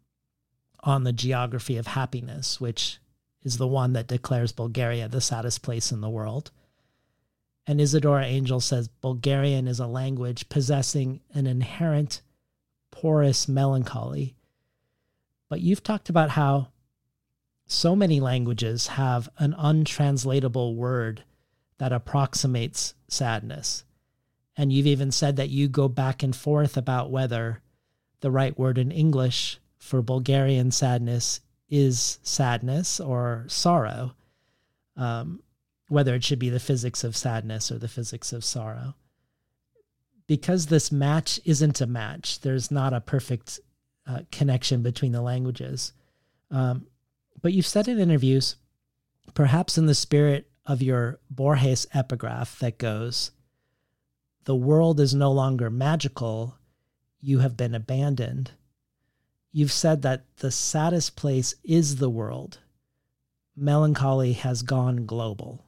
on 0.80 1.04
the 1.04 1.12
geography 1.12 1.76
of 1.76 1.86
happiness, 1.86 2.60
which 2.60 2.98
is 3.44 3.58
the 3.58 3.68
one 3.68 3.92
that 3.92 4.08
declares 4.08 4.50
Bulgaria 4.50 5.06
the 5.06 5.20
saddest 5.20 5.62
place 5.62 5.92
in 5.92 6.00
the 6.00 6.10
world. 6.10 6.50
And 7.64 7.78
Izidora 7.78 8.24
Angel 8.24 8.58
says 8.58 8.88
Bulgarian 8.88 9.68
is 9.68 9.78
a 9.78 9.86
language 9.86 10.48
possessing 10.48 11.20
an 11.32 11.46
inherent 11.46 12.22
porous 12.96 13.46
melancholy. 13.46 14.34
But 15.50 15.60
you've 15.60 15.82
talked 15.82 16.08
about 16.08 16.30
how 16.30 16.68
so 17.66 17.94
many 17.94 18.20
languages 18.20 18.86
have 18.86 19.28
an 19.36 19.54
untranslatable 19.58 20.74
word 20.74 21.22
that 21.76 21.92
approximates 21.92 22.94
sadness. 23.06 23.84
And 24.56 24.72
you've 24.72 24.86
even 24.86 25.12
said 25.12 25.36
that 25.36 25.50
you 25.50 25.68
go 25.68 25.88
back 25.88 26.22
and 26.22 26.34
forth 26.34 26.78
about 26.78 27.10
whether 27.10 27.60
the 28.20 28.30
right 28.30 28.58
word 28.58 28.78
in 28.78 28.90
English 28.90 29.60
for 29.76 30.00
Bulgarian 30.00 30.70
sadness 30.70 31.40
is 31.68 32.18
sadness 32.22 32.98
or 32.98 33.44
sorrow, 33.46 34.14
um, 34.96 35.42
whether 35.88 36.14
it 36.14 36.24
should 36.24 36.38
be 36.38 36.48
the 36.48 36.58
physics 36.58 37.04
of 37.04 37.14
sadness 37.14 37.70
or 37.70 37.78
the 37.78 37.88
physics 37.88 38.32
of 38.32 38.42
sorrow. 38.42 38.94
Because 40.26 40.66
this 40.66 40.90
match 40.90 41.38
isn't 41.44 41.80
a 41.80 41.86
match, 41.86 42.40
there's 42.40 42.70
not 42.70 42.92
a 42.92 43.00
perfect 43.00 43.60
uh, 44.06 44.20
connection 44.32 44.82
between 44.82 45.12
the 45.12 45.22
languages. 45.22 45.92
Um, 46.50 46.86
but 47.42 47.52
you've 47.52 47.66
said 47.66 47.88
in 47.88 47.98
interviews, 47.98 48.56
perhaps 49.34 49.78
in 49.78 49.86
the 49.86 49.94
spirit 49.94 50.50
of 50.64 50.82
your 50.82 51.20
Borges 51.30 51.86
epigraph 51.94 52.58
that 52.58 52.78
goes, 52.78 53.30
The 54.44 54.56
world 54.56 54.98
is 55.00 55.14
no 55.14 55.30
longer 55.30 55.70
magical, 55.70 56.56
you 57.20 57.40
have 57.40 57.56
been 57.56 57.74
abandoned. 57.74 58.52
You've 59.52 59.72
said 59.72 60.02
that 60.02 60.24
the 60.36 60.50
saddest 60.50 61.16
place 61.16 61.54
is 61.64 61.96
the 61.96 62.10
world. 62.10 62.58
Melancholy 63.56 64.34
has 64.34 64.62
gone 64.62 65.06
global. 65.06 65.64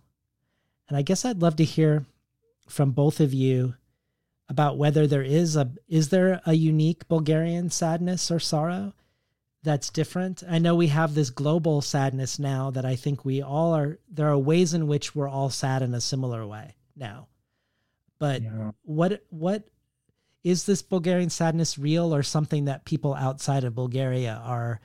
And 0.89 0.97
I 0.97 1.03
guess 1.03 1.25
I'd 1.25 1.43
love 1.43 1.57
to 1.57 1.65
hear 1.65 2.07
from 2.69 2.91
both 2.91 3.19
of 3.19 3.33
you 3.33 3.75
about 4.49 4.79
whether 4.79 5.07
there 5.07 5.23
is 5.23 5.57
a 5.57 5.70
is 5.89 6.09
there 6.09 6.41
a 6.47 6.55
unique 6.55 7.07
Bulgarian 7.09 7.70
sadness 7.70 8.31
or 8.31 8.41
sorrow 8.41 8.95
that's 9.62 9.91
different. 9.91 10.43
I 10.49 10.59
know 10.59 10.75
we 10.75 10.87
have 10.89 11.15
this 11.15 11.31
global 11.31 11.83
sadness 11.83 12.39
now 12.39 12.70
that 12.70 12.85
I 12.85 12.97
think 12.97 13.25
we 13.25 13.43
all 13.43 13.75
are. 13.75 13.99
There 14.11 14.29
are 14.29 14.39
ways 14.39 14.73
in 14.73 14.87
which 14.87 15.15
we're 15.15 15.29
all 15.29 15.51
sad 15.51 15.83
in 15.83 15.95
a 15.95 16.01
similar 16.01 16.47
way 16.47 16.77
now. 16.97 17.29
But 18.19 18.43
yeah. 18.43 18.73
what 18.83 19.25
what 19.31 19.69
is 20.45 20.65
this 20.65 20.83
Bulgarian 20.83 21.31
sadness 21.31 21.79
real 21.79 22.15
or 22.15 22.23
something 22.23 22.66
that 22.66 22.85
people 22.85 23.15
outside 23.15 23.65
of 23.65 23.75
Bulgaria 23.75 24.41
are 24.45 24.81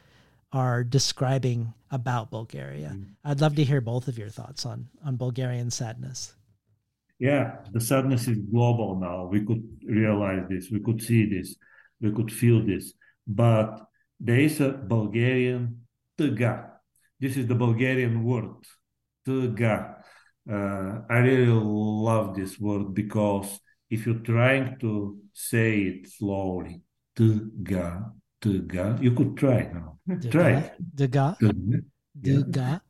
are 0.51 0.83
describing 0.83 1.73
about 1.91 2.31
Bulgaria? 2.31 2.89
Mm. 2.95 3.15
I'd 3.23 3.41
love 3.41 3.55
to 3.55 3.63
hear 3.63 3.81
both 3.81 4.07
of 4.07 4.17
your 4.17 4.29
thoughts 4.29 4.65
on 4.65 4.89
on 5.05 5.17
Bulgarian 5.17 5.71
sadness. 5.71 6.35
Yeah, 7.23 7.63
the 7.71 7.79
sadness 7.79 8.27
is 8.27 8.37
global 8.51 8.99
now. 8.99 9.29
We 9.31 9.45
could 9.45 9.63
realize 9.87 10.43
this. 10.49 10.69
We 10.69 10.81
could 10.81 11.01
see 11.01 11.23
this. 11.25 11.55
We 12.01 12.11
could 12.11 12.29
feel 12.29 12.59
this. 12.65 12.91
But 13.25 13.79
there 14.19 14.39
is 14.39 14.59
a 14.59 14.73
Bulgarian 14.73 15.87
tga. 16.19 16.53
This 17.21 17.37
is 17.37 17.47
the 17.47 17.55
Bulgarian 17.55 18.25
word, 18.25 18.59
tga. 19.25 20.03
Uh, 20.51 20.91
I 21.09 21.17
really 21.19 21.47
love 21.47 22.35
this 22.35 22.59
word 22.59 22.93
because 22.93 23.57
if 23.89 24.05
you're 24.05 24.25
trying 24.33 24.77
to 24.79 25.17
say 25.31 25.69
it 25.79 26.09
slowly, 26.11 26.81
tga, 27.15 28.11
tga, 28.41 29.01
you 29.01 29.11
could 29.13 29.37
try 29.37 29.71
now. 29.71 29.97
Try. 30.29 30.73
Tga. 30.93 31.37
Tga. 32.21 32.81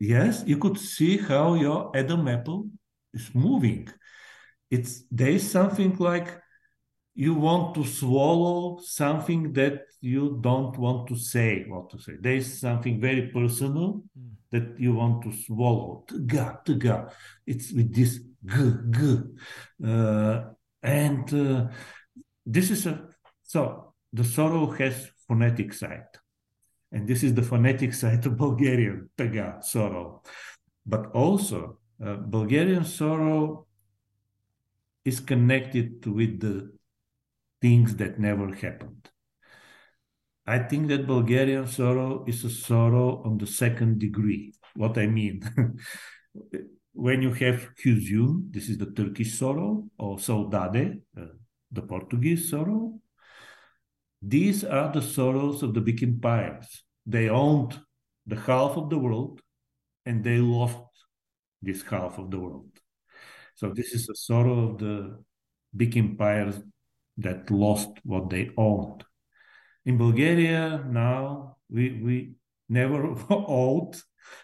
Yes, 0.00 0.42
you 0.46 0.56
could 0.56 0.78
see 0.78 1.18
how 1.18 1.52
your 1.52 1.94
Adam 1.94 2.26
apple 2.26 2.70
is 3.14 3.34
moving. 3.34 3.88
It's 4.70 5.04
there 5.10 5.30
is 5.30 5.50
something 5.50 5.96
like 5.98 6.28
you 7.14 7.34
want 7.34 7.74
to 7.76 7.84
swallow 7.84 8.80
something 8.82 9.52
that 9.52 9.82
you 10.00 10.38
don't 10.40 10.76
want 10.76 11.06
to 11.08 11.16
say 11.16 11.64
what 11.68 11.88
to 11.90 11.98
say. 11.98 12.14
There 12.20 12.34
is 12.34 12.60
something 12.60 13.00
very 13.00 13.28
personal 13.28 14.02
mm. 14.18 14.30
that 14.50 14.78
you 14.78 14.94
want 14.94 15.22
to 15.22 15.32
swallow. 15.32 16.04
Tga, 16.08 16.58
tga. 16.66 17.12
It's 17.46 17.72
with 17.72 17.94
this 17.94 18.18
g, 18.44 18.72
g. 18.90 19.18
Uh, 19.86 20.40
and 20.82 21.32
uh, 21.32 21.68
this 22.44 22.70
is 22.70 22.86
a, 22.86 23.08
so 23.44 23.94
the 24.12 24.24
sorrow 24.24 24.70
has 24.72 25.10
phonetic 25.28 25.72
side. 25.72 26.06
And 26.90 27.08
this 27.08 27.22
is 27.22 27.34
the 27.34 27.42
phonetic 27.42 27.94
side 28.02 28.26
of 28.26 28.36
Bulgarian, 28.36 29.08
tga, 29.16 29.62
sorrow. 29.62 30.22
But 30.84 31.12
also, 31.12 31.78
uh, 32.02 32.16
Bulgarian 32.16 32.84
sorrow 32.84 33.66
is 35.04 35.20
connected 35.20 36.06
with 36.06 36.40
the 36.40 36.72
things 37.60 37.96
that 37.96 38.18
never 38.18 38.54
happened. 38.54 39.10
I 40.46 40.58
think 40.58 40.88
that 40.88 41.06
Bulgarian 41.06 41.66
sorrow 41.66 42.24
is 42.26 42.44
a 42.44 42.50
sorrow 42.50 43.22
on 43.24 43.38
the 43.38 43.46
second 43.46 43.98
degree. 43.98 44.52
What 44.74 44.98
I 44.98 45.06
mean, 45.06 45.42
when 46.92 47.22
you 47.22 47.32
have 47.32 47.70
hüzün, 47.82 48.52
this 48.52 48.68
is 48.68 48.78
the 48.78 48.90
Turkish 48.90 49.38
sorrow, 49.38 49.88
or 49.98 50.18
saudade, 50.18 51.00
uh, 51.16 51.26
the 51.72 51.82
Portuguese 51.82 52.50
sorrow, 52.50 53.00
these 54.20 54.64
are 54.64 54.92
the 54.92 55.02
sorrows 55.02 55.62
of 55.62 55.74
the 55.74 55.80
big 55.80 56.02
empires. 56.02 56.82
They 57.06 57.28
owned 57.28 57.78
the 58.26 58.36
half 58.36 58.76
of 58.76 58.88
the 58.90 58.98
world 58.98 59.40
and 60.06 60.24
they 60.24 60.38
lost 60.38 60.78
this 61.64 61.82
half 61.82 62.18
of 62.18 62.30
the 62.30 62.38
world. 62.38 62.70
So 63.56 63.70
this 63.70 63.92
is 63.92 64.08
a 64.08 64.14
sorrow 64.14 64.70
of 64.70 64.78
the 64.78 65.22
big 65.74 65.96
empires 65.96 66.60
that 67.18 67.50
lost 67.50 67.90
what 68.02 68.30
they 68.30 68.50
owned. 68.56 69.04
In 69.84 69.98
Bulgaria 69.98 70.84
now 70.86 71.56
we 71.68 72.00
we 72.02 72.34
never 72.68 73.14
owned 73.30 73.94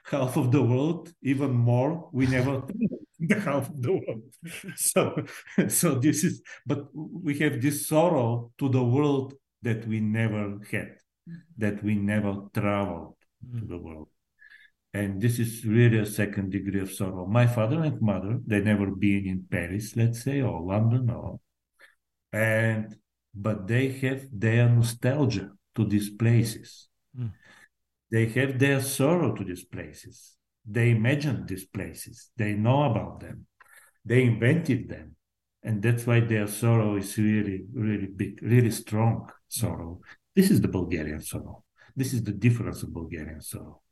half 0.04 0.36
of 0.36 0.52
the 0.52 0.62
world, 0.62 1.12
even 1.22 1.52
more. 1.52 2.10
We 2.12 2.26
never 2.26 2.62
the 3.18 3.40
half 3.40 3.68
of 3.68 3.82
the 3.82 3.92
world. 3.92 4.22
So 4.76 5.24
so 5.68 5.94
this 5.94 6.24
is 6.24 6.42
but 6.66 6.88
we 6.94 7.38
have 7.38 7.60
this 7.60 7.88
sorrow 7.88 8.52
to 8.58 8.68
the 8.68 8.84
world 8.84 9.34
that 9.62 9.86
we 9.86 10.00
never 10.00 10.58
had, 10.70 10.96
that 11.58 11.82
we 11.82 11.94
never 11.94 12.32
traveled 12.54 13.16
mm. 13.44 13.60
to 13.60 13.66
the 13.66 13.78
world. 13.78 14.08
And 14.92 15.20
this 15.20 15.38
is 15.38 15.64
really 15.64 15.98
a 15.98 16.06
second 16.06 16.50
degree 16.50 16.80
of 16.80 16.90
sorrow. 16.92 17.26
My 17.26 17.46
father 17.46 17.82
and 17.82 18.00
mother, 18.02 18.40
they 18.46 18.60
never 18.60 18.90
been 18.90 19.26
in 19.26 19.46
Paris, 19.50 19.96
let's 19.96 20.22
say, 20.22 20.42
or 20.42 20.60
London 20.62 21.10
or 21.10 21.40
and 22.32 22.96
but 23.34 23.66
they 23.68 23.88
have 23.92 24.26
their 24.32 24.68
nostalgia 24.68 25.50
to 25.76 25.84
these 25.84 26.10
places. 26.10 26.88
Mm. 27.18 27.32
They 28.10 28.26
have 28.26 28.58
their 28.58 28.80
sorrow 28.82 29.34
to 29.34 29.44
these 29.44 29.64
places. 29.64 30.36
They 30.64 30.90
imagine 30.90 31.46
these 31.46 31.64
places. 31.64 32.30
They 32.36 32.54
know 32.54 32.84
about 32.90 33.20
them. 33.20 33.46
They 34.04 34.24
invented 34.24 34.88
them. 34.88 35.16
and 35.62 35.82
that's 35.82 36.06
why 36.06 36.20
their 36.20 36.46
sorrow 36.46 36.96
is 36.96 37.16
really, 37.18 37.64
really 37.74 38.06
big, 38.06 38.40
really 38.42 38.70
strong 38.70 39.28
sorrow. 39.48 40.00
This 40.34 40.50
is 40.50 40.60
the 40.60 40.68
Bulgarian 40.68 41.20
sorrow. 41.20 41.64
This 41.96 42.12
is 42.14 42.22
the 42.22 42.32
difference 42.32 42.82
of 42.82 42.92
Bulgarian 42.94 43.40
sorrow. 43.42 43.82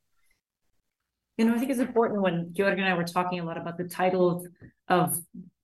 You 1.39 1.44
know, 1.44 1.55
I 1.55 1.59
think 1.59 1.70
it's 1.70 1.81
important 1.81 2.20
when 2.20 2.52
Georg 2.52 2.78
and 2.78 2.86
I 2.86 2.94
were 2.94 3.05
talking 3.05 3.39
a 3.39 3.44
lot 3.44 3.56
about 3.56 3.78
the 3.78 3.85
title 3.85 4.28
of, 4.28 4.47
of 4.89 5.19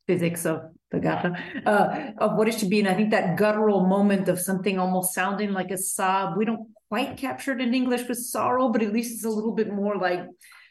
physics 0.07 0.47
of 0.47 0.63
the 0.93 1.01
gata, 1.01 1.37
uh, 1.67 2.13
of 2.19 2.37
what 2.37 2.47
it 2.47 2.55
should 2.55 2.71
be. 2.71 2.79
And 2.79 2.89
I 2.89 2.95
think 2.95 3.11
that 3.11 3.37
guttural 3.37 3.85
moment 3.85 4.29
of 4.29 4.39
something 4.39 4.79
almost 4.79 5.15
sounding 5.15 5.53
like 5.53 5.73
a 5.73 5.77
sob, 5.77 6.37
we 6.37 6.45
don't 6.45 6.69
quite 6.89 7.17
capture 7.17 7.53
it 7.53 7.61
in 7.61 7.75
English 7.75 8.09
with 8.09 8.19
sorrow, 8.19 8.69
but 8.69 8.83
at 8.83 8.93
least 8.93 9.15
it's 9.15 9.25
a 9.25 9.29
little 9.29 9.53
bit 9.53 9.73
more 9.73 9.97
like 9.97 10.21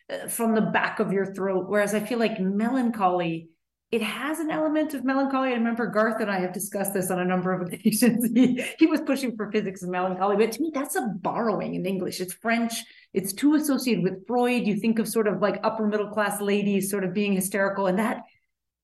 uh, 0.09 0.27
from 0.29 0.55
the 0.55 0.61
back 0.61 1.01
of 1.01 1.11
your 1.11 1.33
throat. 1.33 1.65
Whereas 1.67 1.93
I 1.93 1.99
feel 1.99 2.19
like 2.19 2.39
melancholy, 2.39 3.49
it 3.93 4.01
has 4.01 4.39
an 4.39 4.49
element 4.49 4.95
of 4.95 5.03
melancholy. 5.03 5.49
I 5.49 5.53
remember 5.53 5.85
Garth 5.85 6.19
and 6.19 6.31
I 6.31 6.39
have 6.39 6.51
discussed 6.51 6.95
this 6.95 7.11
on 7.11 7.19
a 7.19 7.25
number 7.25 7.53
of 7.53 7.61
occasions. 7.71 8.27
he, 8.33 8.65
he 8.79 8.87
was 8.87 9.01
pushing 9.01 9.35
for 9.37 9.51
physics 9.51 9.83
of 9.83 9.89
melancholy, 9.89 10.35
but 10.35 10.51
to 10.53 10.61
me, 10.63 10.71
that's 10.73 10.95
a 10.95 11.01
borrowing 11.21 11.75
in 11.75 11.85
English. 11.85 12.19
It's 12.19 12.33
French. 12.33 12.73
It's 13.13 13.33
too 13.33 13.53
associated 13.53 14.03
with 14.03 14.25
Freud. 14.25 14.65
You 14.65 14.77
think 14.77 14.97
of 14.97 15.07
sort 15.07 15.27
of 15.27 15.43
like 15.43 15.59
upper 15.63 15.85
middle 15.85 16.07
class 16.07 16.41
ladies 16.41 16.89
sort 16.89 17.03
of 17.03 17.13
being 17.13 17.33
hysterical, 17.33 17.85
and 17.85 17.99
that 17.99 18.23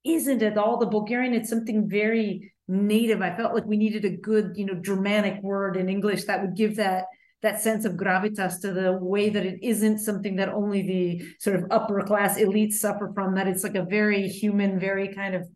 isn't 0.05 0.43
at 0.43 0.59
all 0.59 0.77
the 0.77 0.85
Bulgarian. 0.85 1.33
It's 1.33 1.49
something 1.49 1.89
very 1.89 2.53
native. 2.67 3.23
I 3.23 3.35
felt 3.35 3.55
like 3.55 3.65
we 3.65 3.77
needed 3.77 4.05
a 4.05 4.15
good, 4.15 4.51
you 4.57 4.65
know, 4.67 4.75
Germanic 4.75 5.41
word 5.41 5.75
in 5.75 5.89
English 5.89 6.25
that 6.25 6.41
would 6.41 6.55
give 6.55 6.75
that 6.75 7.05
that 7.41 7.61
sense 7.61 7.85
of 7.85 7.93
gravitas 7.93 8.59
to 8.61 8.73
the 8.73 8.93
way 8.93 9.29
that 9.29 9.45
it 9.45 9.59
isn't 9.63 9.99
something 9.99 10.35
that 10.35 10.49
only 10.49 10.81
the 10.81 11.25
sort 11.39 11.55
of 11.55 11.65
upper 11.71 12.01
class 12.01 12.37
elites 12.37 12.73
suffer 12.73 13.11
from 13.13 13.35
that 13.35 13.47
it's 13.47 13.63
like 13.63 13.75
a 13.75 13.83
very 13.83 14.27
human 14.27 14.79
very 14.79 15.13
kind 15.13 15.35
of 15.35 15.47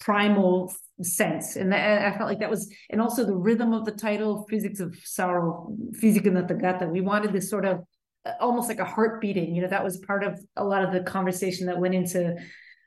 primal 0.00 0.72
sense. 1.02 1.56
And 1.56 1.72
that, 1.72 2.12
i 2.12 2.16
felt 2.16 2.28
like 2.28 2.38
that 2.40 2.50
was 2.50 2.72
and 2.90 3.00
also 3.00 3.24
the 3.24 3.34
rhythm 3.34 3.72
of 3.72 3.84
the 3.84 3.92
title 3.92 4.46
physics 4.48 4.80
of 4.80 4.96
sorrow 5.04 5.74
Fizika 6.00 6.32
na 6.32 6.42
Tagata 6.42 6.88
we 6.88 7.00
wanted 7.00 7.32
this 7.32 7.50
sort 7.50 7.64
of 7.64 7.84
uh, 8.24 8.32
almost 8.40 8.68
like 8.68 8.78
a 8.78 8.84
heart 8.84 9.20
beating 9.20 9.54
you 9.54 9.62
know 9.62 9.68
that 9.68 9.84
was 9.84 9.98
part 9.98 10.22
of 10.24 10.38
a 10.56 10.64
lot 10.64 10.82
of 10.82 10.92
the 10.92 11.00
conversation 11.00 11.66
that 11.66 11.78
went 11.78 11.94
into 11.94 12.36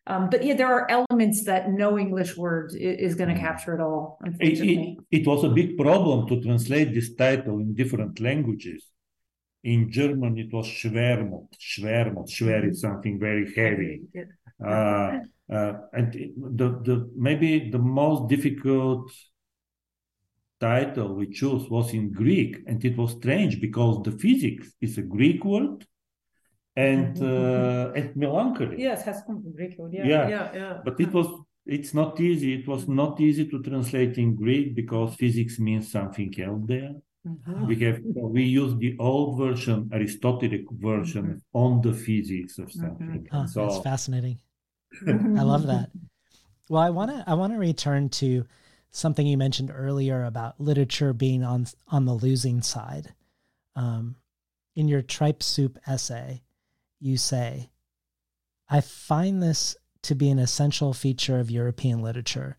um, 0.09 0.29
but 0.29 0.43
yeah, 0.43 0.55
there 0.55 0.73
are 0.73 0.89
elements 0.89 1.43
that 1.45 1.69
no 1.69 1.97
English 1.97 2.35
word 2.35 2.73
is, 2.75 3.13
going 3.13 3.33
to 3.33 3.39
capture 3.39 3.75
at 3.75 3.79
all. 3.79 4.17
Unfortunately, 4.21 4.97
it, 5.11 5.17
it, 5.17 5.21
it, 5.21 5.27
was 5.27 5.43
a 5.43 5.49
big 5.49 5.77
problem 5.77 6.27
to 6.27 6.41
translate 6.41 6.95
this 6.95 7.13
title 7.13 7.59
in 7.59 7.75
different 7.75 8.19
languages. 8.19 8.83
In 9.63 9.91
German, 9.91 10.37
it 10.39 10.51
was 10.51 10.65
Schwermut. 10.65 11.49
Schwermut. 11.59 12.27
Schwer 12.27 12.71
is 12.71 12.81
something 12.81 13.19
very 13.19 13.53
heavy. 13.53 14.01
Uh, 14.65 15.19
uh, 15.53 15.73
and 15.93 16.13
the, 16.55 16.69
the 16.83 17.11
maybe 17.15 17.69
the 17.69 17.77
most 17.77 18.29
difficult 18.29 19.11
title 20.59 21.13
we 21.13 21.27
chose 21.31 21.69
was 21.69 21.93
in 21.93 22.11
Greek, 22.11 22.57
and 22.65 22.83
it 22.83 22.97
was 22.97 23.11
strange 23.11 23.61
because 23.61 24.01
the 24.03 24.11
physics 24.11 24.73
is 24.81 24.97
a 24.97 25.03
Greek 25.03 25.45
word, 25.45 25.85
and 26.87 27.15
mm-hmm, 27.15 27.25
mm-hmm. 27.25 27.91
uh, 27.91 27.99
and 27.99 28.15
melancholy. 28.15 28.77
Yes, 28.87 29.03
has 29.03 29.21
come 29.25 29.41
from 29.41 29.53
Greek. 29.53 29.75
Yeah, 29.91 30.05
yeah, 30.05 30.29
yeah, 30.29 30.45
yeah. 30.53 30.77
But 30.85 30.99
it 30.99 31.11
was 31.11 31.27
it's 31.65 31.93
not 31.93 32.19
easy. 32.19 32.53
It 32.59 32.67
was 32.67 32.87
not 32.87 33.19
easy 33.19 33.45
to 33.49 33.61
translate 33.61 34.17
in 34.17 34.35
Greek 34.35 34.75
because 34.75 35.15
physics 35.15 35.59
means 35.59 35.91
something 35.91 36.33
else 36.41 36.63
there. 36.65 36.95
Mm-hmm. 37.27 37.67
We 37.67 37.75
have 37.85 37.99
we 38.03 38.43
use 38.43 38.75
the 38.77 38.95
old 38.99 39.37
version, 39.37 39.89
Aristotelic 39.93 40.65
version 40.71 41.25
mm-hmm. 41.25 41.57
on 41.63 41.81
the 41.81 41.93
physics 41.93 42.57
of 42.57 42.69
mm-hmm. 42.69 43.25
Oh, 43.31 43.45
so, 43.45 43.67
that's 43.67 43.83
fascinating. 43.83 44.39
I 45.07 45.43
love 45.43 45.67
that. 45.67 45.89
Well, 46.69 46.81
I 46.81 46.91
want 46.91 47.11
to 47.11 47.23
I 47.27 47.33
want 47.33 47.51
to 47.53 47.59
return 47.59 48.09
to 48.21 48.45
something 48.91 49.27
you 49.27 49.37
mentioned 49.37 49.71
earlier 49.73 50.23
about 50.23 50.59
literature 50.59 51.13
being 51.13 51.43
on 51.43 51.67
on 51.89 52.05
the 52.05 52.13
losing 52.13 52.61
side. 52.61 53.13
Um, 53.75 54.15
in 54.75 54.87
your 54.87 55.01
tripe 55.01 55.43
soup 55.43 55.77
essay, 55.85 56.41
you 56.99 57.17
say, 57.17 57.69
I 58.69 58.81
find 58.81 59.41
this 59.41 59.75
to 60.03 60.15
be 60.15 60.29
an 60.29 60.39
essential 60.39 60.93
feature 60.93 61.39
of 61.39 61.51
European 61.51 62.01
literature. 62.01 62.57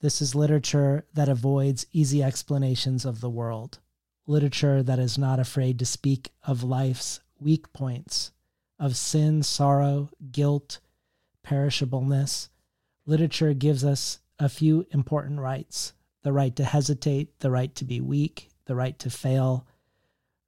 This 0.00 0.20
is 0.20 0.34
literature 0.34 1.06
that 1.14 1.28
avoids 1.28 1.86
easy 1.92 2.22
explanations 2.22 3.04
of 3.04 3.20
the 3.20 3.30
world, 3.30 3.78
literature 4.26 4.82
that 4.82 4.98
is 4.98 5.16
not 5.16 5.38
afraid 5.38 5.78
to 5.78 5.86
speak 5.86 6.30
of 6.46 6.62
life's 6.62 7.20
weak 7.38 7.72
points, 7.72 8.32
of 8.78 8.96
sin, 8.96 9.42
sorrow, 9.42 10.10
guilt, 10.30 10.80
perishableness. 11.46 12.48
Literature 13.06 13.54
gives 13.54 13.84
us 13.84 14.18
a 14.38 14.48
few 14.48 14.86
important 14.90 15.40
rights 15.40 15.92
the 16.22 16.32
right 16.32 16.56
to 16.56 16.64
hesitate, 16.64 17.38
the 17.40 17.50
right 17.50 17.74
to 17.74 17.84
be 17.84 18.00
weak, 18.00 18.48
the 18.64 18.74
right 18.74 18.98
to 18.98 19.10
fail, 19.10 19.66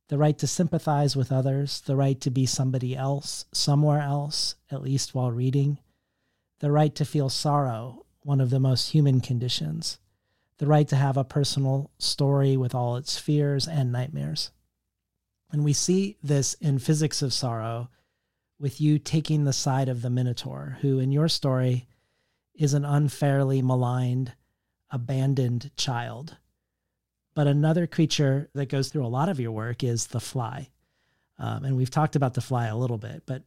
the 0.08 0.18
right 0.18 0.38
to 0.38 0.46
sympathize 0.46 1.16
with 1.16 1.32
others, 1.32 1.80
the 1.80 1.96
right 1.96 2.20
to 2.20 2.30
be 2.30 2.46
somebody 2.46 2.96
else, 2.96 3.44
somewhere 3.52 4.00
else, 4.00 4.54
at 4.70 4.82
least 4.82 5.14
while 5.14 5.32
reading, 5.32 5.78
the 6.60 6.70
right 6.70 6.94
to 6.94 7.04
feel 7.04 7.28
sorrow, 7.28 8.06
one 8.20 8.40
of 8.40 8.50
the 8.50 8.60
most 8.60 8.90
human 8.90 9.20
conditions, 9.20 9.98
the 10.58 10.66
right 10.66 10.88
to 10.88 10.96
have 10.96 11.16
a 11.16 11.24
personal 11.24 11.90
story 11.98 12.56
with 12.56 12.74
all 12.74 12.96
its 12.96 13.18
fears 13.18 13.66
and 13.66 13.92
nightmares. 13.92 14.50
And 15.50 15.64
we 15.64 15.72
see 15.72 16.16
this 16.22 16.54
in 16.54 16.78
Physics 16.78 17.22
of 17.22 17.32
Sorrow 17.32 17.88
with 18.58 18.80
you 18.80 18.98
taking 18.98 19.44
the 19.44 19.52
side 19.52 19.88
of 19.88 20.02
the 20.02 20.10
Minotaur, 20.10 20.78
who 20.80 20.98
in 20.98 21.12
your 21.12 21.28
story 21.28 21.88
is 22.54 22.74
an 22.74 22.84
unfairly 22.84 23.60
maligned, 23.60 24.32
abandoned 24.90 25.70
child 25.76 26.36
but 27.36 27.46
another 27.46 27.86
creature 27.86 28.48
that 28.54 28.70
goes 28.70 28.88
through 28.88 29.04
a 29.04 29.08
lot 29.08 29.28
of 29.28 29.38
your 29.38 29.52
work 29.52 29.84
is 29.84 30.06
the 30.06 30.20
fly. 30.20 30.70
Um, 31.38 31.66
and 31.66 31.76
we've 31.76 31.90
talked 31.90 32.16
about 32.16 32.32
the 32.32 32.40
fly 32.40 32.66
a 32.66 32.76
little 32.76 32.96
bit, 32.96 33.24
but 33.26 33.42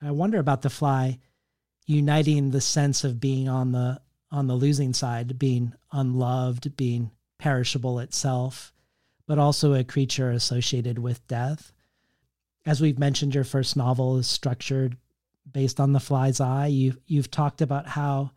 I 0.00 0.12
wonder 0.12 0.38
about 0.38 0.62
the 0.62 0.70
fly 0.70 1.18
uniting 1.86 2.52
the 2.52 2.60
sense 2.60 3.02
of 3.02 3.20
being 3.20 3.48
on 3.48 3.72
the 3.72 4.00
on 4.30 4.46
the 4.46 4.54
losing 4.54 4.92
side, 4.92 5.38
being 5.40 5.72
unloved, 5.90 6.76
being 6.76 7.10
perishable 7.38 7.98
itself, 7.98 8.72
but 9.26 9.38
also 9.38 9.74
a 9.74 9.82
creature 9.82 10.30
associated 10.30 10.98
with 10.98 11.26
death. 11.26 11.72
As 12.64 12.80
we've 12.80 12.98
mentioned, 12.98 13.34
your 13.34 13.44
first 13.44 13.76
novel 13.76 14.18
is 14.18 14.28
structured 14.28 14.96
based 15.50 15.80
on 15.80 15.92
the 15.92 16.00
fly's 16.00 16.40
eye. 16.40 16.66
You 16.68 16.96
you've 17.08 17.30
talked 17.30 17.60
about 17.60 17.88
how 17.88 18.30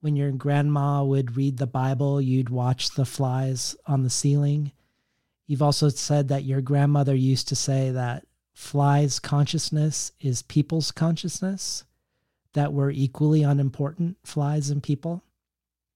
when 0.00 0.16
your 0.16 0.32
grandma 0.32 1.04
would 1.04 1.36
read 1.36 1.58
the 1.58 1.66
Bible, 1.66 2.20
you'd 2.20 2.48
watch 2.48 2.90
the 2.90 3.04
flies 3.04 3.76
on 3.86 4.02
the 4.02 4.10
ceiling. 4.10 4.72
You've 5.46 5.62
also 5.62 5.88
said 5.88 6.28
that 6.28 6.44
your 6.44 6.60
grandmother 6.60 7.14
used 7.14 7.48
to 7.48 7.56
say 7.56 7.90
that 7.90 8.24
flies' 8.54 9.18
consciousness 9.18 10.12
is 10.20 10.42
people's 10.42 10.90
consciousness, 10.90 11.84
that 12.52 12.72
we're 12.72 12.90
equally 12.90 13.42
unimportant, 13.42 14.16
flies 14.24 14.70
and 14.70 14.82
people, 14.82 15.22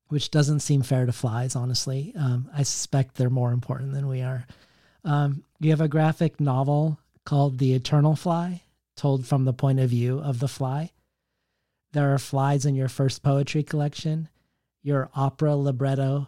which 0.08 0.30
doesn't 0.30 0.60
seem 0.60 0.82
fair 0.82 1.06
to 1.06 1.12
flies, 1.12 1.56
honestly. 1.56 2.12
Um, 2.16 2.50
I 2.54 2.62
suspect 2.62 3.14
they're 3.14 3.30
more 3.30 3.52
important 3.52 3.92
than 3.92 4.06
we 4.06 4.22
are. 4.22 4.46
Um, 5.04 5.44
you 5.60 5.70
have 5.70 5.80
a 5.80 5.88
graphic 5.88 6.40
novel 6.40 6.98
called 7.24 7.58
The 7.58 7.74
Eternal 7.74 8.16
Fly, 8.16 8.62
told 8.96 9.26
from 9.26 9.44
the 9.44 9.52
point 9.52 9.80
of 9.80 9.90
view 9.90 10.18
of 10.18 10.40
the 10.40 10.48
fly. 10.48 10.90
There 11.94 12.12
are 12.12 12.18
flies 12.18 12.66
in 12.66 12.74
your 12.74 12.88
first 12.88 13.22
poetry 13.22 13.62
collection. 13.62 14.28
Your 14.82 15.10
opera 15.14 15.54
libretto, 15.54 16.26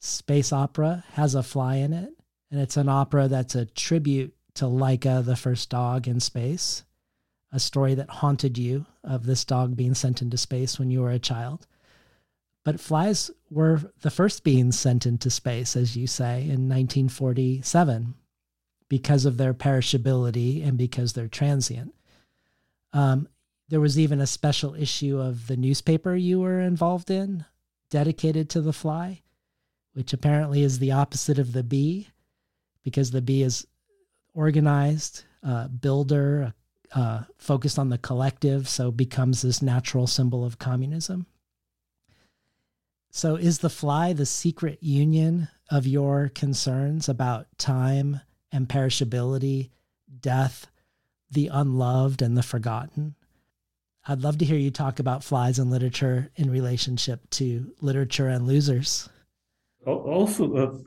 Space 0.00 0.52
Opera, 0.52 1.04
has 1.12 1.36
a 1.36 1.44
fly 1.44 1.76
in 1.76 1.92
it. 1.92 2.12
And 2.50 2.60
it's 2.60 2.76
an 2.76 2.88
opera 2.88 3.28
that's 3.28 3.54
a 3.54 3.64
tribute 3.64 4.34
to 4.54 4.64
Laika, 4.64 5.24
the 5.24 5.36
first 5.36 5.70
dog 5.70 6.08
in 6.08 6.18
space, 6.18 6.82
a 7.52 7.60
story 7.60 7.94
that 7.94 8.10
haunted 8.10 8.58
you 8.58 8.84
of 9.04 9.24
this 9.24 9.44
dog 9.44 9.76
being 9.76 9.94
sent 9.94 10.20
into 10.20 10.36
space 10.36 10.80
when 10.80 10.90
you 10.90 11.00
were 11.00 11.12
a 11.12 11.18
child. 11.20 11.68
But 12.64 12.80
flies 12.80 13.30
were 13.50 13.80
the 14.00 14.10
first 14.10 14.42
beings 14.42 14.76
sent 14.76 15.06
into 15.06 15.30
space, 15.30 15.76
as 15.76 15.96
you 15.96 16.08
say, 16.08 16.42
in 16.42 16.68
1947 16.68 18.14
because 18.88 19.26
of 19.26 19.36
their 19.36 19.54
perishability 19.54 20.66
and 20.66 20.76
because 20.76 21.12
they're 21.12 21.28
transient. 21.28 21.94
Um, 22.92 23.28
there 23.68 23.80
was 23.80 23.98
even 23.98 24.20
a 24.20 24.26
special 24.26 24.74
issue 24.74 25.18
of 25.18 25.46
the 25.46 25.56
newspaper 25.56 26.14
you 26.14 26.40
were 26.40 26.60
involved 26.60 27.10
in 27.10 27.44
dedicated 27.90 28.48
to 28.50 28.60
the 28.60 28.72
fly, 28.72 29.22
which 29.92 30.12
apparently 30.12 30.62
is 30.62 30.78
the 30.78 30.92
opposite 30.92 31.38
of 31.38 31.52
the 31.52 31.62
bee 31.62 32.08
because 32.82 33.10
the 33.10 33.22
bee 33.22 33.42
is 33.42 33.66
organized, 34.34 35.24
uh, 35.42 35.68
builder, 35.68 36.54
uh, 36.94 37.22
focused 37.38 37.78
on 37.78 37.88
the 37.88 37.98
collective, 37.98 38.68
so 38.68 38.90
becomes 38.90 39.42
this 39.42 39.62
natural 39.62 40.06
symbol 40.06 40.44
of 40.44 40.58
communism. 40.58 41.26
So, 43.10 43.36
is 43.36 43.58
the 43.58 43.70
fly 43.70 44.12
the 44.12 44.26
secret 44.26 44.82
union 44.82 45.48
of 45.70 45.86
your 45.86 46.30
concerns 46.30 47.08
about 47.08 47.46
time 47.58 48.20
and 48.50 48.68
perishability, 48.68 49.70
death, 50.20 50.66
the 51.30 51.48
unloved, 51.48 52.22
and 52.22 52.36
the 52.36 52.42
forgotten? 52.42 53.14
I'd 54.06 54.22
love 54.22 54.38
to 54.38 54.44
hear 54.44 54.58
you 54.58 54.70
talk 54.70 54.98
about 54.98 55.22
flies 55.22 55.58
in 55.58 55.70
literature 55.70 56.30
in 56.36 56.50
relationship 56.50 57.28
to 57.30 57.72
literature 57.80 58.28
and 58.28 58.46
losers. 58.46 59.08
Also, 59.86 60.56
uh, 60.56 60.78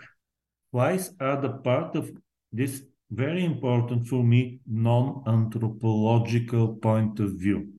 flies 0.72 1.14
are 1.20 1.42
the 1.42 1.50
part 1.50 1.96
of 1.96 2.12
this 2.52 2.82
very 3.12 3.46
important 3.46 4.08
for 4.08 4.24
me 4.24 4.60
non-anthropological 4.68 6.76
point 6.76 7.20
of 7.20 7.34
view 7.34 7.74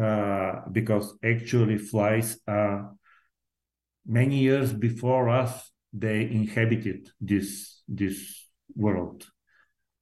uh, 0.00 0.60
because 0.72 1.14
actually 1.24 1.78
flies 1.78 2.38
are 2.46 2.94
many 4.06 4.38
years 4.38 4.72
before 4.72 5.28
us 5.28 5.70
they 5.92 6.22
inhabited 6.22 7.08
this 7.20 7.82
this 7.88 8.48
world 8.74 9.26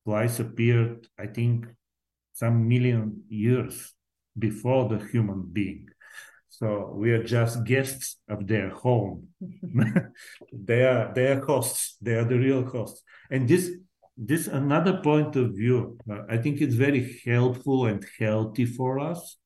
flies 0.04 0.40
appeared 0.40 1.06
i 1.18 1.26
think 1.26 1.66
some 2.32 2.68
million 2.68 3.22
years 3.28 3.94
before 4.38 4.88
the 4.88 5.04
human 5.06 5.42
being. 5.52 5.88
So 6.48 6.92
we 6.94 7.12
are 7.12 7.22
just 7.22 7.64
guests 7.64 8.16
of 8.28 8.46
their 8.46 8.70
home. 8.70 9.28
They 10.52 10.84
are 10.84 11.12
they 11.14 11.26
are 11.32 11.44
hosts. 11.44 11.96
They 12.00 12.14
are 12.14 12.24
the 12.24 12.38
real 12.38 12.64
hosts. 12.64 13.02
And 13.30 13.48
this 13.48 13.70
this 14.16 14.46
another 14.46 14.98
point 15.02 15.36
of 15.36 15.50
view 15.50 15.98
uh, 16.10 16.22
i 16.30 16.38
think 16.38 16.60
it's 16.60 16.74
very 16.74 17.20
helpful 17.26 17.84
and 17.86 18.04
healthy 18.18 18.64
for 18.64 18.98
us 18.98 19.36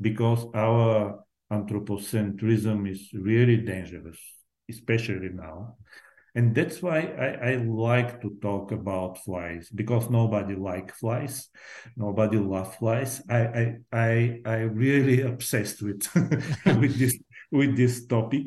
because 0.00 0.44
our 0.54 1.24
anthropocentrism 1.50 2.90
is 2.90 3.08
really 3.14 3.56
dangerous 3.56 4.18
especially 4.68 5.30
now 5.32 5.76
and 6.38 6.54
that's 6.54 6.80
why 6.80 7.00
I, 7.00 7.50
I, 7.50 7.54
like 7.56 8.22
to 8.22 8.30
talk 8.40 8.70
about 8.70 9.18
flies 9.24 9.68
because 9.74 10.08
nobody 10.08 10.54
like 10.54 10.94
flies 10.94 11.48
nobody 11.96 12.38
love 12.38 12.76
flies 12.76 13.20
i 13.28 13.40
i 13.60 13.64
i, 13.92 14.40
I 14.46 14.56
really 14.86 15.20
obsessed 15.32 15.82
with 15.82 16.06
with 16.80 16.98
this 16.98 17.18
with 17.50 17.76
this 17.76 18.06
topic 18.06 18.46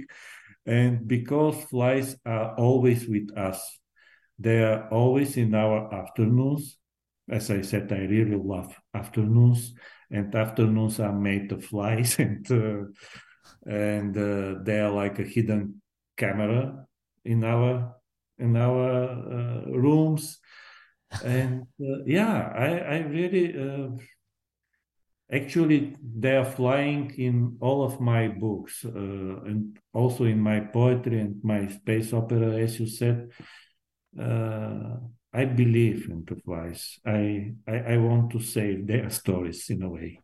and 0.65 1.05
because 1.05 1.55
flies 1.65 2.15
are 2.26 2.55
always 2.55 3.07
with 3.07 3.35
us 3.38 3.59
they 4.41 4.63
are 4.63 4.89
always 4.89 5.38
in 5.38 5.53
our 5.53 5.93
afternoons. 5.93 6.77
As 7.30 7.51
I 7.51 7.61
said, 7.61 7.91
I 7.93 7.99
really 7.99 8.35
love 8.35 8.76
afternoons, 8.93 9.76
and 10.09 10.34
afternoons 10.34 10.99
are 10.99 11.13
made 11.13 11.51
of 11.51 11.63
flies, 11.63 12.18
and 12.26 12.51
uh, 12.51 12.85
and 13.69 14.18
uh, 14.18 14.63
they 14.63 14.80
are 14.80 14.89
like 14.89 15.19
a 15.19 15.23
hidden 15.23 15.81
camera 16.18 16.88
in 17.26 17.43
our 17.43 17.95
in 18.39 18.56
our 18.56 19.10
uh, 19.10 19.72
rooms. 19.72 20.39
And 21.23 21.68
uh, 21.80 22.03
yeah, 22.06 22.52
I 22.56 22.69
I 22.95 22.98
really 22.99 23.57
uh, 23.57 23.89
actually 25.31 25.95
they 26.19 26.35
are 26.38 26.45
flying 26.45 27.11
in 27.18 27.57
all 27.61 27.84
of 27.84 27.99
my 27.99 28.27
books 28.27 28.85
uh, 28.85 28.89
and 29.45 29.77
also 29.93 30.26
in 30.26 30.39
my 30.39 30.60
poetry 30.60 31.19
and 31.19 31.43
my 31.43 31.68
space 31.68 32.14
opera, 32.14 32.56
as 32.57 32.80
you 32.80 32.88
said 32.88 33.30
uh, 34.19 34.98
I 35.34 35.45
believe 35.45 36.10
in 36.10 36.26
the 36.26 36.35
flies. 36.35 36.99
I, 37.06 37.53
I, 37.68 37.93
I 37.93 37.98
want 37.98 38.31
to 38.31 38.39
save 38.39 38.88
their 38.88 39.10
stories 39.22 39.69
in 39.69 39.84
a 39.84 39.89
way, 39.89 40.19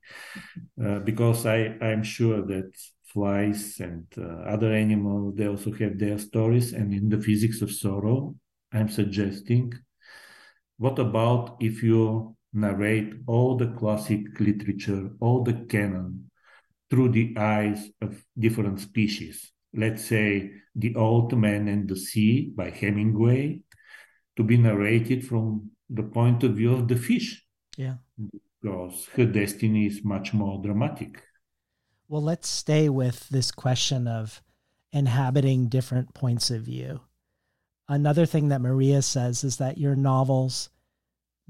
uh, 0.84 1.00
because 1.00 1.46
I 1.46 1.78
I'm 1.82 2.04
sure 2.04 2.46
that 2.46 2.72
flies 3.18 3.80
and 3.80 4.06
uh, 4.16 4.54
other 4.54 4.72
animals 4.72 5.34
they 5.36 5.48
also 5.48 5.72
have 5.72 5.98
their 5.98 6.20
stories. 6.20 6.74
And 6.74 6.94
in 6.94 7.10
the 7.10 7.20
physics 7.20 7.64
of 7.64 7.72
sorrow, 7.72 8.36
I'm 8.72 8.90
suggesting, 8.90 9.74
what 10.78 11.00
about 11.00 11.58
if 11.60 11.82
you 11.82 12.36
narrate 12.54 13.14
all 13.26 13.58
the 13.58 13.72
classic 13.80 14.22
literature, 14.40 15.10
all 15.20 15.44
the 15.44 15.66
canon, 15.68 16.30
through 16.90 17.10
the 17.10 17.34
eyes 17.38 17.90
of 18.02 18.24
different 18.38 18.80
species? 18.82 19.52
Let's 19.74 20.06
say 20.06 20.52
The 20.76 20.94
Old 20.96 21.36
Man 21.36 21.68
and 21.68 21.90
the 21.90 21.96
Sea 21.96 22.52
by 22.56 22.70
Hemingway, 22.70 23.62
to 24.36 24.44
be 24.44 24.58
narrated 24.58 25.26
from 25.26 25.72
the 25.90 26.04
point 26.04 26.44
of 26.44 26.52
view 26.54 26.74
of 26.74 26.88
the 26.88 26.98
fish. 26.98 27.44
Yeah. 27.78 27.96
Because 28.62 29.08
her 29.16 29.26
destiny 29.26 29.88
is 29.88 30.04
much 30.04 30.34
more 30.34 30.62
dramatic. 30.62 31.24
Well, 32.10 32.22
let's 32.22 32.48
stay 32.48 32.88
with 32.88 33.28
this 33.30 33.52
question 33.52 34.08
of 34.08 34.42
inhabiting 34.94 35.68
different 35.68 36.14
points 36.14 36.50
of 36.50 36.62
view. 36.62 37.02
Another 37.90 38.26
thing 38.26 38.50
that 38.50 38.62
Maria 38.62 39.02
says 39.02 39.44
is 39.44 39.58
that 39.58 39.78
your 39.78 39.96
novels 39.96 40.70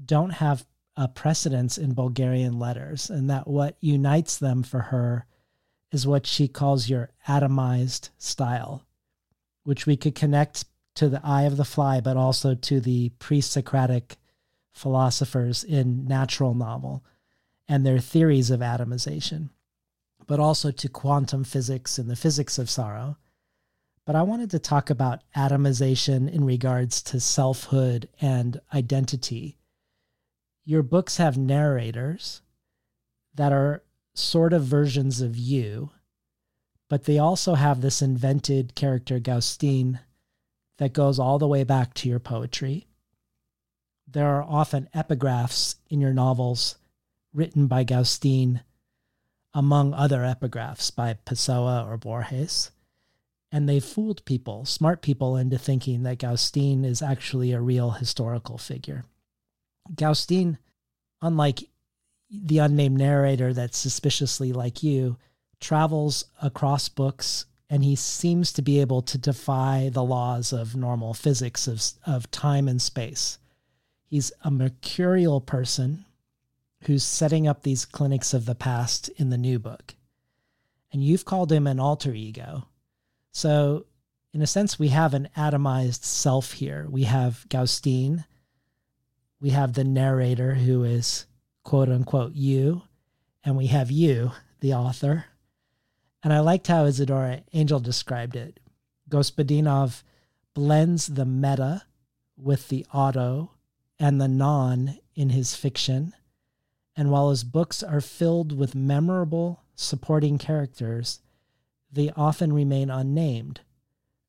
don't 0.04 0.30
have 0.30 0.66
a 0.96 1.06
precedence 1.06 1.78
in 1.78 1.94
Bulgarian 1.94 2.58
letters, 2.58 3.08
and 3.08 3.30
that 3.30 3.46
what 3.46 3.76
unites 3.80 4.36
them 4.36 4.64
for 4.64 4.80
her 4.80 5.26
is 5.92 6.06
what 6.06 6.26
she 6.26 6.48
calls 6.48 6.88
your 6.88 7.10
atomized 7.28 8.10
style, 8.18 8.84
which 9.62 9.86
we 9.86 9.96
could 9.96 10.16
connect 10.16 10.64
to 10.96 11.08
the 11.08 11.20
eye 11.24 11.42
of 11.42 11.56
the 11.56 11.64
fly, 11.64 12.00
but 12.00 12.16
also 12.16 12.56
to 12.56 12.80
the 12.80 13.10
pre 13.20 13.40
Socratic 13.40 14.16
philosophers 14.72 15.62
in 15.62 16.04
natural 16.06 16.54
novel 16.54 17.04
and 17.68 17.86
their 17.86 18.00
theories 18.00 18.50
of 18.50 18.60
atomization, 18.60 19.50
but 20.28 20.38
also 20.38 20.70
to 20.70 20.88
quantum 20.88 21.42
physics 21.42 21.98
and 21.98 22.08
the 22.08 22.14
physics 22.14 22.58
of 22.58 22.70
sorrow. 22.70 23.16
But 24.04 24.14
I 24.14 24.22
wanted 24.22 24.50
to 24.52 24.58
talk 24.58 24.90
about 24.90 25.22
atomization 25.34 26.30
in 26.30 26.44
regards 26.44 27.02
to 27.04 27.18
selfhood 27.18 28.08
and 28.20 28.60
identity. 28.72 29.58
Your 30.64 30.82
books 30.82 31.16
have 31.16 31.36
narrators 31.38 32.42
that 33.34 33.52
are 33.52 33.82
sort 34.14 34.52
of 34.52 34.64
versions 34.64 35.22
of 35.22 35.36
you, 35.36 35.90
but 36.90 37.04
they 37.04 37.18
also 37.18 37.54
have 37.54 37.80
this 37.80 38.02
invented 38.02 38.74
character, 38.74 39.18
Gaustine, 39.18 40.00
that 40.76 40.92
goes 40.92 41.18
all 41.18 41.38
the 41.38 41.48
way 41.48 41.64
back 41.64 41.94
to 41.94 42.08
your 42.08 42.20
poetry. 42.20 42.86
There 44.06 44.28
are 44.28 44.42
often 44.42 44.88
epigraphs 44.94 45.76
in 45.88 46.00
your 46.00 46.12
novels 46.12 46.76
written 47.32 47.66
by 47.66 47.84
Gaustine, 47.84 48.62
among 49.58 49.92
other 49.92 50.20
epigraphs 50.20 50.94
by 50.94 51.14
Pessoa 51.26 51.84
or 51.84 51.96
Borges. 51.96 52.70
And 53.50 53.68
they 53.68 53.80
fooled 53.80 54.24
people, 54.24 54.64
smart 54.64 55.02
people, 55.02 55.36
into 55.36 55.58
thinking 55.58 56.04
that 56.04 56.18
Gaustine 56.18 56.84
is 56.84 57.02
actually 57.02 57.50
a 57.50 57.60
real 57.60 57.90
historical 57.90 58.56
figure. 58.56 59.04
Gaustine, 59.92 60.58
unlike 61.20 61.64
the 62.30 62.58
unnamed 62.58 62.98
narrator 62.98 63.52
that's 63.52 63.76
suspiciously 63.76 64.52
like 64.52 64.84
you, 64.84 65.16
travels 65.58 66.26
across 66.40 66.88
books 66.88 67.46
and 67.68 67.82
he 67.82 67.96
seems 67.96 68.52
to 68.52 68.62
be 68.62 68.80
able 68.80 69.02
to 69.02 69.18
defy 69.18 69.90
the 69.92 70.04
laws 70.04 70.52
of 70.52 70.76
normal 70.76 71.14
physics 71.14 71.66
of, 71.66 71.82
of 72.06 72.30
time 72.30 72.68
and 72.68 72.80
space. 72.80 73.38
He's 74.06 74.30
a 74.44 74.52
mercurial 74.52 75.40
person 75.40 76.04
who's 76.82 77.04
setting 77.04 77.46
up 77.46 77.62
these 77.62 77.84
clinics 77.84 78.32
of 78.32 78.46
the 78.46 78.54
past 78.54 79.08
in 79.16 79.30
the 79.30 79.38
new 79.38 79.58
book. 79.58 79.94
And 80.92 81.02
you've 81.02 81.24
called 81.24 81.52
him 81.52 81.66
an 81.66 81.80
alter 81.80 82.12
ego. 82.12 82.68
So, 83.32 83.86
in 84.32 84.42
a 84.42 84.46
sense, 84.46 84.78
we 84.78 84.88
have 84.88 85.14
an 85.14 85.28
atomized 85.36 86.04
self 86.04 86.52
here. 86.52 86.86
We 86.88 87.04
have 87.04 87.46
Gaustine, 87.48 88.24
we 89.40 89.50
have 89.50 89.74
the 89.74 89.84
narrator 89.84 90.54
who 90.54 90.84
is 90.84 91.26
quote 91.64 91.88
unquote 91.88 92.32
you, 92.34 92.82
and 93.44 93.56
we 93.56 93.66
have 93.66 93.90
you, 93.90 94.32
the 94.60 94.74
author, 94.74 95.26
and 96.22 96.32
I 96.32 96.40
liked 96.40 96.66
how 96.66 96.84
Izidora 96.84 97.42
Angel 97.52 97.80
described 97.80 98.34
it. 98.34 98.58
Gospodinov 99.08 100.02
blends 100.54 101.06
the 101.06 101.24
meta 101.24 101.84
with 102.36 102.68
the 102.68 102.84
auto 102.92 103.52
and 103.98 104.20
the 104.20 104.28
non 104.28 104.98
in 105.14 105.30
his 105.30 105.54
fiction. 105.54 106.14
And 106.98 107.12
while 107.12 107.30
his 107.30 107.44
books 107.44 107.84
are 107.84 108.00
filled 108.00 108.50
with 108.50 108.74
memorable 108.74 109.62
supporting 109.76 110.36
characters, 110.36 111.20
they 111.92 112.10
often 112.16 112.52
remain 112.52 112.90
unnamed. 112.90 113.60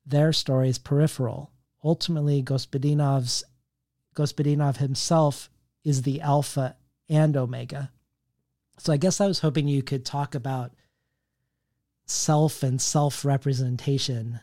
Their 0.06 0.32
story 0.32 0.68
is 0.68 0.78
peripheral. 0.78 1.50
Ultimately, 1.82 2.44
Gospodinov's 2.44 3.42
Gospodinov 4.14 4.76
himself 4.76 5.50
is 5.82 6.02
the 6.02 6.20
alpha 6.20 6.76
and 7.08 7.36
omega. 7.36 7.90
So 8.78 8.92
I 8.92 8.98
guess 8.98 9.20
I 9.20 9.26
was 9.26 9.40
hoping 9.40 9.66
you 9.66 9.82
could 9.82 10.06
talk 10.06 10.36
about 10.36 10.70
self 12.06 12.62
and 12.62 12.80
self 12.80 13.24
representation 13.24 14.38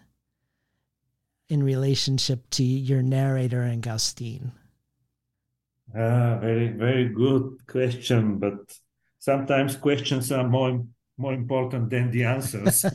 in 1.48 1.64
relationship 1.64 2.50
to 2.50 2.64
your 2.64 3.02
narrator 3.02 3.62
and 3.62 3.82
Gaustine? 3.82 4.52
Ah, 5.96 6.38
very, 6.40 6.70
very 6.70 7.10
good 7.10 7.66
question. 7.68 8.38
But 8.40 8.78
sometimes 9.20 9.76
questions 9.76 10.32
are 10.32 10.48
more 10.48 10.84
more 11.20 11.34
important 11.34 11.90
than 11.90 12.12
the 12.12 12.24
answers. 12.24 12.86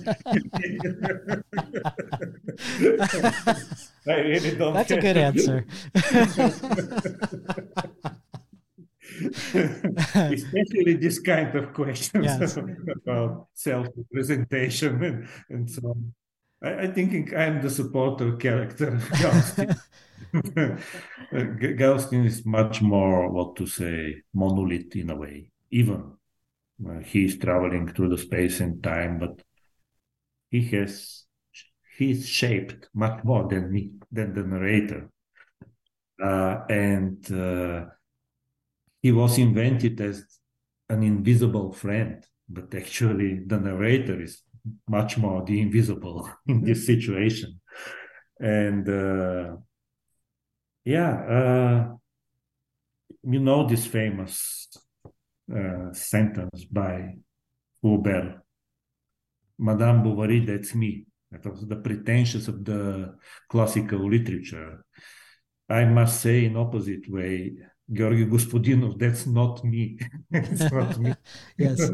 I 4.06 4.14
really 4.14 4.56
don't. 4.56 4.74
That's 4.74 4.92
a 4.92 5.00
good 5.00 5.16
answer. 5.16 5.66
especially 9.24 10.94
this 10.94 11.18
kind 11.18 11.54
of 11.56 11.72
questions 11.72 12.24
Yes. 12.24 12.56
about 13.06 13.48
self-representation 13.54 15.02
and, 15.02 15.28
and 15.50 15.70
so 15.70 15.88
on. 15.88 16.14
I, 16.62 16.84
I 16.84 16.86
think 16.88 17.34
I'm 17.34 17.60
the 17.60 17.70
supporter 17.70 18.36
character. 18.36 19.00
Gaustine. 20.32 20.78
G- 21.60 21.74
Gaustine 21.74 22.26
is 22.26 22.44
much 22.46 22.82
more, 22.82 23.30
what 23.30 23.56
to 23.56 23.66
say, 23.66 24.22
monolith 24.34 24.94
in 24.96 25.10
a 25.10 25.16
way. 25.16 25.50
Even 25.70 26.12
uh, 26.86 26.98
he's 27.00 27.38
traveling 27.38 27.88
through 27.88 28.10
the 28.10 28.18
space 28.18 28.60
and 28.60 28.82
time, 28.82 29.18
but 29.18 29.42
he 30.50 30.62
has 30.66 31.24
he's 31.96 32.28
shaped 32.28 32.88
much 32.94 33.24
more 33.24 33.48
than 33.48 33.72
me, 33.72 33.92
than 34.10 34.34
the 34.34 34.42
narrator. 34.42 35.08
Uh, 36.22 36.60
and 36.68 37.32
uh, 37.32 37.86
he 39.02 39.12
was 39.12 39.38
invented 39.38 40.00
as 40.00 40.24
an 40.88 41.02
invisible 41.02 41.72
friend, 41.72 42.24
but 42.48 42.74
actually 42.74 43.40
the 43.46 43.58
narrator 43.58 44.20
is 44.20 44.42
much 44.88 45.18
more 45.18 45.44
the 45.44 45.60
invisible 45.60 46.28
in 46.46 46.62
this 46.62 46.86
situation. 46.86 47.60
And 48.38 48.88
uh, 48.88 49.56
yeah, 50.84 51.10
uh, 51.10 51.96
you 53.22 53.40
know 53.40 53.66
this 53.66 53.86
famous 53.86 54.68
uh, 55.54 55.92
sentence 55.92 56.64
by 56.64 57.16
Flaubert 57.82 58.42
Madame 59.62 60.02
Bovary, 60.02 60.40
that's 60.44 60.74
me. 60.74 61.06
That 61.30 61.46
was 61.46 61.66
the 61.66 61.76
pretentious 61.76 62.48
of 62.48 62.64
the 62.64 63.14
classical 63.48 64.10
literature. 64.10 64.84
I 65.68 65.84
must 65.84 66.20
say, 66.20 66.44
in 66.44 66.56
opposite 66.56 67.08
way, 67.08 67.52
Georgi 67.90 68.26
Gospodinov, 68.26 68.98
that's 68.98 69.26
not 69.26 69.64
me. 69.64 69.98
it's 70.30 70.70
not 70.70 70.98
me. 70.98 71.14
Yes. 71.58 71.90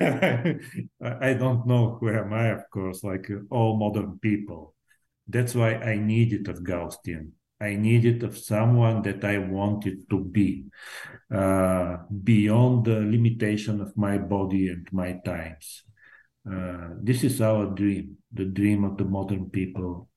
I 0.00 0.56
I 1.30 1.34
don't 1.34 1.66
know 1.66 1.96
who 1.98 2.10
am 2.10 2.32
I, 2.32 2.48
of 2.48 2.68
course, 2.70 3.02
like 3.02 3.30
all 3.50 3.76
modern 3.78 4.18
people. 4.18 4.74
That's 5.26 5.54
why 5.54 5.74
I 5.74 5.96
need 5.96 6.32
it 6.32 6.48
of 6.48 6.62
Gaustine. 6.62 7.32
I 7.60 7.76
needed 7.76 8.22
of 8.22 8.36
someone 8.36 9.02
that 9.02 9.24
I 9.24 9.38
wanted 9.38 10.08
to 10.10 10.20
be, 10.20 10.64
uh, 11.32 11.98
beyond 12.22 12.84
the 12.84 13.00
limitation 13.00 13.80
of 13.80 13.96
my 13.96 14.18
body 14.18 14.68
and 14.68 14.86
my 14.92 15.20
times. 15.24 15.84
Uh, 16.50 16.88
this 17.00 17.24
is 17.24 17.40
our 17.40 17.66
dream, 17.66 18.18
the 18.32 18.44
dream 18.44 18.84
of 18.84 18.98
the 18.98 19.04
modern 19.04 19.50
people, 19.50 20.08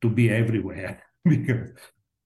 to 0.00 0.08
be 0.08 0.30
everywhere. 0.30 1.02
because 1.24 1.70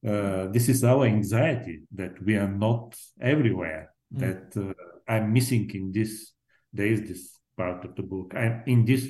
uh, 0.06 0.46
this 0.48 0.68
is 0.68 0.84
our 0.84 1.04
anxiety 1.04 1.82
that 1.92 2.22
we 2.24 2.36
are 2.36 2.48
not 2.48 2.96
everywhere. 3.20 3.92
Mm. 4.14 4.20
That 4.20 4.60
uh, 4.60 4.72
I'm 5.12 5.32
missing 5.32 5.70
in 5.74 5.92
this. 5.92 6.32
There 6.72 6.86
is 6.86 7.02
this 7.02 7.38
part 7.56 7.84
of 7.84 7.94
the 7.96 8.02
book. 8.02 8.34
I'm 8.36 8.62
in 8.66 8.84
this 8.84 9.06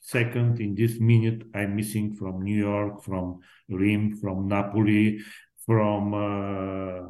second, 0.00 0.60
in 0.60 0.74
this 0.74 0.98
minute, 0.98 1.42
I'm 1.54 1.76
missing 1.76 2.14
from 2.14 2.42
New 2.42 2.58
York, 2.58 3.04
from 3.04 3.40
Rome, 3.68 4.16
from 4.16 4.48
Napoli, 4.48 5.20
from 5.66 6.14
uh, 6.14 7.06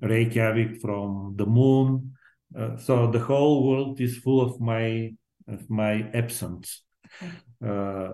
Reykjavik, 0.00 0.80
from 0.80 1.34
the 1.36 1.46
moon. 1.46 2.14
Uh, 2.56 2.76
so 2.76 3.10
the 3.10 3.18
whole 3.18 3.68
world 3.68 4.00
is 4.00 4.18
full 4.18 4.40
of 4.40 4.60
my 4.60 5.14
of 5.48 5.68
my 5.70 6.08
absence. 6.14 6.82
Uh, 7.64 8.10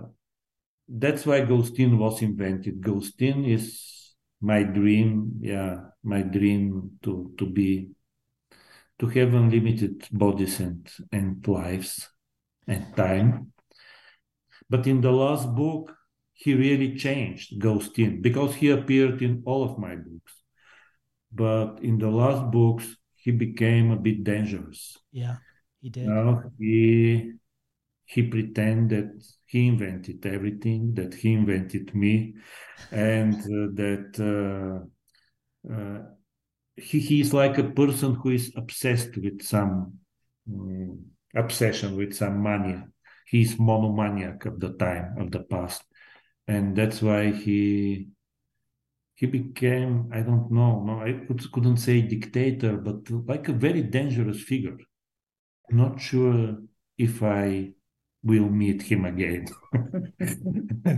that's 0.89 1.27
why 1.27 1.41
Gaustine 1.41 1.99
was 1.99 2.23
invented. 2.23 2.81
Gaustine 2.81 3.45
is 3.45 4.15
my 4.41 4.63
dream, 4.63 5.33
yeah, 5.41 5.81
my 6.03 6.23
dream 6.23 6.99
to 7.03 7.35
to 7.37 7.47
be 7.47 7.91
to 8.99 9.07
have 9.07 9.35
unlimited 9.35 10.07
bodies 10.13 10.61
and 10.61 10.89
and 11.13 11.47
lives 11.47 12.09
and 12.67 12.97
time. 12.97 13.53
But 14.71 14.87
in 14.87 15.01
the 15.01 15.13
last 15.13 15.55
book, 15.55 15.95
he 16.33 16.55
really 16.55 16.97
changed 16.97 17.61
Gaustine 17.61 18.23
because 18.23 18.55
he 18.55 18.71
appeared 18.71 19.23
in 19.23 19.43
all 19.45 19.65
of 19.65 19.79
my 19.79 19.97
books. 19.97 20.35
But 21.33 21.81
in 21.83 21.99
the 21.99 22.11
last 22.11 22.51
books, 22.51 22.97
he 23.17 23.33
became 23.33 23.91
a 23.91 23.97
bit 23.97 24.25
dangerous. 24.25 24.97
Yeah, 25.11 25.37
he 25.81 25.91
did. 25.91 26.07
Now 26.07 26.43
he 26.59 27.33
he 28.07 28.23
pretended 28.23 29.23
he 29.45 29.67
invented 29.67 30.25
everything, 30.25 30.95
that 30.95 31.15
he 31.15 31.33
invented 31.33 31.95
me, 31.95 32.35
and 32.91 33.35
uh, 33.35 33.69
that 33.75 34.11
uh, 34.21 35.73
uh, 35.73 36.03
he 36.77 37.01
he 37.01 37.21
is 37.21 37.35
like 37.35 37.59
a 37.59 37.65
person 37.65 38.15
who 38.15 38.31
is 38.31 38.53
obsessed 38.57 39.17
with 39.17 39.43
some 39.43 39.99
mm, 40.49 40.99
obsession 41.35 41.97
with 41.97 42.15
some 42.15 42.43
mania. 42.43 42.89
He's 43.31 43.59
monomaniac 43.59 44.47
of 44.47 44.59
the 44.61 44.73
time 44.85 45.17
of 45.21 45.31
the 45.31 45.41
past, 45.41 45.83
and 46.47 46.75
that's 46.77 47.03
why 47.03 47.31
he 47.31 48.09
he 49.15 49.27
became 49.27 50.09
I 50.13 50.21
don't 50.23 50.51
know 50.51 50.83
no 50.89 51.01
I 51.03 51.13
could, 51.27 51.41
couldn't 51.53 51.79
say 51.79 52.01
dictator, 52.03 52.77
but 52.77 53.11
like 53.33 53.49
a 53.49 53.53
very 53.67 53.83
dangerous 53.83 54.41
figure. 54.43 54.79
Not 55.71 56.01
sure 56.01 56.57
if 56.97 57.23
I 57.23 57.73
will 58.23 58.49
meet 58.49 58.83
him 58.83 59.05
again. 59.05 59.47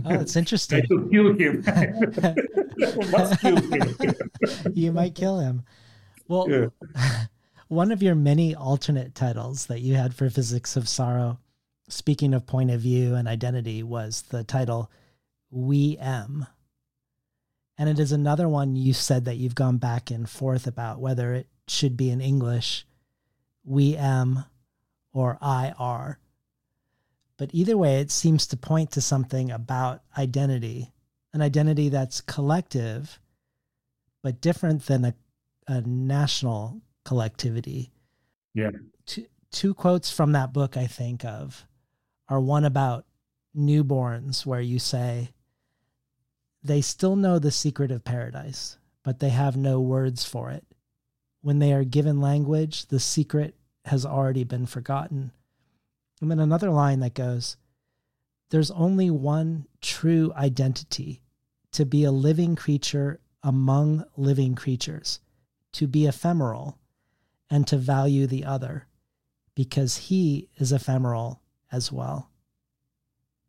Oh, 0.04 0.16
that's 0.18 0.36
interesting. 0.36 0.82
I 0.82 0.86
should 0.86 1.10
kill 1.10 1.34
him. 1.36 1.64
Must 3.10 3.40
kill 3.40 3.56
him. 3.56 3.94
you 4.74 4.92
might 4.92 5.14
kill 5.14 5.40
him. 5.40 5.64
Well, 6.28 6.48
Yeah. 6.48 6.68
one 7.68 7.90
of 7.92 8.02
your 8.02 8.14
many 8.14 8.54
alternate 8.54 9.14
titles 9.14 9.66
that 9.66 9.80
you 9.80 9.94
had 9.96 10.14
for 10.14 10.30
Physics 10.30 10.76
of 10.76 10.88
Sorrow, 10.88 11.38
speaking 11.90 12.34
of 12.34 12.46
point 12.46 12.70
of 12.70 12.80
view 12.80 13.14
and 13.14 13.28
identity, 13.28 13.82
was 13.82 14.22
the 14.22 14.44
title 14.44 14.90
We 15.50 15.98
Am. 15.98 16.46
And 17.76 17.88
it 17.88 17.98
is 17.98 18.12
another 18.12 18.48
one 18.48 18.76
you 18.76 18.92
said 18.92 19.24
that 19.24 19.36
you've 19.36 19.54
gone 19.54 19.78
back 19.78 20.10
and 20.10 20.28
forth 20.28 20.66
about 20.66 21.00
whether 21.00 21.34
it 21.34 21.48
should 21.66 21.96
be 21.96 22.10
in 22.10 22.20
English, 22.20 22.86
We 23.64 23.96
Am, 23.96 24.44
or 25.12 25.38
I 25.40 25.72
Are. 25.78 26.18
But 27.36 27.50
either 27.52 27.76
way, 27.76 28.00
it 28.00 28.10
seems 28.10 28.46
to 28.48 28.56
point 28.56 28.90
to 28.92 29.00
something 29.00 29.50
about 29.50 30.02
identity, 30.18 30.92
an 31.32 31.40
identity 31.40 31.88
that's 31.88 32.20
collective, 32.20 33.18
but 34.22 34.42
different 34.42 34.86
than 34.86 35.06
a, 35.06 35.14
a 35.66 35.80
national 35.80 36.82
collectivity. 37.04 37.92
Yeah. 38.52 38.70
Two, 39.06 39.24
two 39.50 39.72
quotes 39.72 40.10
from 40.10 40.32
that 40.32 40.52
book 40.52 40.76
I 40.76 40.86
think 40.86 41.24
of 41.24 41.66
are 42.30 42.40
one 42.40 42.64
about 42.64 43.04
newborns, 43.54 44.46
where 44.46 44.60
you 44.60 44.78
say, 44.78 45.30
they 46.62 46.80
still 46.80 47.16
know 47.16 47.38
the 47.38 47.50
secret 47.50 47.90
of 47.90 48.04
paradise, 48.04 48.78
but 49.02 49.18
they 49.18 49.30
have 49.30 49.56
no 49.56 49.80
words 49.80 50.24
for 50.24 50.50
it. 50.50 50.64
When 51.42 51.58
they 51.58 51.72
are 51.72 51.84
given 51.84 52.20
language, 52.20 52.86
the 52.86 53.00
secret 53.00 53.56
has 53.86 54.06
already 54.06 54.44
been 54.44 54.66
forgotten. 54.66 55.32
And 56.20 56.30
then 56.30 56.38
another 56.38 56.70
line 56.70 57.00
that 57.00 57.14
goes, 57.14 57.56
There's 58.50 58.70
only 58.70 59.10
one 59.10 59.66
true 59.80 60.32
identity 60.36 61.22
to 61.72 61.84
be 61.84 62.04
a 62.04 62.12
living 62.12 62.54
creature 62.54 63.20
among 63.42 64.04
living 64.16 64.54
creatures, 64.54 65.20
to 65.72 65.88
be 65.88 66.06
ephemeral, 66.06 66.78
and 67.48 67.66
to 67.66 67.76
value 67.76 68.26
the 68.26 68.44
other, 68.44 68.86
because 69.56 69.96
he 69.96 70.48
is 70.58 70.72
ephemeral 70.72 71.40
as 71.72 71.92
well. 71.92 72.30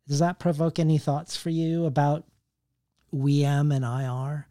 Does 0.08 0.18
that 0.18 0.38
provoke 0.38 0.78
any 0.78 0.98
thoughts 0.98 1.36
for 1.36 1.50
you 1.50 1.86
about 1.86 2.24
we 3.10 3.44
am 3.44 3.70
and 3.70 3.84
I 3.84 4.06
are 4.06 4.48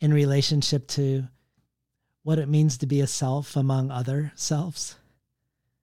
in 0.00 0.12
relationship 0.12 0.86
to 0.88 1.24
what 2.22 2.38
it 2.38 2.48
means 2.48 2.78
to 2.78 2.86
be 2.86 3.00
a 3.00 3.06
self 3.06 3.56
among 3.56 3.90
other 3.90 4.32
selves? 4.34 4.96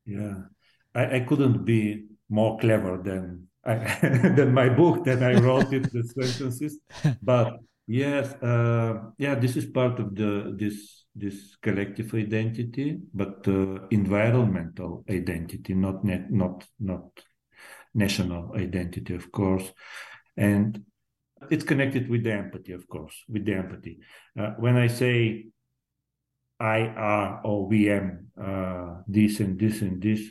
Yeah, 0.05 0.35
I, 0.93 1.17
I 1.17 1.19
couldn't 1.21 1.63
be 1.63 2.05
more 2.29 2.57
clever 2.59 2.97
than 2.97 3.47
I, 3.65 3.75
than 4.35 4.53
my 4.53 4.69
book 4.69 5.05
that 5.05 5.23
I 5.23 5.35
wrote 5.39 5.71
it 5.73 5.91
the 5.91 6.03
sentences. 6.03 6.79
But 7.21 7.59
yes, 7.87 8.33
uh, 8.41 9.11
yeah, 9.17 9.35
this 9.35 9.55
is 9.55 9.65
part 9.65 9.99
of 9.99 10.15
the 10.15 10.55
this 10.57 11.02
this 11.15 11.55
collective 11.61 12.13
identity, 12.13 12.99
but 13.13 13.47
uh, 13.47 13.87
environmental 13.91 15.05
identity, 15.09 15.73
not 15.73 16.03
not 16.03 16.65
not 16.79 17.21
national 17.93 18.55
identity, 18.55 19.13
of 19.13 19.31
course, 19.31 19.71
and 20.35 20.83
it's 21.49 21.63
connected 21.63 22.09
with 22.09 22.23
the 22.23 22.33
empathy, 22.33 22.71
of 22.73 22.87
course, 22.87 23.23
with 23.27 23.45
the 23.45 23.53
empathy. 23.53 23.99
Uh, 24.39 24.51
when 24.57 24.77
I 24.77 24.87
say 24.87 25.47
I 26.59 26.79
are 26.87 27.41
or 27.43 27.67
we 27.67 27.89
am 27.89 28.27
uh, 28.41 29.01
this 29.07 29.39
and 29.39 29.59
this 29.59 29.81
and 29.81 30.01
this, 30.01 30.21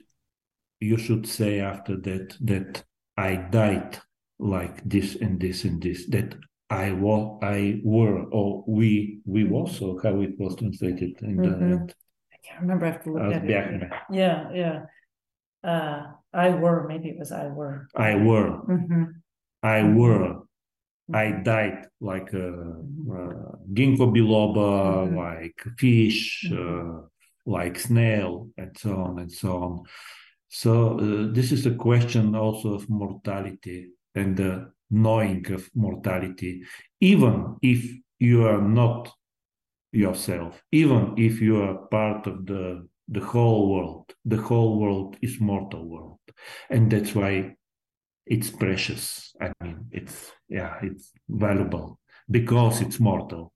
you 0.80 0.96
should 0.96 1.26
say 1.26 1.60
after 1.60 1.96
that 1.98 2.36
that 2.40 2.84
I 3.16 3.36
died 3.36 4.00
like 4.38 4.82
this 4.84 5.14
and 5.16 5.40
this 5.40 5.64
and 5.64 5.82
this. 5.82 6.06
That 6.06 6.34
I 6.72 6.92
was, 6.92 7.38
I 7.42 7.80
were, 7.84 8.24
or 8.32 8.64
we, 8.66 9.20
we 9.26 9.44
was, 9.44 9.80
or 9.82 10.00
how 10.02 10.20
it 10.20 10.38
was 10.38 10.56
translated 10.56 11.20
in 11.22 11.36
the 11.36 11.48
Mhm. 11.48 11.72
end. 11.72 11.94
can't 12.44 12.60
remember. 12.62 12.86
I 12.86 12.90
have 12.90 13.04
to 13.04 13.12
look 13.12 13.22
at 13.22 13.44
it. 13.44 13.90
Yeah, 14.10 14.50
yeah. 14.52 14.76
Uh, 15.62 16.12
I 16.32 16.50
were 16.50 16.88
maybe 16.88 17.10
it 17.10 17.18
was 17.18 17.30
I 17.30 17.46
were. 17.48 17.86
I 17.94 18.16
were. 18.16 18.50
hmm 18.66 19.04
I 19.62 19.82
were. 19.84 20.42
I 21.14 21.30
died 21.44 21.86
like 22.00 22.32
uh, 22.34 22.82
uh, 23.16 23.52
ginkgo 23.76 24.06
biloba, 24.14 25.06
like 25.14 25.60
fish, 25.78 26.50
uh, 26.50 27.02
like 27.46 27.78
snail, 27.78 28.48
and 28.56 28.70
so 28.78 28.96
on 28.96 29.18
and 29.18 29.30
so 29.30 29.50
on. 29.62 29.72
So 30.48 30.98
uh, 30.98 31.32
this 31.32 31.52
is 31.52 31.66
a 31.66 31.74
question 31.74 32.34
also 32.34 32.74
of 32.74 32.88
mortality 32.88 33.90
and 34.14 34.36
the 34.36 34.72
knowing 34.92 35.50
of 35.52 35.68
mortality, 35.74 36.62
even 37.00 37.56
if 37.62 37.90
you 38.20 38.46
are 38.46 38.60
not 38.60 39.10
yourself, 39.90 40.62
even 40.70 41.14
if 41.16 41.40
you 41.40 41.62
are 41.62 41.86
part 41.90 42.26
of 42.26 42.46
the 42.46 42.86
the 43.08 43.20
whole 43.20 43.72
world. 43.72 44.14
The 44.24 44.36
whole 44.36 44.78
world 44.78 45.16
is 45.20 45.40
mortal 45.40 45.84
world, 45.84 46.20
and 46.70 46.90
that's 46.90 47.14
why 47.14 47.56
it's 48.26 48.50
precious. 48.50 49.34
I 49.40 49.52
mean, 49.60 49.86
it's 49.90 50.30
yeah, 50.48 50.78
it's 50.82 51.12
valuable 51.28 51.98
because 52.30 52.80
it's 52.80 53.00
mortal. 53.00 53.52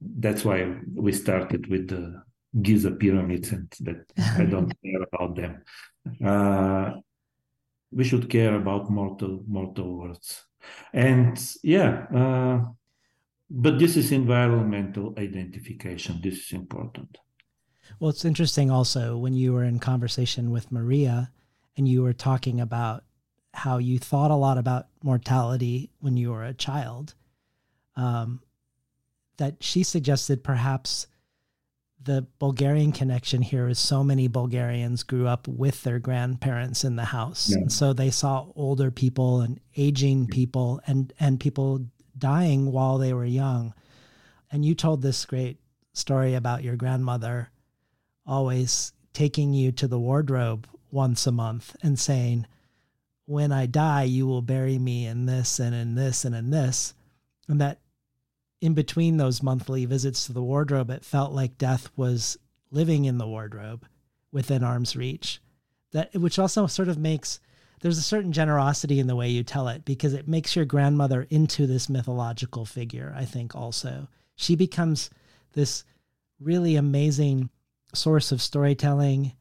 That's 0.00 0.44
why 0.44 0.76
we 0.94 1.12
started 1.12 1.68
with 1.68 1.88
the 1.88 2.22
Giza 2.60 2.90
pyramids, 2.90 3.52
and 3.52 3.72
that 3.80 4.04
I 4.36 4.44
don't 4.44 4.72
care 4.84 5.02
about 5.12 5.36
them. 5.36 5.62
Uh, 6.24 7.00
we 7.90 8.04
should 8.04 8.28
care 8.28 8.54
about 8.54 8.90
mortal 8.90 9.42
mortal 9.46 9.96
worlds, 9.98 10.44
and 10.92 11.38
yeah. 11.62 12.06
Uh, 12.14 12.64
but 13.50 13.78
this 13.78 13.96
is 13.96 14.12
environmental 14.12 15.14
identification. 15.18 16.20
This 16.22 16.34
is 16.34 16.52
important. 16.52 17.16
Well, 17.98 18.10
it's 18.10 18.24
interesting 18.24 18.70
also 18.70 19.16
when 19.16 19.32
you 19.32 19.54
were 19.54 19.64
in 19.64 19.78
conversation 19.78 20.50
with 20.50 20.70
Maria 20.70 21.30
and 21.76 21.88
you 21.88 22.02
were 22.02 22.12
talking 22.12 22.60
about 22.60 23.04
how 23.54 23.78
you 23.78 23.98
thought 23.98 24.30
a 24.30 24.36
lot 24.36 24.58
about 24.58 24.88
mortality 25.02 25.90
when 26.00 26.16
you 26.16 26.30
were 26.30 26.44
a 26.44 26.52
child, 26.52 27.14
um, 27.96 28.42
that 29.38 29.56
she 29.60 29.82
suggested 29.82 30.44
perhaps 30.44 31.06
the 32.02 32.26
Bulgarian 32.38 32.92
connection 32.92 33.42
here 33.42 33.68
is 33.68 33.78
so 33.78 34.04
many 34.04 34.28
Bulgarians 34.28 35.02
grew 35.02 35.26
up 35.26 35.48
with 35.48 35.82
their 35.82 35.98
grandparents 35.98 36.84
in 36.84 36.96
the 36.96 37.06
house. 37.06 37.50
Yeah. 37.50 37.58
And 37.58 37.72
so 37.72 37.92
they 37.92 38.10
saw 38.10 38.46
older 38.54 38.90
people 38.90 39.40
and 39.40 39.60
aging 39.76 40.28
people 40.28 40.80
and, 40.86 41.12
and 41.18 41.40
people 41.40 41.86
dying 42.16 42.72
while 42.72 42.98
they 42.98 43.12
were 43.12 43.24
young. 43.24 43.74
And 44.50 44.64
you 44.64 44.74
told 44.74 45.02
this 45.02 45.24
great 45.26 45.58
story 45.92 46.34
about 46.34 46.62
your 46.62 46.76
grandmother 46.76 47.50
always 48.26 48.92
taking 49.12 49.52
you 49.52 49.72
to 49.72 49.88
the 49.88 49.98
wardrobe 49.98 50.66
once 50.90 51.26
a 51.26 51.32
month 51.32 51.74
and 51.82 51.98
saying, 51.98 52.46
When 53.26 53.52
I 53.52 53.66
die, 53.66 54.04
you 54.04 54.26
will 54.26 54.42
bury 54.42 54.78
me 54.78 55.06
in 55.06 55.26
this 55.26 55.58
and 55.58 55.74
in 55.74 55.94
this 55.94 56.24
and 56.24 56.34
in 56.34 56.50
this. 56.50 56.94
And 57.48 57.60
that 57.60 57.80
in 58.60 58.74
between 58.74 59.16
those 59.16 59.42
monthly 59.42 59.84
visits 59.84 60.26
to 60.26 60.32
the 60.32 60.42
wardrobe, 60.42 60.90
it 60.90 61.04
felt 61.04 61.32
like 61.32 61.58
death 61.58 61.90
was 61.96 62.38
living 62.70 63.04
in 63.04 63.18
the 63.18 63.26
wardrobe 63.26 63.86
within 64.32 64.64
arm's 64.64 64.96
reach. 64.96 65.40
That 65.92 66.14
which 66.14 66.38
also 66.38 66.66
sort 66.66 66.88
of 66.88 66.98
makes 66.98 67.40
there's 67.80 67.98
a 67.98 68.02
certain 68.02 68.32
generosity 68.32 68.98
in 68.98 69.06
the 69.06 69.16
way 69.16 69.28
you 69.28 69.44
tell 69.44 69.68
it 69.68 69.84
because 69.84 70.12
it 70.12 70.26
makes 70.26 70.56
your 70.56 70.64
grandmother 70.64 71.26
into 71.30 71.66
this 71.66 71.88
mythological 71.88 72.64
figure, 72.64 73.14
I 73.16 73.24
think 73.24 73.54
also. 73.54 74.08
She 74.34 74.56
becomes 74.56 75.10
this 75.52 75.84
really 76.40 76.76
amazing 76.76 77.50
source 77.94 78.32
of 78.32 78.42
storytelling. 78.42 79.32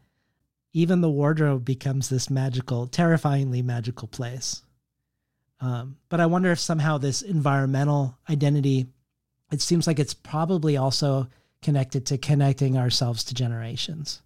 Even 0.73 1.02
the 1.02 1.10
wardrobe 1.10 1.65
becomes 1.65 2.10
this 2.10 2.30
magical, 2.30 2.88
terrifyingly 2.88 3.61
magical 3.61 4.07
place. 4.07 4.61
Um, 5.60 5.98
but 6.10 6.19
I 6.19 6.27
wonder 6.27 6.52
if 6.52 6.60
somehow 6.60 6.99
this 6.99 7.23
environmental 7.23 8.18
identity, 8.30 8.85
it 9.52 9.61
seems 9.61 9.88
like 9.88 9.99
it's 9.99 10.14
probably 10.14 10.78
also 10.78 11.28
connected 11.61 12.06
to 12.07 12.18
connecting 12.18 12.78
ourselves 12.78 13.24
to 13.26 13.34
generations 13.34 14.22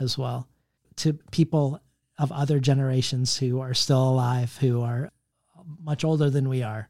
as 0.00 0.18
well, 0.18 0.48
to 0.96 1.12
people 1.30 1.80
of 2.18 2.32
other 2.32 2.58
generations 2.58 3.36
who 3.36 3.60
are 3.60 3.74
still 3.74 4.08
alive, 4.08 4.56
who 4.58 4.82
are 4.82 5.10
much 5.82 6.04
older 6.04 6.30
than 6.30 6.48
we 6.48 6.62
are, 6.62 6.88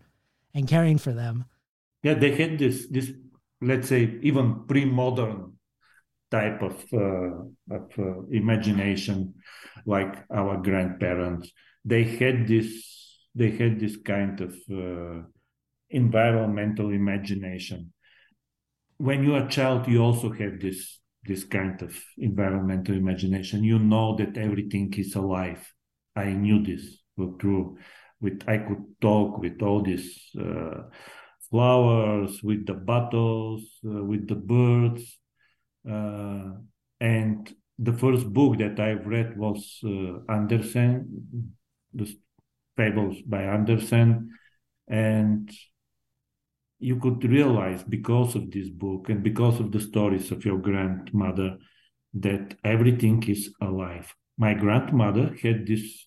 and 0.54 0.68
caring 0.68 0.98
for 0.98 1.12
them. 1.12 1.44
Yeah, 2.02 2.14
they 2.14 2.34
had 2.34 2.58
this 2.58 2.86
this 2.88 3.12
let's 3.60 3.88
say 3.88 4.18
even 4.22 4.64
pre-modern 4.66 5.52
type 6.30 6.62
of 6.62 6.84
uh, 6.92 7.74
of 7.74 7.90
uh, 7.98 8.22
imagination, 8.30 9.34
like 9.84 10.24
our 10.30 10.56
grandparents. 10.58 11.50
They 11.84 12.04
had 12.04 12.46
this 12.46 13.18
they 13.34 13.50
had 13.50 13.80
this 13.80 13.96
kind 13.96 14.40
of 14.40 14.54
uh, 14.70 15.22
environmental 15.96 16.90
imagination. 16.90 17.92
When 18.98 19.24
you're 19.24 19.46
a 19.46 19.48
child, 19.48 19.88
you 19.88 20.02
also 20.02 20.30
have 20.32 20.60
this 20.60 21.00
this 21.24 21.44
kind 21.44 21.82
of 21.82 21.92
environmental 22.18 22.94
imagination. 22.94 23.64
You 23.64 23.78
know 23.78 24.16
that 24.16 24.36
everything 24.36 24.94
is 24.96 25.14
alive. 25.16 25.62
I 26.14 26.26
knew 26.32 26.62
this 26.62 26.84
through 27.40 27.78
with 28.20 28.42
I 28.46 28.58
could 28.58 28.84
talk 29.00 29.38
with 29.38 29.60
all 29.62 29.82
these 29.82 30.30
uh, 30.38 30.82
flowers, 31.50 32.42
with 32.42 32.66
the 32.66 32.74
bottles, 32.74 33.62
uh, 33.84 34.02
with 34.04 34.28
the 34.28 34.36
birds, 34.36 35.18
uh, 35.88 36.52
and 37.00 37.54
the 37.78 37.92
first 37.92 38.32
book 38.32 38.58
that 38.58 38.80
I've 38.80 39.06
read 39.06 39.36
was 39.36 39.80
uh, 39.84 40.32
Andersen, 40.32 41.52
the 41.92 42.06
fables 42.76 43.16
by 43.26 43.42
Andersen, 43.42 44.30
and 44.88 45.50
you 46.78 46.96
could 46.96 47.24
realize 47.24 47.82
because 47.84 48.34
of 48.34 48.50
this 48.50 48.68
book 48.68 49.08
and 49.08 49.22
because 49.22 49.60
of 49.60 49.72
the 49.72 49.80
stories 49.80 50.30
of 50.30 50.44
your 50.44 50.58
grandmother 50.58 51.56
that 52.14 52.54
everything 52.64 53.22
is 53.28 53.54
alive. 53.60 54.14
My 54.38 54.54
grandmother 54.54 55.34
had 55.42 55.66
this 55.66 56.06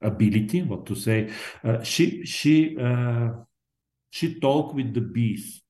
ability, 0.00 0.62
what 0.62 0.86
to 0.86 0.94
say, 0.94 1.30
uh, 1.64 1.82
she 1.82 2.24
she 2.24 2.76
uh, 2.78 3.30
she 4.10 4.38
talked 4.40 4.74
with 4.74 4.94
the 4.94 5.00
bees. 5.00 5.62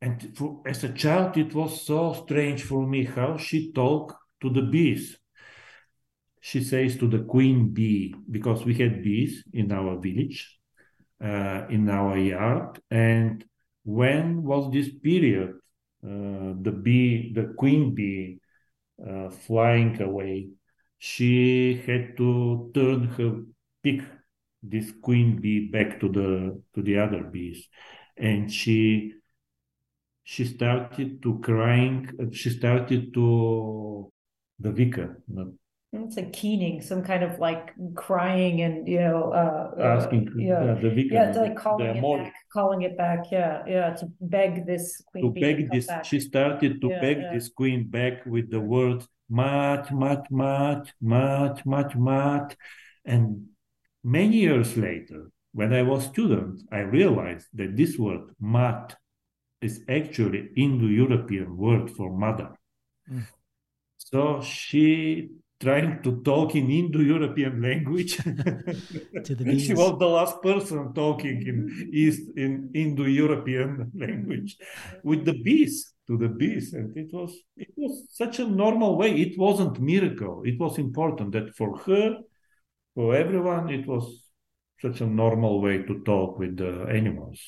And 0.00 0.36
for, 0.36 0.62
as 0.66 0.84
a 0.84 0.92
child, 0.92 1.36
it 1.36 1.54
was 1.54 1.86
so 1.86 2.12
strange 2.12 2.62
for 2.64 2.86
me 2.86 3.04
how 3.04 3.36
she 3.36 3.72
talked 3.72 4.16
to 4.42 4.50
the 4.50 4.62
bees. 4.62 5.16
She 6.40 6.64
says 6.64 6.96
to 6.98 7.06
the 7.06 7.20
queen 7.20 7.72
bee, 7.72 8.14
because 8.28 8.64
we 8.64 8.74
had 8.74 9.04
bees 9.04 9.44
in 9.52 9.70
our 9.70 9.98
village, 10.00 10.58
in 11.22 11.88
our 11.88 12.18
yard. 12.18 12.80
And 12.90 13.44
when 13.84 14.42
was 14.42 14.72
this 14.72 14.88
period? 14.90 15.54
Uh, 16.04 16.54
the 16.60 16.72
bee, 16.72 17.32
the 17.32 17.54
queen 17.56 17.94
bee, 17.94 18.40
uh, 19.08 19.30
flying 19.30 20.00
away. 20.02 20.48
She 20.98 21.82
had 21.86 22.16
to 22.16 22.70
turn 22.74 23.04
her 23.04 23.42
pick 23.82 24.02
this 24.62 24.92
queen 25.00 25.40
bee 25.40 25.68
back 25.68 26.00
to 26.00 26.08
the 26.08 26.62
to 26.74 26.82
the 26.82 26.98
other 26.98 27.22
bees, 27.24 27.68
and 28.16 28.50
she 28.50 29.14
she 30.24 30.44
started 30.44 31.22
to 31.22 31.38
crying. 31.40 32.30
She 32.32 32.50
started 32.50 33.12
to 33.14 34.12
the 34.58 34.70
vicar. 34.70 35.22
It's 35.94 36.16
like 36.16 36.32
keening, 36.32 36.80
some 36.80 37.02
kind 37.02 37.22
of 37.22 37.38
like 37.38 37.74
crying 37.94 38.62
and 38.62 38.88
you 38.88 38.98
know, 39.00 39.32
uh, 39.32 39.78
asking 39.82 40.28
uh, 40.28 40.40
yeah, 40.40 40.64
yeah, 40.64 40.74
the 40.80 40.90
vicar, 40.90 41.14
yeah, 41.16 41.28
it's 41.28 41.36
like 41.36 41.56
calling 41.56 41.86
the 41.86 41.94
it 41.94 42.00
mole, 42.00 42.18
back, 42.18 42.34
calling 42.50 42.82
it 42.82 42.96
back, 42.96 43.24
yeah, 43.30 43.62
yeah, 43.66 43.90
to 43.96 44.06
beg 44.22 44.64
this 44.66 45.02
queen 45.06 45.24
to 45.24 45.30
bee 45.34 45.42
beg 45.42 45.56
come 45.68 45.70
this. 45.76 45.86
back. 45.86 46.04
She 46.06 46.18
started 46.20 46.80
to 46.80 46.88
Yeah, 46.88 47.00
beg 47.02 47.18
yeah. 47.20 47.32
this 47.34 47.48
queen 47.50 47.88
back 47.88 48.24
with 48.24 48.50
the 48.50 48.60
words 48.60 49.06
"mat, 49.28 49.92
mat, 49.94 50.30
mat, 50.30 50.92
mat, 51.00 51.66
mat, 51.66 51.98
mat," 51.98 52.56
and 53.04 53.48
many 54.02 54.38
years 54.38 54.76
later, 54.78 55.30
when 55.52 55.74
I 55.74 55.82
was 55.82 56.06
student, 56.06 56.62
I 56.72 56.78
realized 56.78 57.48
that 57.54 57.76
this 57.76 57.98
word 57.98 58.30
"mat" 58.40 58.96
is 59.60 59.84
actually 59.88 60.48
Indo-European 60.56 61.56
word 61.56 61.90
for 61.90 62.10
mother. 62.16 62.50
Mm. 63.10 63.26
So 63.98 64.42
she 64.42 65.30
trying 65.62 66.02
to 66.02 66.20
talk 66.22 66.54
in 66.54 66.70
Indo-European 66.70 67.62
language. 67.62 68.16
To 69.24 69.34
the 69.34 69.58
she 69.58 69.74
was 69.74 69.98
the 69.98 70.12
last 70.18 70.42
person 70.42 70.92
talking 70.94 71.36
in 71.50 71.90
East 71.92 72.22
in 72.36 72.70
Indo-European 72.74 73.92
language 74.04 74.56
with 75.04 75.24
the 75.24 75.36
bees 75.46 75.94
to 76.08 76.16
the 76.18 76.28
bees, 76.28 76.72
and 76.72 76.96
it 76.96 77.10
was 77.12 77.32
it 77.56 77.72
was 77.76 78.06
such 78.10 78.40
a 78.40 78.46
normal 78.46 78.98
way. 78.98 79.10
It 79.14 79.38
wasn't 79.38 79.80
miracle. 79.80 80.42
It 80.44 80.58
was 80.58 80.78
important 80.78 81.32
that 81.32 81.54
for 81.54 81.78
her, 81.86 82.18
for 82.94 83.14
everyone, 83.14 83.70
it 83.70 83.86
was 83.86 84.04
such 84.80 85.00
a 85.00 85.06
normal 85.06 85.60
way 85.60 85.82
to 85.88 86.02
talk 86.02 86.38
with 86.38 86.56
the 86.56 86.86
animals. 86.90 87.38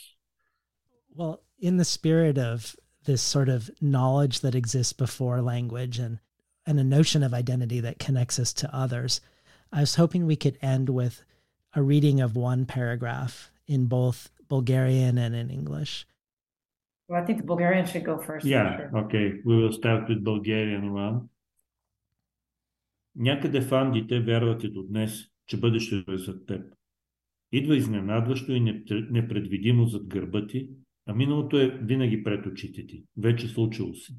Well, 1.13 1.43
in 1.59 1.79
the 1.79 1.85
spirit 1.85 2.39
of 2.39 2.77
this 3.05 3.23
sort 3.23 3.49
of 3.49 3.71
knowledge 3.81 4.41
that 4.41 4.55
exists 4.55 4.93
before 4.93 5.43
language 5.43 5.99
and 5.99 6.19
and 6.66 6.80
a 6.80 6.84
notion 6.84 7.24
of 7.24 7.34
identity 7.34 7.80
that 7.82 8.00
connects 8.06 8.40
us 8.40 8.54
to 8.54 8.68
others. 8.84 9.22
I 9.72 9.80
was 9.82 9.96
hoping 9.96 10.26
we 10.26 10.36
could 10.36 10.58
end 10.62 10.90
with 10.90 11.24
a 11.74 11.82
reading 11.82 12.22
of 12.22 12.36
one 12.36 12.66
paragraph 12.66 13.52
in 13.68 13.86
both 13.88 14.30
Bulgarian 14.50 15.18
and 15.18 15.36
in 15.36 15.50
English. 15.50 16.06
Well, 17.08 17.22
I 17.22 17.26
think 17.26 17.38
the 17.42 17.48
Bulgarian 17.54 17.86
should 17.86 18.06
go 18.06 18.18
first. 18.20 18.46
Yeah, 18.46 18.78
Sure. 18.78 18.98
okay. 19.06 19.26
We 19.46 19.54
will 19.60 19.74
start 19.82 20.02
with 20.10 20.24
Bulgarian 20.24 20.94
one. 20.94 21.18
Някъде 23.16 23.62
в 23.62 23.72
Андите 23.74 24.20
вярват 24.20 24.64
и 24.64 24.70
до 24.72 24.84
днес, 24.84 25.26
че 25.48 25.60
бъдещето 25.60 26.12
е 26.12 26.18
зад 26.18 26.46
теб. 26.46 26.74
Идва 27.52 27.76
изненадващо 27.78 28.52
и 28.52 28.62
непре- 28.62 29.08
непредвидимо 29.12 29.86
зад 29.86 30.08
гърба 30.08 30.48
ти, 30.48 30.70
а 31.06 31.14
миналото 31.14 31.60
е 31.60 31.70
винаги 31.70 32.24
пред 32.24 32.46
очите 32.46 32.88
ти. 32.88 33.04
Вече 33.18 33.48
случило 33.48 33.94
се. 33.96 34.14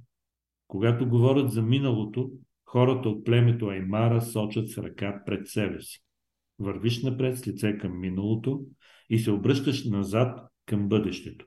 Когато 0.68 1.10
говорят 1.10 1.52
за 1.52 1.62
миналото, 1.62 2.32
хората 2.66 3.10
от 3.10 3.26
племето 3.26 3.68
Аймара 3.68 4.22
сочат 4.22 4.70
с 4.70 4.78
ръка 4.78 5.24
пред 5.26 5.48
себе 5.48 5.82
си. 5.82 6.00
Вървиш 6.60 7.04
напред 7.04 7.38
с 7.38 7.48
лице 7.48 7.78
към 7.78 8.00
миналото 8.00 8.66
и 9.10 9.20
се 9.20 9.32
обръщаш 9.32 9.86
назад 9.86 10.40
към 10.66 10.90
бъдещето. 10.90 11.46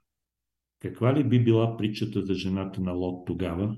Каква 0.80 1.16
ли 1.16 1.24
би 1.24 1.44
била 1.44 1.76
притчата 1.76 2.22
за 2.22 2.34
жената 2.34 2.80
на 2.80 2.92
Лот 2.92 3.26
тогава? 3.26 3.76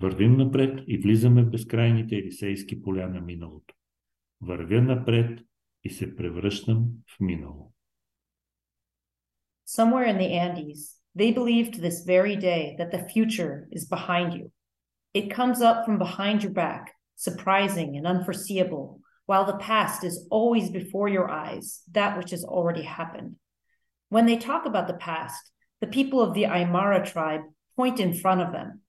Вървим 0.00 0.36
напред 0.36 0.84
и 0.86 0.98
влизаме 0.98 1.42
в 1.42 1.50
безкрайните 1.50 2.16
елисейски 2.16 2.82
поля 2.82 3.08
на 3.08 3.20
миналото. 3.20 3.74
Вървя 4.40 4.82
напред 4.82 5.40
и 5.84 5.90
се 5.90 6.16
превръщам 6.16 6.88
в 7.16 7.20
минало. 7.20 7.72
Somewhere 9.66 10.08
in 10.10 10.18
the 10.18 10.30
Andes, 10.46 10.99
they 11.14 11.32
believe 11.32 11.72
to 11.72 11.80
this 11.80 12.02
very 12.02 12.36
day 12.36 12.74
that 12.78 12.90
the 12.92 13.08
future 13.08 13.68
is 13.70 13.86
behind 13.86 14.34
you. 14.34 14.52
It 15.12 15.34
comes 15.34 15.60
up 15.60 15.84
from 15.84 15.98
behind 15.98 16.42
your 16.42 16.52
back, 16.52 16.94
surprising 17.16 17.96
and 17.96 18.06
unforeseeable, 18.06 19.00
while 19.26 19.44
the 19.44 19.58
past 19.58 20.04
is 20.04 20.26
always 20.30 20.70
before 20.70 21.08
your 21.08 21.30
eyes, 21.30 21.82
that 21.92 22.16
which 22.16 22.30
has 22.30 22.44
already 22.44 22.82
happened. 22.82 23.36
When 24.08 24.26
they 24.26 24.36
talk 24.36 24.66
about 24.66 24.88
the 24.88 24.94
past, 24.94 25.50
the 25.80 25.86
people 25.86 26.20
of 26.20 26.34
the 26.34 26.44
Aymara 26.44 27.04
tribe 27.04 27.42
point 27.76 28.00
in 28.00 28.14
front 28.14 28.40
of 28.40 28.52
them. 28.52 28.80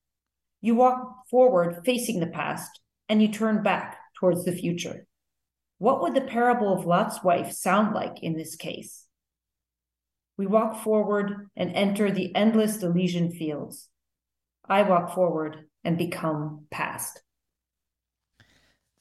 You 0.61 0.76
walk 0.76 1.27
forward 1.30 1.81
facing 1.85 2.19
the 2.19 2.27
past, 2.27 2.81
and 3.07 3.22
you 3.22 3.27
turn 3.27 3.64
back 3.64 3.98
towards 4.19 4.45
the 4.45 4.52
future. 4.52 5.06
What 5.80 6.02
would 6.02 6.14
the 6.14 6.22
parable 6.22 6.73
of 6.73 6.85
Lot's 6.85 7.23
wife 7.23 7.52
sound 7.52 7.95
like 7.95 8.22
in 8.22 8.38
this 8.38 8.56
case? 8.56 9.06
We 10.42 10.48
walk 10.48 10.82
forward 10.82 11.52
and 11.56 11.72
enter 11.76 12.10
the 12.10 12.36
endless 12.36 12.82
Elysian 12.82 13.32
fields. 13.32 13.90
I 14.68 14.82
walk 14.82 15.14
forward 15.14 15.66
and 15.84 16.00
become 16.00 16.66
past. 16.72 17.22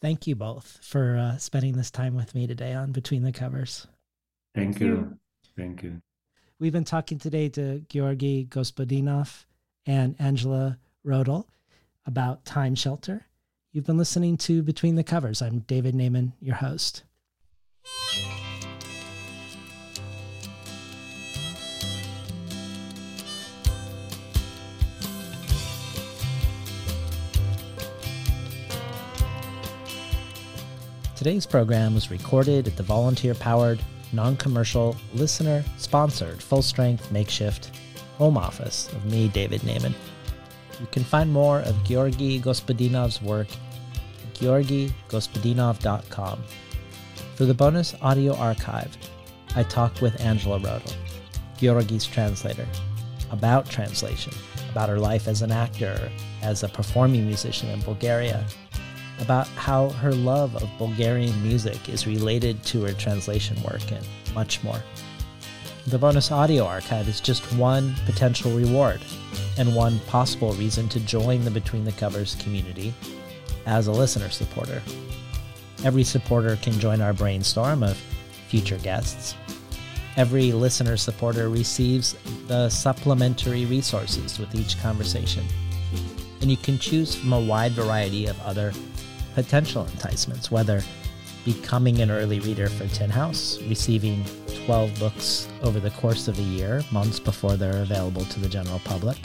Thank 0.02 0.26
you 0.26 0.36
both 0.36 0.80
for 0.82 1.16
uh, 1.16 1.38
spending 1.38 1.78
this 1.78 1.90
time 1.90 2.14
with 2.14 2.34
me 2.34 2.46
today 2.46 2.74
on 2.74 2.92
Between 2.92 3.22
the 3.22 3.32
Covers. 3.32 3.86
Thank, 4.54 4.74
Thank 4.74 4.80
you. 4.80 4.86
you. 4.86 5.18
Thank 5.56 5.82
you. 5.82 6.02
We've 6.58 6.74
been 6.74 6.84
talking 6.84 7.18
today 7.18 7.48
to 7.48 7.80
Georgi 7.88 8.44
Gospodinov 8.44 9.46
and 9.86 10.16
Angela 10.18 10.76
Rodel 11.04 11.48
about 12.04 12.44
Time 12.44 12.74
Shelter. 12.74 13.24
You've 13.72 13.86
been 13.86 13.96
listening 13.96 14.36
to 14.36 14.62
Between 14.62 14.96
the 14.96 15.04
Covers. 15.04 15.40
I'm 15.40 15.60
David 15.60 15.94
Naimon, 15.94 16.32
your 16.38 16.56
host. 16.56 17.04
Today's 31.20 31.44
program 31.44 31.92
was 31.92 32.10
recorded 32.10 32.66
at 32.66 32.78
the 32.78 32.82
volunteer 32.82 33.34
powered, 33.34 33.78
non 34.14 34.38
commercial, 34.38 34.96
listener 35.12 35.62
sponsored, 35.76 36.42
full 36.42 36.62
strength 36.62 37.12
makeshift 37.12 37.72
home 38.16 38.38
office 38.38 38.90
of 38.94 39.04
me, 39.04 39.28
David 39.28 39.60
Naimon. 39.60 39.92
You 40.80 40.86
can 40.90 41.04
find 41.04 41.30
more 41.30 41.60
of 41.60 41.84
Georgi 41.84 42.40
Gospodinov's 42.40 43.20
work 43.20 43.48
at 43.50 44.34
georgigospodinov.com. 44.36 46.42
For 47.34 47.44
the 47.44 47.52
bonus 47.52 47.94
audio 48.00 48.34
archive, 48.36 48.96
I 49.54 49.64
talked 49.64 50.00
with 50.00 50.18
Angela 50.22 50.58
Rodel, 50.58 50.94
Georgi's 51.58 52.06
translator, 52.06 52.66
about 53.30 53.68
translation, 53.68 54.32
about 54.70 54.88
her 54.88 54.98
life 54.98 55.28
as 55.28 55.42
an 55.42 55.52
actor, 55.52 56.10
as 56.40 56.62
a 56.62 56.68
performing 56.68 57.26
musician 57.26 57.68
in 57.68 57.82
Bulgaria, 57.82 58.46
about 59.20 59.46
how 59.48 59.90
her 59.90 60.12
love 60.12 60.56
of 60.56 60.70
Bulgarian 60.78 61.42
music 61.42 61.88
is 61.88 62.06
related 62.06 62.62
to 62.64 62.82
her 62.82 62.92
translation 62.92 63.60
work, 63.62 63.90
and 63.92 64.06
much 64.34 64.62
more. 64.62 64.82
The 65.86 65.98
bonus 65.98 66.30
audio 66.30 66.64
archive 66.64 67.08
is 67.08 67.20
just 67.20 67.52
one 67.54 67.94
potential 68.06 68.52
reward 68.52 69.00
and 69.58 69.74
one 69.74 69.98
possible 70.00 70.52
reason 70.52 70.88
to 70.90 71.00
join 71.00 71.44
the 71.44 71.50
Between 71.50 71.84
the 71.84 71.92
Covers 71.92 72.36
community 72.36 72.94
as 73.66 73.86
a 73.86 73.92
listener 73.92 74.30
supporter. 74.30 74.82
Every 75.84 76.04
supporter 76.04 76.56
can 76.56 76.78
join 76.78 77.00
our 77.00 77.12
brainstorm 77.12 77.82
of 77.82 77.96
future 78.48 78.78
guests. 78.78 79.34
Every 80.16 80.52
listener 80.52 80.96
supporter 80.96 81.48
receives 81.48 82.14
the 82.46 82.68
supplementary 82.68 83.64
resources 83.64 84.38
with 84.38 84.54
each 84.54 84.80
conversation. 84.80 85.44
And 86.40 86.50
you 86.50 86.56
can 86.56 86.78
choose 86.78 87.14
from 87.14 87.32
a 87.32 87.40
wide 87.40 87.72
variety 87.72 88.26
of 88.26 88.40
other 88.42 88.72
potential 89.34 89.86
enticements, 89.86 90.50
whether 90.50 90.82
becoming 91.44 92.00
an 92.00 92.10
early 92.10 92.40
reader 92.40 92.68
for 92.68 92.86
Tin 92.88 93.10
House, 93.10 93.60
receiving 93.62 94.24
12 94.66 94.98
books 94.98 95.48
over 95.62 95.80
the 95.80 95.90
course 95.90 96.28
of 96.28 96.38
a 96.38 96.42
year, 96.42 96.82
months 96.92 97.18
before 97.18 97.56
they're 97.56 97.82
available 97.82 98.24
to 98.26 98.40
the 98.40 98.48
general 98.48 98.80
public, 98.84 99.16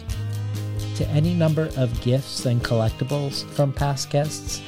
to 0.96 1.08
any 1.10 1.34
number 1.34 1.70
of 1.76 2.02
gifts 2.02 2.46
and 2.46 2.64
collectibles 2.64 3.44
from 3.52 3.74
past 3.74 4.10
guests, 4.10 4.62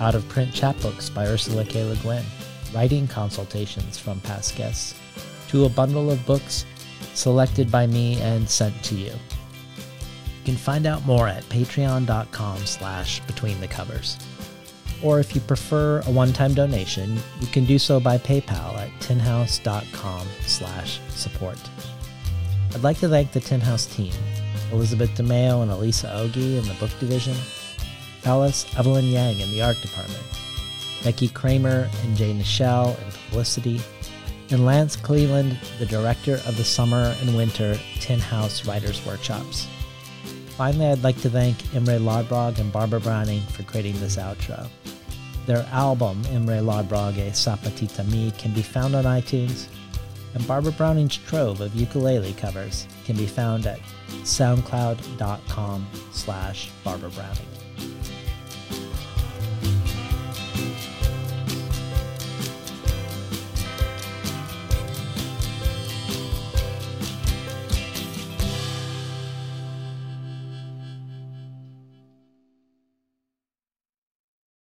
out 0.00 0.14
of 0.14 0.28
print 0.28 0.52
chapbooks 0.52 1.12
by 1.12 1.26
Ursula 1.26 1.64
K. 1.64 1.84
Le 1.84 1.96
Guin, 1.96 2.24
writing 2.74 3.06
consultations 3.08 3.98
from 3.98 4.20
past 4.20 4.56
guests, 4.56 4.94
to 5.48 5.64
a 5.64 5.68
bundle 5.68 6.10
of 6.10 6.24
books 6.26 6.64
selected 7.14 7.70
by 7.70 7.86
me 7.86 8.20
and 8.20 8.48
sent 8.48 8.82
to 8.84 8.94
you. 8.94 9.12
You 9.12 10.46
can 10.46 10.56
find 10.56 10.86
out 10.86 11.04
more 11.06 11.28
at 11.28 11.44
patreon.com 11.44 12.58
slash 12.66 13.20
between 13.26 13.60
the 13.60 13.68
covers. 13.68 14.18
Or 15.02 15.18
if 15.18 15.34
you 15.34 15.40
prefer 15.40 16.00
a 16.06 16.10
one-time 16.10 16.54
donation, 16.54 17.18
you 17.40 17.46
can 17.48 17.64
do 17.64 17.78
so 17.78 17.98
by 17.98 18.18
PayPal 18.18 18.76
at 18.76 18.90
tinhouse.com 19.00 20.26
slash 20.46 21.00
support. 21.08 21.58
I'd 22.74 22.82
like 22.82 22.98
to 23.00 23.08
thank 23.08 23.32
the 23.32 23.40
Tin 23.40 23.60
House 23.60 23.86
team, 23.86 24.12
Elizabeth 24.70 25.10
DeMeo 25.10 25.62
and 25.62 25.70
Alyssa 25.70 26.10
Ogi 26.14 26.58
in 26.58 26.66
the 26.66 26.74
book 26.80 26.90
division, 27.00 27.36
Alice 28.24 28.64
Evelyn 28.78 29.06
Yang 29.06 29.40
in 29.40 29.50
the 29.50 29.62
art 29.62 29.80
department, 29.82 30.22
Becky 31.02 31.28
Kramer 31.28 31.90
and 32.02 32.16
Jae 32.16 32.38
Nichelle 32.38 32.96
in 33.04 33.10
publicity, 33.28 33.80
and 34.50 34.64
Lance 34.64 34.96
Cleland, 34.96 35.58
the 35.78 35.86
director 35.86 36.34
of 36.46 36.56
the 36.56 36.64
summer 36.64 37.14
and 37.20 37.36
winter 37.36 37.78
Tin 38.00 38.20
House 38.20 38.66
Writers 38.66 39.04
Workshops. 39.04 39.66
Finally, 40.56 40.86
I'd 40.86 41.02
like 41.02 41.20
to 41.22 41.30
thank 41.30 41.74
Imre 41.74 41.98
Lodbrog 41.98 42.58
and 42.58 42.72
Barbara 42.72 43.00
Browning 43.00 43.40
for 43.40 43.62
creating 43.62 43.98
this 44.00 44.16
outro. 44.16 44.68
Their 45.46 45.66
album, 45.72 46.22
Imre 46.30 46.60
Lodbrog 46.60 47.16
A 47.18 47.30
Sapatita 47.30 48.08
Mi, 48.10 48.30
can 48.32 48.52
be 48.52 48.62
found 48.62 48.94
on 48.94 49.04
iTunes, 49.04 49.66
and 50.34 50.46
Barbara 50.46 50.72
Browning's 50.72 51.16
trove 51.16 51.60
of 51.60 51.74
ukulele 51.74 52.32
covers 52.34 52.86
can 53.04 53.16
be 53.16 53.26
found 53.26 53.66
at 53.66 53.80
soundcloud.com 54.22 55.86
slash 56.12 56.70
Barbara 56.84 57.10
Browning. 57.10 57.51